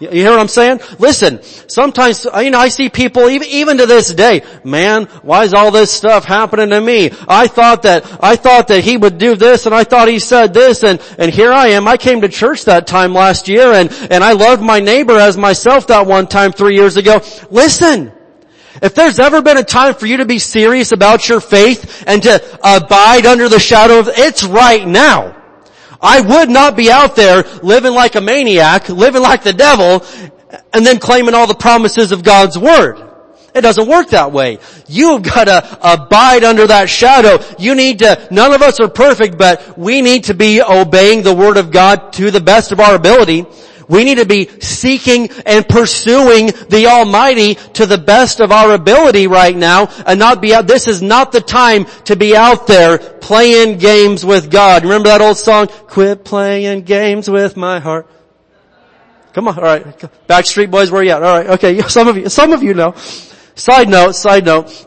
You 0.00 0.10
hear 0.10 0.30
what 0.30 0.40
I'm 0.40 0.48
saying? 0.48 0.80
Listen, 0.98 1.40
sometimes, 1.68 2.26
uh, 2.26 2.40
you 2.40 2.50
know, 2.50 2.58
I 2.58 2.68
see 2.68 2.88
people, 2.88 3.28
even, 3.28 3.46
even 3.48 3.78
to 3.78 3.86
this 3.86 4.12
day, 4.12 4.42
man, 4.64 5.04
why 5.22 5.44
is 5.44 5.54
all 5.54 5.70
this 5.70 5.92
stuff 5.92 6.24
happening 6.24 6.70
to 6.70 6.80
me? 6.80 7.10
I 7.28 7.46
thought 7.46 7.82
that, 7.82 8.04
I 8.20 8.34
thought 8.34 8.68
that 8.68 8.82
he 8.82 8.96
would 8.96 9.18
do 9.18 9.36
this 9.36 9.66
and 9.66 9.74
I 9.74 9.84
thought 9.84 10.08
he 10.08 10.18
said 10.18 10.52
this 10.52 10.82
and, 10.82 11.00
and 11.16 11.32
here 11.32 11.52
I 11.52 11.68
am. 11.68 11.86
I 11.86 11.96
came 11.96 12.22
to 12.22 12.28
church 12.28 12.64
that 12.64 12.88
time 12.88 13.14
last 13.14 13.46
year 13.46 13.72
and, 13.72 13.92
and 14.10 14.24
I 14.24 14.32
loved 14.32 14.62
my 14.62 14.80
neighbor 14.80 15.16
as 15.16 15.36
myself 15.36 15.86
that 15.86 16.08
one 16.08 16.26
time 16.26 16.50
three 16.50 16.74
years 16.74 16.96
ago. 16.96 17.20
Listen, 17.50 18.12
if 18.82 18.96
there's 18.96 19.20
ever 19.20 19.42
been 19.42 19.58
a 19.58 19.64
time 19.64 19.94
for 19.94 20.06
you 20.06 20.16
to 20.16 20.26
be 20.26 20.40
serious 20.40 20.90
about 20.90 21.28
your 21.28 21.40
faith 21.40 22.02
and 22.08 22.20
to 22.24 22.58
abide 22.64 23.26
under 23.26 23.48
the 23.48 23.60
shadow 23.60 24.00
of, 24.00 24.08
it's 24.08 24.42
right 24.42 24.86
now. 24.86 25.43
I 26.04 26.20
would 26.20 26.50
not 26.50 26.76
be 26.76 26.90
out 26.90 27.16
there 27.16 27.42
living 27.62 27.94
like 27.94 28.14
a 28.14 28.20
maniac, 28.20 28.90
living 28.90 29.22
like 29.22 29.42
the 29.42 29.54
devil, 29.54 30.04
and 30.72 30.84
then 30.84 30.98
claiming 30.98 31.34
all 31.34 31.46
the 31.46 31.54
promises 31.54 32.12
of 32.12 32.22
God's 32.22 32.58
Word. 32.58 33.00
It 33.54 33.62
doesn't 33.62 33.88
work 33.88 34.08
that 34.10 34.32
way. 34.32 34.58
You've 34.86 35.22
got 35.22 35.44
to 35.44 35.78
abide 35.80 36.44
under 36.44 36.66
that 36.66 36.90
shadow. 36.90 37.42
You 37.58 37.74
need 37.74 38.00
to, 38.00 38.28
none 38.30 38.52
of 38.52 38.62
us 38.62 38.80
are 38.80 38.88
perfect, 38.88 39.38
but 39.38 39.78
we 39.78 40.02
need 40.02 40.24
to 40.24 40.34
be 40.34 40.60
obeying 40.60 41.22
the 41.22 41.32
Word 41.32 41.56
of 41.56 41.70
God 41.70 42.12
to 42.14 42.30
the 42.30 42.40
best 42.40 42.72
of 42.72 42.80
our 42.80 42.94
ability. 42.94 43.46
We 43.88 44.04
need 44.04 44.16
to 44.16 44.26
be 44.26 44.48
seeking 44.60 45.30
and 45.46 45.68
pursuing 45.68 46.46
the 46.68 46.86
Almighty 46.86 47.54
to 47.74 47.86
the 47.86 47.98
best 47.98 48.40
of 48.40 48.52
our 48.52 48.72
ability 48.74 49.26
right 49.26 49.56
now 49.56 49.88
and 50.06 50.18
not 50.18 50.40
be 50.40 50.54
out, 50.54 50.66
this 50.66 50.86
is 50.86 51.02
not 51.02 51.32
the 51.32 51.40
time 51.40 51.86
to 52.04 52.16
be 52.16 52.36
out 52.36 52.66
there 52.66 52.98
playing 52.98 53.78
games 53.78 54.24
with 54.24 54.50
God. 54.50 54.82
Remember 54.82 55.08
that 55.08 55.20
old 55.20 55.36
song? 55.36 55.68
Quit 55.68 56.24
playing 56.24 56.82
games 56.82 57.28
with 57.28 57.56
my 57.56 57.80
heart. 57.80 58.08
Come 59.32 59.48
on, 59.48 59.58
alright. 59.58 59.84
Backstreet 60.28 60.70
Boys, 60.70 60.90
where 60.90 61.02
you 61.02 61.10
at? 61.10 61.22
Alright, 61.22 61.46
okay, 61.48 61.80
some 61.88 62.08
of 62.08 62.16
you, 62.16 62.28
some 62.28 62.52
of 62.52 62.62
you 62.62 62.74
know. 62.74 62.94
Side 63.56 63.88
note, 63.88 64.12
side 64.12 64.44
note. 64.44 64.86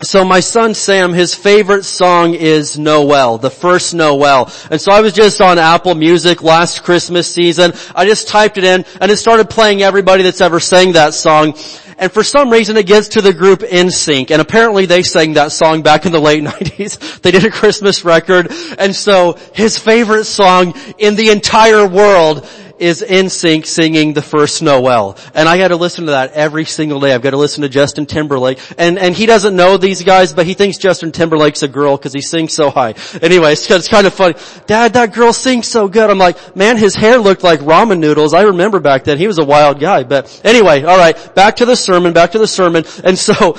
So 0.00 0.24
my 0.24 0.38
son 0.38 0.74
Sam, 0.74 1.12
his 1.12 1.34
favorite 1.34 1.82
song 1.82 2.34
is 2.34 2.78
Noel, 2.78 3.36
the 3.36 3.50
first 3.50 3.94
Noel. 3.94 4.48
And 4.70 4.80
so 4.80 4.92
I 4.92 5.00
was 5.00 5.12
just 5.12 5.40
on 5.40 5.58
Apple 5.58 5.96
Music 5.96 6.40
last 6.40 6.84
Christmas 6.84 7.28
season. 7.28 7.72
I 7.96 8.04
just 8.04 8.28
typed 8.28 8.58
it 8.58 8.64
in 8.64 8.84
and 9.00 9.10
it 9.10 9.16
started 9.16 9.50
playing 9.50 9.82
everybody 9.82 10.22
that's 10.22 10.40
ever 10.40 10.60
sang 10.60 10.92
that 10.92 11.14
song. 11.14 11.54
And 11.98 12.12
for 12.12 12.22
some 12.22 12.48
reason 12.48 12.76
it 12.76 12.86
gets 12.86 13.08
to 13.08 13.20
the 13.20 13.32
group 13.32 13.58
NSYNC. 13.58 14.30
And 14.30 14.40
apparently 14.40 14.86
they 14.86 15.02
sang 15.02 15.32
that 15.32 15.50
song 15.50 15.82
back 15.82 16.06
in 16.06 16.12
the 16.12 16.20
late 16.20 16.44
90s. 16.44 17.20
They 17.20 17.32
did 17.32 17.44
a 17.44 17.50
Christmas 17.50 18.04
record. 18.04 18.52
And 18.78 18.94
so 18.94 19.36
his 19.52 19.80
favorite 19.80 20.26
song 20.26 20.74
in 20.98 21.16
the 21.16 21.30
entire 21.30 21.88
world 21.88 22.48
is 22.78 23.02
NSYNC 23.02 23.66
singing 23.66 24.12
the 24.12 24.22
first 24.22 24.62
Noel. 24.62 25.16
And 25.34 25.48
I 25.48 25.58
got 25.58 25.68
to 25.68 25.76
listen 25.76 26.06
to 26.06 26.12
that 26.12 26.32
every 26.32 26.64
single 26.64 27.00
day. 27.00 27.12
I've 27.12 27.22
got 27.22 27.30
to 27.30 27.36
listen 27.36 27.62
to 27.62 27.68
Justin 27.68 28.06
Timberlake. 28.06 28.58
And, 28.78 28.98
and 28.98 29.14
he 29.14 29.26
doesn't 29.26 29.54
know 29.54 29.76
these 29.76 30.02
guys, 30.02 30.32
but 30.32 30.46
he 30.46 30.54
thinks 30.54 30.78
Justin 30.78 31.12
Timberlake's 31.12 31.62
a 31.62 31.68
girl 31.68 31.96
because 31.96 32.12
he 32.12 32.20
sings 32.20 32.52
so 32.52 32.70
high. 32.70 32.94
Anyway, 33.22 33.52
it's, 33.52 33.70
it's 33.70 33.88
kind 33.88 34.06
of 34.06 34.14
funny. 34.14 34.34
Dad, 34.66 34.94
that 34.94 35.12
girl 35.12 35.32
sings 35.32 35.66
so 35.66 35.88
good. 35.88 36.10
I'm 36.10 36.18
like, 36.18 36.56
man, 36.56 36.76
his 36.76 36.94
hair 36.94 37.18
looked 37.18 37.42
like 37.42 37.60
ramen 37.60 37.98
noodles. 37.98 38.34
I 38.34 38.42
remember 38.42 38.80
back 38.80 39.04
then. 39.04 39.18
He 39.18 39.26
was 39.26 39.38
a 39.38 39.44
wild 39.44 39.80
guy. 39.80 40.04
But 40.04 40.40
anyway, 40.44 40.84
alright, 40.84 41.34
back 41.34 41.56
to 41.56 41.66
the 41.66 41.76
sermon, 41.76 42.12
back 42.12 42.32
to 42.32 42.38
the 42.38 42.46
sermon. 42.46 42.84
And 43.04 43.18
so, 43.18 43.56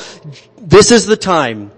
this 0.57 0.91
is 0.91 1.05
the 1.05 1.17
time 1.17 1.71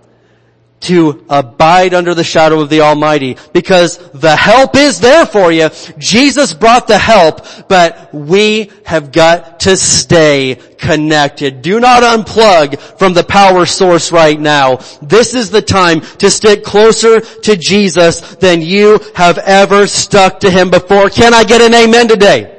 to 0.82 1.24
abide 1.30 1.94
under 1.94 2.14
the 2.14 2.24
shadow 2.24 2.60
of 2.60 2.70
the 2.70 2.82
Almighty 2.82 3.38
because 3.54 3.98
the 4.12 4.36
help 4.36 4.76
is 4.76 5.00
there 5.00 5.26
for 5.26 5.52
you. 5.52 5.70
Jesus 5.98 6.54
brought 6.54 6.88
the 6.88 6.98
help, 6.98 7.46
but 7.68 8.14
we 8.14 8.72
have 8.86 9.12
got 9.12 9.60
to 9.62 9.78
stay 9.78 10.60
connected. 10.78 11.62
Do 11.62 11.80
not 11.80 12.04
unplug 12.04 12.80
from 12.98 13.14
the 13.14 13.24
power 13.24 13.66
source 13.66 14.12
right 14.12 14.40
now. 14.40 14.78
This 15.02 15.36
is 15.36 15.52
the 15.52 15.62
time 15.62 16.02
to 16.18 16.32
stick 16.32 16.64
closer 16.64 17.22
to 17.22 17.56
Jesus 17.56 18.22
than 18.36 18.62
you 18.62 19.00
have 19.16 19.38
ever 19.38 19.88
stuck 19.88 20.40
to 20.42 20.50
Him 20.50 20.72
before. 20.72 21.10
Can 21.10 21.34
I 21.34 21.44
get 21.44 21.62
an 21.62 21.74
amen 21.74 22.08
today? 22.08 22.58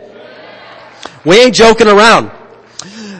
We 1.24 1.40
ain't 1.40 1.54
joking 1.54 1.88
around. 1.88 2.30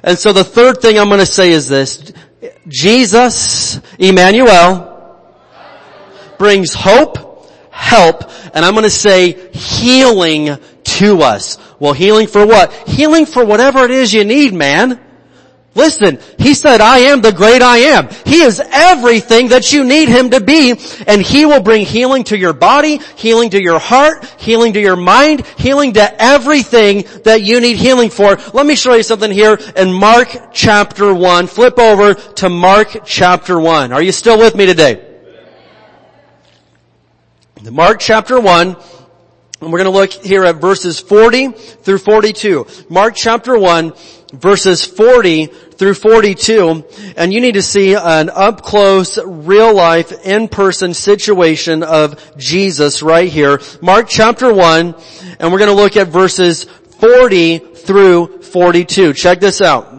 And 0.05 0.19
so 0.19 0.33
the 0.33 0.45
third 0.45 0.79
thing 0.79 0.99
I'm 0.99 1.09
going 1.09 1.21
to 1.21 1.27
say 1.27 1.53
is 1.53 1.69
this. 1.69 2.13
Jesus, 2.69 3.81
Emmanuel, 3.99 4.92
brings 6.43 6.75
hope, 6.75 7.47
help, 7.71 8.25
and 8.53 8.65
I'm 8.65 8.73
going 8.73 8.83
to 8.83 8.91
say 8.91 9.49
healing 9.53 10.59
to 10.83 11.23
us. 11.23 11.57
Well, 11.79 11.93
healing 11.93 12.27
for 12.27 12.45
what? 12.45 12.73
Healing 12.89 13.27
for 13.27 13.45
whatever 13.45 13.85
it 13.85 13.93
is 13.93 14.13
you 14.13 14.25
need, 14.25 14.53
man. 14.53 15.01
Listen, 15.77 16.19
he 16.39 16.55
said, 16.55 16.81
I 16.81 16.99
am 16.99 17.21
the 17.21 17.31
great 17.31 17.63
I 17.63 17.79
am. 17.95 18.09
He 18.27 18.41
is 18.43 18.61
everything 18.61 19.51
that 19.51 19.73
you 19.73 19.85
need 19.85 20.09
him 20.09 20.31
to 20.31 20.41
be, 20.41 20.75
and 21.07 21.23
he 21.23 21.47
will 21.47 21.63
bring 21.63 21.87
healing 21.87 22.25
to 22.25 22.37
your 22.37 22.53
body, 22.53 22.97
healing 23.15 23.51
to 23.51 23.63
your 23.63 23.79
heart, 23.79 24.25
healing 24.41 24.73
to 24.73 24.81
your 24.81 24.97
mind, 24.97 25.47
healing 25.59 25.93
to 25.93 26.21
everything 26.21 27.05
that 27.23 27.43
you 27.43 27.61
need 27.61 27.77
healing 27.77 28.11
for. 28.11 28.37
Let 28.53 28.67
me 28.67 28.75
show 28.75 28.95
you 28.95 29.05
something 29.05 29.31
here 29.31 29.61
in 29.77 29.93
Mark 29.93 30.37
chapter 30.53 31.15
1. 31.15 31.47
Flip 31.47 31.79
over 31.79 32.15
to 32.15 32.49
Mark 32.49 33.03
chapter 33.05 33.61
1. 33.61 33.93
Are 33.93 34.03
you 34.03 34.11
still 34.11 34.39
with 34.39 34.57
me 34.57 34.67
today? 34.67 35.12
Mark 37.71 38.01
chapter 38.01 38.41
1, 38.41 38.69
and 38.69 38.77
we're 39.61 39.79
going 39.79 39.85
to 39.85 39.91
look 39.91 40.13
here 40.13 40.45
at 40.45 40.57
verses 40.57 40.99
40 40.99 41.53
through 41.53 41.99
42. 41.99 42.67
Mark 42.89 43.15
chapter 43.15 43.57
1, 43.57 43.93
verses 44.33 44.85
40 44.85 45.47
through 45.47 45.95
42, 45.95 46.85
and 47.17 47.33
you 47.33 47.41
need 47.41 47.55
to 47.55 47.63
see 47.63 47.95
an 47.95 48.31
up 48.31 48.63
close, 48.63 49.17
real 49.25 49.75
life, 49.75 50.13
in 50.27 50.49
person 50.49 50.93
situation 50.93 51.85
of 51.85 52.37
Jesus 52.37 53.01
right 53.01 53.31
here. 53.31 53.61
Mark 53.81 54.09
chapter 54.09 54.53
1, 54.53 54.95
and 55.39 55.53
we're 55.53 55.59
going 55.59 55.71
to 55.71 55.77
look 55.77 55.97
at 55.97 56.09
verses 56.09 56.65
40 56.65 57.59
through 57.59 58.43
42. 58.43 59.13
Check 59.13 59.39
this 59.39 59.61
out. 59.61 59.92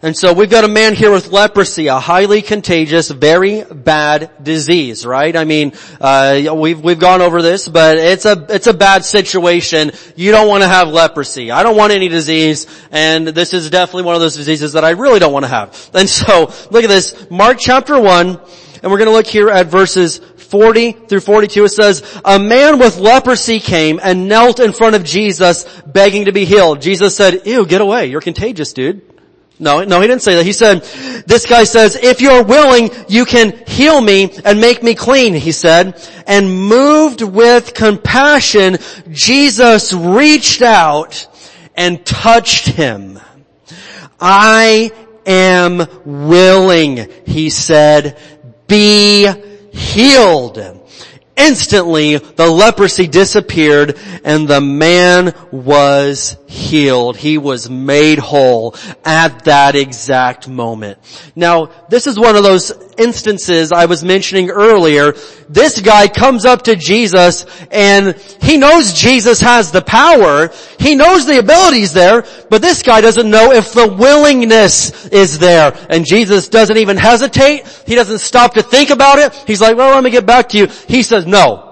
And 0.00 0.16
so 0.16 0.32
we've 0.32 0.50
got 0.50 0.62
a 0.62 0.68
man 0.68 0.94
here 0.94 1.10
with 1.10 1.32
leprosy, 1.32 1.88
a 1.88 1.98
highly 1.98 2.40
contagious, 2.40 3.10
very 3.10 3.64
bad 3.64 4.30
disease, 4.44 5.04
right? 5.04 5.34
I 5.34 5.44
mean, 5.44 5.72
uh, 6.00 6.54
we've 6.54 6.80
we've 6.80 7.00
gone 7.00 7.20
over 7.20 7.42
this, 7.42 7.66
but 7.66 7.96
it's 7.96 8.24
a 8.24 8.46
it's 8.48 8.68
a 8.68 8.74
bad 8.74 9.04
situation. 9.04 9.90
You 10.14 10.30
don't 10.30 10.46
want 10.46 10.62
to 10.62 10.68
have 10.68 10.88
leprosy. 10.88 11.50
I 11.50 11.64
don't 11.64 11.76
want 11.76 11.92
any 11.92 12.06
disease, 12.06 12.68
and 12.92 13.26
this 13.26 13.52
is 13.52 13.70
definitely 13.70 14.04
one 14.04 14.14
of 14.14 14.20
those 14.20 14.36
diseases 14.36 14.74
that 14.74 14.84
I 14.84 14.90
really 14.90 15.18
don't 15.18 15.32
want 15.32 15.46
to 15.46 15.50
have. 15.50 15.90
And 15.92 16.08
so, 16.08 16.52
look 16.70 16.84
at 16.84 16.88
this, 16.90 17.28
Mark 17.28 17.58
chapter 17.58 18.00
one, 18.00 18.40
and 18.80 18.92
we're 18.92 18.98
going 18.98 19.10
to 19.10 19.14
look 19.14 19.26
here 19.26 19.48
at 19.48 19.66
verses 19.66 20.18
40 20.18 20.92
through 20.92 21.20
42, 21.20 21.64
it 21.64 21.68
says, 21.68 22.20
a 22.24 22.38
man 22.38 22.78
with 22.78 22.96
leprosy 22.96 23.60
came 23.60 24.00
and 24.02 24.28
knelt 24.28 24.60
in 24.60 24.72
front 24.72 24.94
of 24.94 25.04
Jesus 25.04 25.64
begging 25.86 26.24
to 26.24 26.32
be 26.32 26.46
healed. 26.46 26.80
Jesus 26.80 27.14
said, 27.14 27.46
ew, 27.46 27.66
get 27.66 27.82
away. 27.82 28.06
You're 28.06 28.22
contagious, 28.22 28.72
dude. 28.72 29.07
No, 29.60 29.82
no, 29.82 30.00
he 30.00 30.06
didn't 30.06 30.22
say 30.22 30.36
that. 30.36 30.46
He 30.46 30.52
said, 30.52 30.82
this 31.26 31.46
guy 31.46 31.64
says, 31.64 31.96
if 31.96 32.20
you're 32.20 32.44
willing, 32.44 32.90
you 33.08 33.24
can 33.24 33.66
heal 33.66 34.00
me 34.00 34.32
and 34.44 34.60
make 34.60 34.82
me 34.82 34.94
clean, 34.94 35.34
he 35.34 35.50
said. 35.50 36.00
And 36.26 36.68
moved 36.68 37.22
with 37.22 37.74
compassion, 37.74 38.78
Jesus 39.10 39.92
reached 39.92 40.62
out 40.62 41.26
and 41.76 42.04
touched 42.06 42.68
him. 42.68 43.18
I 44.20 44.92
am 45.26 45.86
willing, 46.04 47.08
he 47.26 47.50
said, 47.50 48.16
be 48.68 49.28
healed. 49.72 50.77
Instantly, 51.38 52.16
the 52.16 52.48
leprosy 52.48 53.06
disappeared 53.06 53.96
and 54.24 54.48
the 54.48 54.60
man 54.60 55.32
was 55.52 56.36
healed. 56.48 57.16
He 57.16 57.38
was 57.38 57.70
made 57.70 58.18
whole 58.18 58.74
at 59.04 59.44
that 59.44 59.76
exact 59.76 60.48
moment. 60.48 60.98
Now, 61.36 61.66
this 61.88 62.08
is 62.08 62.18
one 62.18 62.34
of 62.34 62.42
those 62.42 62.72
instances 62.98 63.72
I 63.72 63.86
was 63.86 64.04
mentioning 64.04 64.50
earlier. 64.50 65.12
This 65.48 65.80
guy 65.80 66.08
comes 66.08 66.44
up 66.44 66.62
to 66.62 66.76
Jesus 66.76 67.46
and 67.70 68.14
he 68.42 68.56
knows 68.56 68.92
Jesus 68.92 69.40
has 69.40 69.72
the 69.72 69.82
power. 69.82 70.50
He 70.78 70.94
knows 70.94 71.26
the 71.26 71.38
abilities 71.38 71.92
there, 71.92 72.24
but 72.50 72.62
this 72.62 72.82
guy 72.82 73.00
doesn't 73.00 73.30
know 73.30 73.52
if 73.52 73.72
the 73.72 73.88
willingness 73.88 75.06
is 75.08 75.38
there. 75.38 75.76
And 75.88 76.06
Jesus 76.06 76.48
doesn't 76.48 76.76
even 76.76 76.96
hesitate. 76.96 77.66
He 77.86 77.94
doesn't 77.94 78.18
stop 78.18 78.54
to 78.54 78.62
think 78.62 78.90
about 78.90 79.18
it. 79.18 79.32
He's 79.46 79.60
like, 79.60 79.76
well, 79.76 79.94
let 79.94 80.04
me 80.04 80.10
get 80.10 80.26
back 80.26 80.50
to 80.50 80.58
you. 80.58 80.66
He 80.86 81.02
says, 81.02 81.26
no. 81.26 81.64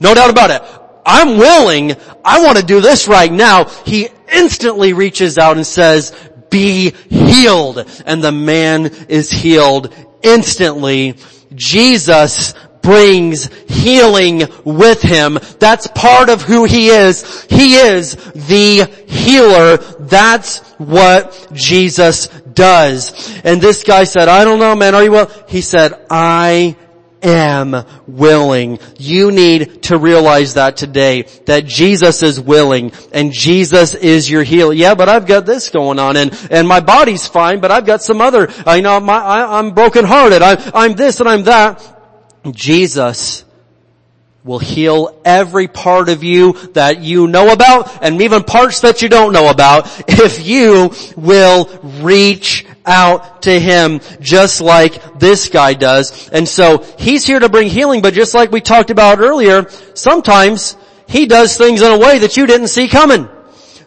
No 0.00 0.14
doubt 0.14 0.30
about 0.30 0.50
it. 0.50 0.62
I'm 1.06 1.38
willing. 1.38 1.92
I 2.24 2.44
want 2.44 2.58
to 2.58 2.64
do 2.64 2.80
this 2.80 3.06
right 3.08 3.32
now. 3.32 3.64
He 3.86 4.08
instantly 4.32 4.92
reaches 4.92 5.38
out 5.38 5.56
and 5.56 5.66
says, 5.66 6.12
be 6.50 6.90
healed. 7.08 7.84
And 8.04 8.22
the 8.22 8.32
man 8.32 8.86
is 9.08 9.30
healed 9.30 9.94
instantly. 10.22 11.16
Jesus 11.54 12.54
brings 12.82 13.52
healing 13.68 14.44
with 14.64 15.02
him. 15.02 15.38
That's 15.58 15.88
part 15.88 16.28
of 16.28 16.42
who 16.42 16.64
he 16.64 16.88
is. 16.88 17.44
He 17.50 17.74
is 17.74 18.14
the 18.32 18.84
healer. 19.08 19.78
That's 19.98 20.60
what 20.78 21.48
Jesus 21.52 22.28
does. 22.28 23.40
And 23.44 23.60
this 23.60 23.82
guy 23.82 24.04
said, 24.04 24.28
I 24.28 24.44
don't 24.44 24.60
know 24.60 24.76
man, 24.76 24.94
are 24.94 25.02
you 25.02 25.10
well? 25.10 25.44
He 25.48 25.62
said, 25.62 25.94
I 26.08 26.76
am 27.22 27.84
willing. 28.06 28.78
You 28.98 29.30
need 29.32 29.84
to 29.84 29.98
realize 29.98 30.54
that 30.54 30.76
today, 30.76 31.22
that 31.46 31.66
Jesus 31.66 32.22
is 32.22 32.40
willing 32.40 32.92
and 33.12 33.32
Jesus 33.32 33.94
is 33.94 34.30
your 34.30 34.42
healer. 34.42 34.72
Yeah, 34.72 34.94
but 34.94 35.08
I've 35.08 35.26
got 35.26 35.46
this 35.46 35.70
going 35.70 35.98
on 35.98 36.16
and, 36.16 36.36
and 36.50 36.68
my 36.68 36.80
body's 36.80 37.26
fine, 37.26 37.60
but 37.60 37.70
I've 37.70 37.86
got 37.86 38.02
some 38.02 38.20
other, 38.20 38.48
I 38.66 38.80
know, 38.80 39.00
my, 39.00 39.18
I, 39.18 39.58
I'm 39.58 39.72
brokenhearted. 39.72 40.42
I, 40.42 40.70
I'm 40.74 40.92
this 40.92 41.20
and 41.20 41.28
I'm 41.28 41.44
that. 41.44 41.82
Jesus 42.52 43.45
will 44.46 44.60
heal 44.60 45.20
every 45.24 45.66
part 45.66 46.08
of 46.08 46.22
you 46.22 46.52
that 46.74 47.02
you 47.02 47.26
know 47.26 47.52
about 47.52 48.02
and 48.02 48.22
even 48.22 48.44
parts 48.44 48.82
that 48.82 49.02
you 49.02 49.08
don't 49.08 49.32
know 49.32 49.50
about 49.50 50.04
if 50.08 50.46
you 50.46 50.90
will 51.16 51.68
reach 52.00 52.64
out 52.86 53.42
to 53.42 53.58
him 53.58 54.00
just 54.20 54.60
like 54.60 55.18
this 55.18 55.48
guy 55.48 55.74
does. 55.74 56.28
And 56.30 56.48
so 56.48 56.78
he's 56.96 57.26
here 57.26 57.40
to 57.40 57.48
bring 57.48 57.68
healing, 57.68 58.00
but 58.00 58.14
just 58.14 58.34
like 58.34 58.52
we 58.52 58.60
talked 58.60 58.90
about 58.90 59.18
earlier, 59.18 59.68
sometimes 59.94 60.76
he 61.08 61.26
does 61.26 61.58
things 61.58 61.82
in 61.82 61.90
a 61.90 61.98
way 61.98 62.20
that 62.20 62.36
you 62.36 62.46
didn't 62.46 62.68
see 62.68 62.86
coming. 62.86 63.28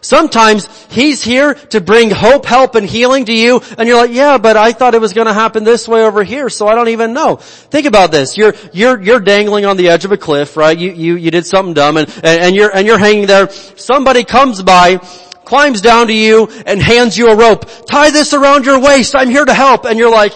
Sometimes 0.00 0.68
He's 0.90 1.22
here 1.22 1.54
to 1.54 1.80
bring 1.80 2.10
hope, 2.10 2.44
help, 2.44 2.74
and 2.74 2.84
healing 2.84 3.24
to 3.26 3.32
you, 3.32 3.62
and 3.78 3.88
you're 3.88 3.96
like, 3.96 4.10
yeah, 4.10 4.38
but 4.38 4.56
I 4.56 4.72
thought 4.72 4.96
it 4.96 5.00
was 5.00 5.12
gonna 5.12 5.32
happen 5.32 5.62
this 5.62 5.86
way 5.86 6.04
over 6.04 6.24
here, 6.24 6.50
so 6.50 6.66
I 6.66 6.74
don't 6.74 6.88
even 6.88 7.12
know. 7.12 7.36
Think 7.36 7.86
about 7.86 8.10
this. 8.10 8.36
You're, 8.36 8.54
you're, 8.72 9.00
you're 9.00 9.20
dangling 9.20 9.66
on 9.66 9.76
the 9.76 9.88
edge 9.88 10.04
of 10.04 10.10
a 10.10 10.16
cliff, 10.16 10.56
right? 10.56 10.76
You, 10.76 10.90
you, 10.90 11.16
you 11.16 11.30
did 11.30 11.46
something 11.46 11.74
dumb 11.74 11.96
and, 11.96 12.08
and, 12.08 12.42
and 12.42 12.56
you're, 12.56 12.74
and 12.74 12.88
you're 12.88 12.98
hanging 12.98 13.26
there. 13.26 13.50
Somebody 13.50 14.24
comes 14.24 14.60
by, 14.62 14.96
climbs 15.44 15.80
down 15.80 16.08
to 16.08 16.12
you, 16.12 16.48
and 16.66 16.82
hands 16.82 17.16
you 17.16 17.28
a 17.28 17.36
rope. 17.36 17.70
Tie 17.86 18.10
this 18.10 18.34
around 18.34 18.66
your 18.66 18.80
waist, 18.80 19.14
I'm 19.14 19.30
here 19.30 19.44
to 19.44 19.54
help. 19.54 19.84
And 19.84 19.96
you're 19.96 20.10
like, 20.10 20.32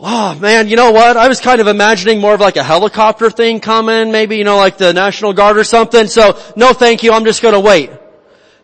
Oh 0.00 0.36
man, 0.36 0.68
you 0.68 0.76
know 0.76 0.92
what? 0.92 1.16
I 1.16 1.26
was 1.26 1.40
kind 1.40 1.60
of 1.60 1.66
imagining 1.66 2.20
more 2.20 2.34
of 2.34 2.40
like 2.40 2.56
a 2.56 2.62
helicopter 2.62 3.30
thing 3.30 3.58
coming, 3.60 4.12
maybe, 4.12 4.36
you 4.36 4.44
know, 4.44 4.56
like 4.56 4.78
the 4.78 4.92
National 4.92 5.32
Guard 5.32 5.58
or 5.58 5.64
something. 5.64 6.06
So, 6.06 6.40
no 6.56 6.72
thank 6.72 7.02
you, 7.02 7.12
I'm 7.12 7.24
just 7.24 7.42
gonna 7.42 7.58
wait. 7.60 7.90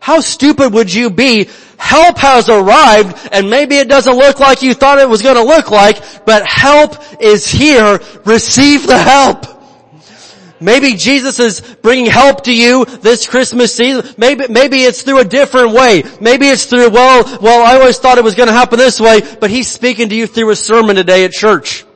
How 0.05 0.21
stupid 0.21 0.75
would 0.75 0.93
you 0.93 1.09
be? 1.09 1.49
Help 1.79 2.19
has 2.19 2.51
arrived 2.51 3.27
and 3.33 3.49
maybe 3.49 3.77
it 3.79 3.89
doesn't 3.89 4.15
look 4.15 4.39
like 4.39 4.61
you 4.61 4.75
thought 4.75 4.99
it 4.99 5.09
was 5.09 5.23
gonna 5.23 5.43
look 5.43 5.71
like, 5.71 6.27
but 6.27 6.45
help 6.45 6.97
is 7.23 7.47
here. 7.47 7.99
Receive 8.27 8.87
the 8.87 8.99
help. 8.99 9.47
Maybe 10.61 10.93
Jesus 10.93 11.39
is 11.39 11.63
bringing 11.81 12.05
help 12.05 12.45
to 12.45 12.55
you 12.55 12.85
this 12.85 13.27
Christmas 13.27 13.75
season. 13.75 14.15
Maybe, 14.19 14.47
maybe 14.49 14.83
it's 14.83 15.01
through 15.01 15.21
a 15.21 15.25
different 15.25 15.73
way. 15.73 16.03
Maybe 16.21 16.49
it's 16.49 16.67
through, 16.67 16.91
well, 16.91 17.39
well, 17.41 17.67
I 17.67 17.81
always 17.81 17.97
thought 17.99 18.19
it 18.19 18.25
was 18.25 18.35
going 18.35 18.49
to 18.49 18.53
happen 18.53 18.79
this 18.79 19.01
way, 19.01 19.23
but 19.41 19.49
he's 19.49 19.69
speaking 19.69 20.11
to 20.11 20.15
you 20.15 20.27
through 20.27 20.51
a 20.51 20.57
sermon 20.57 20.97
today 20.97 21.25
at 21.25 21.33
church. 21.33 21.87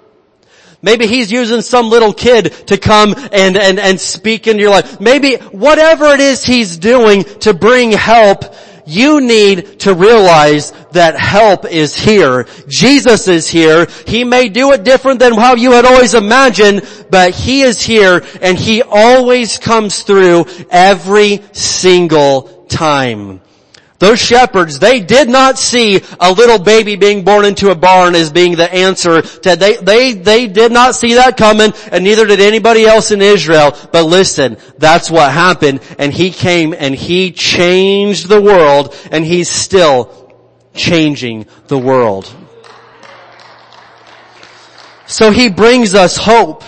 Maybe 0.81 1.07
he's 1.07 1.33
using 1.33 1.61
some 1.61 1.91
little 1.91 2.13
kid 2.13 2.53
to 2.69 2.79
come 2.79 3.15
and, 3.33 3.57
and, 3.57 3.81
and 3.81 4.01
speak 4.01 4.47
into 4.47 4.63
your 4.63 4.71
life. 4.71 5.01
Maybe 5.01 5.37
whatever 5.37 6.07
it 6.07 6.21
is 6.21 6.45
he's 6.45 6.77
doing 6.77 7.25
to 7.41 7.53
bring 7.53 7.91
help, 7.91 8.45
you 8.87 9.21
need 9.21 9.81
to 9.81 9.93
realize 9.93 10.73
that 10.93 11.19
help 11.19 11.67
is 11.67 11.95
here. 11.95 12.47
Jesus 12.69 13.29
is 13.29 13.49
here. 13.49 13.87
He 14.07 14.25
may 14.25 14.49
do 14.49 14.73
it 14.73 14.85
different 14.85 15.19
than 15.21 15.35
how 15.35 15.57
you 15.57 15.73
had 15.73 15.85
always 15.85 16.15
imagined, 16.15 16.89
but 17.11 17.35
He 17.35 17.63
is 17.63 17.83
here 17.83 18.25
and 18.41 18.57
He 18.57 18.83
always 18.83 19.59
comes 19.59 20.03
through 20.03 20.47
every 20.71 21.43
single 21.53 22.65
time. 22.69 23.43
Those 23.99 24.21
shepherds, 24.21 24.79
they 24.79 25.01
did 25.01 25.29
not 25.29 25.59
see 25.59 26.01
a 26.21 26.33
little 26.33 26.61
baby 26.61 26.95
being 26.95 27.25
born 27.25 27.45
into 27.45 27.71
a 27.71 27.75
barn 27.75 28.15
as 28.15 28.31
being 28.31 28.55
the 28.55 28.73
answer 28.73 29.23
to, 29.23 29.57
they, 29.57 29.77
they, 29.77 30.13
they 30.13 30.47
did 30.47 30.71
not 30.71 30.95
see 30.95 31.15
that 31.15 31.37
coming 31.37 31.73
and 31.91 32.05
neither 32.05 32.25
did 32.25 32.41
anybody 32.41 32.87
else 32.87 33.11
in 33.11 33.21
Israel. 33.21 33.77
But 33.91 34.05
listen, 34.05 34.57
that's 34.79 35.11
what 35.11 35.33
happened 35.33 35.81
and 35.99 36.13
he 36.13 36.31
came 36.31 36.75
and 36.79 36.95
he 36.95 37.33
changed 37.33 38.29
the 38.29 38.41
world 38.41 38.95
and 39.11 39.25
he's 39.25 39.51
still 39.51 40.33
changing 40.75 41.47
the 41.67 41.79
world. 41.79 42.33
So 45.07 45.33
he 45.33 45.49
brings 45.49 45.95
us 45.95 46.17
hope. 46.17 46.63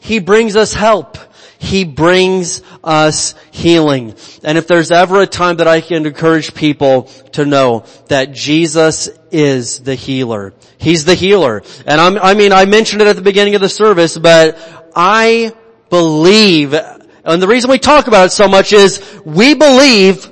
He 0.00 0.18
brings 0.18 0.56
us 0.56 0.74
help. 0.74 1.18
He 1.64 1.84
brings 1.84 2.62
us 2.84 3.34
healing. 3.50 4.14
And 4.42 4.58
if 4.58 4.66
there's 4.66 4.90
ever 4.90 5.22
a 5.22 5.26
time 5.26 5.56
that 5.56 5.66
I 5.66 5.80
can 5.80 6.04
encourage 6.06 6.54
people 6.54 7.04
to 7.32 7.46
know 7.46 7.84
that 8.08 8.32
Jesus 8.32 9.08
is 9.32 9.80
the 9.80 9.94
healer. 9.94 10.52
He's 10.78 11.06
the 11.06 11.14
healer. 11.14 11.62
And 11.86 12.00
I'm, 12.00 12.18
I 12.18 12.34
mean, 12.34 12.52
I 12.52 12.66
mentioned 12.66 13.00
it 13.00 13.08
at 13.08 13.16
the 13.16 13.22
beginning 13.22 13.54
of 13.54 13.62
the 13.62 13.68
service, 13.70 14.18
but 14.18 14.58
I 14.94 15.54
believe, 15.88 16.74
and 16.74 17.42
the 17.42 17.48
reason 17.48 17.70
we 17.70 17.78
talk 17.78 18.08
about 18.08 18.26
it 18.26 18.32
so 18.32 18.46
much 18.46 18.72
is 18.74 19.02
we 19.24 19.54
believe 19.54 20.30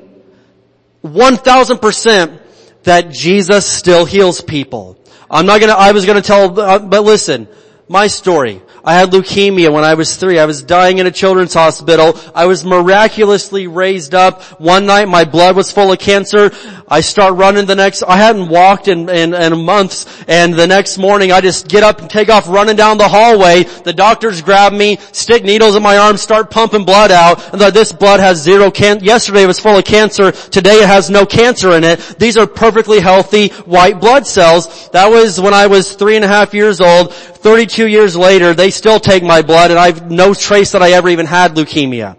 1000% 1.03 2.41
that 2.83 3.11
Jesus 3.11 3.67
still 3.67 4.05
heals 4.05 4.43
people. 4.43 4.99
I'm 5.31 5.47
not 5.47 5.61
gonna, 5.61 5.73
I 5.73 5.93
was 5.93 6.05
gonna 6.05 6.21
tell, 6.21 6.61
uh, 6.61 6.79
but 6.79 7.05
listen, 7.05 7.49
my 7.89 8.07
story. 8.07 8.61
I 8.85 8.95
had 8.95 9.11
leukemia 9.11 9.73
when 9.73 9.85
I 9.85 9.95
was 9.95 10.17
three. 10.17 10.39
I 10.39 10.45
was 10.45 10.63
dying 10.63 10.99
in 10.99 11.07
a 11.07 11.11
children's 11.11 11.55
hospital. 11.55 12.19
I 12.35 12.47
was 12.47 12.65
miraculously 12.65 13.69
raised 13.69 14.15
up. 14.15 14.43
One 14.61 14.87
night 14.87 15.07
my 15.09 15.25
blood 15.25 15.55
was 15.55 15.71
full 15.71 15.93
of 15.93 15.99
cancer. 16.01 16.51
I 16.89 17.01
start 17.01 17.37
running 17.37 17.65
the 17.65 17.77
next, 17.77 18.03
I 18.03 18.19
hadn't 18.19 18.49
walked 18.49 18.87
in, 18.87 19.09
in, 19.09 19.33
in 19.33 19.65
months 19.65 20.07
and 20.29 20.53
the 20.53 20.67
next 20.67 20.99
morning 20.99 21.33
I 21.33 21.41
just 21.41 21.67
get 21.69 21.83
up 21.83 22.01
and 22.01 22.11
take 22.11 22.29
off 22.29 22.49
running 22.49 22.77
down 22.77 22.99
the 22.99 23.09
hallway. 23.09 23.63
The 23.63 23.95
doctors 23.95 24.43
grab 24.43 24.73
me, 24.73 24.99
stick 25.13 25.43
needles 25.43 25.75
in 25.75 25.83
my 25.83 25.97
arm, 25.97 26.19
start 26.19 26.51
pumping 26.51 26.85
blood 26.85 27.11
out. 27.11 27.53
And 27.53 27.61
like, 27.63 27.73
this 27.73 27.93
blood 27.93 28.21
has 28.21 28.43
zero 28.43 28.71
can, 28.71 29.03
yesterday 29.03 29.45
it 29.45 29.47
was 29.47 29.61
full 29.61 29.79
of 29.79 29.85
cancer. 29.85 30.33
Today 30.33 30.83
it 30.83 30.87
has 30.87 31.09
no 31.09 31.25
cancer 31.25 31.73
in 31.73 31.85
it. 31.85 31.99
These 32.19 32.37
are 32.37 32.47
perfectly 32.47 33.01
healthy 33.01 33.49
white 33.65 34.01
blood 34.01 34.27
cells. 34.27 34.91
That 34.91 35.09
was 35.09 35.41
when 35.41 35.55
I 35.55 35.69
was 35.69 35.95
three 35.95 36.17
and 36.17 36.25
a 36.25 36.29
half 36.29 36.53
years 36.53 36.81
old. 36.81 37.15
32 37.43 37.89
years 37.89 38.17
later, 38.17 38.55
they 38.55 38.71
still 38.71 39.01
take 39.01 39.23
my 39.23 39.43
blood 39.43 39.71
and 39.71 39.79
I've 39.79 40.11
no 40.11 40.33
trace 40.33 40.73
that 40.73 40.83
I 40.83 40.93
ever 40.93 41.09
even 41.09 41.27
had 41.27 41.55
leukemia. 41.55 42.17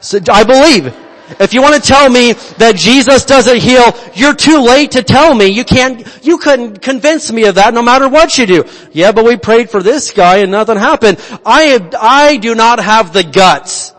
So 0.00 0.18
I 0.30 0.44
believe. 0.44 0.94
If 1.40 1.54
you 1.54 1.60
want 1.60 1.74
to 1.74 1.80
tell 1.80 2.08
me 2.08 2.34
that 2.58 2.76
Jesus 2.76 3.24
doesn't 3.24 3.58
heal, 3.58 3.96
you're 4.14 4.34
too 4.34 4.60
late 4.60 4.92
to 4.92 5.02
tell 5.02 5.34
me. 5.34 5.46
You 5.46 5.64
can't, 5.64 6.06
you 6.22 6.38
couldn't 6.38 6.82
convince 6.82 7.32
me 7.32 7.46
of 7.46 7.56
that 7.56 7.74
no 7.74 7.82
matter 7.82 8.08
what 8.08 8.38
you 8.38 8.46
do. 8.46 8.64
Yeah, 8.92 9.10
but 9.10 9.24
we 9.24 9.36
prayed 9.36 9.68
for 9.68 9.82
this 9.82 10.12
guy 10.12 10.36
and 10.38 10.52
nothing 10.52 10.76
happened. 10.76 11.18
I, 11.44 11.80
I 12.00 12.36
do 12.36 12.54
not 12.54 12.78
have 12.78 13.12
the 13.12 13.24
guts. 13.24 13.92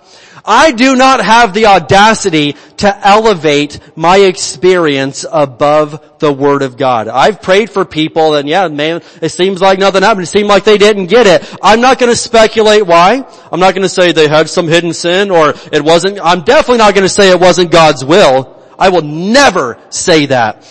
I 0.47 0.71
do 0.71 0.95
not 0.95 1.23
have 1.23 1.53
the 1.53 1.65
audacity 1.65 2.55
to 2.77 3.07
elevate 3.07 3.79
my 3.97 4.17
experience 4.17 5.25
above 5.29 6.19
the 6.19 6.31
Word 6.31 6.61
of 6.61 6.77
God. 6.77 7.09
I've 7.09 7.41
prayed 7.41 7.69
for 7.69 7.83
people 7.83 8.35
and 8.35 8.47
yeah, 8.47 8.69
man, 8.69 9.01
it 9.21 9.29
seems 9.29 9.61
like 9.61 9.77
nothing 9.77 10.03
happened. 10.03 10.23
It 10.23 10.27
seemed 10.27 10.47
like 10.47 10.63
they 10.63 10.77
didn't 10.77 11.07
get 11.07 11.27
it. 11.27 11.57
I'm 11.61 11.81
not 11.81 11.99
going 11.99 12.11
to 12.11 12.15
speculate 12.15 12.85
why. 12.85 13.25
I'm 13.51 13.59
not 13.59 13.73
going 13.73 13.83
to 13.83 13.89
say 13.89 14.13
they 14.13 14.29
had 14.29 14.49
some 14.49 14.67
hidden 14.69 14.93
sin 14.93 15.31
or 15.31 15.53
it 15.71 15.83
wasn't, 15.83 16.19
I'm 16.23 16.43
definitely 16.43 16.77
not 16.77 16.93
going 16.93 17.05
to 17.05 17.13
say 17.13 17.29
it 17.29 17.39
wasn't 17.39 17.69
God's 17.69 18.05
will. 18.05 18.63
I 18.79 18.89
will 18.89 19.01
never 19.01 19.77
say 19.89 20.27
that. 20.27 20.63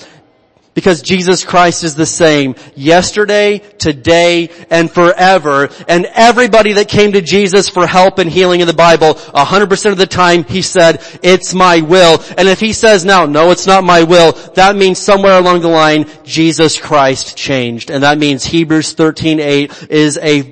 Because 0.77 1.01
Jesus 1.01 1.43
Christ 1.43 1.85
is 1.85 1.95
the 1.95 2.05
same 2.05 2.55
yesterday, 2.75 3.61
today, 3.79 4.51
and 4.69 4.91
forever. 4.91 5.71
And 5.89 6.05
everybody 6.13 6.75
that 6.75 6.91
came 6.91 7.13
to 7.13 7.23
Jesus 7.23 7.71
for 7.71 7.87
help 7.87 8.19
and 8.19 8.31
healing 8.31 8.61
in 8.61 8.67
the 8.67 8.75
Bible, 8.75 9.15
100% 9.15 9.93
of 9.93 9.97
the 9.97 10.07
time 10.07 10.45
he 10.45 10.61
said, 10.61 11.03
it's 11.23 11.55
my 11.55 11.81
will. 11.81 12.23
And 12.37 12.47
if 12.47 12.61
he 12.61 12.75
says 12.75 13.07
now, 13.07 13.25
no, 13.25 13.53
it's 13.53 13.67
not 13.67 13.85
my 13.85 14.03
will, 14.03 14.33
that 14.55 14.77
means 14.77 14.99
somewhere 14.99 15.39
along 15.39 15.63
the 15.63 15.69
line, 15.69 16.11
Jesus 16.25 16.79
Christ 16.79 17.39
changed. 17.39 17.91
And 17.91 18.03
that 18.03 18.19
means 18.19 18.45
Hebrews 18.45 18.95
13:8 18.95 19.89
is 19.89 20.19
a 20.19 20.43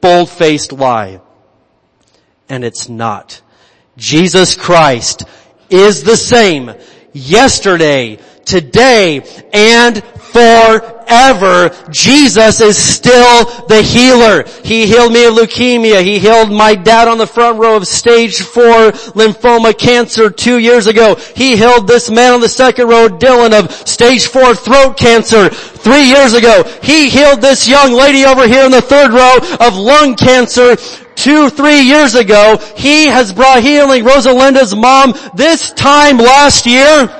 bold-faced 0.00 0.70
lie. 0.70 1.20
And 2.48 2.62
it's 2.62 2.88
not. 2.88 3.42
Jesus 3.96 4.54
Christ 4.54 5.24
is 5.68 6.04
the 6.04 6.16
same 6.16 6.72
yesterday, 7.12 8.20
today, 8.44 9.20
and 9.52 10.02
forever. 10.32 11.70
Jesus 11.90 12.60
is 12.60 12.76
still 12.76 13.44
the 13.66 13.82
healer. 13.82 14.44
He 14.64 14.86
healed 14.86 15.12
me 15.12 15.26
of 15.26 15.34
leukemia. 15.34 16.02
He 16.02 16.18
healed 16.18 16.50
my 16.50 16.74
dad 16.74 17.08
on 17.08 17.18
the 17.18 17.26
front 17.26 17.58
row 17.58 17.76
of 17.76 17.86
stage 17.86 18.40
four 18.40 18.92
lymphoma 19.12 19.76
cancer 19.76 20.30
two 20.30 20.58
years 20.58 20.86
ago. 20.86 21.16
He 21.36 21.56
healed 21.56 21.86
this 21.86 22.10
man 22.10 22.32
on 22.32 22.40
the 22.40 22.48
second 22.48 22.88
row, 22.88 23.08
Dylan, 23.08 23.52
of 23.58 23.70
stage 23.86 24.26
four 24.26 24.54
throat 24.54 24.96
cancer 24.96 25.50
three 25.50 26.04
years 26.04 26.32
ago. 26.32 26.62
He 26.82 27.10
healed 27.10 27.40
this 27.40 27.68
young 27.68 27.92
lady 27.92 28.24
over 28.24 28.46
here 28.46 28.64
in 28.64 28.70
the 28.70 28.80
third 28.80 29.12
row 29.12 29.36
of 29.66 29.76
lung 29.76 30.16
cancer 30.16 30.76
two, 31.14 31.50
three 31.50 31.82
years 31.82 32.14
ago. 32.14 32.58
He 32.76 33.06
has 33.06 33.32
brought 33.32 33.62
healing. 33.62 34.04
Rosalinda's 34.04 34.74
mom 34.74 35.12
this 35.34 35.72
time 35.72 36.16
last 36.16 36.64
year. 36.64 37.18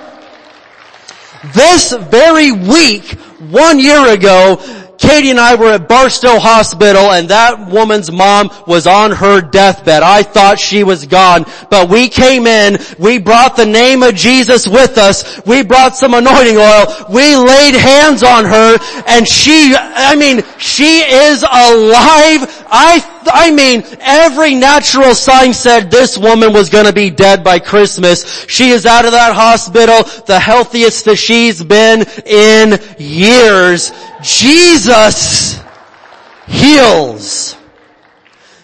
This 1.45 1.93
very 1.93 2.53
week, 2.53 3.05
one 3.51 3.81
year 3.81 4.07
ago, 4.07 4.61
Katie 4.97 5.31
and 5.31 5.41
I 5.41 5.57
were 5.57 5.73
at 5.73 5.89
Barstow 5.89 6.39
Hospital 6.39 7.11
and 7.11 7.31
that 7.31 7.69
woman's 7.69 8.13
mom 8.13 8.51
was 8.69 8.87
on 8.87 9.11
her 9.11 9.41
deathbed. 9.41 10.05
I 10.05 10.23
thought 10.23 10.61
she 10.61 10.85
was 10.85 11.07
gone, 11.07 11.45
but 11.69 11.91
we 11.91 12.09
came 12.09 12.47
in, 12.47 12.79
we 13.01 13.19
brought 13.19 13.57
the 13.57 13.67
name 13.67 14.05
of 14.05 14.15
Jesus 14.15 14.69
with 14.69 14.99
us, 14.99 15.45
we 15.45 15.65
brought 15.65 15.97
some 15.97 16.15
anointing 16.15 16.57
oil, 16.57 16.87
we 17.11 17.35
laid 17.35 17.75
hands 17.75 18.23
on 18.23 18.45
her 18.45 18.79
and 19.09 19.27
she, 19.27 19.75
I 19.77 20.15
mean, 20.15 20.45
she 20.59 21.01
is 21.01 21.43
alive. 21.43 22.62
I, 22.75 23.23
I 23.27 23.51
mean, 23.51 23.85
every 24.01 24.55
natural 24.55 25.15
sign 25.15 25.53
said 25.53 25.91
this 25.91 26.17
woman 26.17 26.55
was 26.55 26.71
gonna 26.71 26.93
be 26.93 27.11
dead 27.11 27.45
by 27.45 27.59
Christmas. 27.59 28.47
She 28.49 28.71
is 28.71 28.87
out 28.87 29.05
of 29.05 29.13
that 29.13 29.35
hospital, 29.35 30.05
the 30.25 30.41
healthiest 30.41 31.05
that 31.05 31.17
she's 31.17 31.63
been 31.63 32.07
in 32.25 32.81
years. 32.99 33.93
Jesus 34.23 35.63
heals. 36.47 37.57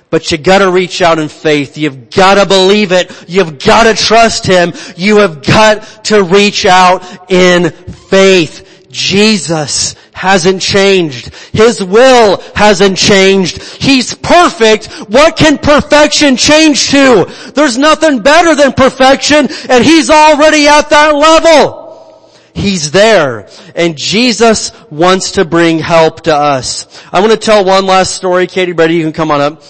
But 0.08 0.32
you 0.32 0.38
gotta 0.38 0.70
reach 0.70 1.02
out 1.02 1.18
in 1.18 1.28
faith. 1.28 1.76
You've 1.76 2.08
gotta 2.08 2.46
believe 2.46 2.92
it. 2.92 3.12
You've 3.28 3.58
gotta 3.58 3.92
trust 3.92 4.46
Him. 4.46 4.72
You 4.96 5.18
have 5.18 5.44
got 5.44 6.06
to 6.06 6.22
reach 6.22 6.64
out 6.64 7.30
in 7.30 7.70
faith. 8.08 8.77
Jesus 8.90 9.94
hasn't 10.12 10.62
changed. 10.62 11.34
His 11.52 11.82
will 11.82 12.40
hasn't 12.54 12.96
changed. 12.96 13.62
He's 13.62 14.14
perfect. 14.14 14.86
What 15.08 15.36
can 15.36 15.58
perfection 15.58 16.36
change 16.36 16.90
to? 16.90 17.26
There's 17.54 17.78
nothing 17.78 18.20
better 18.20 18.54
than 18.54 18.72
perfection 18.72 19.48
and 19.68 19.84
He's 19.84 20.10
already 20.10 20.66
at 20.68 20.90
that 20.90 21.14
level. 21.14 21.88
He's 22.54 22.90
there. 22.90 23.48
And 23.76 23.96
Jesus 23.96 24.72
wants 24.90 25.32
to 25.32 25.44
bring 25.44 25.78
help 25.78 26.22
to 26.22 26.34
us. 26.34 26.86
I 27.12 27.20
want 27.20 27.32
to 27.32 27.38
tell 27.38 27.64
one 27.64 27.86
last 27.86 28.14
story. 28.14 28.46
Katie 28.46 28.72
Brady, 28.72 28.94
you 28.94 29.04
can 29.04 29.12
come 29.12 29.30
on 29.30 29.40
up. 29.40 29.62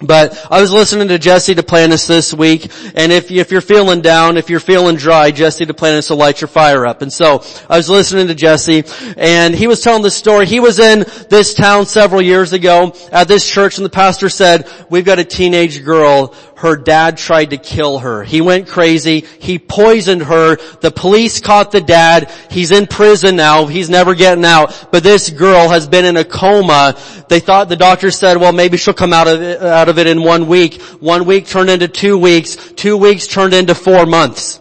But 0.00 0.46
I 0.48 0.60
was 0.60 0.72
listening 0.72 1.08
to 1.08 1.18
Jesse 1.18 1.56
Duplantis 1.56 2.06
this 2.06 2.32
week, 2.32 2.70
and 2.94 3.10
if, 3.10 3.32
if 3.32 3.50
you're 3.50 3.60
feeling 3.60 4.00
down, 4.00 4.36
if 4.36 4.48
you're 4.48 4.60
feeling 4.60 4.94
dry, 4.94 5.32
Jesse 5.32 5.66
Duplantis 5.66 6.08
will 6.08 6.18
light 6.18 6.40
your 6.40 6.46
fire 6.46 6.86
up. 6.86 7.02
And 7.02 7.12
so, 7.12 7.42
I 7.68 7.76
was 7.76 7.90
listening 7.90 8.28
to 8.28 8.34
Jesse, 8.34 8.84
and 9.16 9.56
he 9.56 9.66
was 9.66 9.80
telling 9.80 10.04
this 10.04 10.14
story. 10.14 10.46
He 10.46 10.60
was 10.60 10.78
in 10.78 11.04
this 11.30 11.52
town 11.52 11.86
several 11.86 12.22
years 12.22 12.52
ago 12.52 12.94
at 13.10 13.26
this 13.26 13.50
church, 13.50 13.78
and 13.78 13.84
the 13.84 13.90
pastor 13.90 14.28
said, 14.28 14.70
we've 14.88 15.04
got 15.04 15.18
a 15.18 15.24
teenage 15.24 15.84
girl, 15.84 16.32
her 16.58 16.76
dad 16.76 17.16
tried 17.16 17.50
to 17.50 17.56
kill 17.56 18.00
her. 18.00 18.24
He 18.24 18.40
went 18.40 18.66
crazy. 18.66 19.20
He 19.38 19.60
poisoned 19.60 20.22
her. 20.22 20.56
The 20.80 20.90
police 20.90 21.40
caught 21.40 21.70
the 21.70 21.80
dad. 21.80 22.32
He's 22.50 22.72
in 22.72 22.88
prison 22.88 23.36
now. 23.36 23.66
He's 23.66 23.88
never 23.88 24.16
getting 24.16 24.44
out. 24.44 24.88
But 24.90 25.04
this 25.04 25.30
girl 25.30 25.68
has 25.68 25.86
been 25.86 26.04
in 26.04 26.16
a 26.16 26.24
coma. 26.24 26.98
They 27.28 27.38
thought, 27.38 27.68
the 27.68 27.76
doctor 27.76 28.10
said, 28.10 28.38
well 28.38 28.52
maybe 28.52 28.76
she'll 28.76 28.92
come 28.92 29.12
out 29.12 29.28
of 29.28 29.40
it, 29.40 29.62
out 29.62 29.88
of 29.88 30.00
it 30.00 30.08
in 30.08 30.24
one 30.24 30.48
week. 30.48 30.82
One 30.98 31.26
week 31.26 31.46
turned 31.46 31.70
into 31.70 31.86
two 31.86 32.18
weeks. 32.18 32.56
Two 32.72 32.96
weeks 32.96 33.28
turned 33.28 33.54
into 33.54 33.76
four 33.76 34.04
months. 34.04 34.58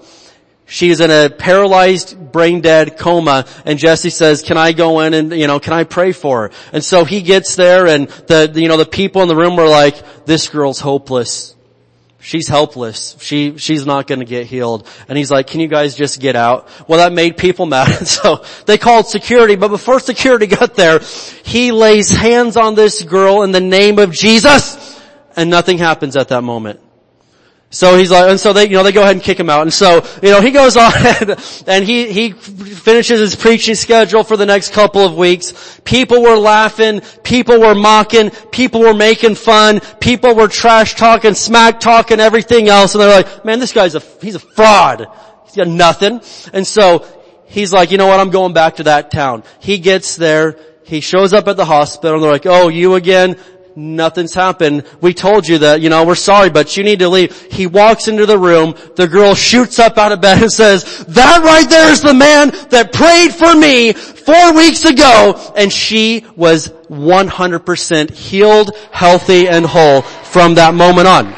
She's 0.67 0.99
in 0.99 1.09
a 1.09 1.31
paralyzed, 1.31 2.31
brain 2.31 2.61
dead 2.61 2.99
coma 2.99 3.45
and 3.65 3.79
Jesse 3.79 4.11
says, 4.11 4.43
can 4.43 4.57
I 4.57 4.71
go 4.73 4.99
in 4.99 5.15
and, 5.15 5.31
you 5.31 5.47
know, 5.47 5.59
can 5.59 5.73
I 5.73 5.83
pray 5.83 6.11
for 6.11 6.49
her? 6.49 6.51
And 6.73 6.83
so 6.83 7.05
he 7.05 7.23
gets 7.23 7.55
there 7.55 7.87
and 7.87 8.07
the, 8.07 8.51
you 8.53 8.67
know, 8.67 8.77
the 8.77 8.85
people 8.85 9.23
in 9.23 9.29
the 9.29 9.35
room 9.35 9.55
were 9.55 9.67
like, 9.67 10.25
this 10.27 10.47
girl's 10.49 10.79
hopeless. 10.79 11.55
She's 12.27 12.49
helpless. 12.49 13.15
She, 13.21 13.57
she's 13.57 13.85
not 13.85 14.05
gonna 14.05 14.25
get 14.25 14.47
healed. 14.47 14.85
And 15.07 15.17
he's 15.17 15.31
like, 15.31 15.47
can 15.47 15.61
you 15.61 15.69
guys 15.69 15.95
just 15.95 16.19
get 16.19 16.35
out? 16.35 16.67
Well, 16.85 16.99
that 16.99 17.13
made 17.13 17.37
people 17.37 17.65
mad. 17.77 18.05
So 18.05 18.43
they 18.65 18.77
called 18.77 19.07
security, 19.07 19.55
but 19.55 19.69
before 19.69 20.01
security 20.01 20.45
got 20.45 20.75
there, 20.75 20.99
he 21.45 21.71
lays 21.71 22.11
hands 22.11 22.57
on 22.57 22.75
this 22.75 23.01
girl 23.01 23.43
in 23.43 23.53
the 23.53 23.61
name 23.61 23.97
of 23.97 24.11
Jesus, 24.11 25.01
and 25.37 25.49
nothing 25.49 25.77
happens 25.77 26.17
at 26.17 26.27
that 26.27 26.43
moment. 26.43 26.81
So 27.69 27.97
he's 27.97 28.09
like, 28.09 28.29
and 28.29 28.39
so 28.39 28.53
they, 28.53 28.63
you 28.63 28.75
know, 28.77 28.83
they 28.83 28.93
go 28.93 29.01
ahead 29.01 29.17
and 29.17 29.23
kick 29.23 29.37
him 29.37 29.49
out. 29.49 29.63
And 29.63 29.73
so, 29.73 30.05
you 30.23 30.31
know, 30.31 30.39
he 30.39 30.51
goes 30.51 30.77
on 30.77 30.93
and 31.67 31.83
he, 31.83 32.11
he 32.11 32.31
finishes 32.31 33.19
his 33.19 33.35
preaching 33.35 33.75
schedule 33.75 34.23
for 34.23 34.37
the 34.37 34.45
next 34.45 34.71
couple 34.71 35.03
of 35.03 35.15
weeks. 35.15 35.79
People 35.83 36.21
were 36.21 36.37
laughing, 36.37 37.01
people 37.23 37.59
were 37.59 37.75
mocking, 37.75 38.29
people 38.51 38.81
were 38.81 38.93
making 38.93 39.35
fun, 39.35 39.81
people 39.99 40.33
were 40.33 40.47
trash 40.47 40.95
talking, 40.95 41.33
smack 41.33 41.81
talking, 41.81 42.21
everything 42.21 42.69
else. 42.69 42.95
And 42.95 43.01
they're 43.01 43.23
like, 43.23 43.43
man, 43.43 43.59
this 43.59 43.73
guy's 43.73 43.95
a, 43.95 43.99
he's 44.21 44.35
a 44.35 44.39
fraud. 44.39 45.07
He's 45.43 45.55
got 45.55 45.67
nothing. 45.67 46.21
And 46.53 46.65
so 46.65 47.05
he's 47.47 47.73
like, 47.73 47.91
you 47.91 47.97
know 47.97 48.07
what, 48.07 48.21
I'm 48.21 48.29
going 48.29 48.53
back 48.53 48.77
to 48.77 48.83
that 48.83 49.11
town. 49.11 49.43
He 49.59 49.77
gets 49.79 50.15
there, 50.15 50.57
he 50.85 51.01
shows 51.01 51.33
up 51.33 51.49
at 51.49 51.57
the 51.57 51.65
hospital 51.65 52.15
and 52.15 52.23
they're 52.23 52.31
like, 52.31 52.45
oh, 52.45 52.69
you 52.69 52.95
again? 52.95 53.37
Nothing's 53.77 54.33
happened. 54.33 54.83
We 54.99 55.13
told 55.13 55.47
you 55.47 55.59
that, 55.59 55.81
you 55.81 55.89
know, 55.89 56.03
we're 56.03 56.15
sorry, 56.15 56.49
but 56.49 56.75
you 56.75 56.83
need 56.83 56.99
to 56.99 57.09
leave. 57.09 57.39
He 57.51 57.67
walks 57.67 58.07
into 58.07 58.25
the 58.25 58.37
room. 58.37 58.75
The 58.95 59.07
girl 59.07 59.35
shoots 59.35 59.77
up 59.77 59.97
out 59.97 60.11
of 60.11 60.19
bed 60.19 60.41
and 60.41 60.51
says, 60.51 61.05
that 61.05 61.43
right 61.43 61.69
there 61.69 61.91
is 61.91 62.01
the 62.01 62.13
man 62.13 62.49
that 62.69 62.91
prayed 62.91 63.33
for 63.33 63.55
me 63.55 63.93
four 63.93 64.53
weeks 64.55 64.83
ago. 64.83 65.53
And 65.55 65.71
she 65.71 66.25
was 66.35 66.69
100% 66.89 68.11
healed, 68.11 68.71
healthy, 68.91 69.47
and 69.47 69.65
whole 69.65 70.01
from 70.01 70.55
that 70.55 70.73
moment 70.73 71.07
on. 71.07 71.35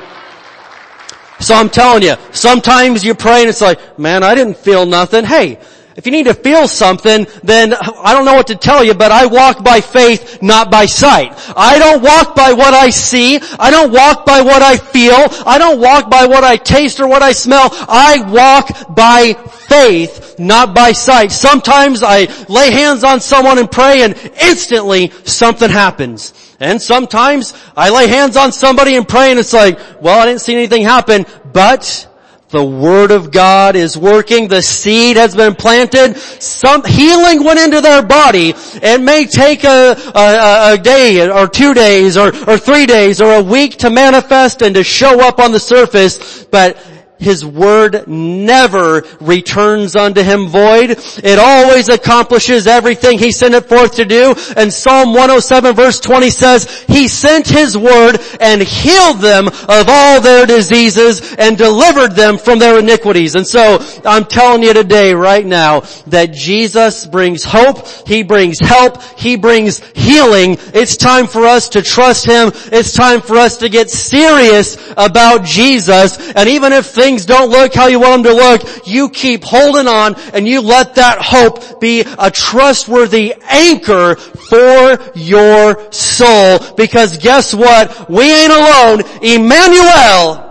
So 1.41 1.55
I'm 1.55 1.69
telling 1.69 2.03
you, 2.03 2.15
sometimes 2.31 3.03
you 3.03 3.15
pray 3.15 3.41
and 3.41 3.49
it's 3.49 3.61
like, 3.61 3.99
man, 3.99 4.23
I 4.23 4.35
didn't 4.35 4.57
feel 4.57 4.85
nothing. 4.85 5.23
Hey, 5.25 5.59
if 5.99 6.05
you 6.05 6.13
need 6.13 6.27
to 6.27 6.33
feel 6.33 6.65
something, 6.65 7.27
then 7.43 7.73
I 7.73 8.13
don't 8.13 8.23
know 8.23 8.35
what 8.35 8.47
to 8.47 8.55
tell 8.55 8.85
you, 8.85 8.93
but 8.93 9.11
I 9.11 9.25
walk 9.25 9.65
by 9.65 9.81
faith, 9.81 10.41
not 10.41 10.71
by 10.71 10.85
sight. 10.85 11.33
I 11.57 11.77
don't 11.77 12.01
walk 12.01 12.37
by 12.37 12.53
what 12.53 12.73
I 12.73 12.89
see. 12.89 13.37
I 13.59 13.69
don't 13.69 13.91
walk 13.91 14.25
by 14.25 14.39
what 14.39 14.61
I 14.61 14.77
feel. 14.77 15.27
I 15.45 15.57
don't 15.57 15.81
walk 15.81 16.09
by 16.09 16.25
what 16.25 16.45
I 16.45 16.55
taste 16.55 17.01
or 17.01 17.07
what 17.09 17.21
I 17.21 17.33
smell. 17.33 17.67
I 17.73 18.23
walk 18.31 18.95
by 18.95 19.33
faith, 19.67 20.39
not 20.39 20.73
by 20.73 20.93
sight. 20.93 21.33
Sometimes 21.33 22.01
I 22.01 22.27
lay 22.47 22.71
hands 22.71 23.03
on 23.03 23.19
someone 23.19 23.59
and 23.59 23.69
pray 23.69 24.03
and 24.03 24.15
instantly 24.41 25.11
something 25.25 25.69
happens. 25.69 26.33
And 26.61 26.81
sometimes 26.81 27.53
I 27.75 27.89
lay 27.89 28.07
hands 28.07 28.37
on 28.37 28.53
somebody 28.53 28.95
and 28.95 29.05
pray 29.05 29.31
and 29.31 29.39
it's 29.39 29.51
like, 29.51 29.77
well, 30.01 30.17
I 30.17 30.27
didn't 30.27 30.39
see 30.39 30.55
anything 30.55 30.83
happen, 30.83 31.25
but 31.51 32.08
the 32.49 32.63
Word 32.63 33.11
of 33.11 33.31
God 33.31 33.75
is 33.75 33.95
working. 33.95 34.47
The 34.47 34.61
seed 34.61 35.17
has 35.17 35.35
been 35.35 35.53
planted. 35.53 36.17
Some 36.17 36.83
healing 36.83 37.43
went 37.43 37.59
into 37.59 37.79
their 37.79 38.01
body. 38.01 38.53
It 38.55 39.01
may 39.01 39.25
take 39.25 39.63
a, 39.63 39.95
a, 40.15 40.73
a 40.73 40.77
day 40.77 41.29
or 41.29 41.47
two 41.47 41.75
days 41.75 42.17
or, 42.17 42.29
or 42.49 42.57
three 42.57 42.87
days 42.87 43.21
or 43.21 43.35
a 43.35 43.43
week 43.43 43.77
to 43.77 43.91
manifest 43.91 44.63
and 44.63 44.73
to 44.75 44.83
show 44.83 45.21
up 45.21 45.39
on 45.39 45.51
the 45.51 45.59
surface, 45.59 46.43
but 46.45 46.77
his 47.19 47.45
word 47.45 48.07
never 48.07 49.03
returns 49.19 49.95
unto 49.95 50.21
him 50.21 50.47
void. 50.47 50.91
It 51.23 51.39
always 51.39 51.89
accomplishes 51.89 52.67
everything 52.67 53.19
he 53.19 53.31
sent 53.31 53.53
it 53.53 53.67
forth 53.67 53.95
to 53.95 54.05
do. 54.05 54.35
And 54.55 54.73
Psalm 54.73 55.09
107 55.09 55.75
verse 55.75 55.99
20 55.99 56.29
says, 56.29 56.83
He 56.87 57.07
sent 57.07 57.47
His 57.47 57.77
word 57.77 58.19
and 58.39 58.61
healed 58.61 59.19
them 59.19 59.47
of 59.47 59.85
all 59.87 60.21
their 60.21 60.45
diseases 60.45 61.35
and 61.35 61.57
delivered 61.57 62.15
them 62.15 62.37
from 62.37 62.59
their 62.59 62.79
iniquities. 62.79 63.35
And 63.35 63.45
so, 63.45 63.79
I'm 64.05 64.25
telling 64.25 64.63
you 64.63 64.73
today, 64.73 65.13
right 65.13 65.45
now, 65.45 65.81
that 66.07 66.33
Jesus 66.33 67.05
brings 67.05 67.43
hope, 67.43 67.87
He 68.07 68.23
brings 68.23 68.59
help, 68.59 69.01
He 69.17 69.35
brings 69.35 69.79
healing. 69.89 70.57
It's 70.73 70.97
time 70.97 71.27
for 71.27 71.45
us 71.45 71.69
to 71.69 71.81
trust 71.81 72.25
Him. 72.25 72.51
It's 72.71 72.93
time 72.93 73.21
for 73.21 73.37
us 73.37 73.57
to 73.57 73.69
get 73.69 73.89
serious 73.89 74.75
about 74.97 75.43
Jesus. 75.43 76.17
And 76.33 76.49
even 76.49 76.73
if 76.73 76.87
things 76.87 77.08
things 77.09 77.25
don't 77.25 77.49
look 77.49 77.73
how 77.73 77.87
you 77.87 77.99
want 77.99 78.23
them 78.23 78.35
to 78.35 78.37
look, 78.37 78.87
you 78.87 79.09
keep 79.09 79.43
holding 79.43 79.87
on 79.87 80.15
and 80.33 80.47
you 80.47 80.61
let 80.61 80.95
that 80.95 81.17
hope 81.19 81.81
be 81.81 82.01
a 82.01 82.29
trustworthy 82.29 83.33
anchor 83.49 84.15
for 84.15 84.99
your 85.15 85.91
soul. 85.91 86.59
Because 86.75 87.17
guess 87.17 87.53
what? 87.53 88.09
We 88.09 88.31
ain't 88.31 88.51
alone. 88.51 89.01
Emmanuel 89.23 90.45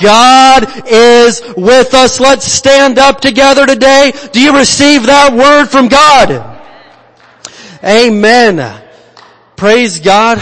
God 0.00 0.86
is 0.86 1.42
with 1.56 1.92
us. 1.94 2.20
Let's 2.20 2.46
stand 2.46 3.00
up 3.00 3.20
together 3.20 3.66
today. 3.66 4.12
Do 4.32 4.40
you 4.40 4.56
receive 4.56 5.06
that 5.06 5.32
word 5.32 5.66
from 5.66 5.88
God? 5.88 6.56
Amen. 7.82 8.80
Praise 9.56 9.98
God. 9.98 10.38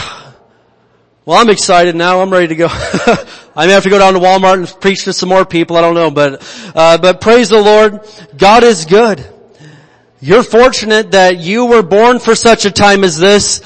Well, 1.27 1.37
I'm 1.41 1.51
excited 1.51 1.97
now. 1.97 2.21
I'm 2.21 2.31
ready 2.31 2.47
to 2.47 2.55
go. 2.55 2.69
I 3.57 3.67
may 3.67 3.73
have 3.73 3.83
to 3.83 3.91
go 3.91 3.99
down 3.99 4.15
to 4.15 4.21
Walmart 4.21 4.59
and 4.59 4.81
preach 4.81 5.07
to 5.07 5.13
some 5.13 5.29
more 5.29 5.45
people. 5.45 5.77
I 5.77 5.81
don't 5.81 5.95
know, 5.95 6.09
but, 6.09 6.41
uh, 6.73 6.99
but 6.99 7.21
praise 7.21 7.49
the 7.49 7.61
Lord. 7.61 8.07
God 8.39 8.63
is 8.63 8.85
good. 8.85 9.27
You're 10.21 10.45
fortunate 10.45 11.11
that 11.11 11.39
you 11.39 11.65
were 11.65 11.83
born 11.83 12.21
for 12.21 12.37
such 12.37 12.65
a 12.65 12.71
time 12.71 13.03
as 13.03 13.19
this. 13.19 13.61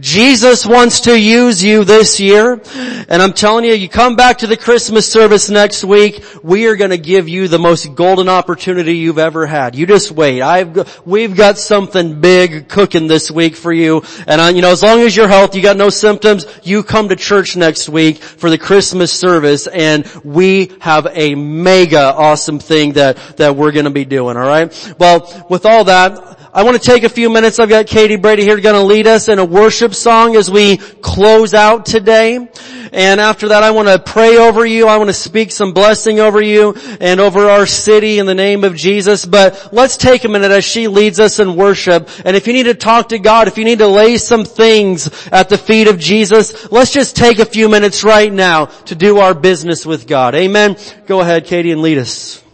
Jesus 0.00 0.66
wants 0.66 1.00
to 1.00 1.18
use 1.18 1.62
you 1.62 1.84
this 1.84 2.18
year. 2.20 2.60
And 2.74 3.22
I'm 3.22 3.32
telling 3.32 3.64
you, 3.64 3.72
you 3.72 3.88
come 3.88 4.16
back 4.16 4.38
to 4.38 4.46
the 4.46 4.56
Christmas 4.56 5.10
service 5.10 5.48
next 5.50 5.84
week, 5.84 6.24
we 6.42 6.66
are 6.66 6.76
going 6.76 6.90
to 6.90 6.98
give 6.98 7.28
you 7.28 7.48
the 7.48 7.58
most 7.58 7.94
golden 7.94 8.28
opportunity 8.28 8.96
you've 8.96 9.18
ever 9.18 9.46
had. 9.46 9.74
You 9.74 9.86
just 9.86 10.10
wait. 10.10 10.42
I've, 10.42 11.06
we've 11.06 11.36
got 11.36 11.58
something 11.58 12.20
big 12.20 12.68
cooking 12.68 13.06
this 13.06 13.30
week 13.30 13.56
for 13.56 13.72
you. 13.72 14.02
And 14.26 14.40
I, 14.40 14.50
you 14.50 14.62
know, 14.62 14.70
as 14.70 14.82
long 14.82 15.00
as 15.00 15.16
you're 15.16 15.28
healthy, 15.28 15.58
you 15.58 15.62
got 15.62 15.76
no 15.76 15.90
symptoms, 15.90 16.46
you 16.62 16.82
come 16.82 17.08
to 17.08 17.16
church 17.16 17.56
next 17.56 17.88
week 17.88 18.18
for 18.18 18.50
the 18.50 18.58
Christmas 18.58 19.12
service 19.12 19.66
and 19.66 20.06
we 20.24 20.72
have 20.80 21.06
a 21.10 21.34
mega 21.34 22.14
awesome 22.14 22.58
thing 22.58 22.94
that, 22.94 23.16
that 23.36 23.56
we're 23.56 23.72
going 23.72 23.84
to 23.84 23.90
be 23.90 24.04
doing, 24.04 24.36
alright? 24.36 24.94
Well, 24.98 25.46
with 25.48 25.66
all 25.66 25.84
that, 25.84 26.36
I 26.56 26.62
want 26.62 26.82
to 26.82 26.82
take 26.82 27.02
a 27.02 27.10
few 27.10 27.28
minutes. 27.28 27.58
I've 27.58 27.68
got 27.68 27.86
Katie 27.86 28.16
Brady 28.16 28.42
here 28.42 28.58
going 28.58 28.76
to 28.76 28.82
lead 28.82 29.06
us 29.06 29.28
in 29.28 29.38
a 29.38 29.44
worship 29.44 29.94
song 29.94 30.36
as 30.36 30.50
we 30.50 30.78
close 30.78 31.52
out 31.52 31.84
today. 31.84 32.48
And 32.94 33.20
after 33.20 33.48
that, 33.48 33.62
I 33.62 33.72
want 33.72 33.88
to 33.88 33.98
pray 33.98 34.38
over 34.38 34.64
you. 34.64 34.88
I 34.88 34.96
want 34.96 35.10
to 35.10 35.12
speak 35.12 35.52
some 35.52 35.74
blessing 35.74 36.18
over 36.18 36.40
you 36.40 36.74
and 36.98 37.20
over 37.20 37.50
our 37.50 37.66
city 37.66 38.18
in 38.18 38.24
the 38.24 38.34
name 38.34 38.64
of 38.64 38.74
Jesus. 38.74 39.26
But 39.26 39.68
let's 39.74 39.98
take 39.98 40.24
a 40.24 40.30
minute 40.30 40.50
as 40.50 40.64
she 40.64 40.88
leads 40.88 41.20
us 41.20 41.40
in 41.40 41.56
worship. 41.56 42.08
And 42.24 42.34
if 42.34 42.46
you 42.46 42.54
need 42.54 42.62
to 42.62 42.74
talk 42.74 43.10
to 43.10 43.18
God, 43.18 43.48
if 43.48 43.58
you 43.58 43.66
need 43.66 43.80
to 43.80 43.86
lay 43.86 44.16
some 44.16 44.46
things 44.46 45.28
at 45.30 45.50
the 45.50 45.58
feet 45.58 45.88
of 45.88 45.98
Jesus, 45.98 46.72
let's 46.72 46.90
just 46.90 47.16
take 47.16 47.38
a 47.38 47.44
few 47.44 47.68
minutes 47.68 48.02
right 48.02 48.32
now 48.32 48.64
to 48.86 48.94
do 48.94 49.18
our 49.18 49.34
business 49.34 49.84
with 49.84 50.06
God. 50.06 50.34
Amen. 50.34 50.78
Go 51.04 51.20
ahead, 51.20 51.44
Katie, 51.44 51.70
and 51.70 51.82
lead 51.82 51.98
us. 51.98 52.45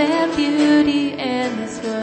And 0.00 0.34
beauty 0.36 1.12
in 1.12 1.56
this 1.56 1.82
world. 1.84 2.00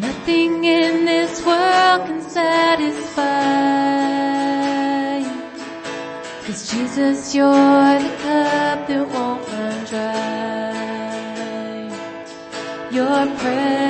Nothing 0.00 0.64
in 0.64 1.04
this 1.04 1.44
world 1.44 2.06
can 2.06 2.22
satisfy. 2.22 3.20
Cause 6.46 6.70
Jesus, 6.70 7.34
you're 7.34 7.98
the 8.04 8.12
cup 8.22 8.86
that 8.88 9.08
won't 9.14 9.46
run 9.48 9.84
dry. 9.84 10.70
Your 12.90 13.26
presence 13.36 13.89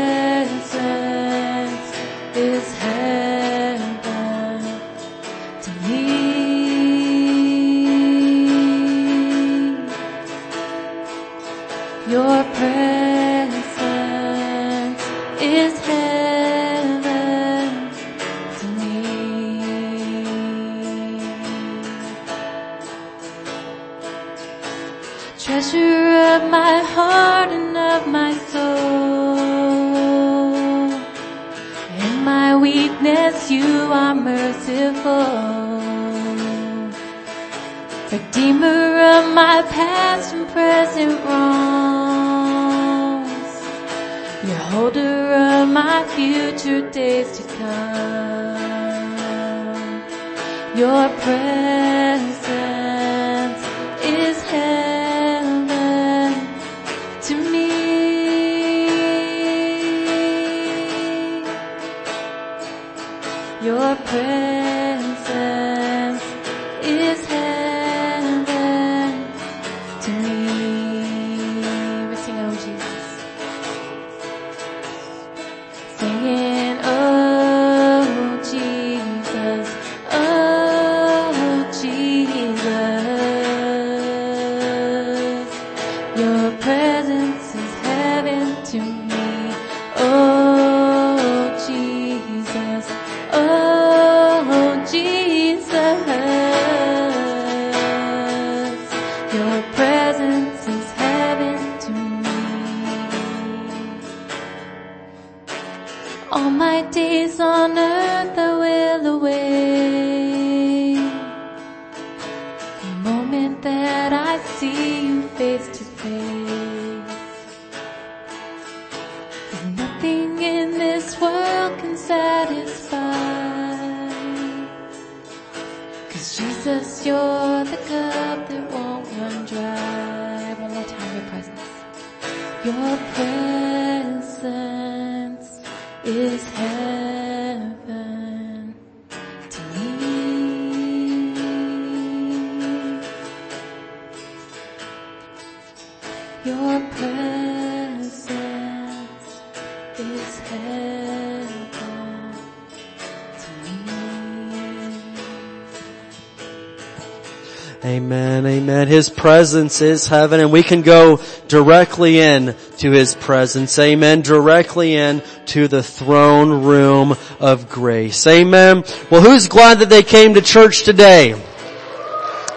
His 158.90 159.08
presence 159.08 159.80
is 159.80 160.08
heaven 160.08 160.40
and 160.40 160.50
we 160.50 160.62
can 160.62 160.82
go 160.82 161.20
directly 161.46 162.18
in 162.18 162.56
to 162.78 162.90
His 162.90 163.14
presence. 163.14 163.78
Amen. 163.78 164.22
Directly 164.22 164.94
in 164.94 165.22
to 165.46 165.68
the 165.68 165.82
throne 165.82 166.64
room 166.64 167.16
of 167.38 167.68
grace. 167.68 168.26
Amen. 168.26 168.82
Well, 169.10 169.22
who's 169.22 169.46
glad 169.46 169.78
that 169.78 169.90
they 169.90 170.02
came 170.02 170.34
to 170.34 170.42
church 170.42 170.82
today? 170.82 171.40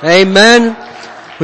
Amen. 0.03 0.75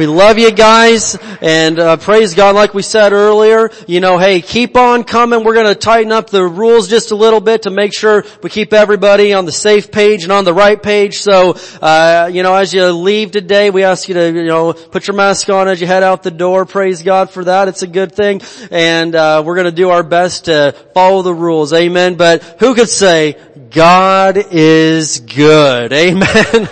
We 0.00 0.06
love 0.06 0.38
you 0.38 0.50
guys 0.50 1.14
and 1.42 1.78
uh, 1.78 1.98
praise 1.98 2.32
God 2.32 2.54
like 2.54 2.72
we 2.72 2.80
said 2.80 3.12
earlier. 3.12 3.70
You 3.86 4.00
know, 4.00 4.16
hey, 4.16 4.40
keep 4.40 4.74
on 4.74 5.04
coming. 5.04 5.44
We're 5.44 5.52
going 5.52 5.66
to 5.66 5.74
tighten 5.74 6.10
up 6.10 6.30
the 6.30 6.42
rules 6.42 6.88
just 6.88 7.10
a 7.10 7.14
little 7.14 7.42
bit 7.42 7.64
to 7.64 7.70
make 7.70 7.92
sure 7.92 8.24
we 8.42 8.48
keep 8.48 8.72
everybody 8.72 9.34
on 9.34 9.44
the 9.44 9.52
safe 9.52 9.92
page 9.92 10.22
and 10.22 10.32
on 10.32 10.46
the 10.46 10.54
right 10.54 10.82
page. 10.82 11.18
So, 11.18 11.54
uh, 11.82 12.30
you 12.32 12.42
know, 12.42 12.54
as 12.54 12.72
you 12.72 12.90
leave 12.92 13.32
today, 13.32 13.68
we 13.68 13.84
ask 13.84 14.08
you 14.08 14.14
to, 14.14 14.32
you 14.32 14.46
know, 14.46 14.72
put 14.72 15.06
your 15.06 15.16
mask 15.16 15.50
on 15.50 15.68
as 15.68 15.82
you 15.82 15.86
head 15.86 16.02
out 16.02 16.22
the 16.22 16.30
door. 16.30 16.64
Praise 16.64 17.02
God 17.02 17.28
for 17.28 17.44
that. 17.44 17.68
It's 17.68 17.82
a 17.82 17.86
good 17.86 18.12
thing. 18.12 18.40
And 18.70 19.14
uh, 19.14 19.42
we're 19.44 19.56
going 19.56 19.66
to 19.66 19.70
do 19.70 19.90
our 19.90 20.02
best 20.02 20.46
to 20.46 20.74
follow 20.94 21.20
the 21.20 21.34
rules. 21.34 21.74
Amen. 21.74 22.14
But 22.14 22.42
who 22.58 22.74
could 22.74 22.88
say 22.88 23.36
God 23.68 24.38
is 24.50 25.20
good? 25.20 25.92
Amen. 25.92 26.68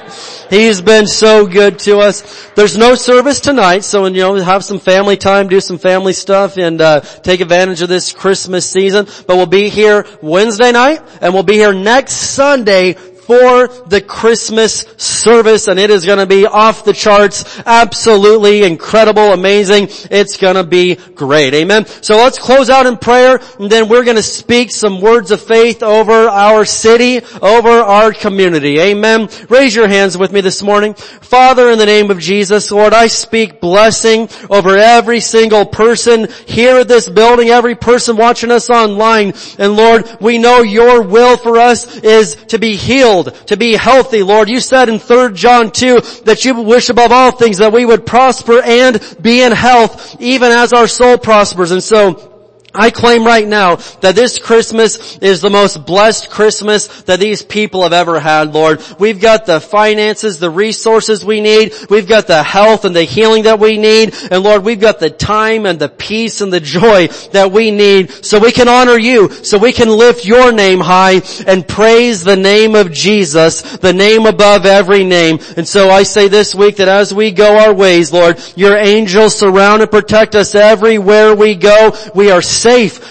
He's 0.51 0.81
been 0.81 1.07
so 1.07 1.47
good 1.47 1.79
to 1.81 1.99
us. 1.99 2.51
There's 2.55 2.79
no 2.79 2.95
service 2.95 3.41
tonight, 3.41 3.85
so 3.85 4.07
you 4.07 4.15
know, 4.15 4.35
have 4.37 4.65
some 4.65 4.79
family 4.79 5.16
time, 5.16 5.49
do 5.49 5.61
some 5.61 5.79
family 5.79 6.15
stuff, 6.15 6.57
and 6.57 6.81
uh, 6.81 7.01
take 7.01 7.41
advantage 7.41 7.83
of 7.83 7.89
this 7.89 8.12
Christmas 8.12 8.69
season. 8.69 9.07
But 9.27 9.37
we'll 9.37 9.47
be 9.47 9.69
here 9.69 10.07
Wednesday 10.23 10.73
night, 10.73 11.03
and 11.20 11.35
we'll 11.35 11.43
be 11.43 11.55
here 11.55 11.75
next 11.75 12.15
Sunday 12.15 12.97
for 13.29 13.69
the 13.89 14.01
Christmas 14.01 14.87
service 14.97 15.69
and 15.69 15.79
it 15.79 15.91
is 15.91 16.07
going 16.07 16.19
to 16.19 16.25
be 16.25 16.47
off 16.47 16.83
the 16.87 16.95
charts, 16.95 17.61
absolutely 17.67 18.63
incredible, 18.63 19.35
amazing. 19.35 19.89
It's 20.11 20.39
going 20.39 20.55
to 20.55 20.65
be 20.65 20.95
great. 20.95 21.53
Amen. 21.53 21.85
So 21.85 22.17
let's 22.17 22.39
close 22.39 22.71
out 22.71 22.87
in 22.87 22.97
prayer 22.97 23.39
and 23.59 23.71
then 23.71 23.91
we're 23.91 24.05
going 24.05 24.17
to 24.17 24.23
speak 24.23 24.71
some 24.71 25.03
words 25.03 25.31
of 25.31 25.43
faith 25.43 25.83
over 25.83 26.11
our 26.11 26.65
city, 26.65 27.21
over 27.43 27.69
our 27.69 28.15
community. 28.15 28.81
Amen. 28.81 29.29
Raise 29.51 29.77
your 29.77 29.89
hands 29.89 30.17
with 30.17 30.33
me 30.33 30.41
this 30.41 30.63
morning. 30.63 30.95
Father, 30.95 31.71
in 31.71 31.79
the 31.79 31.85
name 31.85 32.11
of 32.11 32.21
Jesus, 32.21 32.73
Lord, 32.73 32.95
I 32.95 33.09
speak 33.09 33.61
blessing 33.61 34.31
over 34.49 34.79
every 34.79 35.21
single 35.21 35.67
person 35.67 36.29
here 36.47 36.79
at 36.79 36.89
this 36.89 37.11
building, 37.11 37.49
every 37.49 37.75
person 37.75 38.17
watching 38.17 38.51
us 38.51 38.71
online. 38.71 39.35
And 39.59 39.77
Lord, 39.77 40.09
we 40.19 40.39
know 40.39 40.63
your 40.63 41.03
will 41.03 41.37
for 41.37 41.59
us 41.59 41.99
is 41.99 42.35
to 42.47 42.59
be 42.59 42.77
healed, 42.77 43.18
to 43.24 43.57
be 43.57 43.74
healthy. 43.74 44.23
Lord, 44.23 44.49
you 44.49 44.61
said 44.61 44.89
in 44.89 44.99
3 44.99 45.32
John 45.32 45.70
2 45.70 46.01
that 46.24 46.45
you 46.45 46.62
wish 46.62 46.89
above 46.89 47.12
all 47.12 47.32
things 47.32 47.59
that 47.59 47.73
we 47.73 47.85
would 47.85 48.07
prosper 48.07 48.61
and 48.62 49.01
be 49.20 49.43
in 49.43 49.53
health, 49.53 50.20
even 50.20 50.53
as 50.53 50.73
our 50.73 50.86
soul 50.86 51.19
prospers. 51.19 51.70
And 51.70 51.82
so, 51.82 52.38
I 52.74 52.90
claim 52.90 53.24
right 53.24 53.49
now 53.49 53.77
that 54.03 54.15
this 54.15 54.39
Christmas 54.39 55.16
is 55.19 55.40
the 55.40 55.49
most 55.49 55.86
blessed 55.86 56.28
Christmas 56.28 56.86
that 57.05 57.19
these 57.19 57.43
people 57.43 57.82
have 57.82 57.95
ever 57.95 58.20
had, 58.20 58.53
Lord. 58.53 58.82
We've 58.99 59.20
got 59.20 59.47
the 59.47 59.59
finances, 59.59 60.39
the 60.39 60.51
resources 60.51 61.24
we 61.24 61.40
need. 61.40 61.73
We've 61.89 62.07
got 62.07 62.27
the 62.27 62.43
health 62.43 62.85
and 62.85 62.95
the 62.95 63.05
healing 63.05 63.45
that 63.45 63.59
we 63.59 63.78
need. 63.78 64.15
And 64.31 64.43
Lord, 64.43 64.65
we've 64.65 64.81
got 64.81 65.01
the 65.01 65.09
time 65.09 65.65
and 65.65 65.78
the 65.78 65.89
peace 65.89 66.43
and 66.43 66.53
the 66.53 66.61
joy 66.61 67.07
that 67.32 67.51
we 67.53 67.70
need 67.70 68.11
so 68.23 68.39
we 68.39 68.53
can 68.53 68.69
honor 68.69 68.99
you, 68.99 69.31
so 69.31 69.57
we 69.57 69.73
can 69.73 69.89
lift 69.89 70.27
your 70.27 70.53
name 70.53 70.81
high 70.81 71.23
and 71.47 71.66
praise 71.66 72.23
the 72.23 72.36
name 72.36 72.74
of 72.74 72.93
Jesus, 72.93 73.62
the 73.78 73.95
name 73.95 74.27
above 74.27 74.66
every 74.66 75.05
name. 75.05 75.39
And 75.57 75.66
so 75.66 75.89
I 75.89 76.03
say 76.03 76.28
this 76.28 76.55
week 76.55 76.77
that 76.77 76.89
as 76.89 77.15
we 77.15 77.32
go 77.32 77.59
our 77.59 77.73
ways, 77.73 78.12
Lord, 78.12 78.39
your 78.57 78.77
angels 78.77 79.35
surround 79.35 79.81
and 79.81 79.90
protect 79.90 80.35
us 80.35 80.55
everywhere 80.55 81.35
we 81.35 81.55
go. 81.55 81.97
We 82.15 82.31
are 82.31 82.43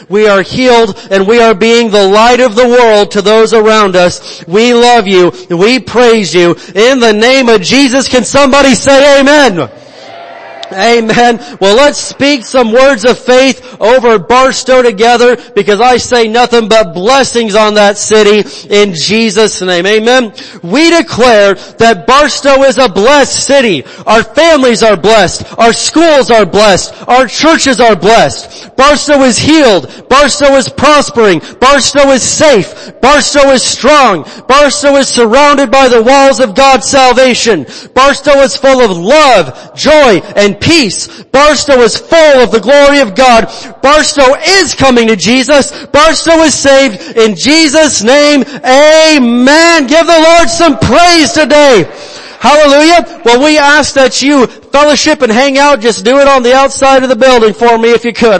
we 0.09 0.27
are 0.27 0.41
healed, 0.41 0.95
and 1.11 1.27
we 1.27 1.41
are 1.41 1.53
being 1.53 1.89
the 1.89 2.07
light 2.07 2.39
of 2.39 2.55
the 2.55 2.67
world 2.67 3.11
to 3.11 3.21
those 3.21 3.53
around 3.53 3.95
us. 3.95 4.45
We 4.47 4.73
love 4.73 5.07
you, 5.07 5.31
we 5.49 5.79
praise 5.79 6.34
you. 6.34 6.55
In 6.75 6.99
the 6.99 7.13
name 7.13 7.49
of 7.49 7.61
Jesus, 7.61 8.07
can 8.07 8.23
somebody 8.23 8.75
say 8.75 9.19
amen? 9.19 9.69
Amen. 10.72 11.39
Well, 11.61 11.76
let's 11.76 11.98
speak 11.98 12.44
some 12.44 12.72
words 12.72 13.06
of 13.06 13.18
faith 13.18 13.77
over 13.80 14.19
Barstow 14.19 14.81
together 14.81 15.38
because 15.53 15.80
I 15.80 15.98
say 15.98 16.27
nothing 16.27 16.68
but 16.68 16.94
blessings 16.94 17.56
on 17.56 17.76
that 17.76 17.98
city 17.98 18.48
in 18.69 18.94
Jesus' 18.94 19.61
name. 19.61 19.85
Amen. 19.85 20.34
We 20.64 20.89
declare 20.89 21.53
that 21.53 22.06
Barstow 22.06 22.64
is 22.64 22.77
a 22.77 22.89
blessed 22.89 23.45
city. 23.45 23.85
Our 24.06 24.23
families 24.23 24.84
are 24.84 24.98
blessed. 24.98 25.57
Our 25.57 25.73
schools 25.73 26.30
are 26.31 26.45
blessed. 26.45 26.94
Our 27.07 27.27
churches 27.27 27.80
are 27.80 27.95
blessed. 27.95 28.76
Barstow 28.76 29.22
is 29.22 29.38
healed. 29.38 30.07
Barstow 30.10 30.56
is 30.56 30.69
prospering. 30.69 31.39
Barstow 31.60 32.10
is 32.10 32.23
safe. 32.23 32.94
Barstow 33.02 33.52
is 33.52 33.64
strong. 33.64 34.23
Barstow 34.48 34.95
is 34.95 35.07
surrounded 35.07 35.72
by 35.72 35.88
the 35.88 36.03
walls 36.03 36.39
of 36.39 36.56
God's 36.56 36.88
salvation. 36.88 37.65
Barstow 37.94 38.39
is 38.41 38.57
full 38.57 38.81
of 38.81 38.98
love, 38.98 39.76
joy, 39.76 40.19
peace. 40.59 41.23
Barstow 41.23 41.79
is 41.81 41.97
full 41.97 42.43
of 42.43 42.51
the 42.51 42.59
glory 42.59 42.99
of 42.99 43.15
God. 43.15 43.45
Barstow 43.81 44.35
is 44.35 44.75
coming 44.75 45.07
to 45.07 45.15
Jesus. 45.15 45.85
Barstow 45.88 46.43
is 46.43 46.53
saved 46.53 47.17
in 47.17 47.35
Jesus' 47.35 48.03
name. 48.03 48.43
Amen. 48.43 49.88
Give 49.88 50.05
the 50.05 50.25
Lord 50.27 50.49
some 50.49 50.77
praise 50.79 51.34
today. 51.34 51.85
Hallelujah. 52.39 53.21
Well, 53.25 53.43
we 53.43 53.57
ask 53.57 53.95
that 53.95 54.21
you 54.21 54.45
fellowship 54.45 55.21
and 55.21 55.31
hang 55.31 55.57
out. 55.57 55.81
Just 55.81 56.05
do 56.05 56.19
it 56.19 56.27
on 56.27 56.43
the 56.43 56.53
outside 56.53 57.01
of 57.01 57.09
the 57.09 57.15
building 57.15 57.53
for 57.53 57.77
me 57.77 57.91
if 57.91 58.05
you 58.05 58.13
could. 58.13 58.35